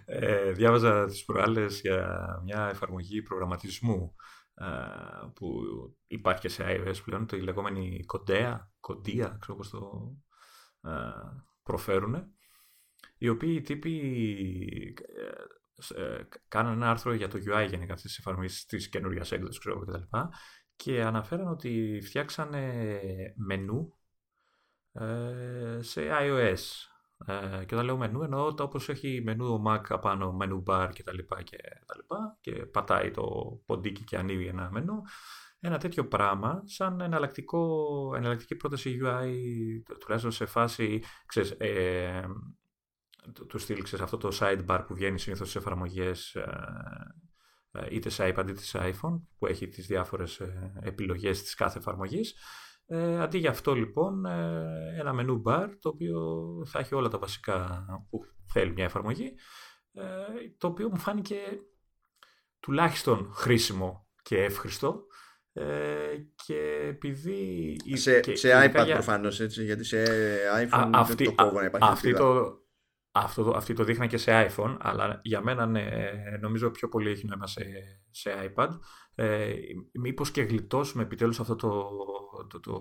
ε, 0.05 0.53
διάβαζα 0.53 1.07
τις 1.07 1.25
προάλλες 1.25 1.81
για 1.81 2.27
μια 2.45 2.69
εφαρμογή 2.69 3.23
προγραμματισμού 3.23 4.15
ε, 4.55 4.65
που 5.35 5.63
υπάρχει 6.07 6.41
και 6.41 6.49
σε 6.49 6.65
iOS 6.67 6.97
πλέον, 7.05 7.27
το 7.27 7.37
η 7.37 7.41
λεγόμενη 7.41 8.05
κοντέα, 8.05 8.71
κοντία, 8.81 9.37
ξέρω 9.41 9.57
πώς 9.57 9.71
το 9.71 10.13
ε, 10.81 10.91
προφέρουν, 11.63 12.38
οι 13.19 13.29
οποίοι 13.29 13.55
οι 13.59 13.61
τύποι 13.61 14.95
ε, 15.95 16.21
κάναν 16.49 16.73
ένα 16.73 16.91
άρθρο 16.91 17.13
για 17.13 17.29
το 17.29 17.39
UI 17.39 17.67
γενικά 17.69 17.93
αυτής 17.93 18.11
της 18.11 18.19
εφαρμογής 18.19 18.67
της 18.67 18.89
καινούργιας 18.89 19.33
έκδοσης, 19.33 19.59
ξέρω 19.59 19.79
κτλ 19.79 20.17
και 20.77 21.03
αναφέραν 21.03 21.49
ότι 21.49 22.01
φτιάξανε 22.03 22.83
μενού 23.37 23.95
ε, 24.93 25.79
σε 25.81 26.03
iOS. 26.21 26.59
Ε, 27.27 27.65
και 27.65 27.75
όταν 27.75 27.85
λέω 27.87 27.97
μενού 27.97 28.23
εννοώ 28.23 28.55
το 28.55 28.63
όπως 28.63 28.89
έχει 28.89 29.23
μενού 29.25 29.47
ο 29.47 29.63
Mac 29.67 29.81
απάνω, 29.89 30.33
μενού 30.33 30.63
bar 30.67 30.91
και 30.93 31.03
τα 31.03 31.13
λοιπά 31.13 31.43
και 31.43 31.57
τα 31.87 31.97
λοιπά 31.97 32.37
και 32.41 32.53
πατάει 32.53 33.11
το 33.11 33.25
ποντίκι 33.67 34.05
και 34.05 34.17
ανοίγει 34.17 34.47
ένα 34.47 34.71
μενού. 34.71 35.03
Ένα 35.61 35.79
τέτοιο 35.79 36.09
πράγμα 36.09 36.63
σαν 36.65 37.01
εναλλακτικό, 37.01 38.13
εναλλακτική 38.17 38.57
πρόταση 38.57 38.99
UI 39.03 39.33
τουλάχιστον 40.01 40.33
σε 40.33 40.47
φάση 40.47 41.03
ξέρεις, 41.27 41.51
ε, 41.51 42.29
του 43.49 43.59
στυλ 43.59 43.85
αυτό 44.01 44.17
το 44.17 44.39
sidebar 44.41 44.85
που 44.87 44.95
βγαίνει 44.95 45.19
συνήθως 45.19 45.51
σε 45.51 45.59
εφαρμογές 45.59 46.35
ε, 46.35 46.45
ε, 47.73 47.87
είτε 47.91 48.09
σε 48.09 48.35
iPad 48.35 48.49
είτε 48.49 48.61
σε 48.61 48.79
iPhone 48.83 49.21
που 49.39 49.47
έχει 49.47 49.69
τις 49.69 49.87
διάφορες 49.87 50.41
ε, 50.41 50.73
επιλογές 50.83 51.43
της 51.43 51.55
κάθε 51.55 51.79
εφαρμογής. 51.79 52.35
Ε, 52.87 53.21
αντί 53.21 53.39
για 53.39 53.51
αυτό 53.51 53.75
λοιπόν 53.75 54.25
ε, 54.25 54.95
ένα 54.99 55.13
μενού 55.13 55.43
bar 55.47 55.69
το 55.81 55.89
οποίο 55.89 56.21
θα 56.67 56.79
έχει 56.79 56.95
όλα 56.95 57.09
τα 57.09 57.19
βασικά 57.19 57.85
που 58.11 58.25
θέλει 58.53 58.73
μια 58.73 58.85
εφαρμογή 58.85 59.35
το 60.59 60.67
οποίο 60.67 60.89
μου 60.89 60.99
φάνηκε 60.99 61.37
τουλάχιστον 62.61 63.33
χρήσιμο 63.33 64.09
και 64.23 64.43
εύχριστο 64.45 65.07
και 66.47 66.87
επειδή... 66.89 67.77
Σε, 67.93 68.37
σε 68.37 68.49
iPad 68.65 68.85
για... 68.85 68.95
προφανώς 68.95 69.41
έτσι 69.41 69.65
γιατί 69.65 69.85
σε 69.85 70.05
iPhone 70.57 70.91
Α, 70.97 71.05
δεν 71.05 71.17
το 71.17 71.35
κόβω 71.35 71.61
να 71.61 71.65
υπάρχει 71.65 71.93
αυτή 71.93 72.15
το, 72.15 72.59
αυτό 73.19 73.43
το, 73.43 73.51
αυτοί 73.57 73.75
το 73.75 73.85
δείχναν 73.85 74.09
και 74.09 74.17
σε 74.17 74.49
iPhone, 74.49 74.77
αλλά 74.81 75.21
για 75.23 75.43
μένα 75.43 75.67
ναι, 75.67 75.91
νομίζω 76.41 76.71
πιο 76.71 76.89
πολύ 76.89 77.11
έχει 77.11 77.27
νόημα 77.27 77.47
σε, 77.47 77.65
σε 78.11 78.53
iPad. 78.55 78.69
Ε, 79.15 79.53
μήπως 79.93 80.31
και 80.31 80.43
γλιτώσουμε 80.43 81.03
επιτέλους 81.03 81.41
αυτό 81.41 81.57
το, 81.57 81.89
το, 82.49 82.61
το, 82.61 82.81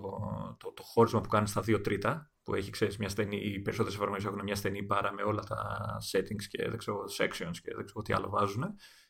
το, 0.58 0.72
το 0.72 0.82
χώρισμα 0.82 1.20
που 1.20 1.28
κάνεις 1.28 1.50
στα 1.50 1.60
δύο 1.60 1.80
τρίτα, 1.80 2.30
που 2.42 2.54
έχει, 2.54 2.70
ξέρεις, 2.70 2.96
μια 2.96 3.08
στενή, 3.08 3.36
οι 3.36 3.60
περισσότερες 3.60 3.96
εφαρμογές 3.96 4.24
έχουν 4.24 4.42
μια 4.42 4.54
στενή 4.54 4.82
μπάρα 4.82 5.12
με 5.12 5.22
όλα 5.22 5.42
τα 5.42 5.56
settings 6.12 6.44
και 6.48 6.68
δεν 6.68 6.78
ξέρω, 6.78 6.98
sections 7.18 7.56
και 7.62 7.74
δεν 7.74 7.84
ξέρω 7.84 8.02
τι 8.02 8.12
άλλο 8.12 8.28
βάζουν. 8.28 8.64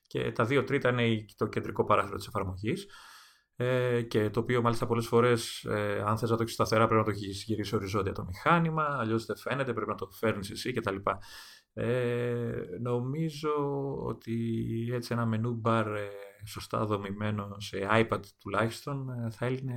Και 0.07 0.33
τα 0.33 0.45
δύο 0.45 0.65
τρίτα 0.65 0.89
είναι 0.89 1.25
το 1.37 1.47
κεντρικό 1.47 1.85
παράθυρο 1.85 2.17
της 2.17 2.27
εφαρμογής 2.27 2.87
ε, 3.61 4.03
και 4.03 4.31
το 4.31 4.41
οποίο 4.41 4.63
μάλιστα 4.63 4.87
πολλές 4.87 5.07
φορές 5.07 5.65
ε, 5.65 6.03
αν 6.07 6.19
θες 6.19 6.31
να 6.31 6.37
το 6.37 6.43
έχεις 6.43 6.55
σταθερά 6.55 6.87
πρέπει 6.87 6.99
να 6.99 7.05
το 7.05 7.11
έχεις 7.11 7.45
γυρίσει 7.45 7.75
οριζόντια 7.75 8.13
το 8.13 8.25
μηχάνημα, 8.25 8.97
αλλιώς 9.01 9.27
δεν 9.27 9.37
φαίνεται, 9.37 9.73
πρέπει 9.73 9.91
να 9.91 9.95
το 9.95 10.11
φέρνεις 10.11 10.51
εσύ 10.51 10.73
κτλ. 10.73 10.97
Ε, 11.73 12.65
νομίζω 12.81 13.51
ότι 14.05 14.35
έτσι 14.93 15.13
ένα 15.13 15.27
μενού 15.27 15.61
bar 15.65 15.85
ε, 15.97 16.09
σωστά 16.47 16.85
δομημένο 16.85 17.57
σε 17.59 17.89
iPad 17.91 18.21
τουλάχιστον 18.39 19.09
ε, 19.11 19.31
θα, 19.31 19.47
έλυνε, 19.47 19.75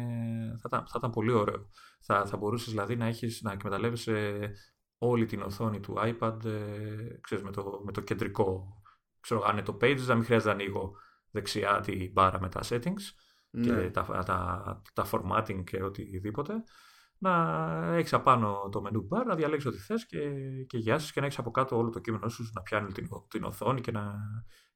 θα, 0.57 0.63
ήταν, 0.67 0.87
θα 0.87 0.95
ήταν 0.97 1.11
πολύ 1.11 1.31
ωραίο. 1.31 1.69
Θα, 2.01 2.25
θα 2.25 2.37
μπορούσες 2.37 2.69
δηλαδή 2.69 2.95
να, 2.95 3.05
έχεις, 3.05 3.41
να 3.41 3.51
εκμεταλλεύεσαι 3.51 4.49
όλη 4.97 5.25
την 5.25 5.41
οθόνη 5.41 5.79
του 5.79 5.95
iPad 5.97 6.45
ε, 6.45 7.19
ξέρεις, 7.21 7.43
με, 7.43 7.51
το, 7.51 7.81
με 7.85 7.91
το 7.91 8.01
κεντρικό 8.01 8.81
ξέρω, 9.19 9.43
αν 9.43 9.51
είναι 9.51 9.65
το 9.65 9.77
Pages 9.81 10.05
να 10.05 10.15
μην 10.15 10.23
χρειάζεται 10.23 10.55
να 10.55 10.61
ανοίγω 10.61 10.95
δεξιά 11.31 11.79
την 11.79 12.11
μπάρα 12.11 12.39
με 12.41 12.49
τα 12.49 12.61
settings 12.63 13.30
και 13.51 13.71
ναι. 13.71 13.89
τα, 13.89 14.23
τα, 14.25 14.81
τα 14.93 15.05
formatting 15.11 15.63
και 15.63 15.83
οτιδήποτε, 15.83 16.53
να 17.17 17.33
έχεις 17.95 18.13
απάνω 18.13 18.69
το 18.71 18.83
menu 18.85 19.17
bar, 19.17 19.25
να 19.25 19.35
διαλέξεις 19.35 19.69
ό,τι 19.69 19.77
θες 19.77 20.05
και, 20.05 20.29
και 20.67 20.77
γεια 20.77 20.99
σας 20.99 21.11
και 21.11 21.19
να 21.19 21.25
έχεις 21.25 21.37
από 21.39 21.51
κάτω 21.51 21.77
όλο 21.77 21.89
το 21.89 21.99
κείμενό 21.99 22.29
σου 22.29 22.49
να 22.53 22.61
πιάνει 22.61 22.91
την, 22.91 23.07
την 23.27 23.43
οθόνη 23.43 23.81
και 23.81 23.91
να, 23.91 24.15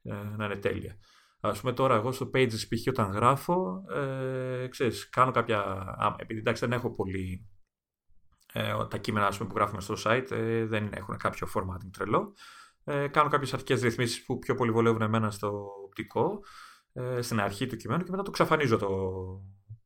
ε, 0.01 0.13
να 0.37 0.45
είναι 0.45 0.55
τέλεια. 0.55 0.97
Α 1.39 1.51
πούμε 1.51 1.73
τώρα 1.73 1.95
εγώ 1.95 2.11
στο 2.11 2.29
Pages 2.33 2.67
π.χ. 2.69 2.87
όταν 2.87 3.11
γράφω, 3.11 3.83
ε, 3.89 4.67
ξέρεις, 4.67 5.09
κάνω 5.09 5.31
κάποια... 5.31 5.85
επειδή 6.17 6.39
εντάξει 6.39 6.65
δεν 6.65 6.77
έχω 6.77 6.95
πολύ... 6.95 7.49
Ε, 8.53 8.85
τα 8.89 8.97
κείμενα 8.97 9.29
πούμε, 9.37 9.49
που 9.49 9.55
γράφουμε 9.55 9.81
στο 9.81 9.95
site 9.97 10.31
ε, 10.31 10.65
δεν 10.65 10.89
έχουν 10.93 11.17
κάποιο 11.17 11.47
formatting 11.55 11.89
τρελό. 11.91 12.33
Ε, 12.83 13.07
κάνω 13.07 13.29
κάποιες 13.29 13.53
αρχικές 13.53 13.81
ρυθμίσεις 13.81 14.25
που 14.25 14.39
πιο 14.39 14.55
πολύ 14.55 14.71
βολεύουν 14.71 15.01
εμένα 15.01 15.31
στο 15.31 15.65
οπτικό, 15.85 16.39
ε, 16.97 17.21
στην 17.21 17.39
αρχή 17.39 17.65
του 17.65 17.75
κειμένου 17.75 18.03
και 18.03 18.11
μετά 18.11 18.23
το 18.23 18.31
ξαφανίζω 18.31 18.77
το, 18.77 18.89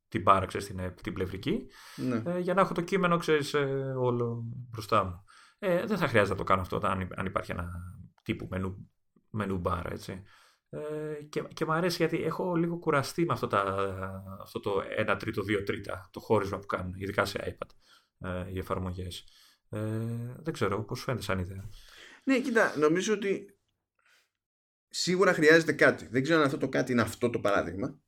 την 0.08 0.22
μπάρα 0.22 0.46
στην 0.50 0.78
ε, 0.78 0.94
την 1.02 1.12
πλευρική 1.12 1.66
ναι. 1.96 2.22
ε, 2.26 2.38
για 2.38 2.54
να 2.54 2.60
έχω 2.60 2.74
το 2.74 2.80
κείμενο 2.80 3.16
ξέρεις, 3.16 3.54
ε, 3.54 3.94
όλο 3.96 4.42
μπροστά 4.70 5.04
μου. 5.04 5.24
Ε, 5.58 5.86
δεν 5.86 5.98
θα 5.98 6.08
χρειάζεται 6.08 6.32
να 6.32 6.38
το 6.38 6.44
κάνω 6.44 6.60
αυτό 6.60 6.80
αν, 6.82 7.08
αν 7.14 7.26
υπάρχει 7.26 7.50
ένα 7.50 7.70
τύπου 8.22 8.46
μενού, 8.50 8.90
μενού 9.30 9.58
μπάρα 9.58 9.92
έτσι. 9.92 10.22
Ε, 10.70 11.22
και, 11.28 11.42
και 11.42 11.64
μου 11.64 11.72
αρέσει 11.72 11.96
γιατί 11.96 12.24
έχω 12.24 12.54
λίγο 12.54 12.78
κουραστεί 12.78 13.24
με 13.24 13.32
αυτό, 13.32 13.46
τα, 13.46 13.62
αυτό 14.40 14.60
το 14.60 14.82
1 14.98 15.16
τρίτο, 15.18 15.42
2 15.42 15.64
τρίτα, 15.64 16.08
το 16.12 16.20
χώρισμα 16.20 16.58
που 16.58 16.66
κάνουν, 16.66 16.94
ειδικά 16.96 17.24
σε 17.24 17.56
iPad, 17.58 17.70
ε, 18.28 18.52
οι 18.52 18.58
εφαρμογές. 18.58 19.24
Ε, 19.70 19.80
δεν 20.38 20.52
ξέρω, 20.52 20.84
πώς 20.84 21.02
φαίνεται 21.02 21.22
σαν 21.22 21.38
ιδέα. 21.38 21.68
Ναι, 22.24 22.40
κοίτα, 22.40 22.78
νομίζω 22.78 23.14
ότι 23.14 23.59
σίγουρα 24.90 25.32
χρειάζεται 25.32 25.72
κάτι. 25.72 26.08
Δεν 26.10 26.22
ξέρω 26.22 26.38
αν 26.38 26.44
αυτό 26.44 26.58
το 26.58 26.68
κάτι 26.68 26.92
είναι 26.92 27.00
αυτό 27.00 27.30
το 27.30 27.40
παραδειγμα 27.40 28.00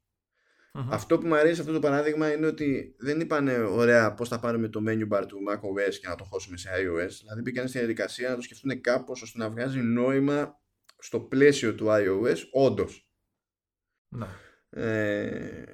Αυτό 0.73 1.19
που 1.19 1.27
μου 1.27 1.35
αρέσει 1.35 1.61
αυτό 1.61 1.73
το 1.73 1.79
παράδειγμα 1.79 2.33
είναι 2.33 2.47
ότι 2.47 2.95
δεν 2.99 3.21
είπανε 3.21 3.59
ωραία 3.59 4.15
πώς 4.15 4.29
θα 4.29 4.41
πάρουμε 4.41 4.69
το 4.69 4.81
menu 4.89 5.09
bar 5.09 5.25
του 5.29 5.39
macOS 5.51 5.95
και 6.01 6.09
να 6.09 6.15
το 6.15 6.25
χώσουμε 6.25 6.57
σε 6.57 6.69
iOS. 6.73 7.11
Δηλαδή 7.21 7.43
πήγαν 7.43 7.69
στη 7.69 7.79
διαδικασία 7.79 8.29
να 8.29 8.35
το 8.35 8.43
σκεφτούν 8.43 8.81
κάπως 8.81 9.23
ώστε 9.23 9.39
να 9.39 9.51
βγάζει 9.51 9.81
νόημα 9.81 10.61
στο 10.99 11.21
πλαίσιο 11.21 11.75
του 11.75 11.87
iOS 11.89 12.39
όντως. 12.53 13.11
Ναι. 14.09 14.27
Ε, 14.71 15.65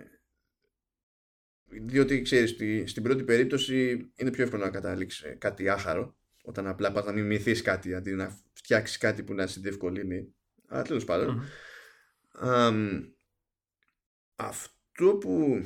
διότι 1.64 2.22
ξέρεις 2.22 2.50
στην 2.90 3.02
πρώτη 3.02 3.24
περίπτωση 3.24 4.10
είναι 4.16 4.30
πιο 4.30 4.42
εύκολο 4.42 4.64
να 4.64 4.70
καταλήξεις 4.70 5.36
κάτι 5.38 5.68
άχαρο 5.68 6.16
όταν 6.42 6.66
απλά 6.66 6.92
πας 6.92 7.04
να 7.04 7.12
μιμηθείς 7.12 7.62
κάτι 7.62 7.94
αντί 7.94 8.12
να 8.12 8.38
φτιάξεις 8.52 8.98
κάτι 8.98 9.22
που 9.22 9.34
να 9.34 9.46
σε 9.46 9.60
διευκολύνει 9.60 10.34
αλλά 10.68 10.82
τέλος 10.82 11.04
αυτό 14.34 15.16
που 15.16 15.62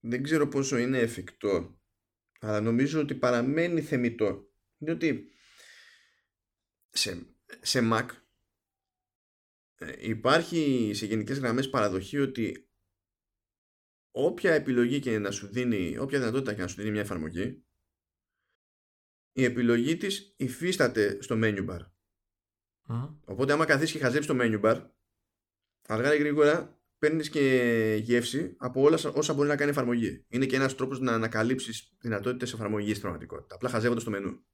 δεν 0.00 0.22
ξέρω 0.22 0.48
πόσο 0.48 0.76
είναι 0.76 0.98
εφικτό 0.98 1.80
αλλά 2.40 2.60
νομίζω 2.60 3.00
ότι 3.00 3.14
παραμένει 3.14 3.80
θεμητό 3.80 4.50
είναι 4.78 4.90
ότι 4.90 5.30
σε, 6.90 7.36
σε 7.60 7.80
Mac 7.92 8.06
ε, 9.78 9.92
υπάρχει 9.98 10.90
σε 10.94 11.06
γενικές 11.06 11.38
γραμμές 11.38 11.70
παραδοχή 11.70 12.18
ότι 12.18 12.70
όποια 14.10 14.54
επιλογή 14.54 15.00
και 15.00 15.18
να 15.18 15.30
σου 15.30 15.46
δίνει, 15.46 15.98
όποια 15.98 16.18
δυνατότητα 16.18 16.54
και 16.54 16.60
να 16.60 16.68
σου 16.68 16.76
δίνει 16.76 16.90
μια 16.90 17.00
εφαρμογή, 17.00 17.64
η 19.32 19.44
επιλογή 19.44 19.96
της 19.96 20.34
υφίσταται 20.36 21.22
στο 21.22 21.36
menu 21.38 21.68
bar. 21.68 21.80
Οπότε 23.24 23.52
άμα 23.52 23.64
καθίσεις 23.64 23.92
και 23.92 23.98
χαζέψεις 23.98 24.26
το 24.26 24.36
menu 24.40 24.60
bar, 24.64 24.82
αργά 25.86 26.14
ή 26.14 26.18
γρήγορα 26.18 26.80
παίρνεις 26.98 27.28
και 27.28 27.98
γεύση 28.02 28.54
από 28.58 28.80
όλα 28.80 28.98
όσα 29.14 29.34
μπορεί 29.34 29.48
να 29.48 29.56
κάνει 29.56 29.70
εφαρμογή. 29.70 30.24
Είναι 30.28 30.46
και 30.46 30.56
ένας 30.56 30.74
τρόπος 30.74 31.00
να 31.00 31.12
ανακαλύψεις 31.12 31.92
δυνατότητες 32.00 32.52
εφαρμογής 32.52 32.90
στην 32.90 33.00
πραγματικότητα. 33.00 33.54
Απλά 33.54 33.68
χαζεύοντας 33.68 34.04
το 34.04 34.10
μενού. 34.10 34.44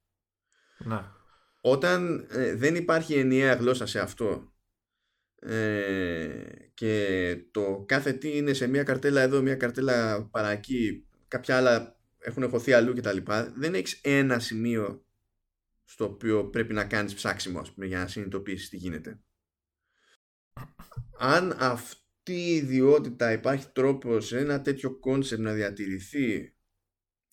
Να. 0.78 1.20
Όταν 1.60 2.26
ε, 2.30 2.54
δεν 2.54 2.74
υπάρχει 2.74 3.14
ενιαία 3.14 3.54
γλώσσα 3.54 3.86
σε 3.86 4.00
αυτό 4.00 4.52
ε, 5.34 6.28
και 6.74 7.36
το 7.50 7.84
κάθε 7.88 8.12
τι 8.12 8.36
είναι 8.36 8.52
σε 8.52 8.66
μια 8.66 8.82
καρτέλα 8.82 9.20
εδώ, 9.20 9.42
μια 9.42 9.54
καρτέλα 9.54 10.28
παρακεί, 10.30 11.06
κάποια 11.28 11.56
άλλα 11.56 11.96
έχουν 12.18 12.48
χωθεί 12.48 12.72
αλλού 12.72 12.94
κτλ. 12.94 13.16
Δεν 13.54 13.74
έχεις 13.74 14.00
ένα 14.02 14.38
σημείο 14.38 15.04
στο 15.92 16.04
οποίο 16.04 16.48
πρέπει 16.48 16.72
να 16.72 16.84
κάνεις 16.84 17.14
ψάξιμο 17.14 17.62
πούμε, 17.74 17.86
για 17.86 17.98
να 17.98 18.06
συνειδητοποιήσεις 18.06 18.68
τι 18.68 18.76
γίνεται. 18.76 19.20
Αν 21.18 21.56
αυτή 21.58 22.32
η 22.32 22.54
ιδιότητα 22.54 23.32
υπάρχει 23.32 23.66
τρόπος 23.72 24.26
σε 24.26 24.38
ένα 24.38 24.60
τέτοιο 24.60 24.98
concept 24.98 25.42
να 25.42 25.52
διατηρηθεί 25.52 26.56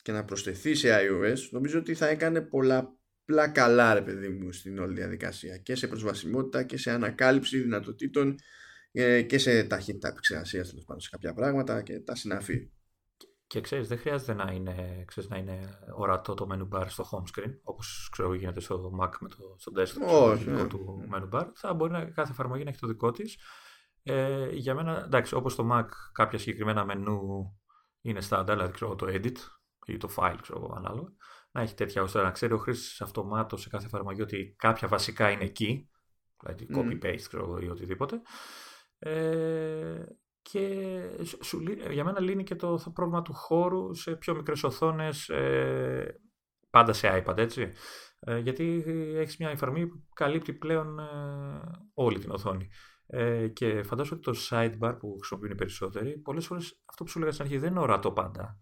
και 0.01 0.12
να 0.12 0.26
προσθεθεί 0.26 0.76
σε 0.76 0.89
iOS, 0.91 1.38
νομίζω 1.51 1.80
ότι 1.80 1.93
θα 1.93 2.07
έκανε 2.07 2.41
πολλά 2.41 2.99
απλά 3.22 3.47
καλά 3.47 3.93
ρε 3.93 4.01
παιδί 4.01 4.30
μου 4.30 4.51
στην 4.51 4.80
όλη 4.80 4.93
διαδικασία 4.93 5.57
και 5.57 5.76
σε 5.76 5.88
προσβασιμότητα 5.88 6.64
και 6.64 6.78
σε 6.78 6.91
ανακάλυψη 6.91 7.60
δυνατοτήτων 7.60 8.36
ε, 8.91 9.22
και 9.22 9.38
σε 9.38 9.64
ταχύτητα 9.64 10.07
επεξεργασίας 10.07 10.70
τέλος 10.70 10.84
πάντων 10.84 11.01
σε 11.01 11.10
κάποια 11.10 11.34
πράγματα 11.34 11.82
και 11.82 11.99
τα 11.99 12.16
συναφή. 12.16 12.70
Και 13.50 13.62
ξέρεις, 13.62 13.88
δεν 13.88 13.97
χρειάζεται 13.97 14.34
να 14.34 14.52
είναι, 14.52 15.04
ξέρεις, 15.08 15.30
να 15.30 15.38
είναι 15.38 15.80
ορατό 15.95 16.34
το 16.34 16.47
menu 16.52 16.78
bar 16.78 16.86
στο 16.88 17.10
home 17.12 17.39
screen, 17.39 17.60
όπως 17.64 18.10
ξέρω 18.12 18.34
γίνεται 18.34 18.60
στο 18.60 18.91
Mac 19.02 19.12
με 19.20 19.30
το, 19.30 19.56
στο 19.58 19.72
desktop 19.76 20.32
Όχι, 20.32 20.50
ναι. 20.50 20.68
του 20.68 21.10
menu 21.14 21.30
bar. 21.30 21.45
Θα 21.56 21.74
μπορεί 21.74 21.91
να, 21.91 22.06
κάθε 22.06 22.32
εφαρμογή 22.32 22.64
να 22.64 22.70
έχει 22.70 22.80
το 22.80 22.88
δικό 22.88 23.12
της. 23.12 23.38
Ε, 24.04 24.50
για 24.50 24.76
μένα, 24.76 25.04
εντάξει, 25.04 25.36
όπως 25.36 25.56
το 25.56 25.70
Mac, 25.72 25.88
κάποια 26.12 26.39
συγκεκριμένα 26.39 26.86
μενού 26.86 27.20
είναι 28.02 28.22
standard, 28.30 28.45
δηλαδή 28.47 28.72
ξέρω, 28.72 28.95
το 28.95 29.06
edit 29.10 29.36
ή 29.86 29.97
το 29.97 30.10
file, 30.18 30.38
ξέρω, 30.41 30.74
ανάλογα 30.76 31.10
να 31.52 31.62
έχει 31.62 31.74
τέτοια 31.74 32.02
ώστε 32.02 32.22
να 32.22 32.32
ξέρει 32.32 32.54
ο 32.54 32.58
χρήστης 32.58 33.02
αυτομάτως 33.02 33.62
σε 33.62 33.70
κάθε 33.70 33.86
εφαρμογή 33.86 34.22
ότι 34.22 34.56
κάποια 34.58 34.88
βασικά 34.88 35.30
είναι 35.30 35.43
εκεί, 35.43 35.89
δηλαδή 36.39 36.68
copy-paste 36.74 37.62
ή 37.62 37.70
οτιδήποτε. 37.70 38.22
Ε, 39.00 40.04
και 40.52 41.02
σου, 41.41 41.64
για 41.91 42.04
μένα 42.04 42.20
λύνει 42.20 42.43
και 42.43 42.56
το, 42.56 42.91
πρόβλημα 42.93 43.22
του 43.22 43.34
χώρου 43.34 43.93
σε 43.93 44.16
πιο 44.16 44.36
μικρές 44.36 44.64
οθόνες, 44.64 45.30
ε, 45.30 46.22
πάντα 46.70 46.93
σε 46.93 47.24
iPad, 47.26 47.38
έτσι. 47.38 47.72
Ε, 48.20 48.38
γιατί 48.38 48.84
έχεις 49.16 49.38
μια 49.38 49.50
εφαρμογή 49.50 49.88
που 49.88 50.04
καλύπτει 50.14 50.54
πλέον 50.54 51.00
ε, 51.00 51.06
όλη 51.93 52.20
την 52.20 52.32
οθόνη. 52.32 52.70
Ε, 53.08 53.47
και 53.47 53.84
φαντάζομαι 53.84 54.22
ότι 54.24 54.32
το 54.32 54.47
sidebar 54.50 54.95
που 55.00 55.16
χρησιμοποιούν 55.18 55.52
οι 55.52 55.56
περισσότεροι, 55.56 56.18
πολλές 56.18 56.45
φορές 56.45 56.82
αυτό 56.86 57.04
που 57.04 57.10
σου 57.10 57.18
έλεγα 57.18 57.34
στην 57.34 57.45
αρχή 57.45 57.58
δεν 57.58 57.72
είναι 57.72 57.80
ορατό 57.80 58.12
πάντα. 58.12 58.62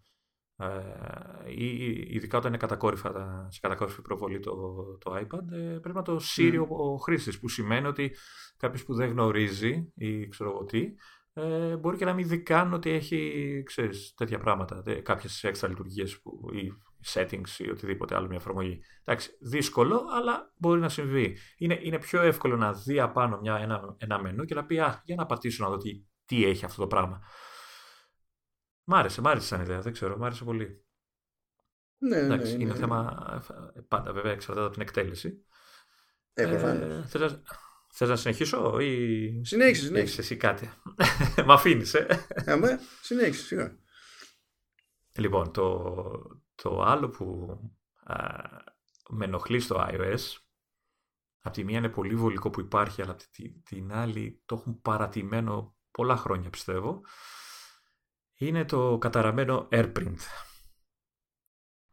Ε, 0.56 1.50
ή 1.50 1.90
ειδικά 1.90 2.38
όταν 2.38 2.50
είναι 2.50 2.60
κατακόρυφα, 2.60 3.46
σε 3.50 3.60
κατακόρυφη 3.60 4.02
προβολή 4.02 4.40
το, 4.40 4.54
το 4.98 5.14
iPad, 5.14 5.52
ε, 5.52 5.78
πρέπει 5.80 5.96
να 5.96 6.02
το 6.02 6.18
σύρει 6.18 6.58
mm. 6.60 6.68
ο, 6.68 6.92
ο 6.92 6.96
χρήστης, 6.96 7.38
που 7.40 7.48
σημαίνει 7.48 7.86
ότι 7.86 8.16
κάποιος 8.56 8.84
που 8.84 8.94
δεν 8.94 9.10
γνωρίζει 9.10 9.92
ή 9.94 10.28
ξέρω 10.28 10.50
εγώ 10.50 10.64
τι, 10.64 10.94
ε, 11.38 11.76
μπορεί 11.76 11.96
και 11.96 12.04
να 12.04 12.12
μην 12.12 12.28
δει 12.28 12.42
καν 12.42 12.72
ότι 12.72 12.90
έχει 12.90 13.62
ξέρεις, 13.66 14.14
τέτοια 14.16 14.38
πράγματα, 14.38 14.82
κάποιες 15.02 15.44
έξτρα 15.44 15.68
λειτουργίες 15.68 16.20
που, 16.20 16.50
ή 16.52 16.72
settings 17.14 17.58
ή 17.58 17.70
οτιδήποτε 17.70 18.14
άλλο 18.14 18.26
μια 18.26 18.36
εφαρμογή. 18.36 18.80
Εντάξει, 19.04 19.30
δύσκολο, 19.40 20.04
αλλά 20.10 20.52
μπορεί 20.56 20.80
να 20.80 20.88
συμβεί. 20.88 21.36
Είναι, 21.58 21.78
είναι 21.82 21.98
πιο 21.98 22.22
εύκολο 22.22 22.56
να 22.56 22.72
δει 22.72 23.00
απάνω 23.00 23.38
μια, 23.40 23.56
ένα, 23.56 23.96
ένα 23.98 24.22
μενού 24.22 24.44
και 24.44 24.54
να 24.54 24.64
πει 24.64 24.78
«Α, 24.78 25.02
για 25.04 25.16
να 25.16 25.26
πατήσω 25.26 25.64
να 25.64 25.70
δω 25.70 25.76
τι, 25.76 26.04
τι 26.24 26.44
έχει 26.44 26.64
αυτό 26.64 26.80
το 26.80 26.86
πράγμα». 26.86 27.20
Μ' 28.84 28.94
άρεσε, 28.94 29.20
μ' 29.20 29.26
άρεσε 29.26 29.46
σαν 29.46 29.60
ιδέα, 29.60 29.80
δεν 29.80 29.92
ξέρω, 29.92 30.16
μ' 30.18 30.24
άρεσε 30.24 30.44
πολύ. 30.44 30.84
Ναι, 31.98 32.16
ναι 32.16 32.24
Εντάξει, 32.24 32.56
ναι, 32.56 32.62
είναι 32.62 32.72
ναι. 32.72 32.78
θέμα, 32.78 33.42
πάντα 33.88 34.12
βέβαια 34.12 34.32
εξαρτάται 34.32 34.66
από 34.66 34.74
την 34.74 34.82
εκτέλεση. 34.82 35.44
Ε, 36.32 36.42
ε 36.42 37.02
θες, 37.98 38.08
να, 38.08 38.08
θες 38.08 38.08
να 38.08 38.16
συνεχίσω 38.16 38.80
ή... 38.80 39.44
Συνέχισε, 39.44 39.84
συνέχισε. 39.84 40.00
Έχεις 40.00 40.18
εσύ 40.18 40.36
κάτι; 40.36 40.70
Μ' 41.46 41.50
αφήνεις, 41.50 41.94
ε; 41.94 42.26
Αμέ, 42.46 42.80
συνέχισε, 43.02 43.44
σιγά. 43.44 43.78
Λοιπόν, 45.18 45.52
το, 45.52 45.92
το 46.54 46.82
άλλο 46.82 47.08
που 47.08 47.58
α, 48.04 48.16
με 49.10 49.24
ενοχλεί 49.24 49.60
στο 49.60 49.86
iOS, 49.90 50.18
από 51.40 51.54
τη 51.54 51.64
μία 51.64 51.78
είναι 51.78 51.88
πολύ 51.88 52.14
βολικό 52.14 52.50
που 52.50 52.60
υπάρχει, 52.60 53.02
αλλά 53.02 53.10
από 53.10 53.22
την 53.64 53.92
άλλη 53.92 54.42
το 54.46 54.54
έχουν 54.54 54.80
παρατημένο 54.80 55.76
πολλά 55.90 56.16
χρόνια 56.16 56.50
πιστεύω, 56.50 57.00
είναι 58.34 58.64
το 58.64 58.98
καταραμένο 58.98 59.68
AirPrint. 59.72 60.18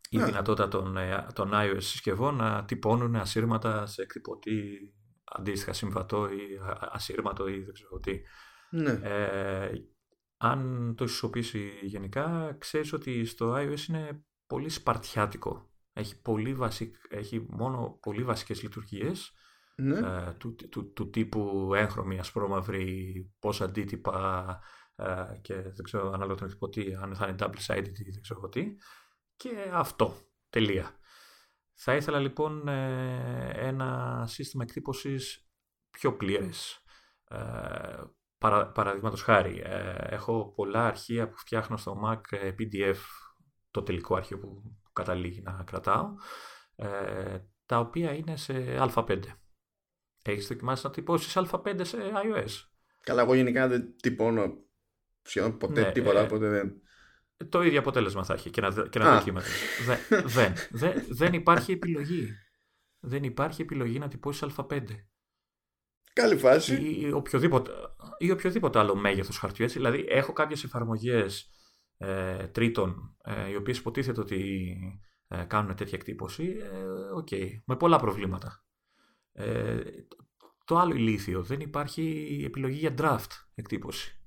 Η 0.09 0.23
δυνατότητα 0.23 0.67
των, 0.67 0.97
ε, 0.97 1.27
των 1.33 1.51
iOS 1.53 1.77
συσκευών 1.77 2.35
να 2.35 2.65
τυπώνουν 2.65 3.15
ασύρματα 3.15 3.85
σε 3.85 4.01
εκτυπωτή 4.01 4.93
αντίστοιχα 5.25 5.73
συμβατό 5.73 6.27
ή 6.27 6.59
ασύρματο 6.79 7.47
ή 7.47 7.59
δεν 7.59 7.73
ξέρω 7.73 7.99
τι. 7.99 8.21
Ναι. 8.69 8.99
Ε, 9.03 9.71
αν 10.37 10.93
το 10.97 11.03
ισοπήσει 11.03 11.71
γενικά, 11.81 12.55
ξέρεις 12.59 12.93
ότι 12.93 13.25
στο 13.25 13.55
iOS 13.57 13.87
είναι 13.87 14.25
πολύ 14.47 14.69
σπαρτιάτικο. 14.69 15.69
Έχει, 15.93 16.21
πολύ 16.21 16.53
βασικ, 16.53 16.95
έχει 17.09 17.45
μόνο 17.49 17.97
πολύ 18.01 18.23
βασικές 18.23 18.61
λειτουργίες 18.61 19.31
ναι. 19.75 19.97
ε, 19.97 20.33
του, 20.37 20.55
του, 20.55 20.93
του, 20.93 21.09
τύπου 21.09 21.71
έγχρωμη, 21.75 22.19
ασπρόμαυρη, 22.19 23.33
πώς 23.39 23.61
αντίτυπα, 23.61 24.59
ε, 24.95 25.39
και 25.41 25.53
δεν 25.53 25.83
ξέρω 25.83 26.11
ανάλογα 26.11 26.35
τον 26.35 26.47
εκτυπωτή 26.47 26.95
αν 27.01 27.15
θα 27.15 27.27
είναι 27.27 27.35
double-sided 27.39 27.99
ή 27.99 28.11
δεν 28.11 28.21
ξέρω 28.21 28.49
τι. 28.49 28.75
Και 29.35 29.49
αυτό. 29.73 30.17
Τελεία. 30.49 30.91
Θα 31.77 31.95
ήθελα 31.95 32.19
λοιπόν 32.19 32.67
ε, 32.67 33.49
ένα 33.55 34.23
σύστημα 34.27 34.63
εκτύπωσης 34.63 35.47
πιο 35.89 36.15
πλήρες. 36.15 36.83
Ε, 37.27 37.37
παρα, 38.37 38.71
παραδείγματος 38.71 39.21
χάρη, 39.21 39.63
έχω 39.97 40.53
πολλά 40.55 40.87
αρχεία 40.87 41.29
που 41.29 41.37
φτιάχνω 41.37 41.77
στο 41.77 42.01
Mac 42.05 42.21
PDF, 42.59 42.97
το 43.71 43.83
τελικό 43.83 44.15
αρχείο 44.15 44.39
που 44.39 44.63
καταλήγει 44.93 45.41
να 45.41 45.63
κρατάω, 45.65 46.13
τα 47.65 47.79
οποία 47.79 48.13
είναι 48.13 48.37
σε 48.37 48.77
α5. 48.79 49.21
Έχεις 50.23 50.47
δοκιμάσει 50.47 50.85
να 50.85 50.91
τυπώσεις 50.91 51.37
α5 51.37 51.79
σε 51.81 51.97
iOS; 52.13 52.69
Καλά, 53.05 53.21
εγώ 53.21 53.33
γενικά 53.33 53.67
δεν 53.67 53.95
τυπώνω 54.01 54.53
σχεδόν 55.21 55.57
ποτέ 55.57 55.81
ναι, 55.81 55.91
τίποτα, 55.91 56.19
ε, 56.19 56.23
οπότε 56.23 56.47
δεν... 56.47 56.81
Το 57.49 57.63
ίδιο 57.63 57.79
αποτέλεσμα 57.79 58.23
θα 58.23 58.33
έχει 58.33 58.49
και 58.49 58.61
να, 58.61 58.87
και 58.87 58.99
να 58.99 59.21
δεν, 60.25 60.53
δεν, 60.69 61.05
δεν 61.09 61.33
υπάρχει 61.33 61.71
επιλογή. 61.71 62.29
Δεν 62.99 63.23
υπάρχει 63.23 63.61
επιλογή 63.61 63.99
να 63.99 64.07
τυπώσεις 64.07 64.53
α5. 64.55 64.81
Καλή 66.13 66.37
φάση. 66.37 66.75
Ή, 66.75 67.11
οποιοδήποτε, 67.11 67.71
ή 68.17 68.31
οποιοδήποτε 68.31 68.79
άλλο 68.79 68.95
μέγεθος 68.95 69.37
χαρτιού. 69.37 69.65
Έτσι. 69.65 69.77
Δηλαδή, 69.77 70.05
έχω 70.07 70.33
κάποιες 70.33 70.63
εφαρμογές 70.63 71.49
ε, 71.97 72.47
τρίτων, 72.47 73.15
ε, 73.23 73.49
οι 73.49 73.55
οποίες 73.55 73.77
υποτίθεται 73.77 74.21
ότι 74.21 74.75
ε, 75.27 75.43
κάνουν 75.43 75.75
τέτοια 75.75 75.97
εκτύπωση. 75.97 76.57
Ε, 76.61 76.85
okay, 77.21 77.49
με 77.65 77.75
πολλά 77.75 77.97
προβλήματα. 77.97 78.63
Ε, 79.31 79.81
το 80.65 80.77
άλλο 80.77 80.93
ηλίθιο, 80.93 81.43
δεν 81.43 81.59
υπάρχει 81.59 82.41
επιλογή 82.45 82.77
για 82.77 82.93
draft 82.97 83.29
εκτύπωση. 83.55 84.19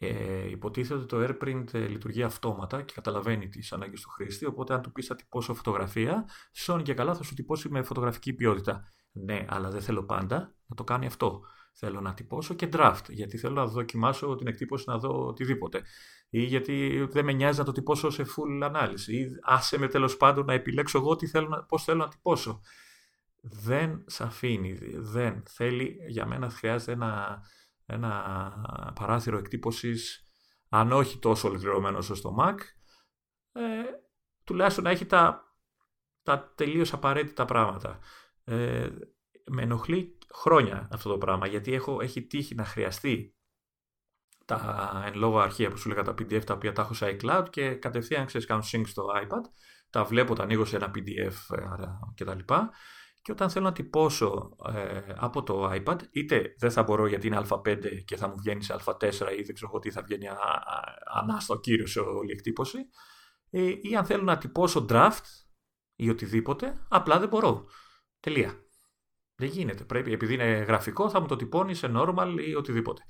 Ε, 0.00 0.50
υποτίθεται 0.50 0.94
ότι 0.94 1.06
το 1.06 1.24
AirPrint 1.24 1.74
ε, 1.74 1.86
λειτουργεί 1.86 2.22
αυτόματα 2.22 2.82
και 2.82 2.92
καταλαβαίνει 2.94 3.48
τις 3.48 3.72
ανάγκες 3.72 4.00
του 4.00 4.08
χρήστη. 4.08 4.46
Οπότε, 4.46 4.74
αν 4.74 4.82
του 4.82 4.92
πεις 4.92 5.06
θα 5.06 5.14
τυπώσω 5.14 5.54
φωτογραφία, 5.54 6.28
σώνει 6.52 6.82
και 6.82 6.94
καλά 6.94 7.14
θα 7.14 7.22
σου 7.22 7.34
τυπώσει 7.34 7.68
με 7.68 7.82
φωτογραφική 7.82 8.32
ποιότητα. 8.32 8.92
Ναι, 9.12 9.44
αλλά 9.48 9.70
δεν 9.70 9.80
θέλω 9.80 10.04
πάντα 10.04 10.54
να 10.66 10.76
το 10.76 10.84
κάνει 10.84 11.06
αυτό. 11.06 11.40
Θέλω 11.72 12.00
να 12.00 12.14
τυπώσω 12.14 12.54
και 12.54 12.68
draft, 12.72 13.02
γιατί 13.08 13.38
θέλω 13.38 13.54
να 13.54 13.66
δοκιμάσω 13.66 14.34
την 14.34 14.46
εκτύπωση 14.46 14.84
να 14.86 14.98
δω 14.98 15.26
οτιδήποτε. 15.26 15.82
Ή 16.30 16.42
γιατί 16.42 17.06
δεν 17.10 17.24
με 17.24 17.32
νοιάζει 17.32 17.58
να 17.58 17.64
το 17.64 17.72
τυπώσω 17.72 18.10
σε 18.10 18.22
full 18.22 18.64
ανάλυση. 18.64 19.16
Ή 19.16 19.26
άσε 19.42 19.78
με 19.78 19.88
τέλος 19.88 20.16
πάντων 20.16 20.44
να 20.44 20.52
επιλέξω 20.52 20.98
εγώ 20.98 21.16
πώς 21.68 21.84
θέλω 21.84 21.98
να 21.98 22.08
τυπώσω 22.08 22.60
δεν 23.42 24.04
σε 24.06 24.22
αφήνει, 24.22 24.78
δεν 24.96 25.42
θέλει, 25.48 25.96
για 26.08 26.26
μένα 26.26 26.50
χρειάζεται 26.50 26.92
ένα, 26.92 27.42
ένα 27.90 28.92
παράθυρο 28.94 29.38
εκτύπωσης, 29.38 30.24
αν 30.68 30.92
όχι 30.92 31.18
τόσο 31.18 31.48
ολοκληρωμένο 31.48 31.98
όσο 31.98 32.14
στο 32.14 32.36
Mac, 32.40 32.56
ε, 33.52 33.82
τουλάχιστον 34.44 34.84
να 34.84 34.90
έχει 34.90 35.06
τα, 35.06 35.54
τα 36.22 36.52
τελείως 36.54 36.92
απαραίτητα 36.92 37.44
πράγματα. 37.44 37.98
Ε, 38.44 38.88
με 39.50 39.62
ενοχλεί 39.62 40.18
χρόνια 40.32 40.88
αυτό 40.92 41.10
το 41.10 41.18
πράγμα, 41.18 41.46
γιατί 41.46 41.74
έχω, 41.74 42.00
έχει 42.00 42.22
τύχει 42.22 42.54
να 42.54 42.64
χρειαστεί 42.64 43.34
τα 44.44 45.02
εν 45.06 45.14
λόγω 45.14 45.38
αρχεία 45.38 45.70
που 45.70 45.76
σου 45.76 45.88
λέγα 45.88 46.02
τα 46.02 46.12
PDF 46.12 46.44
τα 46.44 46.54
οποία 46.54 46.72
τα 46.72 46.82
έχω 46.82 46.94
σε 46.94 47.16
iCloud 47.16 47.46
και 47.50 47.74
κατευθείαν 47.74 48.26
ξέρεις 48.26 48.46
κάνω 48.46 48.62
sync 48.72 48.82
στο 48.86 49.04
iPad, 49.22 49.50
τα 49.90 50.04
βλέπω, 50.04 50.34
τα 50.34 50.42
ανοίγω 50.42 50.64
σε 50.64 50.76
ένα 50.76 50.90
PDF 50.94 51.56
ε, 51.56 51.62
κτλ 52.14 52.38
και 52.38 52.54
όταν 53.28 53.50
θέλω 53.50 53.64
να 53.64 53.72
τυπώσω 53.72 54.56
ε, 54.74 55.00
από 55.16 55.42
το 55.42 55.70
iPad, 55.72 55.98
είτε 56.10 56.54
δεν 56.58 56.70
θα 56.70 56.82
μπορώ 56.82 57.06
γιατί 57.06 57.26
είναι 57.26 57.42
α5 57.48 57.78
και 58.04 58.16
θα 58.16 58.28
μου 58.28 58.34
βγαίνει 58.38 58.62
σε 58.62 58.74
α4 58.84 59.12
ή 59.38 59.42
δεν 59.42 59.54
ξέρω 59.54 59.78
τι 59.78 59.90
θα 59.90 60.02
βγαίνει 60.02 60.26
ανάστο 61.14 61.60
κύριο 61.60 61.86
σε 61.86 62.00
όλη 62.00 62.28
η 62.28 62.32
εκτύπωση, 62.32 62.78
ε, 63.50 63.72
ή 63.80 63.96
αν 63.96 64.04
θέλω 64.04 64.22
να 64.22 64.38
τυπώσω 64.38 64.86
draft 64.88 65.24
ή 65.94 66.10
οτιδήποτε, 66.10 66.86
απλά 66.88 67.18
δεν 67.18 67.28
μπορώ. 67.28 67.66
Τελεία. 68.20 68.64
Δεν 69.34 69.48
γίνεται. 69.48 69.84
Πρέπει, 69.84 70.12
επειδή 70.12 70.34
είναι 70.34 70.44
γραφικό, 70.44 71.10
θα 71.10 71.20
μου 71.20 71.26
το 71.26 71.36
τυπώνει 71.36 71.74
σε 71.74 71.90
normal 71.94 72.36
ή 72.48 72.54
οτιδήποτε. 72.54 73.02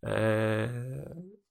Ε, 0.00 0.68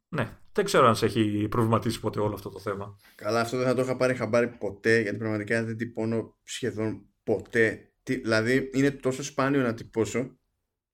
ναι, 0.08 0.38
δεν 0.52 0.66
ξέρω 0.66 0.88
αν 0.88 0.96
σε 0.96 1.06
έχει 1.06 1.48
προβληματίσει 1.50 2.00
ποτέ 2.00 2.20
όλο 2.20 2.34
αυτό 2.34 2.50
το 2.50 2.60
θέμα. 2.60 2.96
Καλά, 3.16 3.42
αυτό 3.42 3.58
δεν 3.58 3.66
θα 3.68 3.74
το 3.74 3.82
είχα 3.82 3.98
πάρει 3.98 4.16
χαμπάρι 4.16 4.48
ποτέ, 4.48 5.00
γιατί 5.00 5.18
πραγματικά 5.18 5.64
δεν 5.64 5.78
τυπώνω 5.78 6.38
σχεδόν 6.44 7.10
ποτέ 7.24 7.91
δηλαδή 8.04 8.70
είναι 8.74 8.92
τόσο 8.92 9.24
σπάνιο 9.24 9.62
να 9.62 9.74
τυπώσω 9.74 10.40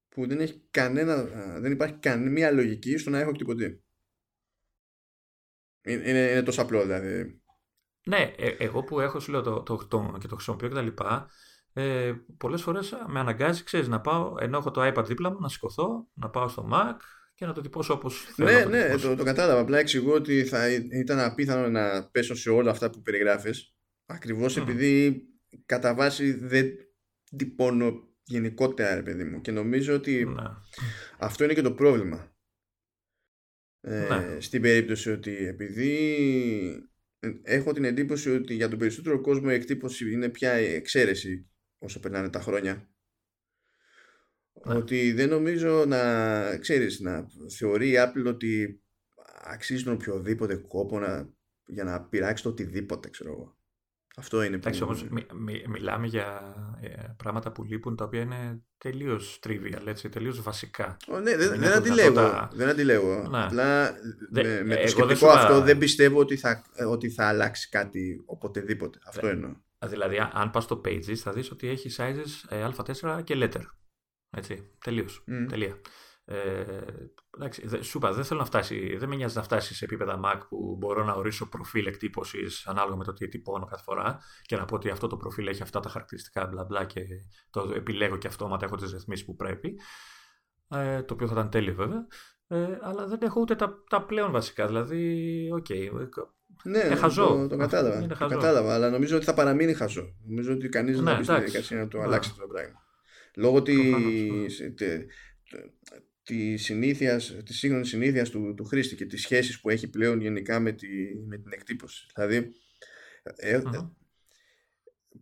που 0.08 0.28
δεν, 0.28 0.40
έχει 0.40 0.68
κανένα, 0.72 1.24
δεν 1.60 1.72
υπάρχει 1.72 1.96
καμία 1.96 2.52
λογική 2.52 2.98
στο 2.98 3.10
να 3.10 3.20
έχω 3.20 3.30
εκτυπωτή. 3.30 3.84
Είναι, 5.82 6.10
είναι, 6.10 6.30
είναι 6.32 6.44
τόσο 6.44 6.62
απλό 6.62 6.82
δηλαδή. 6.82 7.42
Ναι, 8.08 8.34
ε, 8.38 8.48
εγώ 8.60 8.84
που 8.84 9.00
έχω 9.00 9.20
σου 9.20 9.32
λέω 9.32 9.42
το, 9.42 9.64
το, 9.64 9.88
το, 9.88 10.18
και 10.20 10.28
το 10.28 10.36
χρησιμοποιώ 10.36 10.70
κτλ. 10.70 10.88
Ε, 11.74 12.14
πολλές 12.38 12.62
φορές 12.62 12.94
με 13.08 13.20
αναγκάζει, 13.20 13.64
ξέρεις, 13.64 13.88
να 13.88 14.02
πάω, 14.02 14.36
ενώ 14.40 14.58
έχω 14.58 14.72
το 14.72 14.94
iPad 14.94 15.06
δίπλα 15.06 15.32
μου, 15.32 15.40
να 15.40 15.50
σηκωθώ, 15.50 16.08
να 16.14 16.30
πάω 16.30 16.48
στο 16.48 16.70
Mac 16.74 16.96
και 17.34 17.46
να 17.46 17.54
το 17.54 17.62
τυπώσω 17.62 17.94
όπως 17.94 18.24
θέλω 18.36 18.50
Ναι, 18.50 18.64
το 18.64 18.70
ναι, 18.70 18.98
το, 18.98 19.16
το, 19.16 19.24
κατάλαβα. 19.24 19.60
Απλά 19.60 19.78
εξηγώ 19.78 20.14
ότι 20.14 20.46
θα 20.46 20.70
ήταν 20.74 21.20
απίθανο 21.20 21.70
να 21.70 22.10
πέσω 22.10 22.36
σε 22.36 22.50
όλα 22.50 22.72
αυτά 22.72 22.90
που 22.90 23.02
περιγράφεις, 23.02 23.76
ακριβώς 24.06 24.58
επειδή 24.58 25.24
κατά 25.66 25.96
βάση 25.96 26.34
δεν 26.34 26.68
τυπώνω 27.36 28.08
γενικότερα 28.24 28.96
ρε 28.96 29.04
παιδί 29.04 29.24
μου 29.24 29.42
και 29.42 29.52
νομίζω 29.52 29.94
ότι 29.96 30.26
ναι. 30.26 30.44
αυτό 31.18 31.44
είναι 31.44 31.54
και 31.54 31.62
το 31.62 31.74
πρόβλημα 31.74 32.36
ε, 33.82 34.08
ναι. 34.08 34.40
στην 34.40 34.62
περίπτωση 34.62 35.12
ότι 35.12 35.48
επειδή 35.48 36.90
έχω 37.44 37.74
την 37.74 37.84
εντύπωση 37.84 38.30
ότι 38.30 38.54
για 38.54 38.70
τον 38.70 38.80
περισσότερο 38.80 39.22
κόσμο 39.22 39.48
η 39.52 39.54
εκτύπωση 39.54 40.12
είναι 40.12 40.30
πια 40.30 40.52
εξαίρεση 40.52 41.50
όσο 41.78 42.00
περνάνε 42.00 42.30
τα 42.30 42.42
χρόνια 42.42 42.90
ναι. 44.66 44.76
ότι 44.76 45.12
δεν 45.12 45.30
νομίζω 45.30 45.86
να 45.86 46.58
ξέρεις 46.58 47.00
να 47.00 47.28
θεωρεί 47.58 47.90
η 47.90 47.96
Apple 47.98 48.26
ότι 48.26 48.82
αξίζει 49.44 49.84
τον 49.84 49.94
οποιοδήποτε 49.94 50.56
κόπο 50.56 51.00
να, 51.00 51.34
για 51.66 51.84
να 51.84 52.04
πειράξει 52.04 52.44
το 52.44 52.50
οτιδήποτε 52.50 53.10
ξέρω 53.10 53.32
εγώ 53.32 53.57
αυτό 54.20 54.44
είναι 54.44 54.56
Εντάξει, 54.56 54.84
όμως 54.84 55.06
μιλάμε 55.68 56.08
για 56.08 56.56
ε, 56.82 56.88
πράγματα 57.18 57.52
που 57.52 57.64
λείπουν 57.64 57.96
τα 57.96 58.06
οποία 58.06 58.22
είναι 58.22 58.62
τελείως 58.78 59.40
trivial, 59.44 59.86
έτσι, 59.86 60.10
τελείως 60.10 60.42
βασικά. 60.42 60.98
ναι, 61.08 61.36
δεν, 61.36 61.60
δεν, 61.60 61.72
αντιλέγω, 61.72 62.50
δεν 62.54 62.70
αντιλέγω. 62.70 63.28
Ναι. 63.30 63.44
Απλά 63.44 63.94
με, 64.30 64.62
με 64.64 64.76
το 64.76 64.88
σκεπτικό 64.88 65.28
αυτό 65.30 65.62
δεν 65.62 65.78
πιστεύω 65.78 66.20
ότι 66.20 66.38
θα, 66.38 66.64
ότι 66.90 67.10
θα 67.10 67.28
αλλάξει 67.28 67.70
κάτι 67.70 68.24
οποτεδήποτε. 68.26 69.00
Αυτό 69.06 69.28
εννοώ. 69.28 69.52
Δηλαδή, 69.86 70.18
αν 70.32 70.52
πας 70.52 70.64
στο 70.64 70.82
Pages 70.86 71.16
θα 71.16 71.32
δεις 71.32 71.52
ότι 71.52 71.68
έχει 71.68 71.90
sizes 71.98 72.50
ε, 72.50 72.68
α4 72.76 73.24
και 73.24 73.36
letter. 73.38 73.62
Έτσι, 74.30 74.70
τελείως. 74.84 75.24
Mm. 75.28 75.46
Τελεία. 75.50 75.82
Ε, 76.30 76.66
εντάξει, 77.38 77.84
σου 77.84 77.98
είπα, 77.98 78.14
δεν 78.14 78.24
θέλω 78.24 78.40
να 78.40 78.46
φτάσει, 78.46 78.98
δεν 78.98 79.10
με 79.10 79.16
νοιάζει 79.16 79.36
να 79.36 79.44
φτάσει 79.44 79.76
σε 79.76 79.86
επίπεδα 79.86 80.20
Mac 80.24 80.40
που 80.50 80.76
μπορώ 80.80 81.04
να 81.04 81.14
ορίσω 81.14 81.50
προφίλ 81.50 81.86
εκτύπωσης 81.86 82.68
ανάλογα 82.68 82.96
με 82.96 83.04
το 83.04 83.14
τι 83.14 83.28
τυπώνω 83.28 83.66
κάθε 83.66 83.84
φορά 83.84 84.20
και 84.42 84.56
να 84.56 84.66
πω 84.66 84.76
ότι 84.76 84.90
αυτό 84.90 85.08
το 85.08 85.18
προφίλ 85.18 85.48
έχει 85.48 85.62
αυτά 85.62 85.80
τα 85.80 85.90
χαρακτηριστικά 85.90 86.46
μπλα 86.46 86.64
μπλα 86.64 86.86
και 86.86 87.02
το 87.50 87.72
επιλέγω 87.76 88.18
και 88.18 88.28
αυτόματα 88.28 88.66
έχω 88.66 88.76
τις 88.76 88.92
ρυθμίσεις 88.92 89.26
που 89.26 89.36
πρέπει. 89.36 89.80
Ε, 90.70 91.04
το 91.04 91.14
οποίο 91.14 91.28
θα 91.28 91.34
ήταν 91.34 91.50
τέλειο 91.50 91.74
βέβαια. 91.74 92.08
Ε, 92.48 92.78
αλλά 92.82 93.08
δεν 93.08 93.20
έχω 93.22 93.42
ούτε 93.42 93.56
τα, 93.56 93.84
τα 93.90 94.06
πλέον 94.06 94.32
βασικά. 94.32 94.68
Δηλαδή, 94.68 95.50
OK. 95.54 95.66
Okay, 95.70 95.90
ναι, 96.64 96.80
είναι 96.80 96.96
χαζό. 96.96 97.28
Το, 97.28 97.48
το 97.48 97.58
κατάλαβα. 97.58 98.02
Είναι 98.02 98.14
χαζό. 98.14 98.34
Το 98.34 98.40
κατάλαβα, 98.40 98.74
αλλά 98.74 98.90
νομίζω 98.90 99.16
ότι 99.16 99.26
θα 99.26 99.34
παραμείνει 99.34 99.74
χαζό. 99.74 100.16
Νομίζω 100.28 100.54
ότι 100.54 100.70
κανείς 100.70 100.96
δεν 100.96 101.06
θα 101.06 101.16
μπει 101.16 101.24
στη 101.24 101.34
διαδικασία 101.34 101.78
να 101.78 101.88
το 101.88 102.02
αλλάξει 102.02 102.30
αυτό 102.30 102.42
το 102.42 102.48
πράγμα. 102.48 102.86
Λόγω 103.36 103.62
της 103.62 104.62
της 106.28 106.64
συνήθειας, 106.64 107.38
της 107.46 107.58
σύγχρονης 107.58 107.88
συνήθειας 107.88 108.30
του, 108.30 108.54
του 108.54 108.64
χρήστη 108.64 108.96
και 108.96 109.06
τις 109.06 109.22
σχέσεις 109.22 109.60
που 109.60 109.70
έχει 109.70 109.90
πλέον 109.90 110.22
γενικά 110.22 110.60
με, 110.60 110.72
τη, 110.72 111.16
με 111.16 111.38
την 111.38 111.52
εκτύπωση. 111.52 112.06
Δηλαδή, 112.16 112.52
ε, 113.36 113.62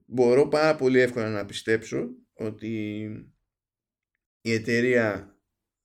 μπορώ 0.06 0.48
πάρα 0.48 0.76
πολύ 0.76 1.00
εύκολα 1.00 1.30
να 1.30 1.46
πιστέψω 1.46 2.10
ότι 2.34 3.04
η 4.42 4.52
εταιρεία 4.52 5.38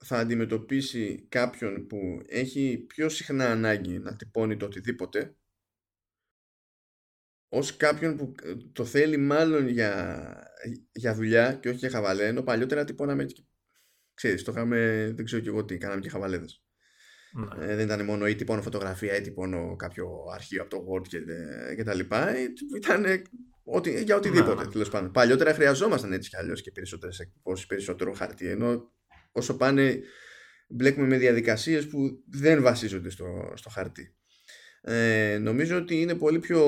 θα 0.05 0.19
αντιμετωπίσει 0.19 1.27
κάποιον 1.29 1.87
που 1.87 2.23
έχει 2.27 2.79
πιο 2.79 3.09
συχνά 3.09 3.51
ανάγκη 3.51 3.99
να 3.99 4.17
τυπώνει 4.17 4.57
το 4.57 4.67
οτιδήποτε 4.67 5.37
ως 7.49 7.77
κάποιον 7.77 8.17
που 8.17 8.35
το 8.73 8.85
θέλει 8.85 9.17
μάλλον 9.17 9.69
για, 9.69 10.53
για 10.93 11.15
δουλειά 11.15 11.55
και 11.55 11.69
όχι 11.69 11.79
για 11.79 11.91
χαβαλέ 11.91 12.27
ενώ 12.27 12.43
παλιότερα 12.43 12.85
τυπώναμε 12.85 13.27
ξέρεις, 14.21 14.43
το 14.43 14.53
είχαμε, 14.53 15.13
δεν 15.15 15.25
ξέρω 15.25 15.43
και 15.43 15.49
εγώ 15.49 15.65
τι, 15.65 15.79
κάναμε 15.79 16.01
και 16.01 16.09
χαβαλέδες. 16.09 16.63
Ναι. 17.33 17.65
Ε, 17.65 17.77
δεν 17.77 17.85
ήταν 17.85 18.05
μόνο 18.05 18.27
ή 18.27 18.35
τυπώνω 18.35 18.63
φωτογραφία 18.63 19.17
ή 19.17 19.21
τυπώνω 19.21 19.77
κάποιο 19.77 20.09
αρχείο 20.35 20.63
από 20.63 20.71
το 20.71 20.85
Word 20.91 21.09
και, 21.09 21.19
και 21.77 21.83
τα 21.83 21.95
λοιπά. 21.95 22.29
Ε, 22.29 22.47
ήταν 22.77 23.05
ότι, 23.65 24.03
για 24.03 24.17
οτιδήποτε 24.17 24.65
ναι. 24.65 24.71
τέλος 24.71 24.89
πάντων. 24.89 25.11
Παλιότερα 25.11 25.55
χρειαζόμασταν 25.55 26.13
έτσι 26.13 26.29
κι 26.29 26.37
αλλιώς 26.37 26.63
και 26.63 26.71
περισσότερες 26.71 27.19
εκπώσει, 27.19 27.67
περισσότερο 27.67 28.13
χαρτί. 28.13 28.49
Ενώ 28.49 28.93
όσο 29.33 29.57
πάνε 29.57 30.01
μπλέκουμε 30.69 31.07
με 31.07 31.17
διαδικασίες 31.17 31.89
που 31.89 32.25
δεν 32.29 32.63
βασίζονται 32.63 33.11
στο, 33.11 33.53
στο 33.55 33.71
χαρτί. 33.71 34.17
Ε, 34.82 35.39
νομίζω 35.40 35.77
ότι 35.77 36.01
είναι 36.01 36.15
πολύ 36.15 36.39
πιο 36.39 36.61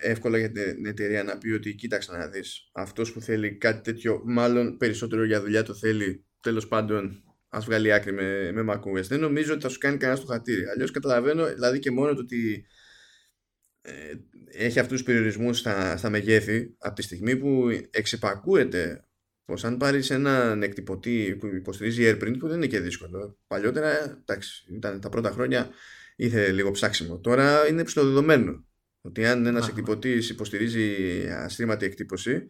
εύκολο 0.00 0.36
για 0.36 0.50
την 0.50 0.86
εταιρεία 0.86 1.24
να 1.24 1.38
πει 1.38 1.50
ότι 1.50 1.74
κοίταξε 1.74 2.12
να 2.12 2.28
δεις 2.28 2.70
αυτός 2.72 3.12
που 3.12 3.20
θέλει 3.20 3.56
κάτι 3.56 3.80
τέτοιο 3.80 4.22
μάλλον 4.24 4.76
περισσότερο 4.76 5.24
για 5.24 5.40
δουλειά 5.40 5.62
το 5.62 5.74
θέλει 5.74 6.24
τέλος 6.40 6.68
πάντων 6.68 7.22
ας 7.48 7.64
βγάλει 7.64 7.92
άκρη 7.92 8.12
με, 8.12 8.52
με 8.52 8.72
macOS 8.72 9.02
δεν 9.02 9.20
νομίζω 9.20 9.52
ότι 9.52 9.62
θα 9.62 9.68
σου 9.68 9.78
κάνει 9.78 9.96
κανένα 9.96 10.18
στο 10.18 10.26
χατήρι 10.26 10.66
αλλιώς 10.66 10.90
καταλαβαίνω 10.90 11.46
δηλαδή 11.46 11.78
και 11.78 11.90
μόνο 11.90 12.14
το 12.14 12.20
ότι 12.20 12.66
ε, 13.80 13.92
έχει 14.50 14.78
αυτούς 14.78 14.96
τους 14.96 15.06
περιορισμούς 15.06 15.58
στα, 15.58 15.96
στα 15.96 16.10
μεγέθη 16.10 16.74
από 16.78 16.94
τη 16.94 17.02
στιγμή 17.02 17.36
που 17.36 17.68
εξυπακούεται 17.90 19.04
πως 19.44 19.64
αν 19.64 19.76
πάρεις 19.76 20.10
έναν 20.10 20.62
εκτυπωτή 20.62 21.36
που 21.40 21.46
υποστηρίζει 21.46 22.02
AirPrint 22.10 22.38
που 22.38 22.48
δεν 22.48 22.56
είναι 22.56 22.66
και 22.66 22.80
δύσκολο. 22.80 23.38
Παλιότερα 23.46 24.18
εντάξει, 24.20 24.64
ήταν 24.68 25.00
τα 25.00 25.08
πρώτα 25.08 25.30
χρόνια 25.30 25.70
ήθελε 26.16 26.52
λίγο 26.52 26.70
ψάξιμο 26.70 27.20
τώρα 27.20 27.68
είναι 27.68 27.84
ψηλοδεδομένο 27.84 28.64
ότι 29.00 29.26
αν 29.26 29.46
ένας 29.46 29.68
εκτυπωτής 29.68 30.30
υποστηρίζει 30.30 30.90
αστρήματη 31.28 31.84
εκτύπωση 31.84 32.46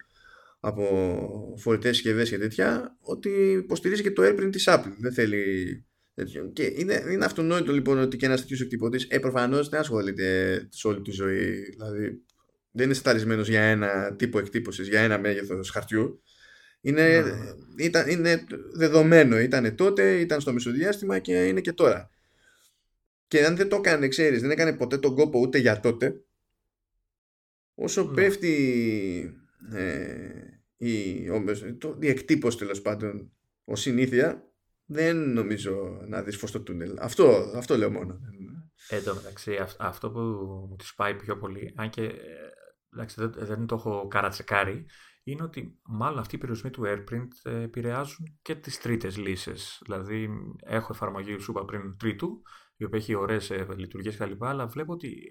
από 0.60 1.54
φορητές 1.58 1.96
συσκευές 1.96 2.28
και 2.28 2.38
τέτοια, 2.38 2.96
ότι 3.00 3.30
υποστηρίζει 3.52 4.02
και 4.02 4.10
το 4.10 4.22
AirPrint 4.22 4.48
της 4.52 4.64
Apple. 4.68 4.92
Δεν 4.98 5.12
θέλει 5.12 5.84
τέτοιο. 6.14 6.50
Και 6.52 6.72
είναι, 6.76 7.02
είναι 7.10 7.24
αυτονόητο 7.24 7.72
λοιπόν 7.72 7.98
ότι 7.98 8.16
και 8.16 8.26
ένας 8.26 8.40
τέτοιος 8.40 8.60
εκτυπωτής, 8.60 9.06
ε, 9.08 9.18
προφανώς 9.18 9.68
δεν 9.68 9.80
ασχολείται 9.80 10.58
σε 10.70 10.88
όλη 10.88 11.02
τη 11.02 11.10
ζωή. 11.10 11.60
Δηλαδή, 11.70 12.22
δεν 12.70 12.84
είναι 12.84 12.94
σταρισμένος 12.94 13.48
για 13.48 13.62
ένα 13.62 14.14
τύπο 14.16 14.38
εκτύπωσης, 14.38 14.88
για 14.88 15.00
ένα 15.00 15.18
μέγεθος 15.18 15.70
χαρτιού. 15.70 16.22
Είναι, 16.80 17.20
ναι. 17.20 17.84
ήταν, 17.84 18.08
είναι 18.08 18.44
δεδομένο. 18.74 19.38
Ήταν 19.38 19.74
τότε, 19.74 20.20
ήταν 20.20 20.40
στο 20.40 20.52
μεσοδιάστημα 20.52 21.18
και 21.18 21.46
είναι 21.46 21.60
και 21.60 21.72
τώρα. 21.72 22.10
Και 23.26 23.44
αν 23.44 23.56
δεν 23.56 23.68
το 23.68 23.76
έκανε, 23.76 24.08
ξέρεις, 24.08 24.40
δεν 24.40 24.50
έκανε 24.50 24.76
ποτέ 24.76 24.98
τον 24.98 25.14
κόπο 25.14 25.40
ούτε 25.40 25.58
για 25.58 25.80
τότε, 25.80 26.24
όσο 27.74 28.04
ναι. 28.04 28.14
πέφτει 28.14 28.54
ε, 29.72 30.44
η, 30.76 31.26
το, 31.78 31.96
η 32.00 32.08
εκτύπωση 32.08 32.58
τέλος 32.58 32.82
πάντων 32.82 33.32
ως 33.64 33.80
συνήθεια 33.80 34.48
δεν 34.86 35.32
νομίζω 35.32 36.00
να 36.08 36.22
δεις 36.22 36.36
φως 36.36 36.48
στο 36.48 36.60
τούνελ. 36.60 36.96
Αυτό, 36.98 37.52
αυτό 37.56 37.76
λέω 37.76 37.90
μόνο. 37.90 38.20
Εν 38.88 39.04
τω 39.04 39.14
μεταξύ, 39.14 39.58
αυτό 39.78 40.10
που 40.10 40.18
μου 40.68 40.76
τη 40.76 40.86
πάει 40.96 41.14
πιο 41.14 41.36
πολύ, 41.36 41.72
αν 41.76 41.90
και 41.90 42.02
ε, 42.02 42.12
εντάξει, 42.92 43.16
δεν, 43.20 43.32
δεν 43.36 43.66
το 43.66 43.74
έχω 43.74 44.08
καρατσεκάρει, 44.08 44.86
είναι 45.24 45.42
ότι 45.42 45.78
μάλλον 45.82 46.18
αυτοί 46.18 46.34
οι 46.34 46.38
περιορισμοί 46.38 46.70
του 46.70 46.82
AirPrint 46.86 47.28
ε, 47.42 47.62
επηρεάζουν 47.62 48.38
και 48.42 48.54
τις 48.54 48.78
τρίτες 48.78 49.16
λύσεις. 49.16 49.80
Δηλαδή, 49.84 50.28
έχω 50.62 50.88
εφαρμογή, 50.92 51.38
σου 51.38 51.50
είπα 51.50 51.64
πριν, 51.64 51.96
τρίτου, 51.96 52.42
η 52.84 52.86
οποία 52.86 52.98
έχει 52.98 53.14
ωραίες 53.14 53.50
ε, 53.50 53.66
λειτουργίες 53.76 54.16
κλπ. 54.16 54.44
Αλλά 54.44 54.66
βλέπω 54.66 54.92
ότι 54.92 55.28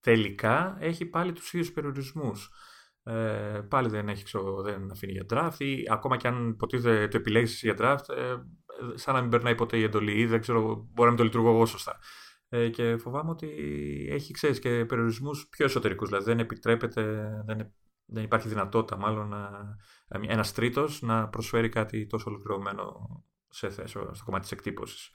τελικά 0.00 0.76
έχει 0.80 1.06
πάλι 1.06 1.32
τους 1.32 1.52
ίδιους 1.52 1.72
περιορισμούς. 1.72 2.50
Ε, 3.02 3.60
πάλι 3.68 3.88
δεν, 3.88 4.08
έχει, 4.08 4.24
ξω, 4.24 4.62
δεν 4.62 4.90
αφήνει 4.90 5.12
για 5.12 5.26
draft 5.30 5.58
ή 5.58 5.84
ακόμα 5.90 6.16
και 6.16 6.28
αν 6.28 6.48
υποτίθεται 6.48 7.08
το 7.08 7.16
επιλέγεις 7.16 7.62
για 7.62 7.74
draft 7.78 8.14
ε, 8.16 8.34
σαν 8.94 9.14
να 9.14 9.20
μην 9.20 9.30
περνάει 9.30 9.54
ποτέ 9.54 9.76
η 9.76 9.82
εντολή 9.82 10.18
ή 10.18 10.26
δεν 10.26 10.40
ξέρω, 10.40 10.60
μπορεί 10.64 10.92
να 10.94 11.08
μην 11.08 11.16
το 11.16 11.24
λειτουργώ 11.24 11.50
εγώ 11.50 11.66
σωστά. 11.66 11.98
Ε, 12.48 12.68
και 12.68 12.96
φοβάμαι 12.96 13.30
ότι 13.30 13.48
έχει 14.10 14.32
ξέρεις, 14.32 14.58
και 14.58 14.84
περιορισμούς 14.84 15.48
πιο 15.48 15.64
εσωτερικούς, 15.64 16.08
δηλαδή 16.08 16.24
δεν 16.24 16.38
επιτρέπεται, 16.38 17.02
δεν, 17.46 17.72
δεν 18.06 18.24
υπάρχει 18.24 18.48
δυνατότητα 18.48 18.96
μάλλον 18.96 19.28
να, 19.28 19.76
ένας 20.28 20.52
τρίτος 20.52 21.02
να 21.02 21.28
προσφέρει 21.28 21.68
κάτι 21.68 22.06
τόσο 22.06 22.30
ολοκληρωμένο 22.30 23.06
σε 23.48 23.70
θέση, 23.70 23.98
στο 24.12 24.24
κομμάτι 24.24 24.42
της 24.42 24.52
εκτύπωσης. 24.52 25.10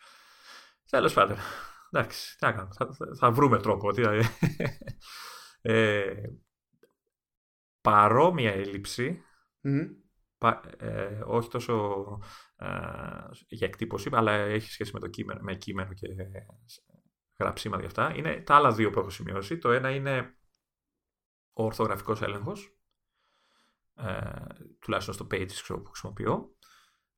Τέλος 0.92 1.14
πάντων, 1.14 1.38
εντάξει, 1.92 2.38
τι 2.38 2.46
θα, 2.46 2.70
θα, 2.72 3.16
θα 3.18 3.32
βρούμε 3.32 3.60
τρόπο. 3.60 3.90
ε, 5.62 6.24
παρόμοια 7.82 8.52
ε, 10.78 11.22
όχι 11.26 11.50
τόσο 11.50 12.06
ε, 12.56 12.68
για 13.48 13.68
εκτύπωση, 13.68 14.10
αλλά 14.12 14.32
έχει 14.32 14.72
σχέση 14.72 14.94
με, 14.94 15.00
το 15.00 15.08
κείμενο, 15.08 15.40
με 15.42 15.56
κείμενο 15.56 15.94
και 15.94 16.08
γραψίματα 17.40 17.82
γι' 17.82 17.88
αυτά, 17.88 18.16
είναι 18.16 18.42
τα 18.42 18.56
άλλα 18.56 18.72
δύο 18.72 18.90
που 18.90 19.00
έχω 19.00 19.10
σημειώσει. 19.10 19.58
Το 19.58 19.72
ένα 19.72 19.90
είναι 19.90 20.38
ο 21.54 21.64
ορθογραφικός 21.64 22.22
έλεγχος, 22.22 22.78
ε, 23.96 24.46
τουλάχιστον 24.80 25.14
στο 25.14 25.28
Pages 25.32 25.82
που 25.84 25.90
χρησιμοποιώ, 25.90 26.56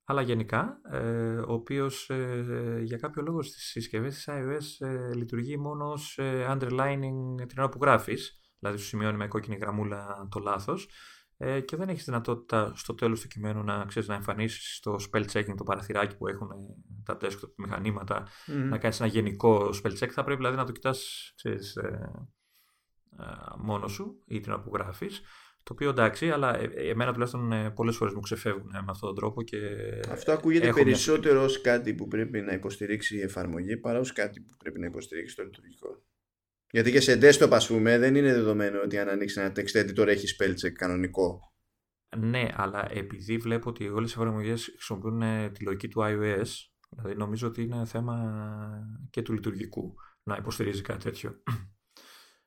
αλλά 0.06 0.22
γενικά, 0.22 0.82
ε, 0.92 1.38
ο 1.38 1.54
οποίος 1.54 2.10
ε, 2.10 2.80
για 2.84 2.98
κάποιο 2.98 3.22
λόγο 3.22 3.42
στις 3.42 3.64
συσκευές 3.64 4.16
της 4.16 4.28
iOS 4.30 4.88
λειτουργεί 5.16 5.58
μόνο 5.58 5.92
ως 5.92 6.20
underlining 6.50 7.48
την 7.48 7.60
ώρα 7.60 7.70
που 7.70 7.80
γράφεις, 7.82 8.40
δηλαδή 8.60 8.78
σου 8.78 8.86
σημειώνει 8.86 9.18
με 9.18 9.28
κόκκινη 9.28 9.58
γραμμούλα 9.58 10.28
το 10.32 10.40
λάθος 10.40 10.88
ε, 11.38 11.60
και 11.60 11.76
δεν 11.76 11.90
έχεις 11.90 12.06
δυνατότητα 12.06 12.72
στο 12.76 12.96
τέλος 12.96 13.22
του 13.22 13.28
κειμένου 13.28 13.64
να, 13.64 13.86
ξέρεις, 13.86 14.10
να 14.10 14.16
εμφανίσεις 14.16 14.80
το 14.80 14.96
spell 15.12 15.26
checking, 15.32 15.56
το 15.58 15.64
παραθυράκι 15.64 16.18
που 16.18 16.28
έχουν 16.28 16.50
τα 17.04 17.18
desktop 17.22 17.54
μηχανήματα, 17.56 18.28
να 18.46 18.78
κάνεις 18.78 19.00
ένα 19.00 19.10
γενικό 19.10 19.70
spell 19.84 19.92
check. 19.92 20.08
Θα 20.08 20.24
πρέπει 20.24 20.40
δηλαδή 20.40 20.56
να 20.56 20.66
το 20.66 20.72
κοιτάς 20.72 21.32
ξέρεις, 21.36 21.76
ε, 21.76 22.12
ε, 23.20 23.26
μόνος 23.58 23.92
σου 23.92 24.24
ή 24.26 24.40
την 24.40 24.62
που 24.64 24.72
γράφεις. 24.74 25.22
Το 25.64 25.74
οποίο 25.74 25.90
εντάξει, 25.90 26.30
αλλά 26.30 26.60
ε, 26.60 26.90
εμένα 26.90 27.12
τουλάχιστον 27.12 27.52
ε, 27.52 27.70
πολλές 27.70 27.96
φορές 27.96 28.14
μου 28.14 28.20
ξεφεύγουν 28.20 28.70
με 28.72 28.86
αυτόν 28.88 29.08
τον 29.08 29.16
τρόπο. 29.16 29.44
Και 29.44 29.58
Αυτό 30.10 30.32
ακούγεται 30.32 30.74
περισσότερο 30.74 31.36
μια... 31.36 31.44
ως 31.44 31.62
κάτι 31.62 31.94
που 31.94 32.08
πρέπει 32.08 32.42
να 32.42 32.54
υποστηρίξει 32.54 33.18
η 33.18 33.22
εφαρμογή 33.22 33.78
παρά 33.78 34.00
ως 34.00 34.14
κάτι 34.14 34.42
που 34.42 34.58
πρέπει 34.58 34.80
να 34.80 34.86
υποστηρίξει 34.86 35.36
το 35.36 35.44
λειτουργικό. 35.44 36.04
Γιατί 36.72 36.92
και 36.92 37.00
σε 37.00 37.20
desktop, 37.22 37.50
ας 37.52 37.68
πούμε, 37.68 37.98
δεν 37.98 38.16
είναι 38.16 38.34
δεδομένο 38.34 38.82
ότι 38.82 38.98
αν 38.98 39.10
ανοίξεις 39.10 39.38
ένα 39.38 39.52
text 39.56 39.82
editor 39.82 40.08
έχεις 40.08 40.38
spell 40.40 40.52
check 40.52 40.72
κανονικό. 40.72 41.54
Ναι, 42.18 42.48
αλλά 42.54 42.92
επειδή 42.92 43.38
βλέπω 43.38 43.70
ότι 43.70 43.90
όλες 43.90 44.10
οι 44.10 44.14
εφαρμογές 44.18 44.66
χρησιμοποιούν 44.76 45.22
ε, 45.22 45.50
τη 45.50 45.64
λογική 45.64 45.88
του 45.88 46.02
iOS, 46.02 46.48
δηλαδή 46.90 47.16
νομίζω 47.16 47.48
ότι 47.48 47.62
είναι 47.62 47.86
θέμα 47.86 48.18
και 49.10 49.22
του 49.22 49.34
λειτουργικού 49.34 49.94
να 50.24 50.36
υποστηρίζει 50.36 50.82
κάτι 50.82 51.04
τέτοιο. 51.04 51.36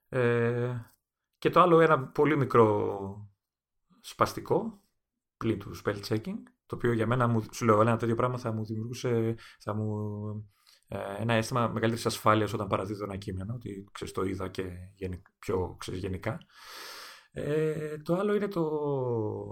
Ε, 0.08 0.74
και 1.38 1.50
το 1.50 1.60
άλλο 1.60 1.80
ένα 1.80 2.06
πολύ 2.06 2.36
μικρό 2.36 3.28
σπαστικό, 4.00 4.82
πλην 5.36 5.58
του 5.58 5.76
spell 5.84 6.00
checking, 6.08 6.36
το 6.66 6.76
οποίο 6.76 6.92
για 6.92 7.06
μένα, 7.06 7.42
σου 7.52 7.64
λέω, 7.64 7.80
ένα 7.80 7.96
τέτοιο 7.96 8.14
πράγμα 8.14 8.38
θα 8.38 8.52
μου 8.52 8.64
δημιουργούσε, 8.64 9.34
θα 9.58 9.74
μου 9.74 9.88
ε, 10.88 10.98
ένα 11.18 11.34
αίσθημα 11.34 11.68
μεγαλύτερης 11.68 12.06
ασφάλειας 12.06 12.52
όταν 12.52 12.68
παραδίδω 12.68 13.04
ένα 13.04 13.16
κείμενο, 13.16 13.54
ότι 13.54 13.88
ξέρεις, 13.92 14.12
το 14.12 14.22
είδα 14.22 14.48
και 14.48 14.68
πιο 15.38 15.76
ξέρεις, 15.78 16.00
γενικά. 16.00 16.38
Ε, 17.30 17.96
το 17.98 18.14
άλλο 18.14 18.34
είναι 18.34 18.48
το, 18.48 18.68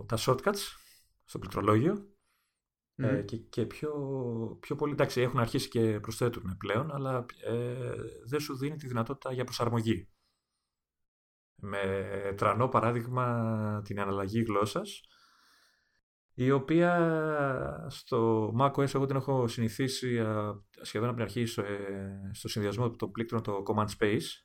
τα 0.08 0.16
shortcuts 0.18 0.62
στο 1.24 1.38
πληκτρολόγιο. 1.38 2.08
Ε, 2.96 3.22
και, 3.22 3.36
και 3.36 3.66
πιο, 3.66 3.92
πιο 4.60 4.76
πολύ, 4.76 4.92
εντάξει, 4.92 5.20
έχουν 5.20 5.40
αρχίσει 5.40 5.68
και 5.68 6.00
προσθέτουν 6.00 6.56
πλέον, 6.58 6.94
αλλά 6.94 7.26
ε, 7.44 7.94
δεν 8.26 8.40
σου 8.40 8.56
δίνει 8.56 8.76
τη 8.76 8.86
δυνατότητα 8.86 9.32
για 9.32 9.44
προσαρμογή. 9.44 10.08
Με 11.56 11.80
τρανό 12.36 12.68
παράδειγμα 12.68 13.82
την 13.84 14.00
αναλλαγή 14.00 14.44
γλώσσας, 14.48 15.00
η 16.34 16.50
οποία 16.50 17.86
στο 17.88 18.52
macOS 18.60 18.94
εγώ 18.94 19.06
την 19.06 19.16
έχω 19.16 19.48
συνηθίσει 19.48 20.22
σχεδόν 20.80 21.08
από 21.08 21.16
την 21.16 21.24
αρχή 21.24 21.46
στο, 21.46 21.62
ε, 21.62 22.30
στο 22.32 22.48
συνδυασμό 22.48 22.90
των 22.90 23.10
πλήκτρων 23.10 23.42
το 23.42 23.62
Command 23.66 23.86
Space. 23.98 24.44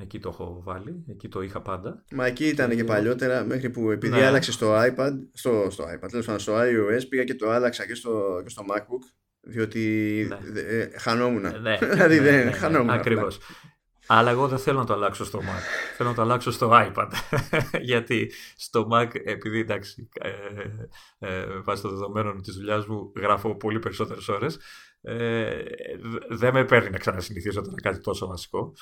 Εκεί 0.00 0.18
το 0.18 0.28
έχω 0.28 0.62
βάλει, 0.64 1.04
εκεί 1.08 1.28
το 1.28 1.42
είχα 1.42 1.62
πάντα. 1.62 2.04
Μα 2.12 2.26
εκεί 2.26 2.46
ήταν 2.46 2.76
και 2.76 2.84
παλιότερα, 2.84 3.44
μέχρι 3.44 3.70
που 3.70 3.90
επειδή 3.90 4.14
ναι. 4.14 4.26
άλλαξε 4.26 4.52
στο 4.52 4.76
iPad, 4.76 5.12
στο, 5.32 5.66
στο 5.70 5.84
iPad, 5.84 6.08
τέλος 6.10 6.26
πάντων 6.26 6.40
στο 6.40 6.54
iOS, 6.56 7.08
πήγα 7.08 7.24
και 7.24 7.34
το 7.34 7.50
άλλαξα 7.50 7.86
και 7.86 7.94
στο, 7.94 8.40
και 8.44 8.48
στο 8.48 8.64
MacBook, 8.70 9.14
διότι 9.40 10.26
ναι. 10.28 10.60
ε, 10.60 10.98
χανόμουν. 10.98 11.60
Ναι, 11.60 11.78
δηλαδή 11.92 12.18
δεν 12.18 12.44
ναι, 12.44 12.52
χανόμουν. 12.52 12.90
Ακριβώς. 12.90 13.38
Αλλά 14.10 14.30
εγώ 14.30 14.48
δεν 14.48 14.58
θέλω 14.58 14.78
να 14.78 14.84
το 14.84 14.92
αλλάξω 14.92 15.24
στο 15.24 15.38
Mac. 15.38 15.62
θέλω 15.96 16.08
να 16.08 16.14
το 16.14 16.22
αλλάξω 16.22 16.50
στο 16.50 16.70
iPad. 16.72 17.08
Γιατί 17.90 18.32
στο 18.56 18.88
Mac, 18.92 19.08
επειδή 19.24 19.60
εντάξει, 19.60 20.08
ε, 20.12 20.30
ε, 21.18 21.60
βάσει 21.60 21.82
των 21.82 21.90
δεδομένων 21.90 22.42
της 22.42 22.54
δουλειάς 22.54 22.86
μου, 22.86 23.12
γράφω 23.16 23.56
πολύ 23.56 23.78
περισσότερες 23.78 24.28
ώρες, 24.28 24.58
ε, 25.00 25.62
δεν 26.28 26.52
με 26.52 26.64
παίρνει 26.64 26.90
να 26.90 26.98
ξανασυνηθίσω 26.98 27.62
τώρα 27.62 27.80
κάτι 27.82 28.00
τόσο 28.00 28.26
βασικό. 28.26 28.72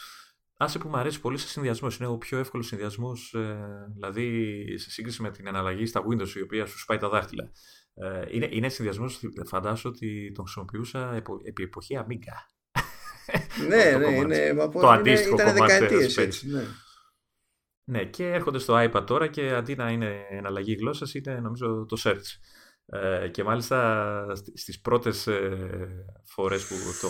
Άσε 0.59 0.79
που 0.79 0.89
μου 0.89 0.97
αρέσει 0.97 1.21
πολύ 1.21 1.39
σε 1.39 1.49
συνδυασμός. 1.49 1.97
Είναι 1.99 2.09
ο 2.09 2.19
πιο 2.19 2.39
εύκολος 2.39 2.67
συνδυασμός, 2.67 3.35
ε, 3.35 3.59
δηλαδή 3.95 4.65
σε 4.79 4.91
σύγκριση 4.91 5.23
με 5.23 5.31
την 5.31 5.49
αναλλαγή 5.49 5.87
στα 5.87 6.03
Windows, 6.11 6.29
η 6.35 6.43
οποία 6.43 6.67
σου 6.67 6.79
σπάει 6.79 6.99
τα 6.99 7.09
δάχτυλα. 7.09 7.51
Ε, 7.95 8.25
είναι, 8.31 8.49
είναι 8.51 8.69
συνδυασμός, 8.69 9.21
φαντάζομαι 9.47 9.95
ότι 9.97 10.33
τον 10.35 10.45
χρησιμοποιούσα 10.45 11.15
επί 11.45 11.63
εποχή 11.63 11.99
Amiga 11.99 12.56
ναι, 13.69 13.97
ναι, 13.99 14.17
είναι, 14.17 14.55
το 14.73 14.89
αντίστοιχο 14.89 15.35
ήταν 15.35 15.57
κομμάτι. 15.57 15.95
Έτσι, 16.17 16.49
ναι. 16.49 16.63
ναι, 17.85 18.05
και 18.05 18.27
έρχονται 18.27 18.59
στο 18.59 18.75
iPad 18.79 19.07
τώρα 19.07 19.27
και 19.27 19.51
αντί 19.51 19.75
να 19.75 19.91
είναι 19.91 20.27
εναλλαγή 20.31 20.77
γλώσσας, 20.81 21.15
είναι 21.15 21.41
νομίζω 21.41 21.87
το 21.89 21.97
search. 22.05 22.39
Ε, 22.89 23.29
και 23.29 23.45
μάλιστα 23.45 24.27
στις 24.55 24.81
πρώτες 24.81 25.27
ε, 25.27 25.57
φορές 26.25 26.67
που 26.67 26.75
το, 27.01 27.09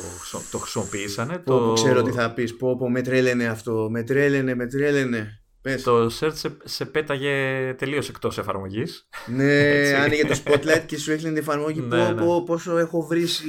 το 0.51 0.59
χρησιμοποιήσανε... 0.59 1.39
Πω, 1.39 1.59
το... 1.59 1.73
ξέρω 1.73 2.03
τι 2.03 2.11
θα 2.11 2.33
πεις. 2.33 2.57
Πω, 2.57 2.77
πω, 2.77 2.91
με 2.91 3.03
τρέλαινε 3.03 3.47
αυτό. 3.47 3.89
Με 3.91 4.03
τρέλαινε, 4.03 4.55
με 4.55 4.67
τρέλαινε. 4.67 5.41
Πες. 5.61 5.83
Το 5.83 6.07
search 6.21 6.35
σε, 6.35 6.57
σε 6.65 6.85
πέταγε 6.85 7.75
τελείως 7.75 8.09
εκτός 8.09 8.39
εφαρμογής. 8.39 9.09
Ναι, 9.27 9.71
άνοιγε 10.03 10.27
το 10.27 10.41
spotlight 10.45 10.83
και 10.87 10.99
σου 10.99 11.13
έκλεινε 11.13 11.33
την 11.33 11.43
εφαρμογή. 11.43 11.81
ναι, 11.87 12.15
πω, 12.15 12.39
ναι. 12.39 12.45
πόσο 12.45 12.79
έχω 12.79 13.07
βρήσει. 13.07 13.49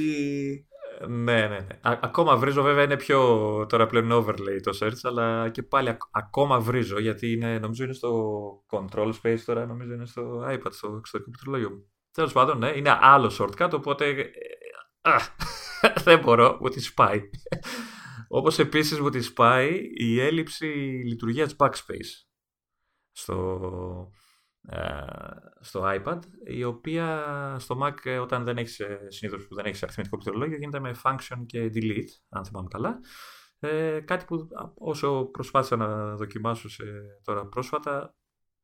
Ναι, 1.06 1.46
ναι, 1.46 1.48
ναι. 1.48 1.78
ακόμα 1.82 2.36
βρίζω, 2.36 2.62
βέβαια 2.62 2.84
είναι 2.84 2.96
πιο 2.96 3.18
τώρα 3.68 3.86
πλέον 3.86 4.12
overlay 4.12 4.60
το 4.62 4.78
search, 4.80 4.98
αλλά 5.02 5.48
και 5.48 5.62
πάλι 5.62 5.96
ακόμα 6.10 6.60
βρίζω 6.60 6.98
γιατί 7.00 7.32
είναι, 7.32 7.58
νομίζω 7.58 7.84
είναι 7.84 7.92
στο 7.92 8.64
control 8.70 9.12
space 9.22 9.40
τώρα, 9.44 9.66
νομίζω 9.66 9.92
είναι 9.92 10.06
στο 10.06 10.46
iPad, 10.50 10.70
στο 10.70 10.94
εξωτερικό 10.98 11.30
πληκτρολόγιο 11.30 11.70
μου. 11.70 11.90
Τέλος 12.12 12.32
πάντων, 12.32 12.58
ναι, 12.58 12.72
είναι 12.76 12.98
άλλο 13.00 13.32
shortcut, 13.38 13.70
οπότε. 13.72 14.08
Ε, 14.08 14.30
α, 15.00 15.16
δεν 16.04 16.18
μπορώ, 16.18 16.58
μου 16.60 16.68
τη 16.68 16.80
σπάει. 16.80 17.30
Όπως 18.28 18.58
επίσης 18.58 19.00
μου 19.00 19.08
τη 19.08 19.20
σπάει 19.20 19.80
η 19.94 20.20
έλλειψη 20.20 20.66
λειτουργίας 21.06 21.56
backspace 21.58 22.26
στο, 23.12 23.60
ε, 24.14 24.27
στο 25.60 25.82
iPad, 25.84 26.18
η 26.44 26.64
οποία 26.64 27.26
στο 27.58 27.78
Mac 27.82 27.94
ε, 28.04 28.18
όταν 28.18 28.44
δεν 28.44 28.56
έχεις, 28.56 28.80
συνήθως 29.08 29.46
που 29.46 29.54
δεν 29.54 29.64
έχεις 29.64 29.82
αριθμητικό 29.82 30.16
πληκτρολόγιο 30.16 30.56
γίνεται 30.56 30.80
με 30.80 30.94
function 31.02 31.42
και 31.46 31.70
delete, 31.74 32.10
αν 32.28 32.44
θυμάμαι 32.44 32.68
καλά. 32.70 33.00
Ε, 33.60 34.00
κάτι 34.00 34.24
που 34.24 34.48
όσο 34.74 35.24
προσπάθησα 35.24 35.76
να 35.76 36.16
δοκιμάσω 36.16 36.68
σε, 36.68 36.84
τώρα 37.24 37.46
πρόσφατα 37.46 38.14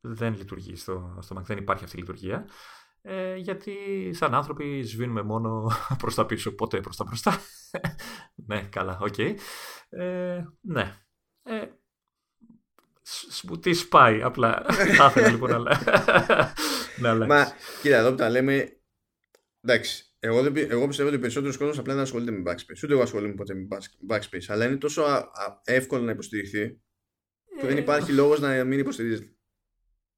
δεν 0.00 0.34
λειτουργεί 0.34 0.76
στο, 0.76 1.18
στο 1.20 1.36
Mac, 1.38 1.42
δεν 1.42 1.58
υπάρχει 1.58 1.84
αυτή 1.84 1.96
η 1.96 2.00
λειτουργία. 2.00 2.48
Ε, 3.02 3.36
γιατί 3.36 3.74
σαν 4.12 4.34
άνθρωποι 4.34 4.82
σβήνουμε 4.82 5.22
μόνο 5.22 5.70
προς 6.00 6.14
τα 6.14 6.26
πίσω, 6.26 6.54
ποτέ 6.54 6.80
προς 6.80 6.96
τα 6.96 7.04
μπροστά. 7.04 7.38
ναι, 8.48 8.62
καλά, 8.62 8.98
OK. 9.00 9.14
Okay. 9.16 9.34
Ε, 9.88 10.44
ναι. 10.60 10.98
Ε, 11.42 11.60
μου 11.60 11.83
τη 13.60 13.72
σπάει, 13.72 14.22
απλά. 14.22 14.64
Θα 14.96 15.06
ήθελα 15.06 15.28
λοιπόν 15.28 15.50
να 15.50 15.56
αλλάξει. 15.56 17.28
Μα, 17.28 17.52
κοίτα, 17.82 17.96
εδώ 17.96 18.10
που 18.10 18.16
τα 18.16 18.30
λέμε, 18.30 18.80
εντάξει, 19.60 20.14
εγώ, 20.18 20.42
δεν, 20.42 20.56
εγώ 20.56 20.86
πιστεύω 20.86 21.08
ότι 21.08 21.18
περισσότερος 21.18 21.56
κόσμος 21.56 21.78
απλά 21.78 21.94
δεν 21.94 22.02
ασχολείται 22.02 22.30
με 22.30 22.42
backspace. 22.46 22.82
Ούτε 22.84 22.92
εγώ 22.92 23.02
ασχολούμαι 23.02 23.34
ποτέ 23.34 23.54
με 23.54 23.66
backspace. 24.08 24.44
Αλλά 24.46 24.64
είναι 24.66 24.76
τόσο 24.76 25.04
εύκολο 25.64 26.02
να 26.02 26.10
υποστηριχθεί 26.10 26.80
που 27.60 27.66
δεν 27.66 27.76
ε, 27.76 27.80
υπάρχει 27.80 28.12
λόγος 28.12 28.40
να 28.40 28.64
μην 28.64 28.78
υποστηρίζεται. 28.78 29.28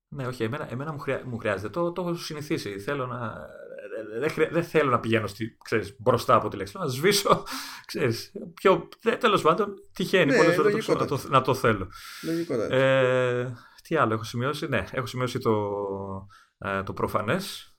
Ναι, 0.08 0.26
όχι, 0.26 0.42
εμένα, 0.42 0.70
εμένα 0.70 0.92
μου, 0.92 0.98
χρειά, 0.98 1.22
μου 1.26 1.36
χρειάζεται. 1.38 1.68
Το, 1.68 1.92
το 1.92 2.02
έχω 2.02 2.14
συνηθίσει. 2.14 2.78
Θέλω 2.78 3.06
να, 3.06 3.46
δεν, 4.18 4.48
δεν 4.50 4.64
θέλω 4.64 4.90
να 4.90 5.00
πηγαίνω 5.00 5.26
στη, 5.26 5.56
ξέρεις, 5.64 5.96
μπροστά 5.98 6.34
από 6.34 6.48
τη 6.48 6.56
λέξη. 6.56 6.78
Να 6.78 6.86
σβήσω. 6.86 7.44
Ξέρεις, 7.86 8.32
πιο, 8.54 8.88
τέλος 9.18 9.42
πάντων, 9.42 9.74
τυχαίνει 9.92 10.30
ναι, 10.30 10.36
πολλές 10.36 10.54
φορές 10.54 10.88
να 10.88 11.06
το, 11.06 11.20
να 11.28 11.42
το 11.42 11.54
θέλω. 11.54 11.88
Ε, 12.70 13.52
τι 13.82 13.96
άλλο 13.96 14.14
έχω 14.14 14.24
σημειώσει; 14.24 14.66
Ναι, 14.68 14.84
έχω 14.92 15.06
σημειώσει 15.06 15.38
το, 15.38 15.52
ε, 16.58 16.82
το 16.82 16.92
προφανές. 16.92 17.70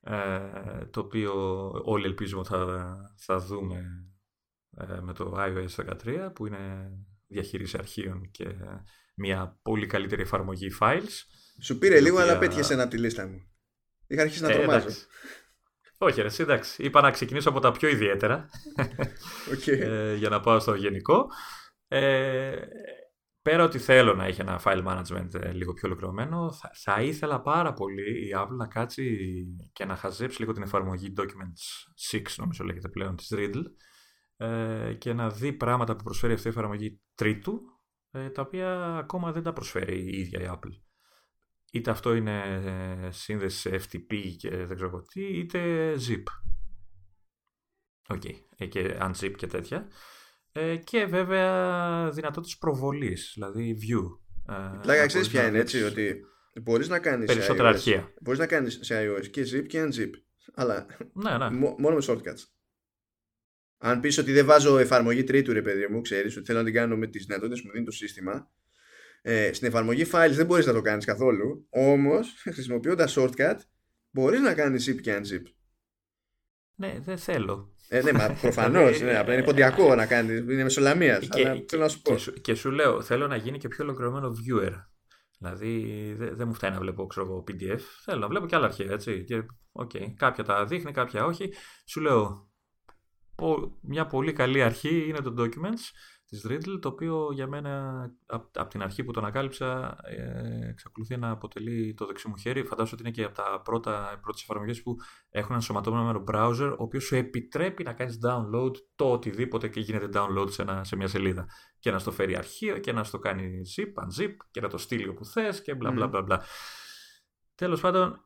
Ε, 0.00 0.40
το 0.90 1.00
οποίο 1.00 1.32
όλοι 1.84 2.06
ελπίζουμε 2.06 2.44
θα, 2.44 2.96
θα 3.16 3.38
δούμε 3.38 3.84
ε, 4.76 5.00
με 5.00 5.12
το 5.12 5.34
iOS 5.38 5.84
13 6.06 6.30
που 6.34 6.46
είναι 6.46 6.90
διαχείριση 7.26 7.76
αρχείων 7.78 8.30
και 8.30 8.54
μια 9.14 9.58
πολύ 9.62 9.86
καλύτερη 9.86 10.22
εφαρμογή 10.22 10.68
files. 10.80 11.22
Σου 11.62 11.78
πήρε 11.78 12.00
λίγο, 12.00 12.18
αλλά 12.18 12.38
πέτυχες 12.38 12.70
ένα 12.70 12.82
από 12.82 12.90
τη 12.90 12.98
λίστα 12.98 13.26
μου. 13.26 13.53
Είχα 14.14 14.22
αρχίσει 14.22 14.42
να 14.42 14.50
ε, 14.50 14.54
τρομάζω. 14.54 14.88
Όχι, 15.98 16.22
ρε, 16.22 16.28
εντάξει. 16.38 16.82
Είπα 16.82 17.00
να 17.00 17.10
ξεκινήσω 17.10 17.48
από 17.48 17.60
τα 17.60 17.72
πιο 17.72 17.88
ιδιαίτερα. 17.88 18.48
Okay. 19.54 19.78
ε, 19.80 20.14
για 20.14 20.28
να 20.28 20.40
πάω 20.40 20.58
στο 20.58 20.74
γενικό. 20.74 21.26
Ε, 21.88 22.56
πέρα 23.42 23.64
ότι 23.64 23.78
θέλω 23.78 24.14
να 24.14 24.24
έχει 24.24 24.40
ένα 24.40 24.60
file 24.64 24.84
management 24.86 25.34
ε, 25.34 25.52
λίγο 25.52 25.72
πιο 25.72 25.88
ολοκληρωμένο, 25.88 26.52
θα, 26.52 26.70
θα, 26.74 27.02
ήθελα 27.02 27.40
πάρα 27.40 27.72
πολύ 27.72 28.26
η 28.26 28.30
Apple 28.36 28.56
να 28.56 28.66
κάτσει 28.66 29.28
και 29.72 29.84
να 29.84 29.96
χαζέψει 29.96 30.40
λίγο 30.40 30.52
την 30.52 30.62
εφαρμογή 30.62 31.12
Documents 31.16 32.16
6, 32.18 32.22
νομίζω 32.36 32.64
λέγεται 32.64 32.88
πλέον, 32.88 33.16
της 33.16 33.32
Riddle, 33.34 33.64
ε, 34.36 34.94
και 34.98 35.12
να 35.12 35.30
δει 35.30 35.52
πράγματα 35.52 35.96
που 35.96 36.04
προσφέρει 36.04 36.32
αυτή 36.32 36.46
η 36.46 36.50
εφαρμογή 36.50 37.00
τρίτου, 37.14 37.60
ε, 38.10 38.30
τα 38.30 38.42
οποία 38.42 38.96
ακόμα 38.96 39.32
δεν 39.32 39.42
τα 39.42 39.52
προσφέρει 39.52 39.98
η 39.98 40.18
ίδια 40.18 40.40
η 40.40 40.46
Apple. 40.48 40.83
Είτε 41.74 41.90
αυτό 41.90 42.14
είναι 42.14 42.40
ε, 43.04 43.10
σύνδεση 43.10 43.70
FTP 43.72 44.34
και 44.36 44.50
δεν 44.50 44.76
ξέρω 44.76 45.02
τι, 45.02 45.38
είτε 45.38 45.92
zip. 45.92 46.22
OK, 48.08 48.22
okay. 48.24 48.68
και 48.68 48.98
unzip 49.00 49.32
και 49.36 49.46
τέτοια. 49.46 49.88
Ε, 50.52 50.76
και 50.76 51.04
βέβαια 51.04 52.10
δυνατότητες 52.10 52.56
προβολής, 52.58 53.30
δηλαδή 53.34 53.76
view. 53.80 54.02
Πλάκα, 54.82 55.06
ξέρεις 55.06 55.28
ποια 55.28 55.46
είναι 55.46 55.58
έτσι, 55.58 55.82
ότι 55.82 56.20
μπορείς 56.62 56.88
να 56.88 56.98
κάνεις 56.98 57.26
Περισσότερα 57.26 57.68
σε 57.68 57.72
iOS, 57.72 57.74
αρχεία. 57.74 58.14
Μπορείς 58.20 58.40
να 58.40 58.46
κάνεις 58.46 58.78
σε 58.82 59.06
iOS 59.06 59.26
και 59.26 59.42
zip 59.42 59.66
και 59.66 59.82
unzip. 59.82 60.10
Αλλά 60.54 60.86
ναι, 61.12 61.38
ναι. 61.38 61.50
μόνο 61.82 61.96
με 61.96 62.02
shortcuts. 62.06 62.44
Αν 63.78 64.00
πεις 64.00 64.18
ότι 64.18 64.32
δεν 64.32 64.46
βάζω 64.46 64.78
εφαρμογή 64.78 65.24
τρίτου 65.24 65.52
ρε 65.52 65.62
παιδί 65.62 65.86
μου, 65.86 66.00
ξέρεις 66.00 66.36
ότι 66.36 66.46
θέλω 66.46 66.58
να 66.58 66.64
την 66.64 66.74
κάνω 66.74 66.96
με 66.96 67.06
τις 67.06 67.24
δυνατότητες 67.24 67.60
που 67.60 67.66
μου 67.66 67.72
δίνει 67.72 67.84
το 67.84 67.92
σύστημα, 67.92 68.50
ε, 69.26 69.52
στην 69.52 69.66
εφαρμογή 69.66 70.06
files 70.12 70.32
δεν 70.32 70.46
μπορείς 70.46 70.66
να 70.66 70.72
το 70.72 70.80
κάνεις 70.80 71.04
καθόλου, 71.04 71.66
όμως 71.70 72.34
χρησιμοποιώντας 72.54 73.16
shortcut 73.18 73.56
μπορείς 74.10 74.40
να 74.40 74.54
κάνεις 74.54 74.90
zip 74.90 75.00
και 75.00 75.20
unzip. 75.20 75.42
Ναι, 76.74 76.98
δεν 77.00 77.18
θέλω. 77.18 77.74
Ε, 77.88 78.02
ναι, 78.02 78.12
μα 78.12 78.36
προφανώς. 78.40 79.00
ναι, 79.00 79.18
απλά 79.18 79.34
είναι 79.34 79.42
ποντιακό 79.42 79.94
να 79.94 80.06
κάνεις. 80.06 80.38
Είναι 80.38 80.62
μεσολαμίας. 80.62 81.28
Και, 81.28 81.64
θέλω 81.68 81.82
να 81.82 81.88
σου 81.88 82.02
πω. 82.02 82.12
Και, 82.12 82.18
σου, 82.18 82.32
και 82.32 82.54
σου 82.54 82.70
λέω, 82.70 83.02
θέλω 83.02 83.26
να 83.26 83.36
γίνει 83.36 83.58
και 83.58 83.68
πιο 83.68 83.84
ολοκληρωμένο 83.84 84.28
viewer. 84.28 84.72
Δηλαδή, 85.38 86.14
δεν 86.18 86.36
δε 86.36 86.44
μου 86.44 86.54
φτάνει 86.54 86.74
να 86.74 86.80
βλέπω 86.80 87.06
ξέρω, 87.06 87.44
PDF. 87.48 87.80
Θέλω 88.04 88.18
να 88.18 88.28
βλέπω 88.28 88.46
και 88.46 88.56
άλλα 88.56 88.66
αρχεία. 88.66 88.90
Έτσι. 88.90 89.24
Και, 89.24 89.42
okay, 89.72 90.12
κάποια 90.16 90.44
τα 90.44 90.64
δείχνει, 90.64 90.92
κάποια 90.92 91.24
όχι. 91.24 91.52
Σου 91.84 92.00
λέω, 92.00 92.50
μια 93.80 94.06
πολύ 94.06 94.32
καλή 94.32 94.62
αρχή 94.62 95.04
είναι 95.08 95.20
το 95.20 95.34
documents 95.38 95.90
της 96.34 96.46
Riddle, 96.48 96.78
το 96.80 96.88
οποίο 96.88 97.28
για 97.32 97.46
μένα 97.46 98.04
από 98.26 98.68
την 98.68 98.82
αρχή 98.82 99.04
που 99.04 99.12
το 99.12 99.20
ανακάλυψα 99.20 99.96
ε, 100.02 100.68
εξακολουθεί 100.68 101.16
να 101.16 101.30
αποτελεί 101.30 101.94
το 101.94 102.06
δεξί 102.06 102.28
μου 102.28 102.36
χέρι. 102.36 102.64
Φαντάζομαι 102.64 102.90
ότι 102.92 103.02
είναι 103.02 103.10
και 103.10 103.24
από 103.24 103.34
τα 103.34 103.60
πρώτα, 103.64 104.18
πρώτες 104.22 104.42
εφαρμογές 104.42 104.82
που 104.82 104.96
έχουν 105.30 105.54
ενσωματωμένο 105.54 106.24
browser, 106.32 106.74
ο 106.78 106.82
οποίος 106.82 107.04
σου 107.04 107.14
επιτρέπει 107.14 107.82
να 107.82 107.92
κάνεις 107.92 108.18
download 108.26 108.72
το 108.96 109.12
οτιδήποτε 109.12 109.68
και 109.68 109.80
γίνεται 109.80 110.08
download 110.12 110.50
σε, 110.50 110.62
ένα, 110.62 110.84
σε 110.84 110.96
μια 110.96 111.08
σελίδα. 111.08 111.46
Και 111.78 111.90
να 111.90 111.98
στο 111.98 112.10
φέρει 112.10 112.36
αρχείο 112.36 112.78
και 112.78 112.92
να 112.92 113.04
στο 113.04 113.18
κάνει 113.18 113.60
zip, 113.76 114.04
unzip 114.04 114.32
και 114.50 114.60
να 114.60 114.68
το 114.68 114.78
στείλει 114.78 115.08
όπου 115.08 115.24
θες 115.24 115.62
και 115.62 115.74
μπλα 115.74 115.90
μπλα 115.90 116.22
μπλα. 116.22 116.42
Τέλος 117.54 117.80
πάντων, 117.80 118.24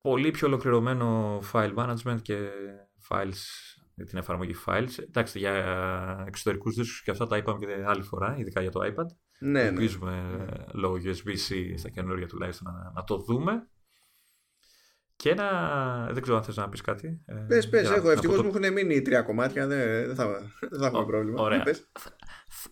πολύ 0.00 0.30
πιο 0.30 0.46
ολοκληρωμένο 0.46 1.40
file 1.52 1.74
management 1.74 2.22
και 2.22 2.48
files 3.08 3.42
την 4.04 4.18
εφαρμογή 4.18 4.54
files. 4.66 4.98
Εντάξει, 4.98 5.38
για 5.38 5.54
εξωτερικούς 6.26 6.74
δίσκους 6.74 7.02
και 7.02 7.10
αυτά 7.10 7.26
τα 7.26 7.36
είπαμε 7.36 7.58
και 7.58 7.84
άλλη 7.86 8.02
φορά, 8.02 8.36
ειδικά 8.38 8.60
για 8.60 8.70
το 8.70 8.80
iPad. 8.82 9.06
Ναι, 9.38 9.50
ναι. 9.50 9.68
Ελπίζουμε 9.68 10.36
ναι. 10.36 10.64
λόγω 10.72 10.94
USB-C 10.94 11.72
στα 11.76 11.88
καινούργια 11.88 12.26
τουλάχιστον 12.26 12.72
να, 12.72 12.92
να 12.94 13.04
το 13.04 13.16
δούμε. 13.16 13.66
Και 15.16 15.30
ένα. 15.30 16.08
Δεν 16.12 16.22
ξέρω 16.22 16.36
αν 16.36 16.42
θες 16.42 16.56
να 16.56 16.68
πεις 16.68 16.80
κάτι. 16.80 17.22
Ε, 17.24 17.34
πες, 17.34 17.68
πες, 17.68 17.90
έχω. 17.90 18.10
Ευτυχώς 18.10 18.42
μου 18.42 18.48
έχουν 18.54 18.72
μείνει 18.72 19.02
τρία 19.02 19.22
κομμάτια. 19.22 19.66
Δεν, 19.66 20.06
δεν 20.06 20.14
θα, 20.14 20.26
δεν 20.70 20.80
θα 20.80 20.86
έχουμε 20.86 21.04
πρόβλημα. 21.04 21.42
Ωραία. 21.42 21.62
Πες. 21.62 21.90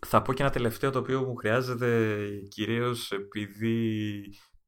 Θα 0.07 0.23
πω 0.23 0.33
και 0.33 0.43
ένα 0.43 0.51
τελευταίο 0.51 0.91
το 0.91 0.99
οποίο 0.99 1.23
μου 1.23 1.35
χρειάζεται 1.35 2.19
κυρίως 2.49 3.13
επειδή 3.13 4.21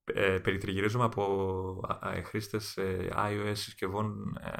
ε, 0.04 0.38
περιτριγυρίζομαι 0.38 1.04
από 1.04 1.80
ε, 2.14 2.22
χρήστες 2.22 2.76
ε, 2.76 3.08
iOS 3.16 3.52
συσκευών 3.52 4.36
ε, 4.40 4.52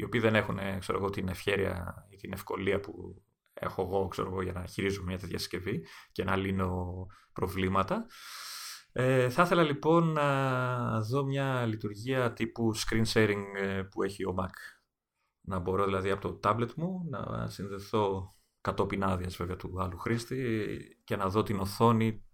οι 0.00 0.04
οποίοι 0.04 0.20
δεν 0.20 0.34
έχουν 0.34 0.58
ε, 0.58 0.76
ξέρω 0.80 0.98
εγώ, 0.98 1.10
την 1.10 1.28
ευχέρεια 1.28 2.06
ή 2.10 2.16
την 2.16 2.32
ευκολία 2.32 2.80
που 2.80 3.22
έχω 3.52 3.82
εγώ, 3.82 4.08
ξέρω 4.08 4.28
εγώ 4.28 4.42
για 4.42 4.52
να 4.52 4.66
χειρίζομαι 4.66 5.06
μια 5.06 5.18
τέτοια 5.18 5.38
συσκευή 5.38 5.86
και 6.12 6.24
να 6.24 6.36
λύνω 6.36 7.06
προβλήματα. 7.32 8.06
Ε, 8.92 9.28
θα 9.28 9.42
ήθελα 9.42 9.62
λοιπόν 9.62 10.12
να 10.12 11.00
δω 11.00 11.24
μια 11.24 11.66
λειτουργία 11.66 12.32
τύπου 12.32 12.76
screen 12.76 13.04
sharing 13.12 13.42
ε, 13.56 13.82
που 13.82 14.02
έχει 14.02 14.24
ο 14.24 14.34
Mac. 14.38 14.50
Να 15.40 15.58
μπορώ 15.58 15.84
δηλαδή 15.84 16.10
από 16.10 16.28
το 16.28 16.40
tablet 16.48 16.74
μου 16.74 17.08
να 17.10 17.48
συνδεθώ 17.48 18.34
κατόπιν 18.60 19.04
άδειας 19.04 19.36
βέβαια 19.36 19.56
του 19.56 19.82
άλλου 19.82 19.98
χρήστη 19.98 20.78
και 21.04 21.16
να 21.16 21.28
δω 21.28 21.42
την 21.42 21.58
οθόνη 21.60 22.24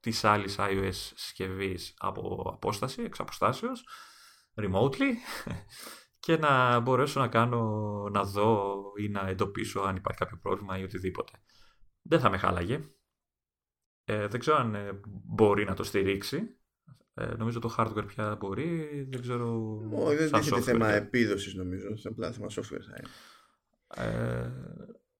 της 0.00 0.24
άλλης 0.24 0.56
iOS 0.58 0.90
συσκευής 0.92 1.94
από 1.98 2.50
απόσταση, 2.54 3.02
εξ 3.02 3.20
αποστάσεως, 3.20 3.84
remotely 4.54 5.12
και 6.22 6.36
να 6.36 6.80
μπορέσω 6.80 7.20
να 7.20 7.28
κάνω, 7.28 7.62
να 8.12 8.24
δω 8.24 8.82
ή 8.96 9.08
να 9.08 9.28
εντοπίσω 9.28 9.80
αν 9.80 9.96
υπάρχει 9.96 10.18
κάποιο 10.18 10.38
πρόβλημα 10.42 10.78
ή 10.78 10.82
οτιδήποτε. 10.82 11.32
Δεν 12.02 12.20
θα 12.20 12.30
με 12.30 12.38
χάλαγε. 12.38 12.80
Ε, 14.04 14.26
δεν 14.26 14.40
ξέρω 14.40 14.56
αν 14.56 14.74
ε, 14.74 15.00
μπορεί 15.06 15.64
να 15.64 15.74
το 15.74 15.82
στηρίξει 15.82 16.56
Ε, 17.14 17.26
νομίζω 17.26 17.58
το 17.60 17.74
hardware 17.78 18.06
πια 18.06 18.36
μπορεί, 18.40 19.06
δεν 19.10 19.20
ξέρω. 19.20 19.78
Όχι, 19.92 20.16
δεν 20.16 20.32
τίθεται 20.32 20.60
θέμα 20.60 20.92
επίδοσης 20.92 21.54
νομίζω. 21.54 21.88
Απλά 22.04 22.32
θέμα 22.32 22.46
software 22.46 22.82
θα 22.88 22.96
είναι. 22.98 23.08
Ε, 23.94 24.50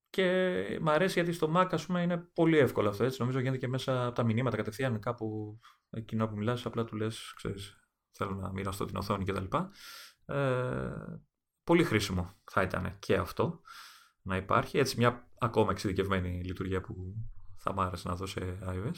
και 0.09 0.77
μ' 0.81 0.89
αρέσει 0.89 1.13
γιατί 1.13 1.31
στο 1.31 1.53
Mac 1.55 1.67
ας 1.71 1.85
πούμε, 1.85 2.01
είναι 2.01 2.17
πολύ 2.17 2.57
εύκολο 2.57 2.89
αυτό. 2.89 3.03
Έτσι. 3.03 3.17
Νομίζω 3.19 3.39
γίνεται 3.39 3.57
και 3.57 3.67
μέσα 3.67 4.05
από 4.05 4.15
τα 4.15 4.23
μηνύματα 4.23 4.57
κατευθείαν 4.57 4.99
κάπου 4.99 5.59
εκείνο 5.89 6.27
που 6.27 6.37
μιλάς, 6.37 6.65
απλά 6.65 6.83
του 6.83 6.95
λες, 6.95 7.33
ξέρεις, 7.35 7.77
θέλω 8.11 8.35
να 8.35 8.51
μοιραστώ 8.51 8.85
την 8.85 8.95
οθόνη 8.95 9.25
κτλ. 9.25 9.57
Ε, 10.25 10.91
πολύ 11.63 11.83
χρήσιμο 11.83 12.41
θα 12.51 12.61
ήταν 12.61 12.99
και 12.99 13.15
αυτό 13.15 13.61
να 14.21 14.35
υπάρχει. 14.35 14.77
Έτσι 14.77 14.97
μια 14.97 15.27
ακόμα 15.39 15.71
εξειδικευμένη 15.71 16.43
λειτουργία 16.43 16.81
που 16.81 17.15
θα 17.57 17.73
μ' 17.73 17.79
άρεσε 17.79 18.07
να 18.07 18.15
δω 18.15 18.25
σε 18.25 18.57
iOS. 18.61 18.97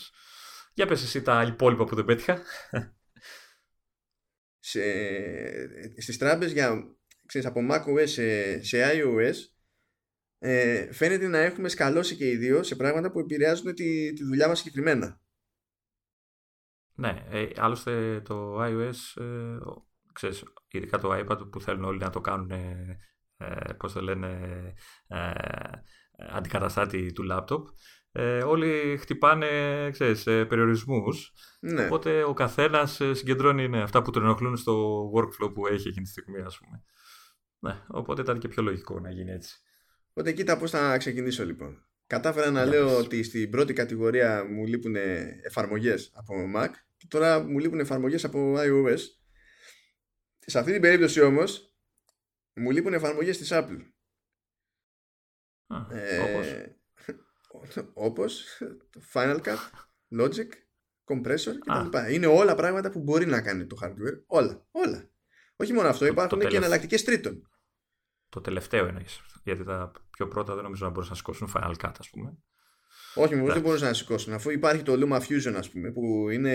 Για 0.74 0.86
πες 0.86 1.04
εσύ 1.04 1.22
τα 1.22 1.44
υπόλοιπα 1.44 1.84
που 1.84 1.96
δεν 1.96 2.06
πέτυχα. 2.06 2.42
Σε, 4.60 4.82
στις 6.02 6.18
τράμπες 6.18 6.52
για, 6.52 6.96
ξέρεις, 7.26 7.48
από 7.48 7.60
macOS 7.72 8.08
σε, 8.08 8.64
σε 8.64 8.78
iOS 8.94 9.36
ε, 10.40 10.94
φαίνεται 10.94 11.28
να 11.28 11.38
έχουμε 11.38 11.70
σκαλώσει 11.70 12.16
και 12.16 12.30
οι 12.30 12.38
δύο 12.38 12.64
σε 12.64 12.76
πράγματα 12.76 13.12
που 13.12 13.20
επηρεάζουν 13.20 13.74
τη, 13.74 14.14
τη 14.14 14.24
δουλειά 14.24 14.48
μας 14.48 14.58
συγκεκριμένα. 14.58 15.22
Ναι, 16.94 17.26
ε, 17.30 17.48
άλλωστε 17.56 18.22
το 18.22 18.64
iOS, 18.64 19.22
ε, 19.22 19.58
ξέρεις, 20.16 20.44
ειδικά 20.68 21.00
το 21.00 21.14
iPad 21.14 21.52
που 21.52 21.62
θέλουν 21.62 21.84
όλοι 21.84 22.00
να 22.00 22.10
το 22.10 22.22
κάνουν, 22.22 22.52
ε, 22.52 22.98
ε 23.38 23.74
πώς 23.78 23.94
το 23.94 24.02
λένε, 24.02 24.28
ε, 25.08 25.32
αντικαταστάτη 26.18 27.12
του 27.12 27.28
laptop, 27.32 27.64
ε, 28.12 28.44
όλοι 28.44 28.98
χτυπάνε 29.00 29.48
ξέρεις, 29.92 30.28
ε, 30.28 30.46
περιορισμούς. 30.46 31.32
Ναι. 31.60 31.86
Οπότε 31.86 32.24
ο 32.24 32.34
καθένας 32.34 33.02
συγκεντρώνει 33.12 33.68
ναι, 33.68 33.82
αυτά 33.82 34.02
που 34.02 34.12
τον 34.12 34.24
ενοχλούν 34.24 34.58
στο 34.58 35.04
workflow 35.16 35.54
που 35.54 35.68
έχει 35.68 35.88
εκείνη 35.88 36.06
τη 36.06 36.12
στιγμή, 36.12 36.42
ας 36.42 36.58
πούμε. 36.58 36.84
Ναι, 37.60 37.82
οπότε 37.88 38.22
ήταν 38.22 38.40
και 38.40 38.48
πιο 38.48 38.64
λογικό 38.64 39.00
να 39.00 39.12
γίνει 39.12 39.32
έτσι. 39.32 39.60
Οπότε 40.10 40.32
κοίτα 40.32 40.58
πώς 40.58 40.72
θα 40.72 40.98
ξεκινήσω 40.98 41.46
λοιπόν. 41.46 41.86
Κατάφερα 42.08 42.52
να 42.52 42.66
λέω 42.66 42.98
ότι 42.98 43.24
στην 43.24 43.50
πρώτη 43.50 43.74
κατηγορία 43.74 44.46
μου 44.50 44.66
λείπουν 44.66 44.96
εφαρμογές 45.46 46.12
από 46.16 46.34
Mac 46.56 46.70
και 46.98 47.06
τώρα 47.10 47.40
μου 47.40 47.60
λείπουν 47.60 47.80
εφαρμογές 47.80 48.24
από 48.24 48.56
iOS. 48.58 49.00
Σε 50.46 50.60
αυτή 50.60 50.72
την 50.72 50.82
περίπτωση 50.82 51.22
όμως 51.22 51.76
μου 52.54 52.72
λείπουν 52.72 52.94
εφαρμογές 52.94 53.38
της 53.38 53.50
Apple. 53.54 53.80
Α, 55.68 55.98
ε, 55.98 56.20
όπως. 56.20 57.78
όπως 58.08 58.62
το 58.90 59.02
Final 59.14 59.42
Cut, 59.42 59.58
Logic, 60.20 60.50
Compressor 61.06 61.54
κτλ. 61.60 62.14
Είναι 62.14 62.28
όλα 62.28 62.56
πράγματα 62.56 62.92
που 62.92 63.00
μπορεί 63.00 63.26
να 63.26 63.42
κάνει 63.42 63.66
το 63.66 63.78
hardware. 63.82 64.24
Όλα. 64.26 64.68
Όλα. 64.72 65.10
Όχι 65.56 65.74
μόνο 65.74 65.88
αυτό, 65.88 66.06
υπάρχουν 66.06 66.40
και 66.40 66.58
εναλλακτικές 66.58 67.04
τρίτων. 67.04 67.50
Το 68.30 68.42
τελευταίο 68.42 68.86
εννοείς. 68.86 69.22
Γιατί 69.44 69.64
τα 69.64 69.92
πιο 70.12 70.28
πρώτα 70.28 70.54
δεν 70.54 70.64
νομίζω 70.64 70.86
να 70.86 70.92
μπορούσαν 70.92 71.12
να 71.12 71.18
σηκώσουν 71.18 71.52
Final 71.54 71.74
Cut, 71.86 71.94
ας 72.00 72.10
πούμε. 72.10 72.38
Όχι, 73.16 73.36
μου 73.36 73.48
δεν 73.48 73.62
μπορούσαν 73.62 73.88
να 73.88 73.94
σηκώσουν. 73.94 74.34
Αφού 74.34 74.50
υπάρχει 74.50 74.84
το 74.84 74.94
Luma 74.96 75.20
Fusion, 75.20 75.54
ας 75.56 75.70
πούμε, 75.70 75.92
που 75.92 76.30
είναι 76.30 76.54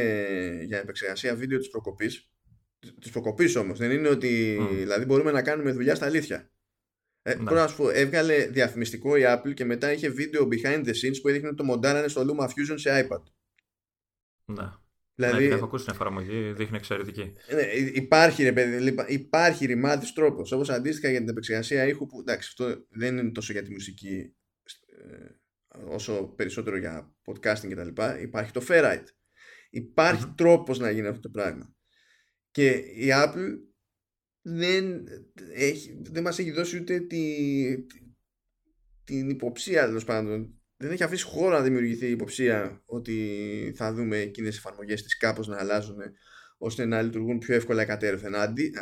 για 0.64 0.78
επεξεργασία 0.78 1.34
βίντεο 1.34 1.58
της 1.58 1.70
προκοπής. 1.70 2.30
Τη 3.00 3.10
προκοπή 3.10 3.58
όμως. 3.58 3.78
Δεν 3.78 3.90
είναι 3.90 4.08
ότι. 4.08 4.58
Mm. 4.60 4.68
Δηλαδή, 4.72 5.04
μπορούμε 5.04 5.30
να 5.30 5.42
κάνουμε 5.42 5.72
δουλειά 5.72 5.94
στα 5.94 6.06
αλήθεια. 6.06 6.50
Ε, 7.22 7.34
ναι. 7.34 7.50
να 7.50 7.66
σου 7.66 7.76
πω, 7.76 7.90
έβγαλε 7.90 8.46
διαφημιστικό 8.46 9.16
η 9.16 9.22
Apple 9.26 9.54
και 9.54 9.64
μετά 9.64 9.92
είχε 9.92 10.08
βίντεο 10.08 10.48
behind 10.50 10.84
the 10.84 10.88
scenes 10.88 11.20
που 11.22 11.28
έδειχνε 11.28 11.54
το 11.54 11.64
μοντάρανε 11.64 12.08
στο 12.08 12.24
Luma 12.28 12.44
Fusion 12.44 12.74
σε 12.74 13.08
iPad. 13.08 13.22
Ναι. 14.44 14.72
Δηλαδή, 15.14 15.48
ναι, 15.48 15.54
έχω 15.54 15.64
ακούσει 15.64 15.84
την 15.84 15.94
εφαρμογή, 15.94 16.52
δείχνει 16.52 16.76
εξαιρετική. 16.76 17.32
Ναι, 17.54 17.62
υπάρχει, 17.92 18.42
ρε 18.42 18.52
παιδί, 18.52 18.96
υπάρχει 19.06 19.66
ρημάδι 19.66 20.12
τρόπος. 20.12 20.52
Όπως 20.52 20.70
αντίστοιχα 20.70 21.10
για 21.10 21.18
την 21.18 21.28
επεξεργασία 21.28 21.86
ήχου, 21.86 22.06
που 22.06 22.20
εντάξει, 22.20 22.48
αυτό 22.48 22.86
δεν 22.88 23.18
είναι 23.18 23.30
τόσο 23.30 23.52
για 23.52 23.62
τη 23.62 23.70
μουσική 23.70 24.34
ε, 24.86 25.26
όσο 25.84 26.34
περισσότερο 26.36 26.76
για 26.76 27.14
podcasting 27.24 27.70
κτλ. 27.70 28.02
Υπάρχει 28.22 28.52
το 28.52 28.64
Fairlight. 28.68 29.04
Υπάρχει 29.70 30.24
mm-hmm. 30.26 30.34
τρόπος 30.36 30.78
να 30.78 30.90
γίνει 30.90 31.06
αυτό 31.06 31.20
το 31.20 31.28
πράγμα. 31.28 31.74
Και 32.50 32.70
η 32.76 33.08
Apple 33.12 33.58
δεν, 34.42 35.06
έχει, 35.54 36.00
δεν 36.02 36.22
μας 36.22 36.38
έχει 36.38 36.50
δώσει 36.50 36.78
ούτε 36.78 37.00
τη, 37.00 37.24
την 39.04 39.30
υποψία 39.30 39.86
τέλος 39.86 40.04
πάντων 40.04 40.60
δεν 40.76 40.90
έχει 40.90 41.02
αφήσει 41.02 41.24
χώρο 41.24 41.56
να 41.56 41.62
δημιουργηθεί 41.62 42.06
η 42.06 42.10
υποψία 42.10 42.82
ότι 42.84 43.72
θα 43.76 43.92
δούμε 43.92 44.18
εκείνες 44.18 44.54
οι 44.54 44.58
εφαρμογές 44.58 45.02
της 45.02 45.16
κάπως 45.16 45.48
να 45.48 45.58
αλλάζουν 45.58 45.96
ώστε 46.58 46.84
να 46.84 47.02
λειτουργούν 47.02 47.38
πιο 47.38 47.54
εύκολα 47.54 47.82
εκατέρωθεν. 47.82 48.34
Αντί, 48.34 48.72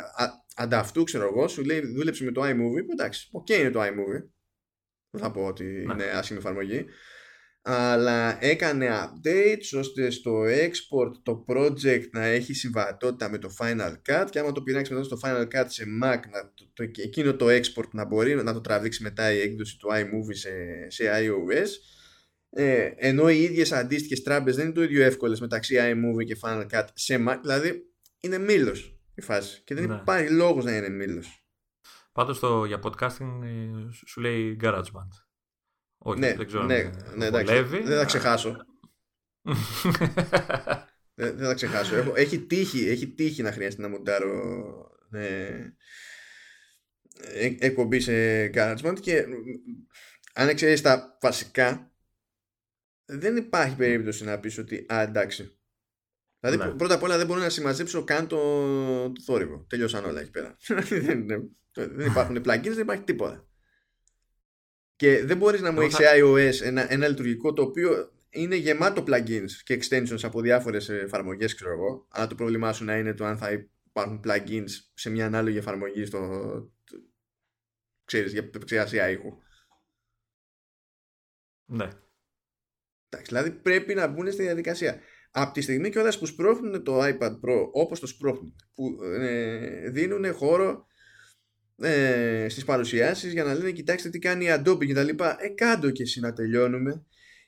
ανταυτού, 0.55 1.03
ξέρω 1.03 1.25
εγώ, 1.27 1.47
σου 1.47 1.63
λέει 1.63 1.79
δούλεψε 1.79 2.23
με 2.23 2.31
το 2.31 2.41
iMovie, 2.43 2.85
που 2.85 2.91
εντάξει, 2.91 3.29
ok 3.33 3.59
είναι 3.59 3.69
το 3.69 3.81
iMovie. 3.81 4.29
Δεν 5.09 5.21
θα 5.21 5.31
πω 5.31 5.45
ότι 5.45 5.63
ναι. 5.63 5.93
είναι 5.93 6.03
άσχημη 6.03 6.39
εφαρμογή 6.39 6.85
αλλά 7.61 8.43
έκανε 8.45 8.87
updates 8.91 9.79
ώστε 9.79 10.09
στο 10.09 10.41
export 10.43 11.11
το 11.23 11.45
project 11.47 12.09
να 12.11 12.25
έχει 12.25 12.53
συμβατότητα 12.53 13.29
με 13.29 13.37
το 13.37 13.49
Final 13.59 13.95
Cut 14.09 14.27
και 14.29 14.39
άμα 14.39 14.51
το 14.51 14.61
πειράξει 14.61 14.93
μετά 14.93 15.05
στο 15.05 15.17
Final 15.23 15.43
Cut 15.43 15.65
σε 15.67 15.83
Mac 16.03 16.19
να, 16.31 16.51
το, 16.53 16.69
το, 16.73 16.83
εκείνο 16.83 17.35
το 17.35 17.45
export 17.49 17.89
να 17.91 18.05
μπορεί 18.05 18.35
να 18.35 18.53
το 18.53 18.61
τραβήξει 18.61 19.03
μετά 19.03 19.31
η 19.33 19.39
έκδοση 19.39 19.77
του 19.77 19.87
iMovie 19.91 20.35
σε, 20.35 20.49
σε 20.87 21.03
iOS 21.03 21.67
ε, 22.49 22.91
ενώ 22.95 23.29
οι 23.29 23.41
ίδιες 23.41 23.71
αντίστοιχες 23.71 24.23
τράμπες 24.23 24.55
δεν 24.55 24.65
είναι 24.65 24.73
το 24.73 24.83
ίδιο 24.83 25.03
εύκολες 25.03 25.39
μεταξύ 25.39 25.75
iMovie 25.79 26.25
και 26.25 26.37
Final 26.41 26.65
Cut 26.71 26.85
σε 26.93 27.25
Mac 27.27 27.37
δηλαδή 27.41 27.83
είναι 28.19 28.37
μήλος 28.37 28.99
η 29.15 29.21
φάση 29.21 29.61
και 29.63 29.75
δεν 29.75 29.87
ναι. 29.87 29.95
υπάρχει 29.95 30.29
λόγος 30.31 30.65
να 30.65 30.75
είναι 30.75 30.89
μήλος 30.89 31.43
Πάντως 32.11 32.39
το, 32.39 32.65
για 32.65 32.79
podcasting 32.83 33.41
ε, 33.43 33.91
σου 34.05 34.21
λέει 34.21 34.59
GarageBand 34.63 35.28
όχι, 36.01 36.19
ναι, 36.19 36.33
δεν 36.33 36.47
ξέρω. 36.47 36.63
Ναι, 36.63 36.91
ναι, 37.15 37.25
εντάξει, 37.25 37.61
δεν 37.63 37.97
θα 37.97 38.05
ξεχάσω. 38.05 38.65
δεν, 41.13 41.37
δεν 41.37 41.47
θα 41.47 41.53
ξεχάσω. 41.53 41.95
Έχω, 41.95 42.13
έχει, 42.15 42.39
τύχει, 42.39 42.89
έχει 42.89 43.07
τύχει 43.07 43.41
να 43.41 43.51
χρειάζεται 43.51 43.81
να 43.81 43.89
μοντάρω 43.89 44.31
ε, 45.11 45.73
ε, 47.21 47.55
εκπομπή 47.59 47.99
σε 47.99 48.45
GarageBand 48.53 48.97
και 49.01 49.25
αν 50.33 50.55
ξέρεις 50.55 50.81
τα 50.81 51.17
βασικά 51.21 51.93
δεν 53.05 53.37
υπάρχει 53.37 53.75
περίπτωση 53.75 54.23
να 54.23 54.39
πεις 54.39 54.57
ότι 54.57 54.85
α, 54.93 55.01
εντάξει. 55.01 55.59
Δηλαδή 56.39 56.57
ναι. 56.57 56.75
πρώτα 56.75 56.93
απ' 56.93 57.03
όλα 57.03 57.17
δεν 57.17 57.25
μπορώ 57.25 57.39
να 57.39 57.49
συμμαζέψω 57.49 58.03
καν 58.03 58.27
το, 58.27 58.37
το 59.11 59.21
θόρυβο. 59.21 59.65
Τελειώσαν 59.69 60.05
όλα 60.05 60.19
εκεί 60.19 60.29
πέρα. 60.29 60.57
δεν, 61.05 61.27
δεν 61.73 62.05
υπάρχουν 62.05 62.37
plugins, 62.37 62.61
δεν 62.61 62.79
υπάρχει 62.79 63.03
τίποτα. 63.03 63.48
Και 64.99 65.25
δεν 65.25 65.37
μπορείς 65.37 65.61
να 65.61 65.71
μου 65.71 65.81
έχεις 65.81 65.95
σε 65.95 66.03
iOS 66.15 66.61
ένα, 66.61 66.91
ένα 66.93 67.07
λειτουργικό 67.07 67.53
το 67.53 67.61
οποίο 67.61 68.11
είναι 68.29 68.55
γεμάτο 68.55 69.03
plugins 69.07 69.51
και 69.63 69.79
extensions 69.81 70.19
από 70.21 70.41
διάφορες 70.41 70.89
εφαρμογές 70.89 71.55
ξέρω 71.55 71.71
εγώ 71.71 72.07
αλλά 72.09 72.27
το 72.27 72.35
πρόβλημά 72.35 72.73
σου 72.73 72.83
να 72.83 72.97
είναι 72.97 73.13
το 73.13 73.25
αν 73.25 73.37
θα 73.37 73.51
υπάρχουν 73.87 74.21
plugins 74.25 74.69
σε 74.93 75.09
μια 75.09 75.25
ανάλογη 75.25 75.57
εφαρμογή 75.57 76.05
στο, 76.05 76.19
ξέρεις, 78.05 78.31
για 78.31 78.41
επεξεργασία 78.41 79.09
ήχου. 79.09 79.37
Ναι. 81.65 81.89
Εντάξει, 83.09 83.27
δηλαδή 83.27 83.51
πρέπει 83.51 83.93
να 83.93 84.07
μπουν 84.07 84.31
στη 84.31 84.41
διαδικασία. 84.41 84.99
Από 85.31 85.53
τη 85.53 85.61
στιγμή 85.61 85.89
και 85.89 86.13
που 86.19 86.25
σπρώχνουν 86.25 86.83
το 86.83 87.03
iPad 87.03 87.31
Pro 87.31 87.69
όπως 87.71 87.99
το 87.99 88.07
σπρώχνουν, 88.07 88.55
που 88.73 89.03
ε, 89.03 89.89
δίνουν 89.89 90.33
χώρο 90.33 90.87
ε, 91.81 92.47
στις 92.49 92.65
παρουσιάσεις 92.65 93.33
για 93.33 93.43
να 93.43 93.53
λένε 93.53 93.71
κοιτάξτε 93.71 94.09
τι 94.09 94.19
κάνει 94.19 94.45
η 94.45 94.47
Adobe 94.51 94.85
και 94.85 94.93
τα 94.93 95.03
λοιπά. 95.03 95.37
Ε 95.39 95.47
κάντο 95.47 95.89
και 95.89 96.03
εσύ 96.03 96.19
να 96.19 96.33
τελειώνουμε. 96.33 97.05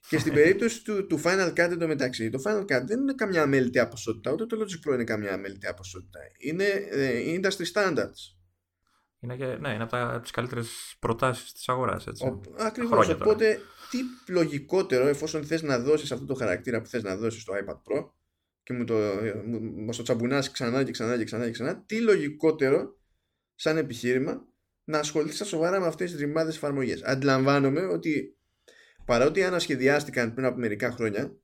Και 0.10 0.18
στην 0.18 0.34
περίπτωση 0.38 0.84
του, 0.84 1.08
του 1.08 1.22
Final 1.24 1.49
Cut 1.49 1.72
εντωμεταξύ 1.72 2.30
το 2.30 2.41
Final 2.45 2.62
Cut 2.62 2.84
δεν 2.86 2.99
είναι 2.99 3.14
καμιά 3.14 3.41
αμέλητη 3.41 3.88
ποσότητα 3.90 4.32
ούτε 4.32 4.45
το 4.45 4.58
Logic 4.60 4.90
Pro 4.90 4.94
είναι 4.94 5.03
καμιά 5.03 5.34
αμέλητη 5.34 5.74
ποσότητα 5.76 6.20
είναι 6.38 6.64
ε, 6.90 7.40
industry 7.40 7.66
standards. 7.74 8.36
Είναι, 9.20 9.36
και, 9.36 9.45
ναι, 9.45 9.74
είναι 9.74 9.88
από 9.91 10.20
τις 10.22 10.32
καλύτερες 10.32 10.95
προτάσεις 10.99 11.53
της 11.53 11.70
αγοράς. 11.70 12.08
Ακριβώς. 12.58 13.10
Οπότε, 13.10 13.60
τι 13.90 14.32
λογικότερο 14.32 15.08
εφόσον 15.08 15.45
θες 15.45 15.62
να 15.62 15.80
δώσεις 15.80 16.12
αυτό 16.12 16.26
το 16.26 16.34
χαρακτήρα 16.34 16.82
που 16.82 16.88
θες 16.88 17.03
να 17.03 17.16
δώσεις 17.16 17.41
στο 17.41 17.53
iPad 17.53 17.74
Pro 17.74 18.10
και 18.64 18.74
μου 18.74 18.84
το, 18.84 18.94
μου, 19.76 19.91
το 19.95 20.03
τσαμπουνάσει 20.03 20.52
ξανά 20.52 20.84
και 20.84 20.91
ξανά 20.91 21.18
και 21.18 21.24
ξανά 21.24 21.45
και 21.45 21.52
ξανά, 21.52 21.84
τι 21.86 22.02
λογικότερο 22.02 23.01
σαν 23.61 23.77
επιχείρημα 23.77 24.47
να 24.83 24.99
ασχοληθείς 24.99 25.35
στα 25.35 25.45
σοβαρά 25.45 25.79
με 25.79 25.85
αυτές 25.85 26.11
τις 26.11 26.19
ρημάδες 26.19 26.55
εφαρμογές. 26.55 27.03
Αντιλαμβάνομαι 27.03 27.85
ότι 27.85 28.38
παρότι 29.05 29.43
ανασχεδιάστηκαν 29.43 30.33
πριν 30.33 30.45
από 30.45 30.59
μερικά 30.59 30.91
χρόνια 30.91 31.38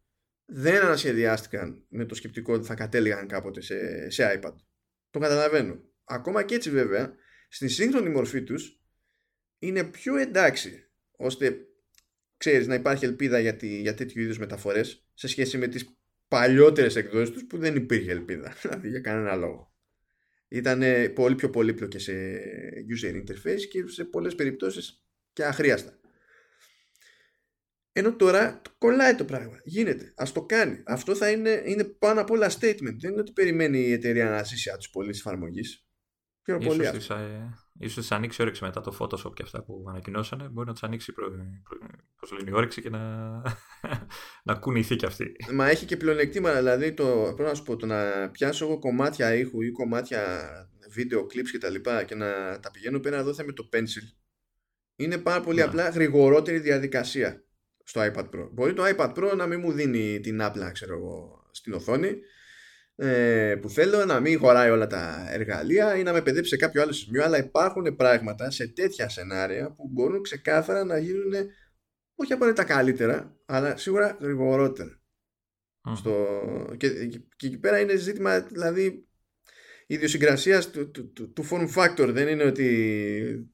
δεν 0.46 0.82
ανασχεδιάστηκαν 0.82 1.86
με 1.90 2.06
το 2.06 2.16
σκεπτικό 2.16 2.54
ότι 2.54 2.66
θα 2.66 2.76
κατέληγαν 2.76 3.28
κάποτε 3.28 3.62
σε, 3.62 4.10
σε 4.10 4.40
iPad. 4.42 4.56
Το 5.10 5.20
καταλαβαίνω. 5.20 5.84
Ακόμα 6.04 6.44
και 6.44 6.56
έτσι 6.56 6.70
βέβαια 6.70 7.14
στη 7.50 7.68
σύγχρονη 7.68 8.10
μορφή 8.10 8.44
τους 8.44 8.82
είναι 9.60 9.84
πιο 9.84 10.16
εντάξει 10.16 10.90
ώστε 11.18 11.58
ξέρεις 12.38 12.68
να 12.68 12.76
υπάρχει 12.76 13.06
ελπίδα 13.06 13.40
για, 13.40 13.56
τη, 13.56 13.82
για 13.82 13.94
τέτοιου 13.94 14.22
είδους 14.22 14.40
μεταφορές 14.40 15.08
σε 15.14 15.28
σχέση 15.28 15.58
με 15.58 15.68
τις 15.68 15.98
παλιότερες 16.28 16.96
εκδόσεις 16.96 17.34
τους 17.34 17.46
που 17.46 17.58
δεν 17.58 17.76
υπήρχε 17.76 18.12
ελπίδα 18.12 18.56
δηλαδή 18.62 18.90
για 18.90 19.00
κανένα 19.00 19.36
λόγο 19.36 19.77
ήταν 20.48 20.84
πολύ 21.14 21.36
πιο 21.36 21.50
πολύπλοκες 21.50 22.04
σε 22.04 22.14
user 22.96 23.14
interface 23.16 23.62
και 23.70 23.88
σε 23.88 24.04
πολλές 24.06 24.36
περιπτώσεις 24.36 25.04
και 25.34 25.46
αχρίαστα 25.46 26.00
ενώ 27.98 28.16
τώρα 28.16 28.62
κολλάει 28.78 29.16
το 29.16 29.26
πράγμα. 29.26 29.60
Γίνεται. 29.64 30.14
Α 30.16 30.26
το 30.34 30.46
κάνει. 30.46 30.84
Αυτό 30.86 31.16
θα 31.16 31.32
είναι, 31.32 31.64
είναι 31.66 31.84
πάνω 31.84 32.22
απ' 32.22 32.32
όλα 32.32 32.52
statement. 32.60 32.96
Δεν 33.00 33.12
είναι 33.12 33.20
ότι 33.20 33.32
περιμένει 33.32 33.80
η 33.80 33.92
εταιρεία 33.92 34.30
να 34.30 34.44
ζήσει 34.44 34.70
από 34.70 34.80
τι 34.80 34.90
πωλήσει 34.92 35.22
εφαρμογής. 35.26 35.86
Πιο 36.42 36.58
πολύ 36.58 36.84
ίσως, 36.84 36.98
αυτό. 36.98 37.14
Ε, 37.14 37.54
ίσως 37.80 38.12
ανοίξει 38.12 38.42
όρεξη 38.42 38.64
μετά 38.64 38.82
το 38.82 38.98
Photoshop 39.00 39.34
και 39.34 39.44
αυτά 39.44 39.64
που 39.64 39.86
ανακοινώσανε. 39.90 40.48
Μπορεί 40.52 40.68
να 40.68 40.74
τους 40.74 40.84
ανοίξει 40.84 41.12
προ, 41.12 41.30
προ, 41.64 41.78
πώς 42.20 42.32
λένε, 42.32 42.50
η 42.50 42.54
όρεξη 42.54 42.82
και 42.82 42.90
να, 42.90 43.42
να 44.48 44.56
κουνηθεί 44.56 44.96
κι 44.96 45.06
αυτή. 45.06 45.36
Μα 45.54 45.70
έχει 45.70 45.86
και 45.86 45.98
πλεονεκτήματα. 45.98 46.58
Δηλαδή, 46.58 46.94
το, 46.94 47.32
πρέπει 47.36 47.50
να 47.50 47.56
σου 47.56 47.64
πω, 47.64 47.76
το 47.76 47.86
να 47.86 48.30
πιάσω 48.30 48.66
εγώ 48.66 48.80
κομμάτια 48.80 49.34
ήχου 49.34 49.62
ή 49.62 49.72
κομμάτια 49.72 50.50
βίντεο, 50.90 51.22
clips 51.22 51.58
κτλ. 51.58 51.76
Και, 51.76 52.04
και 52.06 52.16
να 52.16 52.60
τα 52.60 52.72
πηγαίνω 52.72 53.00
πέρα 53.00 53.18
εδώ 53.18 53.34
θα 53.34 53.44
με 53.44 53.52
το 53.52 53.70
pencil. 53.74 54.18
Είναι 54.96 55.18
πάρα 55.18 55.42
πολύ 55.42 55.62
yeah. 55.62 55.64
Ναι. 55.64 55.70
απλά 55.70 55.90
γρηγορότερη 55.90 56.60
διαδικασία 56.60 57.44
στο 57.84 58.02
iPad 58.02 58.30
Pro. 58.30 58.50
Μπορεί 58.52 58.74
το 58.74 58.84
iPad 58.86 59.14
Pro 59.14 59.36
να 59.36 59.48
μην 59.48 59.60
μου 59.60 59.72
δίνει 59.72 60.20
την 60.20 60.42
άπλα 60.42 60.72
ξέρω 60.72 60.94
εγώ, 60.94 61.48
στην 61.52 61.74
οθόνη 61.74 62.18
ε, 63.00 63.56
που 63.62 63.70
θέλω, 63.70 64.06
να 64.06 64.20
μην 64.20 64.40
χωράει 64.40 64.70
όλα 64.70 64.88
τα 64.88 65.26
εργαλεία 65.30 65.98
ή 65.98 66.04
να 66.04 66.14
με 66.14 66.22
παιδέψει 66.22 66.50
σε 66.50 66.58
κάποιο 66.58 66.82
άλλο 66.82 66.92
σημείο, 66.92 67.24
αλλά 67.24 67.38
υπάρχουν 67.38 67.96
πράγματα 67.96 68.52
σε 68.52 68.68
τέτοια 68.68 69.10
σενάρια 69.10 69.72
που 69.72 69.90
μπορούν 69.92 70.22
ξεκάθαρα 70.22 70.84
να 70.84 70.98
γίνουν 70.98 71.34
όχι 72.16 72.34
απαραίτητα 72.34 72.64
καλύτερα, 72.64 73.38
αλλά 73.46 73.78
σίγουρα 73.78 74.18
γρηγορότερα. 74.22 75.02
Στο... 75.96 76.28
Και, 76.78 76.90
και, 77.06 77.48
εκεί 77.48 77.58
πέρα 77.58 77.80
είναι 77.80 77.96
ζήτημα 77.96 78.40
δηλαδή 78.40 79.08
ιδιοσυγκρασίας 79.88 80.72
του, 80.72 80.92
του, 80.92 81.12
του, 81.12 81.34
του 81.34 81.48
form 81.50 81.70
factor. 81.76 82.10
Δεν 82.12 82.28
είναι 82.28 82.44
ότι 82.44 83.52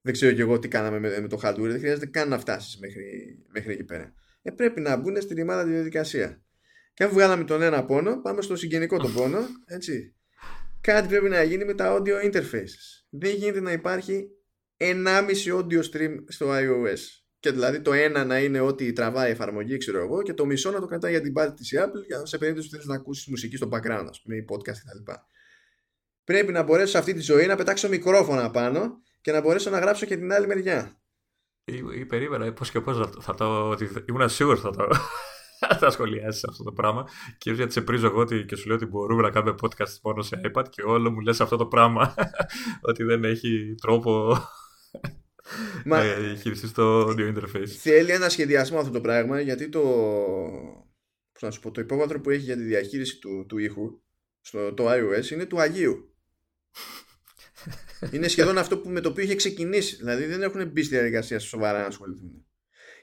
δεν 0.00 0.12
ξέρω 0.12 0.32
και 0.32 0.40
εγώ 0.40 0.58
τι 0.58 0.68
κάναμε 0.68 0.98
με, 0.98 1.20
με 1.20 1.28
το 1.28 1.40
hardware. 1.42 1.68
Δεν 1.68 1.78
χρειάζεται 1.78 2.06
καν 2.06 2.28
να 2.28 2.38
φτάσεις 2.38 2.78
μέχρι, 2.78 3.38
μέχρι 3.52 3.72
εκεί 3.72 3.84
πέρα. 3.84 4.14
Ε, 4.42 4.50
πρέπει 4.50 4.80
να 4.80 4.96
μπουν 4.96 5.20
στη 5.20 5.34
ρημάδα 5.34 5.64
τη 5.64 5.70
διαδικασία. 5.70 6.45
Και 6.96 7.04
αφού 7.04 7.14
βγάλαμε 7.14 7.44
τον 7.44 7.62
ένα 7.62 7.84
πόνο, 7.84 8.20
πάμε 8.20 8.42
στο 8.42 8.56
συγγενικό 8.56 8.98
τον 8.98 9.12
πόνο. 9.12 9.38
Έτσι. 9.66 10.14
Κάτι 10.80 11.08
πρέπει 11.08 11.28
να 11.28 11.42
γίνει 11.42 11.64
με 11.64 11.74
τα 11.74 11.96
audio 11.96 12.32
interfaces. 12.32 13.04
Δεν 13.10 13.34
γίνεται 13.34 13.60
να 13.60 13.72
υπάρχει 13.72 14.28
1,5 14.76 14.94
audio 15.46 15.80
stream 15.92 16.14
στο 16.26 16.46
iOS. 16.50 16.98
Και 17.38 17.50
δηλαδή 17.50 17.80
το 17.80 17.92
ένα 17.92 18.24
να 18.24 18.38
είναι 18.38 18.60
ότι 18.60 18.92
τραβάει 18.92 19.30
εφαρμογή, 19.30 19.76
ξέρω 19.76 19.98
εγώ, 19.98 20.22
και 20.22 20.34
το 20.34 20.46
μισό 20.46 20.70
να 20.70 20.80
το 20.80 20.86
κρατάει 20.86 21.10
για 21.10 21.20
την 21.20 21.32
πάρτι 21.32 21.54
της 21.54 21.74
Apple, 21.78 22.20
σε 22.22 22.38
περίπτωση 22.38 22.66
που 22.68 22.72
θέλεις 22.72 22.86
να 22.88 22.94
ακούσεις 22.94 23.26
μουσική 23.26 23.56
στο 23.56 23.68
background, 23.72 24.06
ας 24.08 24.22
πούμε, 24.22 24.36
ή 24.36 24.44
podcast 24.48 24.76
κτλ. 24.84 25.12
Πρέπει 26.24 26.52
να 26.52 26.62
μπορέσω 26.62 26.90
σε 26.90 26.98
αυτή 26.98 27.12
τη 27.12 27.20
ζωή 27.20 27.46
να 27.46 27.56
πετάξω 27.56 27.88
μικρόφωνα 27.88 28.50
πάνω 28.50 29.02
και 29.20 29.32
να 29.32 29.40
μπορέσω 29.40 29.70
να 29.70 29.78
γράψω 29.78 30.06
και 30.06 30.16
την 30.16 30.32
άλλη 30.32 30.46
μεριά. 30.46 31.00
Ή, 31.64 31.82
ή 31.94 32.04
περίμενα 32.04 32.52
πώς 32.52 32.70
και 32.70 32.80
πώς 32.80 33.10
θα 33.20 33.34
το. 33.34 33.76
ήμουν 34.08 34.28
σίγουρος 34.28 34.60
θα 34.60 34.70
το. 34.70 34.88
θα 35.80 35.90
σχολιάσεις 35.90 36.44
αυτό 36.44 36.62
το 36.62 36.72
πράγμα. 36.72 37.08
Κυρίως 37.38 37.58
γιατί 37.60 37.72
σε 37.72 37.80
πρίζω 37.80 38.06
εγώ 38.06 38.24
και 38.24 38.56
σου 38.56 38.66
λέω 38.66 38.76
ότι 38.76 38.86
μπορούμε 38.86 39.22
να 39.22 39.30
κάνουμε 39.30 39.54
podcast 39.62 40.00
μόνο 40.02 40.22
σε 40.22 40.40
iPad 40.44 40.64
και 40.70 40.82
όλο 40.82 41.10
μου 41.10 41.20
λες 41.20 41.40
αυτό 41.40 41.56
το 41.56 41.66
πράγμα. 41.66 42.14
ότι 42.88 43.04
δεν 43.04 43.24
έχει 43.24 43.74
τρόπο 43.80 44.38
Μα... 45.84 46.04
να 46.04 46.34
χειριστείς 46.34 46.72
το 46.72 47.08
audio 47.08 47.34
interface. 47.34 47.66
Θέλει 47.66 48.10
ένα 48.10 48.28
σχεδιασμό 48.28 48.78
αυτό 48.78 48.90
το 48.90 49.00
πράγμα 49.00 49.40
γιατί 49.40 49.68
το. 49.68 49.82
Πώς 51.32 51.42
να 51.42 51.50
σου 51.50 51.60
πω, 51.60 51.70
το 51.70 51.80
υπόβαθρο 51.80 52.20
που 52.20 52.30
έχει 52.30 52.42
για 52.42 52.56
τη 52.56 52.62
διαχείριση 52.62 53.18
του, 53.18 53.46
του 53.48 53.58
ήχου 53.58 54.00
στο 54.40 54.74
το 54.74 54.84
iOS 54.88 55.30
είναι 55.30 55.44
του 55.44 55.60
Αγίου 55.60 56.16
είναι 58.12 58.28
σχεδόν 58.28 58.58
αυτό 58.58 58.78
που 58.78 58.88
με 58.88 59.00
το 59.00 59.08
οποίο 59.08 59.24
είχε 59.24 59.34
ξεκινήσει. 59.34 59.96
Δηλαδή 59.96 60.24
δεν 60.24 60.42
έχουν 60.42 60.68
μπει 60.68 60.82
στη 60.82 60.94
διαδικασία 60.94 61.38
σοβαρά 61.38 61.80
να 61.80 61.86
ασχοληθούν. 61.86 62.45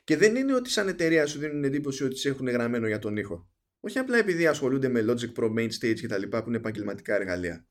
Και 0.03 0.17
δεν 0.17 0.35
είναι 0.35 0.55
ότι 0.55 0.69
σαν 0.69 0.87
εταιρεία 0.87 1.25
σου 1.25 1.39
δίνουν 1.39 1.63
εντύπωση 1.63 2.03
ότι 2.03 2.15
σε 2.15 2.29
έχουν 2.29 2.47
γραμμένο 2.47 2.87
για 2.87 2.99
τον 2.99 3.17
ήχο. 3.17 3.51
Όχι 3.79 3.99
απλά 3.99 4.17
επειδή 4.17 4.47
ασχολούνται 4.47 4.87
με 4.87 5.05
Logic 5.07 5.33
Pro, 5.33 5.53
Main 5.57 5.69
Stage 5.69 5.99
και 5.99 6.07
τα 6.07 6.17
λοιπά 6.17 6.41
που 6.43 6.47
είναι 6.47 6.57
επαγγελματικά 6.57 7.15
εργαλεία. 7.15 7.67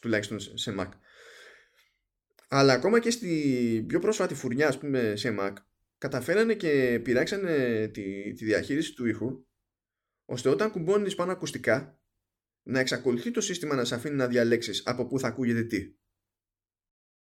Τουλάχιστον 0.00 0.40
σε 0.40 0.74
Mac. 0.78 0.88
Αλλά 2.48 2.72
ακόμα 2.72 3.00
και 3.00 3.10
στη 3.10 3.84
πιο 3.88 3.98
πρόσφατη 3.98 4.34
φουρνιά, 4.34 4.68
ας 4.68 4.78
πούμε, 4.78 5.16
σε 5.16 5.36
Mac, 5.40 5.52
καταφέρανε 5.98 6.54
και 6.54 7.00
πειράξανε 7.04 7.88
τη, 7.92 8.32
τη 8.32 8.44
διαχείριση 8.44 8.94
του 8.94 9.06
ήχου, 9.06 9.46
ώστε 10.24 10.48
όταν 10.48 10.70
κουμπώνεις 10.70 11.14
πάνω 11.14 11.32
ακουστικά, 11.32 12.00
να 12.62 12.80
εξακολουθεί 12.80 13.30
το 13.30 13.40
σύστημα 13.40 13.74
να 13.74 13.84
σε 13.84 13.94
αφήνει 13.94 14.16
να 14.16 14.26
διαλέξεις 14.26 14.82
από 14.86 15.06
πού 15.06 15.18
θα 15.18 15.28
ακούγεται 15.28 15.62
τι. 15.62 15.94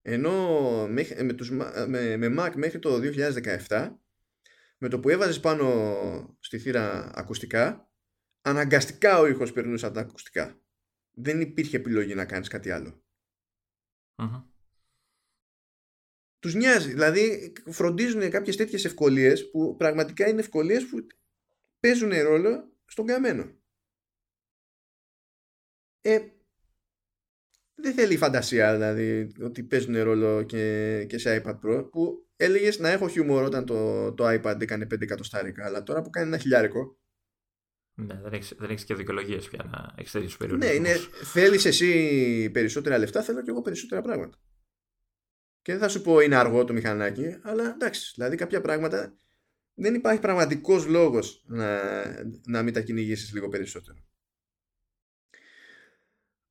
Ενώ 0.02 0.86
με, 1.22 1.32
τους, 1.32 1.50
με, 1.50 2.16
με 2.16 2.34
Mac 2.38 2.52
μέχρι 2.56 2.78
το 2.78 3.00
2017 3.68 3.96
με 4.78 4.88
το 4.88 5.00
που 5.00 5.08
έβαζες 5.08 5.40
πάνω 5.40 6.36
στη 6.40 6.58
θύρα 6.58 7.10
ακουστικά 7.14 7.90
αναγκαστικά 8.46 9.18
ο 9.18 9.26
ήχος 9.26 9.52
περνούσε 9.52 9.86
από 9.86 9.94
τα 9.94 10.00
ακουστικά. 10.00 10.60
Δεν 11.10 11.40
υπήρχε 11.40 11.76
επιλογή 11.76 12.14
να 12.14 12.26
κάνεις 12.26 12.48
κάτι 12.48 12.70
άλλο. 12.70 13.02
Uh-huh. 14.16 14.44
Τους 16.38 16.54
νοιάζει. 16.54 16.90
Δηλαδή 16.90 17.52
φροντίζουν 17.66 18.30
κάποιες 18.30 18.56
τέτοιες 18.56 18.84
ευκολίες 18.84 19.50
που 19.50 19.76
πραγματικά 19.76 20.28
είναι 20.28 20.40
ευκολίες 20.40 20.86
που 20.86 21.06
παίζουν 21.80 22.22
ρόλο 22.22 22.72
στον 22.84 23.06
καμένο. 23.06 23.60
Ε, 26.00 26.30
δεν 27.74 27.94
θέλει 27.94 28.16
φαντασία 28.16 28.72
δηλαδή 28.74 29.32
ότι 29.40 29.62
παίζουν 29.62 30.02
ρόλο 30.02 30.42
και, 30.42 31.04
και 31.08 31.18
σε 31.18 31.42
iPad 31.44 31.60
Pro 31.60 31.88
που 31.90 32.25
έλεγες 32.36 32.78
να 32.78 32.88
έχω 32.88 33.08
χιούμορ 33.08 33.42
όταν 33.42 33.64
το, 33.64 34.12
το 34.12 34.24
iPad 34.28 34.60
έκανε 34.60 34.84
5 34.84 35.00
εκατοστάρικα 35.00 35.64
αλλά 35.64 35.82
τώρα 35.82 36.02
που 36.02 36.10
κάνει 36.10 36.26
ένα 36.26 36.38
χιλιάρικο 36.38 36.98
ναι, 37.98 38.20
δεν 38.22 38.32
έχεις 38.32 38.54
δεν 38.58 38.70
έχεις 38.70 38.84
και 38.84 38.94
δικαιολογίες 38.94 39.48
πια 39.48 39.64
να 39.64 39.94
έχεις 39.96 40.12
τέτοιους 40.12 40.36
περιορισμούς. 40.36 40.78
Ναι, 40.78 40.88
είναι, 40.88 40.96
θέλεις 41.24 41.64
εσύ 41.64 42.50
περισσότερα 42.50 42.98
λεφτά, 42.98 43.22
θέλω 43.22 43.42
και 43.42 43.50
εγώ 43.50 43.62
περισσότερα 43.62 44.02
πράγματα. 44.02 44.38
Και 45.62 45.72
δεν 45.72 45.80
θα 45.80 45.88
σου 45.88 46.02
πω 46.02 46.20
είναι 46.20 46.36
αργό 46.36 46.64
το 46.64 46.72
μηχανάκι, 46.72 47.38
αλλά 47.42 47.70
εντάξει, 47.70 48.12
δηλαδή 48.14 48.36
κάποια 48.36 48.60
πράγματα 48.60 49.16
δεν 49.74 49.94
υπάρχει 49.94 50.20
πραγματικός 50.20 50.86
λόγος 50.86 51.42
να, 51.46 51.82
να 52.46 52.62
μην 52.62 52.72
τα 52.72 52.80
κυνηγήσεις 52.80 53.32
λίγο 53.32 53.48
περισσότερο. 53.48 53.98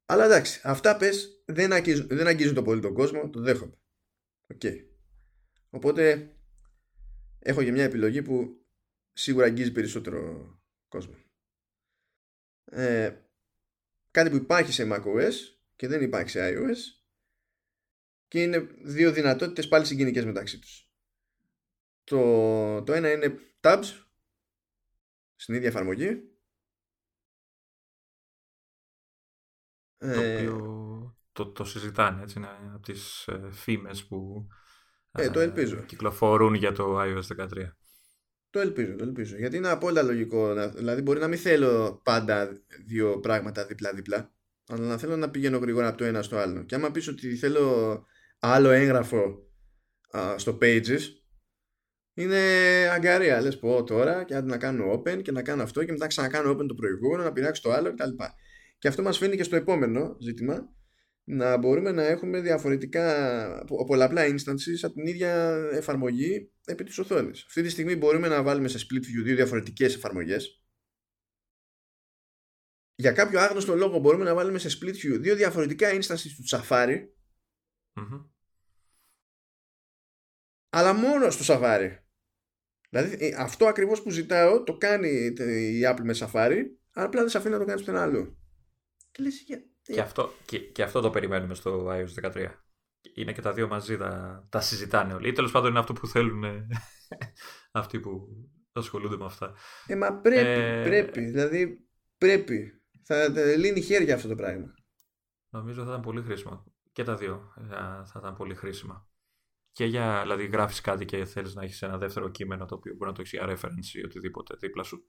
Αλλά 0.06 0.26
εντάξει, 0.26 0.62
αυτά 0.64 0.98
πες 0.98 1.44
δεν 1.46 1.74
αγγίζουν, 1.74 2.08
δεν 2.08 2.28
αγγίζουν 2.28 2.54
το 2.54 2.62
πολύ 2.62 2.82
τον 2.82 2.94
κόσμο, 2.94 3.30
το 3.30 3.42
δέχομαι. 3.42 3.78
Οκ. 4.54 4.62
Οπότε 5.76 6.36
έχω 7.40 7.64
και 7.64 7.72
μια 7.72 7.84
επιλογή 7.84 8.22
που 8.22 8.66
σίγουρα 9.14 9.46
αγγίζει 9.46 9.72
περισσότερο 9.72 10.50
κόσμο. 10.88 11.16
Ε, 12.66 13.22
κάτι 14.12 14.30
που 14.30 14.36
υπάρχει 14.36 14.72
σε 14.72 14.88
macOS 14.92 15.34
και 15.76 15.88
δεν 15.88 16.02
υπάρχει 16.02 16.30
σε 16.30 16.40
iOS 16.42 17.04
και 18.28 18.42
είναι 18.42 18.58
δύο 18.84 19.12
δυνατότητες 19.12 19.68
πάλι 19.68 19.86
συγκινικές 19.86 20.26
μεταξύ 20.26 20.60
τους. 20.60 20.92
Το, 22.04 22.84
το 22.84 22.94
ένα 22.94 23.12
είναι 23.12 23.40
tabs 23.62 24.06
στην 25.36 25.56
ίδια 25.56 25.68
εφαρμογή 25.68 26.38
Το 29.98 30.08
ε, 30.08 30.38
οποίο 30.38 31.18
το, 31.32 31.52
το 31.52 31.64
συζητάνε, 31.66 32.22
έτσι, 32.22 32.38
είναι 32.38 32.48
από 32.74 32.84
τις 32.84 33.28
ε, 33.28 33.52
φήμες 33.52 34.06
που 34.06 34.48
ε, 35.18 35.30
το 35.30 35.40
ελπίζω. 35.40 35.76
κυκλοφορούν 35.86 36.54
για 36.54 36.72
το 36.72 37.02
iOS 37.02 37.44
13. 37.44 37.48
Το 38.50 38.60
ελπίζω, 38.60 38.96
το 38.96 39.04
ελπίζω. 39.04 39.36
Γιατί 39.38 39.58
είναι 39.58 39.70
απόλυτα 39.70 40.04
λογικό. 40.04 40.54
Δηλαδή, 40.76 41.02
μπορεί 41.02 41.20
να 41.20 41.28
μην 41.28 41.38
θέλω 41.38 42.02
πάντα 42.04 42.62
δύο 42.86 43.20
πράγματα 43.20 43.66
δίπλα-δίπλα, 43.66 44.34
αλλά 44.68 44.86
να 44.86 44.98
θέλω 44.98 45.16
να 45.16 45.30
πηγαίνω 45.30 45.58
γρήγορα 45.58 45.88
από 45.88 45.98
το 45.98 46.04
ένα 46.04 46.22
στο 46.22 46.38
άλλο. 46.38 46.64
Και 46.64 46.76
άμα 46.76 46.92
πεις 46.92 47.08
ότι 47.08 47.36
θέλω 47.36 48.06
άλλο 48.40 48.70
έγγραφο 48.70 49.48
α, 50.18 50.38
στο 50.38 50.58
Pages, 50.62 51.00
είναι 52.14 52.40
αγκαρία. 52.94 53.42
Λες 53.42 53.60
πω 53.60 53.84
τώρα 53.84 54.24
και 54.24 54.40
να 54.40 54.58
κάνω 54.58 54.94
open 54.94 55.22
και 55.22 55.32
να 55.32 55.42
κάνω 55.42 55.64
αυτό 55.64 55.84
και 55.84 55.92
μετά 55.92 56.08
ξανακάνω 56.08 56.52
open 56.52 56.68
το 56.68 56.74
προηγούμενο, 56.74 57.24
να 57.24 57.32
πειράξει 57.32 57.62
το 57.62 57.72
άλλο 57.72 57.94
κτλ. 57.94 58.24
Και 58.78 58.88
αυτό 58.88 59.02
μας 59.02 59.18
φαίνει 59.18 59.36
και 59.36 59.44
στο 59.44 59.56
επόμενο 59.56 60.18
ζήτημα 60.20 60.75
να 61.28 61.58
μπορούμε 61.58 61.92
να 61.92 62.04
έχουμε 62.04 62.42
διαφορετικά 62.42 63.66
πολλαπλά 63.66 64.26
instances 64.26 64.80
από 64.82 64.94
την 64.94 65.06
ίδια 65.06 65.56
εφαρμογή 65.72 66.52
επί 66.66 66.84
της 66.84 66.98
οθόνης. 66.98 67.44
Αυτή 67.46 67.62
τη 67.62 67.70
στιγμή 67.70 67.96
μπορούμε 67.96 68.28
να 68.28 68.44
βάλουμε 68.44 68.68
σε 68.68 68.78
split 68.78 68.98
view 68.98 69.24
δύο 69.24 69.36
διαφορετικές 69.36 69.96
εφαρμογές. 69.96 70.64
Για 72.96 73.12
κάποιο 73.12 73.40
άγνωστο 73.40 73.76
λόγο 73.76 74.00
μπορούμε 74.00 74.24
να 74.24 74.34
βάλουμε 74.34 74.60
σε 74.60 74.78
split 74.80 74.96
view 74.96 75.20
δύο 75.20 75.36
διαφορετικά 75.36 75.90
instances 75.94 76.32
του 76.36 76.44
Safari. 76.50 77.08
Αλλά 80.70 80.94
μόνο 80.94 81.30
στο 81.30 81.44
Safari. 81.54 81.98
Δηλαδή 82.90 83.26
ε, 83.26 83.36
αυτό 83.38 83.66
ακριβώς 83.66 84.02
που 84.02 84.10
ζητάω 84.10 84.64
το 84.64 84.78
κάνει 84.78 85.10
η 85.48 85.82
Apple 85.86 86.04
με 86.04 86.16
Safari, 86.20 86.62
αλλά 86.92 87.06
απλά 87.06 87.22
δεν 87.22 87.30
σε 87.30 87.38
αφήνει 87.38 87.54
να 87.54 87.60
το 87.60 87.66
κάνεις 87.66 87.82
στον 87.82 87.96
άλλο. 87.96 88.38
Και, 89.12 89.24
λες, 89.24 89.42
για... 89.42 89.75
και, 89.94 90.02
αυτό, 90.02 90.34
και, 90.46 90.60
και 90.60 90.84
αυτό 90.84 91.02
το 91.02 91.10
περιμένουμε 91.10 91.54
στο 91.54 91.88
iOS 91.90 92.32
13. 92.32 92.48
Είναι 93.14 93.34
και 93.34 93.42
τα 93.42 93.54
δύο 93.54 93.68
μαζί, 93.68 93.98
τα, 93.98 94.46
τα 94.50 94.62
συζητάνε 94.62 95.14
όλοι. 95.14 95.28
Ή 95.28 95.32
τέλος 95.32 95.52
πάντων 95.52 95.70
είναι 95.70 95.80
αυτό 95.80 95.94
που 95.94 96.08
θέλουν 96.08 96.44
αυτοί 97.72 98.00
που 98.00 98.28
ασχολούνται 98.72 99.18
με 99.18 99.26
αυτά. 99.26 99.54
Ε, 99.88 99.96
μα 99.96 100.20
πρέπει, 100.20 100.62
ε... 100.62 100.84
πρέπει. 100.84 101.22
Δηλαδή 101.22 101.88
πρέπει. 102.18 102.82
Θα 103.04 103.28
λύνει 103.58 103.82
χέρια 103.82 104.16
αυτό 104.16 104.28
το 104.28 104.36
πράγμα. 104.36 104.74
Νομίζω 105.50 105.84
θα 105.84 105.90
ήταν 105.90 106.02
πολύ 106.02 106.22
χρήσιμο. 106.22 106.64
Και 106.92 107.04
τα 107.04 107.16
δύο 107.16 107.54
θα 108.06 108.16
ήταν 108.18 108.36
πολύ 108.36 108.56
χρήσιμα. 108.56 109.10
Και 109.72 109.86
για, 109.86 110.22
δηλαδή, 110.22 110.46
γράφεις 110.46 110.82
κάτι 110.82 111.06
και 111.06 111.26
θέλεις 111.26 111.56
να 111.56 111.64
έχεις 111.64 111.82
ένα 111.82 111.98
δεύτερο 111.98 112.30
κείμενο 112.30 112.66
το 112.66 112.76
οποίο 112.76 112.94
μπορεί 112.94 113.10
να 113.10 113.16
το 113.16 113.22
έχεις 113.22 113.32
για 113.32 113.48
reference 113.50 113.94
ή 113.94 114.06
οτιδήποτε 114.06 114.56
δίπλα 114.60 114.84
σου. 114.84 115.04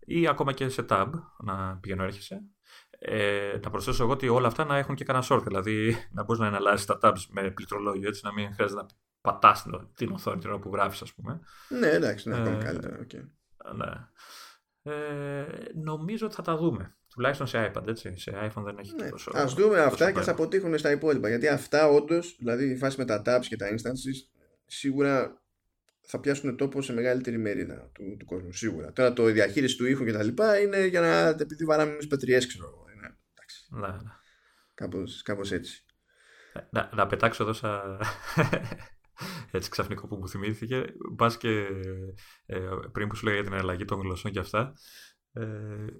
Ή 0.00 0.28
ακόμα 0.28 0.52
και 0.52 0.68
σε 0.68 0.86
tab 0.88 1.10
να 1.44 1.78
πηγαίνω 1.78 2.02
έρχεσαι. 2.04 2.40
Ε, 3.02 3.58
να 3.62 3.70
προσθέσω 3.70 4.02
εγώ 4.02 4.12
ότι 4.12 4.28
όλα 4.28 4.46
αυτά 4.46 4.64
να 4.64 4.76
έχουν 4.76 4.94
και 4.94 5.04
κανένα 5.04 5.24
short. 5.28 5.42
Δηλαδή 5.42 5.96
να 6.14 6.24
μπορείς 6.24 6.40
να 6.40 6.46
εναλλάσσεις 6.46 6.86
τα 6.86 6.98
tabs 7.02 7.26
με 7.30 7.50
πληκτρολόγιο 7.50 8.08
έτσι 8.08 8.20
να 8.24 8.32
μην 8.32 8.52
χρειάζεται 8.54 8.80
να 8.80 8.86
πατάς 9.20 9.66
την 9.94 10.12
οθόνη 10.12 10.40
την 10.40 10.50
ώρα 10.50 10.58
που 10.58 10.70
γράφεις, 10.72 11.02
ας 11.02 11.12
πούμε. 11.14 11.40
Ναι, 11.68 11.88
εντάξει, 11.88 12.28
είναι 12.28 12.38
ακόμα 12.38 12.56
ε, 12.56 12.62
καλύτερα. 12.64 12.98
Okay. 13.06 13.24
Ναι. 13.76 14.08
Ε, 14.82 15.44
νομίζω 15.74 16.26
ότι 16.26 16.34
θα 16.34 16.42
τα 16.42 16.56
δούμε. 16.56 16.94
Τουλάχιστον 17.14 17.46
σε 17.46 17.72
iPad, 17.74 17.86
έτσι. 17.86 18.16
Σε 18.16 18.32
iPhone 18.34 18.62
δεν 18.62 18.78
έχει 18.78 18.94
ναι. 18.94 19.08
τόσο. 19.08 19.30
Α 19.36 19.44
δούμε 19.46 19.80
αυτά 19.80 20.12
και 20.12 20.20
θα 20.20 20.30
αποτύχουν 20.30 20.78
στα 20.78 20.90
υπόλοιπα. 20.90 21.28
Γιατί 21.28 21.48
αυτά 21.48 21.88
όντως, 21.88 22.36
δηλαδή 22.38 22.70
η 22.70 22.76
φάση 22.76 22.98
με 22.98 23.04
τα 23.04 23.22
tabs 23.26 23.44
και 23.48 23.56
τα 23.56 23.66
instances, 23.68 24.40
σίγουρα 24.66 25.42
θα 26.00 26.20
πιάσουν 26.20 26.56
τόπο 26.56 26.82
σε 26.82 26.92
μεγαλύτερη 26.92 27.38
μερίδα 27.38 27.90
του, 27.94 28.16
του 28.18 28.24
κόσμου. 28.24 28.52
Σίγουρα. 28.52 28.92
Τώρα 28.92 29.12
το 29.12 29.24
διαχείριση 29.24 29.76
του 29.76 29.86
ήχου 29.86 30.04
και 30.04 30.12
τα 30.12 30.22
λοιπά 30.22 30.58
είναι 30.58 30.86
για 30.86 31.00
να. 31.00 31.28
επειδή 31.28 31.64
βαράμε 31.64 31.92
εμείς 31.92 32.06
πετριέ, 32.06 32.38
ξέρω 32.38 32.64
εγώ. 32.66 32.84
Ναι, 33.70 33.88
ναι. 33.88 34.12
Κάπως, 34.74 35.22
κάπως 35.22 35.52
έτσι. 35.52 35.84
Ε, 36.52 36.60
να, 36.70 36.90
να 36.94 37.06
πετάξω 37.06 37.42
εδώ 37.42 37.52
σαν 37.52 38.00
έτσι 39.50 39.70
ξαφνικό 39.70 40.06
που 40.06 40.16
μου 40.16 40.28
θυμήθηκε. 40.28 40.84
Μπας 41.12 41.36
και 41.36 41.66
ε, 42.46 42.68
πριν 42.92 43.08
που 43.08 43.16
σου 43.16 43.24
λέγα 43.24 43.36
για 43.36 43.50
την 43.50 43.58
αλλαγή 43.58 43.84
των 43.84 44.00
γλωσσών 44.00 44.32
και 44.32 44.38
αυτά, 44.38 44.72
ε, 45.32 45.46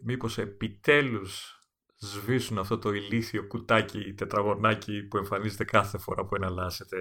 μήπως 0.03 0.39
επιτέλους 0.39 1.61
σβήσουν 1.97 2.59
αυτό 2.59 2.79
το 2.79 2.93
ηλίθιο 2.93 3.47
κουτάκι, 3.47 4.15
τετραγωνάκι 4.15 5.03
που 5.03 5.17
εμφανίζεται 5.17 5.65
κάθε 5.65 5.99
φορά 5.99 6.27
που 6.27 6.35
εναλλάσσεται 6.35 6.99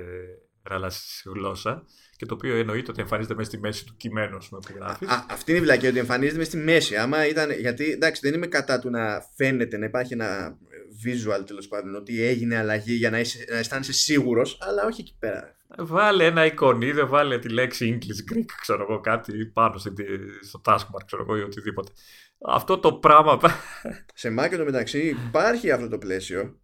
εναλλάσσει 0.70 1.30
γλώσσα 1.30 1.86
και 2.16 2.26
το 2.26 2.34
οποίο 2.34 2.56
εννοείται 2.56 2.92
ότι 2.92 3.02
εμφανίζεται 3.02 3.36
μέσα 3.36 3.50
στη 3.50 3.60
μέση 3.60 3.86
του 3.86 3.94
κειμένου 3.98 4.38
που 4.50 4.60
γράφεις. 4.76 5.08
Αυτή 5.30 5.52
είναι 5.52 5.60
η 5.60 5.64
βλακία, 5.64 5.90
ότι 5.90 6.00
εμφανίζεται 6.00 6.38
μέσα 6.38 6.50
στη 6.50 6.60
μέση. 6.60 6.96
Άμα 6.96 7.28
ήταν, 7.28 7.52
γιατί 7.52 7.92
εντάξει, 7.92 8.22
δεν 8.24 8.34
είμαι 8.34 8.48
κατά 8.48 8.80
του 8.80 8.90
να 8.90 9.22
φαίνεται, 9.36 9.78
να 9.78 9.86
υπάρχει 9.86 10.14
ένα 10.14 10.58
visual 11.06 11.46
τέλος 11.46 11.68
πάντων, 11.68 11.96
ότι 11.96 12.24
έγινε 12.24 12.58
αλλαγή 12.58 12.94
για 12.94 13.10
να, 13.10 13.20
είσαι, 13.20 13.46
να 13.50 13.58
αισθάνεσαι 13.58 13.94
σίγουρος, 13.94 14.58
αλλά 14.62 14.86
όχι 14.86 15.02
εκεί 15.02 15.16
πέρα. 15.20 15.56
Βάλε 15.78 16.26
ένα 16.26 16.46
εικονίδιο, 16.46 17.08
βάλε 17.08 17.40
τη 17.40 17.50
λέξη 17.50 18.00
English 18.00 18.34
Greek, 18.34 18.46
ξέρω 18.62 18.86
εγώ, 18.90 19.00
κάτι 19.00 19.46
πάνω 19.46 19.78
στο 20.42 20.62
taskbar, 20.66 21.02
ξέρω 21.06 21.22
εγώ, 21.22 21.38
ή 21.38 21.42
οτιδήποτε. 21.42 21.92
Αυτό 22.46 22.78
το 22.78 22.94
πράγμα. 22.94 23.40
Σε 24.14 24.36
Mac 24.40 24.54
το 24.58 24.64
μεταξύ 24.64 25.18
υπάρχει 25.28 25.72
αυτό 25.72 25.88
το 25.88 25.98
πλαίσιο, 25.98 26.60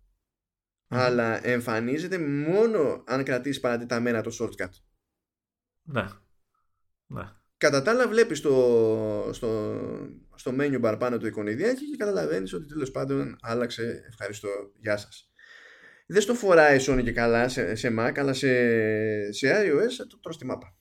αλλά 0.88 1.48
εμφανίζεται 1.48 2.18
μόνο 2.18 3.04
αν 3.06 3.24
κρατήσει 3.24 3.60
παρατηταμένα 3.60 4.22
το 4.22 4.32
shortcut. 4.40 4.70
Ναι. 5.84 6.06
ναι. 7.06 7.32
Κατά 7.58 7.82
τα 7.82 7.92
άλλα 7.92 8.08
βλέπεις 8.08 8.38
στο, 8.38 9.30
στο, 9.32 9.80
στο 10.36 10.52
menu 10.60 10.82
bar 10.82 10.96
πάνω 11.00 11.18
το 11.18 11.28
εικονιδιάκι 11.28 11.90
και 11.90 11.98
καταλαβαίνεις 11.98 12.54
ότι 12.54 12.66
τέλος 12.66 12.92
πάντων 12.92 13.38
άλλαξε 13.42 14.04
ευχαριστώ, 14.08 14.50
γεια 14.76 14.98
σας. 14.98 15.30
Δεν 16.08 16.22
στο 16.22 16.34
φοράει 16.34 16.78
Sony 16.88 17.02
και 17.04 17.12
καλά 17.12 17.50
σε, 17.50 17.76
σε 17.76 17.96
Mac 18.00 18.14
αλλά 18.16 18.34
σε, 18.34 18.52
σε 19.32 19.48
iOS 19.48 20.06
το 20.10 20.20
τρως 20.20 20.38
τη 20.38 20.46
μάπα. 20.46 20.78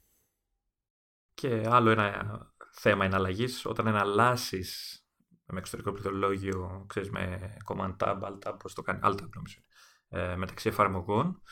Και 1.35 1.63
άλλο 1.67 1.91
ένα 1.91 2.39
θέμα 2.73 3.05
εναλλαγής 3.05 3.65
όταν 3.65 3.87
εναλλάσσεις 3.87 4.99
με 5.47 5.59
εξωτερικό 5.59 5.93
πληκτρολόγιο, 5.93 6.85
ξέρεις, 6.89 7.11
με 7.11 7.55
command 7.67 7.97
tab, 7.97 8.21
alt 8.23 8.39
tab, 8.39 8.57
πώς 8.59 8.75
το 8.75 8.83
κάνει, 8.83 9.01
alt 9.03 9.13
tab 9.13 9.29
νομίζω, 9.35 9.61
ε, 10.09 10.37
μεταξύ 10.37 10.69
εφαρμογών, 10.69 11.43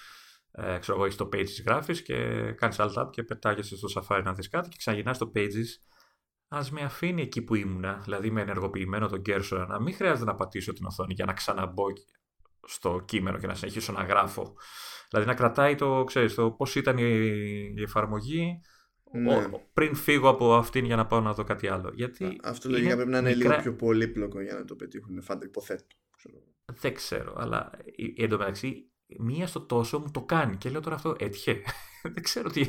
ε, 0.50 0.78
ξέρω 0.78 0.96
εγώ, 0.96 1.04
έχεις 1.04 1.16
το 1.16 1.28
Pages 1.32 1.64
γράφεις 1.66 2.02
και 2.02 2.16
κάνεις 2.52 2.76
alt 2.80 2.92
tab 2.94 3.10
και 3.10 3.22
πετάγεσαι 3.22 3.76
στο 3.76 3.88
Safari 3.94 4.22
να 4.24 4.32
δεις 4.32 4.48
κάτι 4.48 4.68
και 4.68 4.76
ξαναγυρνάς 4.78 5.16
στο 5.16 5.32
Pages. 5.34 5.66
Α 6.48 6.60
με 6.70 6.80
αφήνει 6.80 7.22
εκεί 7.22 7.42
που 7.42 7.54
ήμουνα, 7.54 8.00
δηλαδή 8.02 8.30
με 8.30 8.40
ενεργοποιημένο 8.40 9.08
τον 9.08 9.22
cursor, 9.26 9.66
να 9.68 9.80
μην 9.80 9.94
χρειάζεται 9.94 10.30
να 10.30 10.34
πατήσω 10.34 10.72
την 10.72 10.84
οθόνη 10.84 11.14
για 11.14 11.24
να 11.24 11.32
ξαναμπω 11.32 11.84
στο 12.66 13.02
κείμενο 13.04 13.38
και 13.38 13.46
να 13.46 13.54
συνεχίσω 13.54 13.92
να 13.92 14.02
γράφω. 14.02 14.56
Δηλαδή 15.10 15.28
να 15.28 15.34
κρατάει 15.34 15.74
το, 15.74 16.04
ξέρεις, 16.04 16.34
το 16.34 16.50
πώς 16.50 16.74
ήταν 16.74 16.98
η, 16.98 17.04
η 17.76 17.82
εφαρμογή 17.82 18.60
ναι. 19.12 19.48
πριν 19.72 19.94
φύγω 19.94 20.28
από 20.28 20.54
αυτήν 20.54 20.84
για 20.84 20.96
να 20.96 21.06
πάω 21.06 21.20
να 21.20 21.32
δω 21.32 21.44
κάτι 21.44 21.68
άλλο. 21.68 21.90
Γιατί 21.94 22.40
Αυτό 22.42 22.68
λογικά 22.68 22.94
πρέπει 22.94 23.10
να 23.10 23.18
είναι 23.18 23.34
μικρά... 23.34 23.48
λίγο 23.48 23.62
πιο 23.62 23.74
πολύπλοκο 23.74 24.40
για 24.40 24.54
να 24.54 24.64
το 24.64 24.76
πετύχουν. 24.76 25.22
Φάντα, 25.22 25.46
υποθέτω. 25.46 25.96
Δεν 26.64 26.94
ξέρω, 26.94 27.34
αλλά 27.38 27.70
εντωμεταξύ 28.16 28.90
μία 29.18 29.46
στο 29.46 29.60
τόσο 29.60 29.98
μου 29.98 30.10
το 30.10 30.22
κάνει 30.22 30.56
και 30.56 30.70
λέω 30.70 30.80
τώρα 30.80 30.94
αυτό 30.96 31.16
έτυχε. 31.18 31.62
Δεν 32.14 32.22
ξέρω 32.22 32.50
τι, 32.50 32.66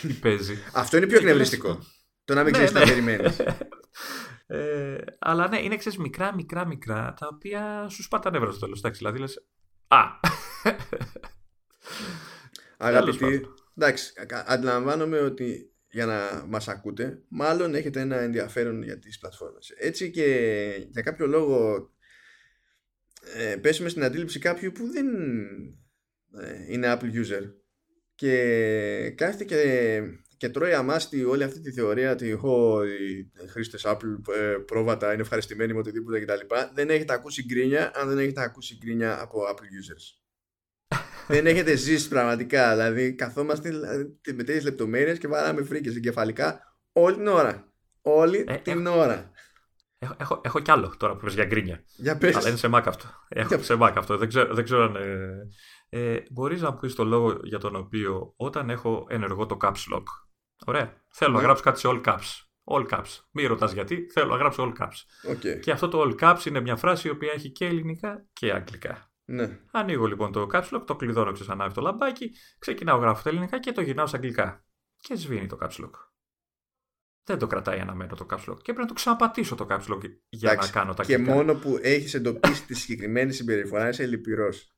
τι 0.00 0.12
παίζει. 0.12 0.56
αυτό 0.72 0.96
είναι 0.96 1.06
πιο 1.06 1.16
εκνευριστικό. 1.16 1.78
το 2.24 2.34
να 2.34 2.44
μην 2.44 2.52
ξέρεις 2.52 2.72
ναι, 2.72 2.80
τι 2.80 2.86
να 2.86 2.92
περιμένεις. 2.92 3.40
Ε, 4.46 4.96
αλλά 5.18 5.48
ναι, 5.48 5.58
είναι 5.58 5.76
ξέρεις, 5.76 5.98
μικρά, 5.98 6.34
μικρά, 6.34 6.66
μικρά 6.66 7.14
τα 7.20 7.28
οποία 7.32 7.88
σου 7.88 8.02
σπάτα 8.02 8.30
νεύρα 8.30 8.50
στο 8.50 8.60
τέλος. 8.60 8.80
Δηλαδή 8.80 9.18
λες. 9.18 9.46
Α! 9.86 10.02
Αγαπητοί, 12.76 13.46
εντάξει, 13.76 14.12
αντιλαμβάνομαι 14.46 15.18
ότι 15.18 15.74
για 15.90 16.06
να 16.06 16.44
μας 16.48 16.68
ακούτε, 16.68 17.22
μάλλον 17.28 17.74
έχετε 17.74 18.00
ένα 18.00 18.20
ενδιαφέρον 18.20 18.82
για 18.82 18.98
τις 18.98 19.18
πλατφόρμες. 19.18 19.70
Έτσι 19.76 20.10
και 20.10 20.26
για 20.90 21.02
κάποιο 21.02 21.26
λόγο 21.26 21.88
ε, 23.36 23.56
πέσουμε 23.56 23.88
στην 23.88 24.04
αντίληψη 24.04 24.38
κάποιου 24.38 24.72
που 24.72 24.90
δεν 24.90 25.06
ε, 26.40 26.64
είναι 26.68 26.92
Apple 26.92 27.04
user 27.04 27.50
και 28.14 29.14
κάθεται 29.16 29.44
και, 29.44 30.00
και 30.36 30.48
τρώει 30.48 30.72
αμάστη 30.72 31.24
όλη 31.24 31.42
αυτή 31.42 31.60
τη 31.60 31.72
θεωρία 31.72 32.10
ότι 32.10 32.28
οι 32.28 32.36
χρήστες 33.48 33.82
Apple 33.86 34.34
ε, 34.36 34.56
πρόβατα 34.66 35.12
είναι 35.12 35.22
ευχαριστημένοι 35.22 35.72
με 35.72 35.78
οτιδήποτε 35.78 36.20
κτλ. 36.20 36.54
Δεν 36.74 36.90
έχετε 36.90 37.12
ακούσει 37.12 37.44
γκρίνια 37.44 37.92
αν 37.94 38.08
δεν 38.08 38.18
έχετε 38.18 38.42
ακούσει 38.42 38.76
γκρίνια 38.76 39.20
από 39.20 39.40
Apple 39.50 39.62
users. 39.62 40.22
δεν 41.34 41.46
έχετε 41.46 41.74
ζήσει 41.74 42.08
πραγματικά. 42.08 42.70
Δηλαδή, 42.72 43.14
καθόμαστε 43.14 43.68
δηλαδή, 43.68 44.18
με 44.34 44.42
τέτοιες 44.44 44.64
λεπτομέρειες 44.64 45.18
και 45.18 45.28
βαράμε 45.28 45.62
φρίκες 45.62 45.96
εγκεφαλικά 45.96 46.78
όλη 46.92 47.16
την 47.16 47.26
ώρα. 47.26 47.72
Όλη 48.02 48.44
ε, 48.48 48.56
την 48.56 48.86
ώρα. 48.86 49.32
Έχω, 50.04 50.14
έχω, 50.18 50.40
έχω 50.44 50.60
κι 50.60 50.70
άλλο 50.70 50.94
τώρα 50.96 51.16
που 51.16 51.24
πες 51.24 51.34
για 51.34 51.44
γκρίνια. 51.44 51.84
Για 51.96 52.18
πες. 52.18 52.36
Αλλά 52.36 52.48
είναι 52.48 52.56
σε 52.56 52.68
Mac 52.72 52.82
αυτό. 52.84 53.06
Έχω 53.28 53.62
σε 53.62 53.76
Mac 53.80 53.92
αυτό. 53.96 54.16
Δεν 54.16 54.28
ξέρω, 54.28 54.54
δεν 54.54 54.64
ξέρω 54.64 54.82
αν. 54.82 54.96
Ε, 54.96 55.48
ε, 55.88 56.22
μπορείς 56.30 56.60
να 56.60 56.74
πεις 56.74 56.94
το 56.94 57.04
λόγο 57.04 57.38
για 57.42 57.58
τον 57.58 57.76
οποίο 57.76 58.34
όταν 58.36 58.70
έχω 58.70 59.06
ενεργό 59.08 59.46
το 59.46 59.56
caps 59.60 59.94
lock. 59.94 60.02
Ωραία. 60.66 60.92
Θέλω 61.08 61.32
να 61.32 61.38
ναι. 61.38 61.44
γράψω 61.44 61.62
κάτι 61.62 61.78
σε 61.78 61.88
all 61.90 62.02
caps. 62.04 62.42
All 62.64 62.88
caps. 62.88 63.20
Μην 63.30 63.48
ρωτάς 63.48 63.72
γιατί, 63.72 64.06
θέλω 64.12 64.30
να 64.30 64.36
γράψω 64.36 64.72
all 64.72 64.82
caps. 64.82 65.30
Okay. 65.32 65.60
Και 65.60 65.70
αυτό 65.70 65.88
το 65.88 66.02
all 66.02 66.20
caps 66.20 66.44
είναι 66.44 66.60
μια 66.60 66.76
φράση 66.76 67.08
η 67.08 67.10
οποία 67.10 67.32
έχει 67.32 67.50
και 67.50 67.66
ελληνικά 67.66 68.26
και 68.32 68.52
αγγλικά. 68.52 69.12
Ναι. 69.24 69.60
Ανοίγω 69.70 70.06
λοιπόν 70.06 70.32
το 70.32 70.46
caps 70.52 70.68
lock, 70.70 70.82
το 70.86 70.96
κλειδώνω, 70.96 71.32
ξανάβει 71.32 71.74
το 71.74 71.80
λαμπάκι, 71.80 72.30
ξεκινάω 72.58 72.98
γράφω 72.98 73.22
τα 73.22 73.30
ελληνικά 73.30 73.60
και 73.60 73.72
το 73.72 73.80
γυρνάω 73.80 74.06
στα 74.06 74.16
αγγλικά. 74.16 74.64
Και 74.96 75.14
σβήνει 75.14 75.46
το 75.46 75.58
caps 75.60 75.84
lock 75.84 75.90
δεν 77.24 77.38
το 77.38 77.46
κρατάει 77.46 77.80
αναμένο 77.80 78.14
το 78.14 78.26
caps 78.30 78.50
lock. 78.50 78.56
Και 78.56 78.72
πρέπει 78.72 78.80
να 78.80 78.86
το 78.86 78.92
ξαναπατήσω 78.94 79.54
το 79.54 79.66
caps 79.70 79.92
lock 79.92 80.00
για 80.28 80.54
να 80.54 80.66
κάνω 80.66 80.94
τα 80.94 81.04
Και 81.04 81.18
μόνο 81.18 81.54
που 81.54 81.78
έχεις 81.82 82.14
εντοπίσει 82.14 82.64
τη 82.64 82.74
συγκεκριμένη 82.74 83.32
συμπεριφορά 83.32 83.88
είσαι 83.88 84.06
λυπηρός. 84.06 84.68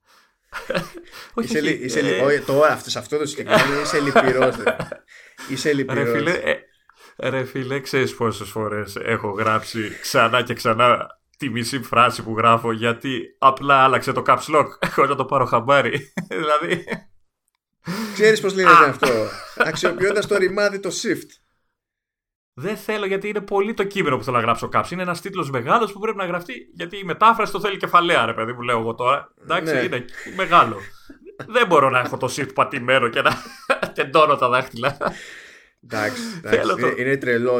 όχι, 1.34 1.58
είσαι, 1.58 1.70
είσαι, 1.70 2.00
ε... 2.00 2.38
τώρα 2.40 2.78
σε 2.78 2.98
αυτό 2.98 3.18
το 3.18 3.26
συγκεκριμένο 3.26 3.80
είσαι 3.80 4.00
λυπηρός. 4.00 4.54
είσαι 5.50 5.72
λυπηρός. 5.72 6.04
Ρε 6.04 6.18
φίλε, 6.18 6.32
ε, 7.16 7.28
ρε 7.28 7.44
φίλε, 7.44 7.80
ξέρεις 7.80 8.14
πόσες 8.14 8.48
φορές 8.48 8.96
έχω 8.96 9.30
γράψει 9.30 9.98
ξανά 10.00 10.42
και 10.42 10.54
ξανά 10.54 11.18
τη 11.36 11.48
μισή 11.48 11.82
φράση 11.82 12.22
που 12.22 12.36
γράφω 12.36 12.72
γιατί 12.72 13.36
απλά 13.38 13.74
άλλαξε 13.74 14.12
το 14.12 14.22
caps 14.26 14.56
lock 14.56 14.66
χωρίς 14.94 15.10
να 15.10 15.16
το 15.16 15.24
πάρω 15.24 15.44
χαμπάρι. 15.44 16.12
δηλαδή. 16.38 16.84
Ξέρεις 18.12 18.40
πώς 18.40 18.54
λύνεται 18.54 18.88
αυτό. 18.88 19.08
Αξιοποιώντας 19.56 20.26
το 20.26 20.36
ρημάδι 20.36 20.80
το 20.80 20.90
shift. 21.02 21.45
Δεν 22.58 22.76
θέλω 22.76 23.06
γιατί 23.06 23.28
είναι 23.28 23.40
πολύ 23.40 23.74
το 23.74 23.84
κείμενο 23.84 24.16
που 24.16 24.24
θέλω 24.24 24.36
να 24.36 24.42
γράψω 24.42 24.68
κάψη. 24.68 24.94
Είναι 24.94 25.02
ένας 25.02 25.20
τίτλος 25.20 25.50
μεγάλος 25.50 25.92
που 25.92 25.98
πρέπει 25.98 26.16
να 26.16 26.26
γραφτεί 26.26 26.70
γιατί 26.74 26.98
η 26.98 27.04
μετάφραση 27.04 27.52
το 27.52 27.60
θέλει 27.60 27.76
κεφαλαία, 27.76 28.26
ρε 28.26 28.34
παιδί 28.34 28.52
μου, 28.52 28.62
λέω 28.62 28.78
εγώ 28.78 28.94
τώρα. 28.94 29.34
Εντάξει, 29.42 29.74
ναι. 29.74 29.80
είναι 29.80 30.04
μεγάλο. 30.36 30.76
Δεν 31.46 31.66
μπορώ 31.66 31.90
να 31.90 31.98
έχω 31.98 32.16
το 32.16 32.34
shift 32.36 32.54
πατημένο 32.54 33.08
και 33.08 33.20
να 33.22 33.42
τεντώνω 33.94 34.36
τα 34.36 34.48
δάχτυλα. 34.48 34.96
Εντάξει, 35.84 36.22
εντάξει. 36.44 36.94
είναι 36.98 37.16
τρελό 37.16 37.54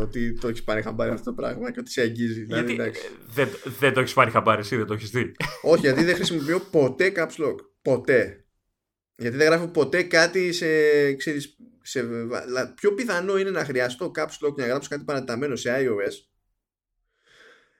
ότι 0.00 0.34
το 0.34 0.48
έχεις 0.48 0.64
πάρει 0.64 0.82
χαμπάρι 0.82 1.10
αυτό 1.10 1.24
το 1.24 1.42
πράγμα 1.42 1.70
και 1.70 1.80
ότι 1.80 1.90
σε 1.90 2.00
αγγίζει. 2.00 2.44
Δηλαδή, 2.44 2.74
γιατί 2.74 2.98
δεν, 3.34 3.48
δεν 3.78 3.92
το 3.92 4.00
έχεις 4.00 4.12
πάρει 4.12 4.30
χαμπάρι, 4.30 4.60
εσύ 4.60 4.76
δεν 4.76 4.86
το 4.86 4.94
έχεις 4.94 5.10
δει. 5.10 5.32
Όχι, 5.62 5.80
γιατί 5.80 6.04
δεν 6.04 6.14
χρησιμοποιώ 6.14 6.60
ποτέ 6.70 7.12
caps 7.16 7.44
lock. 7.44 7.56
Ποτέ. 7.82 8.44
Γιατί 9.16 9.36
δεν 9.36 9.46
γράφω 9.46 9.66
ποτέ 9.66 10.02
κάτι 10.02 10.52
σε, 10.52 10.66
ξέρεις, 11.12 11.56
σε, 11.90 12.08
πιο 12.74 12.94
πιθανό 12.94 13.38
είναι 13.38 13.50
να 13.50 13.64
χρειαστώ 13.64 14.10
caps 14.14 14.46
lock 14.46 14.54
για 14.54 14.64
να 14.64 14.66
γράψω 14.66 14.88
κάτι 14.88 15.04
παραταμένο 15.04 15.56
σε 15.56 15.70
iOS 15.76 16.30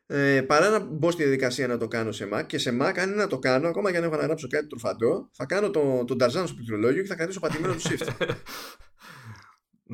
ε, 0.06 0.42
παρά 0.42 0.68
να 0.68 0.78
μπω 0.78 1.10
στη 1.10 1.22
διαδικασία 1.22 1.66
να 1.66 1.78
το 1.78 1.88
κάνω 1.88 2.12
σε 2.12 2.28
Mac 2.32 2.46
και 2.46 2.58
σε 2.58 2.70
Mac 2.70 2.92
αν 2.96 3.08
είναι 3.08 3.22
να 3.22 3.26
το 3.26 3.38
κάνω 3.38 3.68
ακόμα 3.68 3.90
και 3.90 3.96
αν 3.96 4.04
έχω 4.04 4.16
να 4.16 4.22
γράψω 4.22 4.48
κάτι 4.48 4.66
τροφαντό 4.66 5.30
θα 5.32 5.46
κάνω 5.46 5.70
τον 5.70 6.06
το 6.06 6.16
Tarzan 6.20 6.44
στο 6.46 6.54
πληκτρολόγιο 6.54 7.02
και 7.02 7.08
θα 7.08 7.14
κρατήσω 7.14 7.40
πατημένο 7.40 7.74
του 7.74 7.80
Shift 7.80 8.06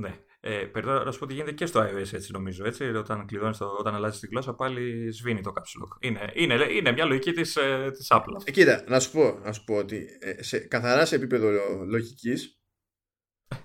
ναι 0.03 0.21
ε, 0.49 0.65
περίπου 0.73 0.93
να 0.93 1.11
σου 1.11 1.19
πω 1.19 1.25
ότι 1.25 1.35
γίνεται 1.35 1.53
και 1.53 1.67
στο 1.67 1.81
iOS 1.81 2.13
έτσι 2.13 2.33
νομίζω. 2.33 2.65
Έτσι, 2.67 2.85
όταν, 2.85 3.27
κλειδώνεις 3.27 3.59
το, 3.59 3.77
όταν 3.79 3.95
αλλάζεις 3.95 4.21
τη 4.21 4.27
γλώσσα 4.27 4.55
πάλι 4.55 5.13
σβήνει 5.13 5.41
το 5.41 5.53
caps 5.57 5.83
lock. 5.83 5.97
Είναι, 6.01 6.31
είναι, 6.35 6.55
είναι 6.73 6.93
μια 6.93 7.05
λογική 7.05 7.33
της, 7.33 7.57
ε, 7.57 7.91
της 7.93 8.07
Apple. 8.11 8.43
Ε, 8.45 8.51
κοίτα, 8.51 8.85
να 8.89 9.01
σου 9.01 9.11
πω, 9.11 9.39
να 9.45 9.53
σου 9.53 9.65
πω 9.65 9.75
ότι 9.75 10.07
ε, 10.21 10.43
σε, 10.43 10.59
καθαρά 10.59 11.05
σε 11.05 11.15
επίπεδο 11.15 11.51
λογικής 11.89 12.56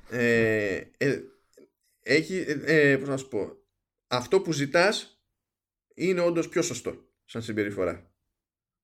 ε, 0.09 0.81
ε, 0.97 1.19
έχει, 2.01 2.45
ε, 2.65 2.97
πώς 2.97 3.07
να 3.07 3.17
σου 3.17 3.27
πω, 3.27 3.57
αυτό 4.07 4.41
που 4.41 4.51
ζητάς 4.51 5.21
είναι 5.93 6.21
όντως 6.21 6.49
πιο 6.49 6.61
σωστό 6.61 7.05
σαν 7.25 7.41
συμπεριφορά. 7.41 8.11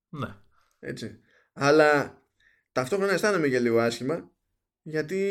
Ναι. 0.09 0.35
Έτσι. 0.79 1.19
Αλλά 1.53 2.21
ταυτόχρονα 2.71 3.11
αισθάνομαι 3.11 3.47
και 3.47 3.59
λίγο 3.59 3.79
άσχημα 3.79 4.31
γιατί 4.81 5.27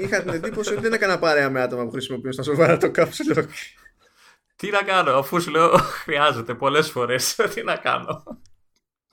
είχα 0.00 0.22
την 0.22 0.32
εντύπωση 0.32 0.72
ότι 0.72 0.80
δεν 0.80 0.92
έκανα 0.92 1.18
παρέα 1.18 1.50
με 1.50 1.60
άτομα 1.60 1.84
που 1.84 1.90
χρησιμοποιούν 1.90 2.32
στα 2.32 2.42
σοβαρά 2.42 2.76
το 2.76 2.90
κάψιλο. 2.90 3.48
Τι 4.56 4.70
να 4.70 4.82
κάνω, 4.82 5.18
αφού 5.18 5.40
σου 5.40 5.50
λέω 5.50 5.76
χρειάζεται 5.76 6.54
πολλές 6.54 6.90
φορές. 6.90 7.34
Τι 7.54 7.62
να 7.62 7.76
κάνω. 7.76 8.24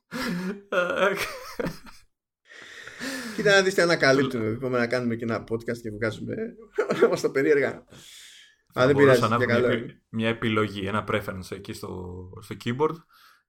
Κοίτα 3.36 3.56
να 3.56 3.62
δεις 3.62 3.74
τι 3.74 3.82
ανακαλύπτουμε. 3.82 4.45
Είπαμε 4.45 4.78
να 4.78 4.88
κάνουμε 4.88 5.16
και 5.16 5.24
ένα 5.24 5.44
podcast 5.44 5.78
και 5.82 5.91
βγάζουμε 5.91 6.36
όλα 7.06 7.22
τα 7.22 7.32
περίεργα. 7.32 7.86
Α, 8.80 8.86
δεν 8.86 8.95
πειράζει. 8.95 9.22
Να 9.22 9.38
μια, 9.38 9.60
μια 10.10 10.30
επιλογή, 10.30 10.86
ένα 10.86 11.03
preference 11.12 11.52
εκεί 11.52 11.74
στο, 11.74 12.16
στο 12.41 12.56
keyboard 12.66 12.95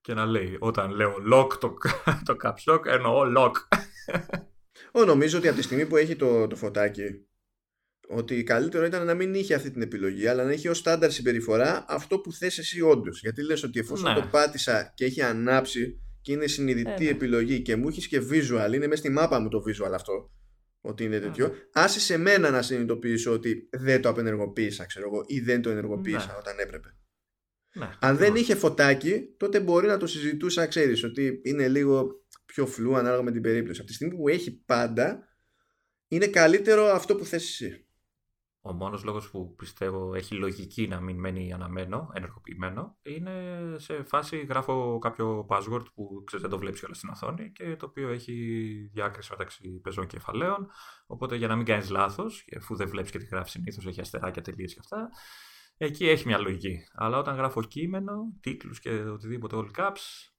και 0.00 0.14
να 0.14 0.24
λέει 0.24 0.56
όταν 0.58 0.90
λέω 0.90 1.14
lock 1.32 1.48
το, 1.60 1.74
το 2.26 2.36
caps 2.42 2.72
lock 2.74 2.86
εννοώ 2.86 3.22
lock. 3.36 3.52
Ω, 4.92 5.04
νομίζω 5.04 5.38
ότι 5.38 5.48
από 5.48 5.56
τη 5.56 5.62
στιγμή 5.62 5.86
που 5.86 5.96
έχει 5.96 6.16
το, 6.16 6.46
το 6.46 6.56
φωτάκι 6.56 7.26
ότι 8.08 8.42
καλύτερο 8.42 8.84
ήταν 8.84 9.06
να 9.06 9.14
μην 9.14 9.34
είχε 9.34 9.54
αυτή 9.54 9.70
την 9.70 9.82
επιλογή 9.82 10.26
αλλά 10.26 10.44
να 10.44 10.50
έχει 10.50 10.68
ως 10.68 10.78
στάνταρ 10.78 11.10
συμπεριφορά 11.10 11.84
αυτό 11.88 12.18
που 12.18 12.32
θες 12.32 12.58
εσύ 12.58 12.80
όντως. 12.80 13.20
γιατί 13.20 13.42
λες 13.42 13.62
ότι 13.62 13.78
εφόσον 13.78 14.12
ναι. 14.12 14.20
το 14.20 14.28
πάτησα 14.30 14.92
και 14.94 15.04
έχει 15.04 15.22
ανάψει 15.22 16.00
και 16.26 16.32
είναι 16.32 16.46
συνειδητή 16.46 16.90
ε, 16.90 17.04
ναι. 17.04 17.08
επιλογή 17.08 17.62
και 17.62 17.76
μου 17.76 17.88
έχεις 17.88 18.08
και 18.08 18.18
visual 18.30 18.70
είναι 18.74 18.86
μέσα 18.86 18.96
στη 18.96 19.10
μάπα 19.10 19.40
μου 19.40 19.48
το 19.48 19.62
visual 19.66 19.92
αυτό 19.92 20.30
ότι 20.80 21.04
είναι 21.04 21.18
τέτοιο. 21.18 21.46
Mm. 21.48 21.68
Άσε 21.72 22.00
σε 22.00 22.16
μένα 22.16 22.50
να 22.50 22.62
συνειδητοποιήσω 22.62 23.32
ότι 23.32 23.68
δεν 23.70 24.00
το 24.00 24.08
απενεργοποίησα, 24.08 24.86
ξέρω 24.86 25.06
εγώ, 25.06 25.24
ή 25.26 25.40
δεν 25.40 25.62
το 25.62 25.70
ενεργοποίησα 25.70 26.26
ναι. 26.26 26.38
όταν 26.38 26.58
έπρεπε. 26.58 26.96
Ναι, 27.74 27.90
Αν 28.00 28.16
δεν 28.16 28.34
είχε 28.34 28.54
φωτάκι, 28.54 29.34
τότε 29.36 29.60
μπορεί 29.60 29.86
να 29.86 29.96
το 29.96 30.06
συζητούσα, 30.06 30.66
ξέρεις, 30.66 31.04
ότι 31.04 31.40
είναι 31.44 31.68
λίγο 31.68 32.24
πιο 32.46 32.66
φλού 32.66 32.96
ανάλογα 32.96 33.22
με 33.22 33.32
την 33.32 33.42
περίπτωση. 33.42 33.80
Από 33.80 33.88
τη 33.88 33.94
στιγμή 33.94 34.16
που 34.16 34.28
έχει 34.28 34.62
πάντα, 34.64 35.28
είναι 36.08 36.26
καλύτερο 36.26 36.84
αυτό 36.84 37.16
που 37.16 37.24
θες 37.24 37.44
εσύ. 37.44 37.85
Ο 38.68 38.72
μόνος 38.72 39.04
λόγος 39.04 39.30
που 39.30 39.54
πιστεύω 39.54 40.14
έχει 40.14 40.34
λογική 40.34 40.88
να 40.88 41.00
μην 41.00 41.18
μένει 41.18 41.52
αναμένο, 41.52 42.10
ενεργοποιημένο, 42.12 42.96
είναι 43.02 43.32
σε 43.76 44.02
φάση 44.02 44.36
γράφω 44.36 44.98
κάποιο 44.98 45.46
password 45.48 45.84
που 45.94 46.22
ξέρεις 46.26 46.44
δεν 46.44 46.50
το 46.50 46.58
βλέπεις 46.58 46.82
όλα 46.82 46.94
στην 46.94 47.08
οθόνη 47.08 47.52
και 47.52 47.76
το 47.76 47.86
οποίο 47.86 48.08
έχει 48.08 48.32
διάκριση 48.92 49.30
μεταξύ 49.30 49.80
πεζών 49.82 50.06
και 50.06 50.16
κεφαλαίων. 50.16 50.70
Οπότε 51.06 51.36
για 51.36 51.48
να 51.48 51.56
μην 51.56 51.64
κάνεις 51.64 51.90
λάθος, 51.90 52.44
αφού 52.56 52.76
δεν 52.76 52.88
βλέπεις 52.88 53.10
και 53.10 53.18
τη 53.18 53.24
γράφεις 53.24 53.52
συνήθως 53.52 53.86
έχει 53.86 54.00
αστεράκια, 54.00 54.42
τελείες 54.42 54.74
και 54.74 54.80
αυτά, 54.82 55.08
εκεί 55.76 56.08
έχει 56.08 56.26
μια 56.26 56.38
λογική. 56.38 56.78
Αλλά 56.94 57.18
όταν 57.18 57.36
γράφω 57.36 57.62
κείμενο, 57.62 58.14
τίτλους 58.40 58.80
και 58.80 58.90
οτιδήποτε 58.90 59.56
all 59.58 59.80
caps, 59.80 60.34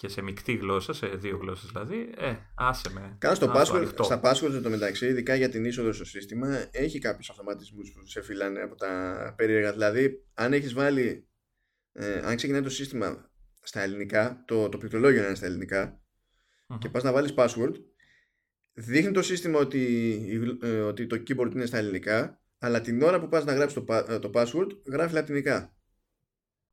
και 0.00 0.08
σε 0.08 0.22
μεικτή 0.22 0.52
γλώσσα, 0.52 0.92
σε 0.92 1.06
δύο 1.06 1.36
γλώσσες 1.36 1.70
δηλαδή, 1.70 2.12
ε, 2.16 2.36
άσε 2.54 2.90
με. 2.92 3.16
Κάνω 3.18 3.34
στο 3.34 3.52
password, 3.54 3.92
στα 4.00 4.20
password 4.24 4.60
το 4.62 4.70
μεταξύ, 4.70 5.06
ειδικά 5.06 5.34
για 5.34 5.48
την 5.48 5.64
είσοδο 5.64 5.92
στο 5.92 6.04
σύστημα, 6.04 6.68
έχει 6.70 6.98
κάποιους 6.98 7.30
αυτοματισμούς 7.30 7.92
που 7.92 8.06
σε 8.06 8.22
φυλάνε 8.22 8.60
από 8.60 8.74
τα 8.74 9.34
περίεργα. 9.36 9.72
Δηλαδή, 9.72 10.24
αν 10.34 10.52
έχεις 10.52 10.72
βάλει, 10.72 11.28
ε, 11.92 12.20
αν 12.24 12.36
ξεκινάει 12.36 12.62
το 12.62 12.70
σύστημα 12.70 13.30
στα 13.62 13.80
ελληνικά, 13.80 14.44
το, 14.46 14.68
το 14.68 14.78
πληκτρολόγιο 14.78 15.24
είναι 15.24 15.34
στα 15.34 15.46
ελληνικά, 15.46 16.02
uh-huh. 16.68 16.78
και 16.78 16.88
πας 16.88 17.02
να 17.02 17.12
βάλεις 17.12 17.34
password, 17.36 17.74
δείχνει 18.72 19.12
το 19.12 19.22
σύστημα 19.22 19.58
ότι, 19.58 20.58
ε, 20.62 20.80
ότι 20.80 21.06
το 21.06 21.22
keyboard 21.26 21.54
είναι 21.54 21.66
στα 21.66 21.78
ελληνικά, 21.78 22.40
αλλά 22.58 22.80
την 22.80 23.02
ώρα 23.02 23.20
που 23.20 23.28
πας 23.28 23.44
να 23.44 23.54
γράψεις 23.54 23.84
το, 23.84 23.94
ε, 24.08 24.18
το 24.18 24.30
password, 24.34 24.68
γράφει 24.86 25.14
λατινικά. 25.14 25.56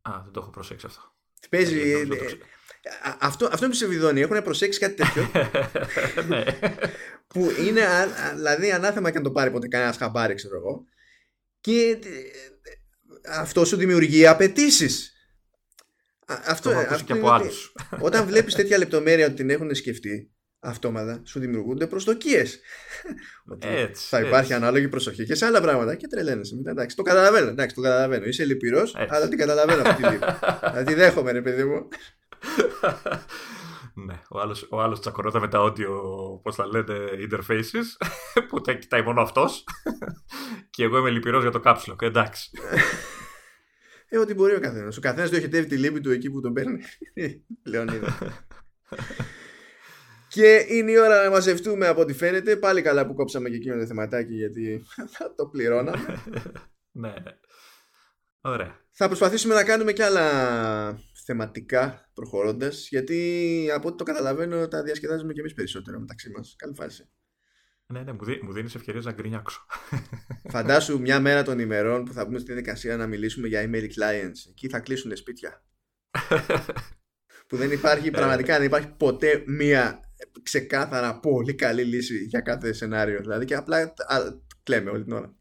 Α, 0.02 0.22
δεν 0.24 0.32
το 0.32 0.40
έχω 0.40 0.50
προσέξει 0.50 0.86
αυτό. 0.86 1.16
Παίζει. 1.50 2.08
Ε, 2.88 3.16
αυτό, 3.20 3.50
αυτό 3.52 3.68
με 3.68 3.74
σε 3.74 3.86
Έχουν 4.16 4.44
προσέξει 4.44 4.80
κάτι 4.80 4.94
τέτοιο. 4.94 5.32
Ναι. 6.28 6.44
που 7.28 7.52
είναι 7.68 7.82
δηλαδή 8.36 8.72
ανάθεμα 8.72 9.12
και 9.12 9.18
να 9.18 9.24
το 9.24 9.32
πάρει 9.32 9.52
ποτέ 9.52 9.68
κανένας 9.68 9.98
χαμπάρι, 9.98 10.34
ξέρω 10.34 10.56
εγώ. 10.56 10.86
Και 11.60 11.98
ε, 12.04 12.72
αυτό 13.30 13.66
σου 13.66 13.78
δημιουργεί 13.78 14.28
απαιτήσεις. 14.28 15.12
Αυτό, 16.26 16.70
το 16.70 16.78
αυτό 16.78 17.04
και 17.04 17.14
από 17.14 17.30
άλλους. 17.30 17.74
Όταν 18.08 18.26
βλέπεις 18.26 18.56
τέτοια 18.56 18.78
λεπτομέρεια 18.78 19.26
ότι 19.26 19.36
την 19.36 19.50
έχουν 19.50 19.76
σκεφτεί, 19.76 20.32
αυτόματα 20.60 21.22
σου 21.26 21.40
δημιουργούνται 21.40 21.88
προσδοκίες. 21.88 22.60
θα 24.10 24.20
υπάρχει 24.20 24.54
ανάλογη 24.54 24.88
προσοχή 24.88 25.26
και 25.26 25.36
σε 25.36 25.46
άλλα 25.46 25.62
πράγματα. 25.62 25.96
Και 25.96 26.08
τρελαίνεσαι. 26.08 26.56
Εντάξει, 26.66 26.96
το 26.96 27.02
καταλαβαίνω. 27.02 27.50
Εντάξει, 27.50 27.76
το 27.76 27.82
καταλαβαίνω. 27.82 28.26
Είσαι 28.26 28.46
λυπηρός, 28.46 28.96
αλλά 29.10 29.28
την 29.28 29.38
καταλαβαίνω 29.38 29.82
αυτή 29.86 30.04
τη 30.04 30.18
Δηλαδή, 30.72 30.94
δέχομαι, 30.94 31.32
ρε 31.32 31.42
παιδί 31.42 31.64
μου 31.64 31.88
ναι, 34.06 34.22
ο 34.30 34.40
άλλος, 34.40 34.68
ο 34.70 34.82
άλλος 34.82 35.00
τσακωνόταν 35.00 35.42
με 35.42 35.48
τα 35.48 35.60
audio, 35.62 35.88
πώς 36.42 36.56
τα 36.56 36.68
λένε, 36.68 36.96
interfaces, 37.30 38.08
που 38.50 38.62
τα 38.62 38.74
κοιτάει 38.74 39.02
μόνο 39.02 39.22
αυτός. 39.22 39.64
και 40.70 40.84
εγώ 40.84 40.98
είμαι 40.98 41.10
λυπηρός 41.10 41.42
για 41.42 41.52
το 41.52 41.60
κάψιλο, 41.60 41.96
εντάξει. 42.02 42.50
ε, 44.10 44.18
ό,τι 44.18 44.34
μπορεί 44.34 44.56
ο 44.56 44.60
καθένας. 44.60 44.98
Ο 44.98 45.02
καθένας 45.02 45.30
διοχετεύει 45.30 45.68
τη 45.68 45.78
λύπη 45.78 46.00
του 46.00 46.12
εκεί 46.12 46.30
που 46.30 46.42
τον 46.42 46.54
παίρνει. 46.54 46.82
Λεωνίδα. 47.66 48.18
και 50.28 50.66
είναι 50.70 50.92
η 50.92 50.98
ώρα 50.98 51.24
να 51.24 51.30
μαζευτούμε 51.30 51.88
από 51.88 52.02
ό,τι 52.02 52.14
φαίνεται. 52.14 52.56
Πάλι 52.56 52.82
καλά 52.82 53.06
που 53.08 53.14
κόψαμε 53.14 53.50
και 53.50 53.56
εκείνο 53.56 53.78
το 53.78 53.86
θεματάκι 53.86 54.34
γιατί 54.34 54.86
θα 55.18 55.34
το 55.36 55.46
πληρώναμε. 55.48 56.24
ναι, 56.92 57.10
ναι. 57.10 57.32
Ωραία. 58.42 58.86
Θα 58.92 59.08
προσπαθήσουμε 59.08 59.54
να 59.54 59.64
κάνουμε 59.64 59.92
και 59.92 60.04
άλλα 60.04 61.00
θεματικά 61.28 62.10
προχωρώντας, 62.14 62.88
γιατί 62.90 63.70
από 63.74 63.88
ό,τι 63.88 63.98
το 63.98 64.04
καταλαβαίνω 64.04 64.68
τα 64.68 64.84
διασκεδάζουμε 64.84 65.34
και 65.34 65.40
εμείς 65.40 65.54
περισσότερο 65.54 66.00
μεταξύ 66.00 66.30
μας. 66.30 66.56
Καλή 66.58 66.74
φάση. 66.76 67.10
Ναι, 67.94 68.02
ναι, 68.02 68.14
μου, 68.14 68.24
δίνει, 68.24 68.40
μου 68.44 68.54
δίνεις 68.54 68.76
ευκαιρίες 68.76 69.06
να 69.06 69.12
γκρινιάξω. 69.12 69.66
Φαντάσου 70.54 71.00
μια 71.00 71.20
μέρα 71.20 71.44
των 71.44 71.60
ημερών 71.60 72.04
που 72.04 72.14
θα 72.14 72.26
μπούμε 72.26 72.40
στη 72.40 72.54
δικασία 72.54 72.98
να 72.98 73.08
μιλήσουμε 73.08 73.48
για 73.48 73.70
email 73.70 73.84
clients. 73.84 74.50
Εκεί 74.50 74.70
θα 74.70 74.80
κλείσουν 74.80 75.16
σπίτια. 75.16 75.64
που 77.48 77.58
δεν 77.58 77.72
υπάρχει, 77.72 78.12
πραγματικά 78.12 78.58
δεν 78.58 78.66
υπάρχει 78.66 78.88
ποτέ 78.88 79.44
μία 79.48 80.00
ξεκάθαρα 80.44 81.20
πολύ 81.20 81.56
καλή 81.56 81.84
λύση 81.84 82.18
για 82.18 82.40
κάθε 82.40 82.74
σενάριο. 82.74 83.20
Δηλαδή 83.20 83.46
και 83.46 83.56
απλά 83.56 83.94
κλαίμε 84.64 84.90
όλη 84.90 85.04
την 85.04 85.14
ώρα. 85.14 85.37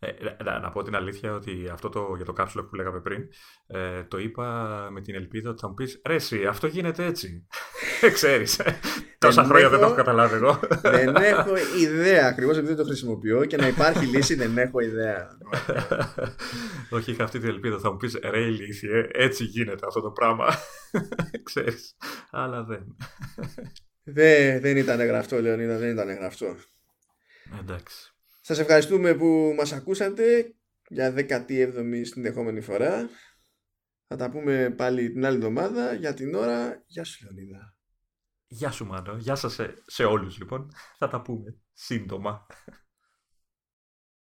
Ε, 0.00 0.42
να, 0.44 0.58
να 0.58 0.70
πω 0.70 0.82
την 0.82 0.96
αλήθεια 0.96 1.34
ότι 1.34 1.68
αυτό 1.72 1.88
το, 1.88 2.12
για 2.16 2.24
το 2.24 2.32
κάψουλο 2.32 2.64
που 2.64 2.74
λέγαμε 2.74 3.00
πριν 3.00 3.28
ε, 3.66 4.02
το 4.04 4.18
είπα 4.18 4.88
με 4.90 5.00
την 5.00 5.14
ελπίδα 5.14 5.50
ότι 5.50 5.60
θα 5.60 5.68
μου 5.68 5.74
πεις 5.74 6.00
ρε 6.06 6.14
εσύ 6.14 6.46
αυτό 6.46 6.66
γίνεται 6.66 7.04
έτσι 7.04 7.46
ξέρεις 8.16 8.58
ε, 8.58 8.78
τόσα 9.18 9.44
χρόνια 9.44 9.68
δεν 9.68 9.78
το 9.78 9.84
έχω 9.84 9.94
καταλάβει 9.94 10.34
εγώ. 10.34 10.60
δεν 10.82 11.16
έχω 11.16 11.56
ιδέα 11.80 12.26
ακριβώς 12.26 12.56
επειδή 12.56 12.74
το 12.74 12.84
χρησιμοποιώ 12.84 13.44
και 13.44 13.56
να 13.56 13.66
υπάρχει 13.66 14.06
λύση 14.06 14.34
δεν 14.34 14.58
έχω 14.58 14.80
ιδέα. 14.80 15.28
Όχι 16.90 17.10
είχα 17.10 17.24
αυτή 17.24 17.38
την 17.38 17.48
ελπίδα. 17.48 17.78
Θα 17.78 17.90
μου 17.90 17.96
πεις 17.96 18.18
ρε 18.22 18.40
ηλίθιε 18.40 19.08
έτσι 19.12 19.44
γίνεται 19.44 19.86
αυτό 19.86 20.00
το 20.00 20.10
πράγμα 20.10 20.46
ξέρεις 21.50 21.96
αλλά 22.30 22.62
δεν. 22.64 22.96
Δεν, 24.02 24.60
δεν 24.60 24.76
ήταν 24.76 25.06
γραφτό 25.06 25.40
Λεωνίδα 25.40 25.78
δεν 25.78 25.90
ήταν 25.90 26.10
γραφτό. 26.10 26.56
Εντάξει 27.60 28.12
σας 28.48 28.58
ευχαριστούμε 28.58 29.14
που 29.14 29.54
μας 29.56 29.72
ακούσατε 29.72 30.54
για 30.88 31.14
17η 31.16 32.00
συνεχόμενη 32.02 32.60
φορά. 32.60 33.08
Θα 34.06 34.16
τα 34.16 34.30
πούμε 34.30 34.70
πάλι 34.70 35.12
την 35.12 35.26
άλλη 35.26 35.36
εβδομάδα. 35.36 35.94
Για 35.94 36.14
την 36.14 36.34
ώρα, 36.34 36.82
γεια 36.86 37.04
σου 37.04 37.24
Λεωνίδα. 37.24 37.76
Γεια 38.46 38.70
σου 38.70 38.86
Μάνο, 38.86 39.16
γεια 39.16 39.34
σας 39.34 39.52
σε, 39.52 39.74
σε 39.86 40.04
όλους 40.04 40.38
λοιπόν. 40.38 40.70
Θα 40.98 41.08
τα 41.08 41.22
πούμε 41.22 41.56
σύντομα. 41.72 42.46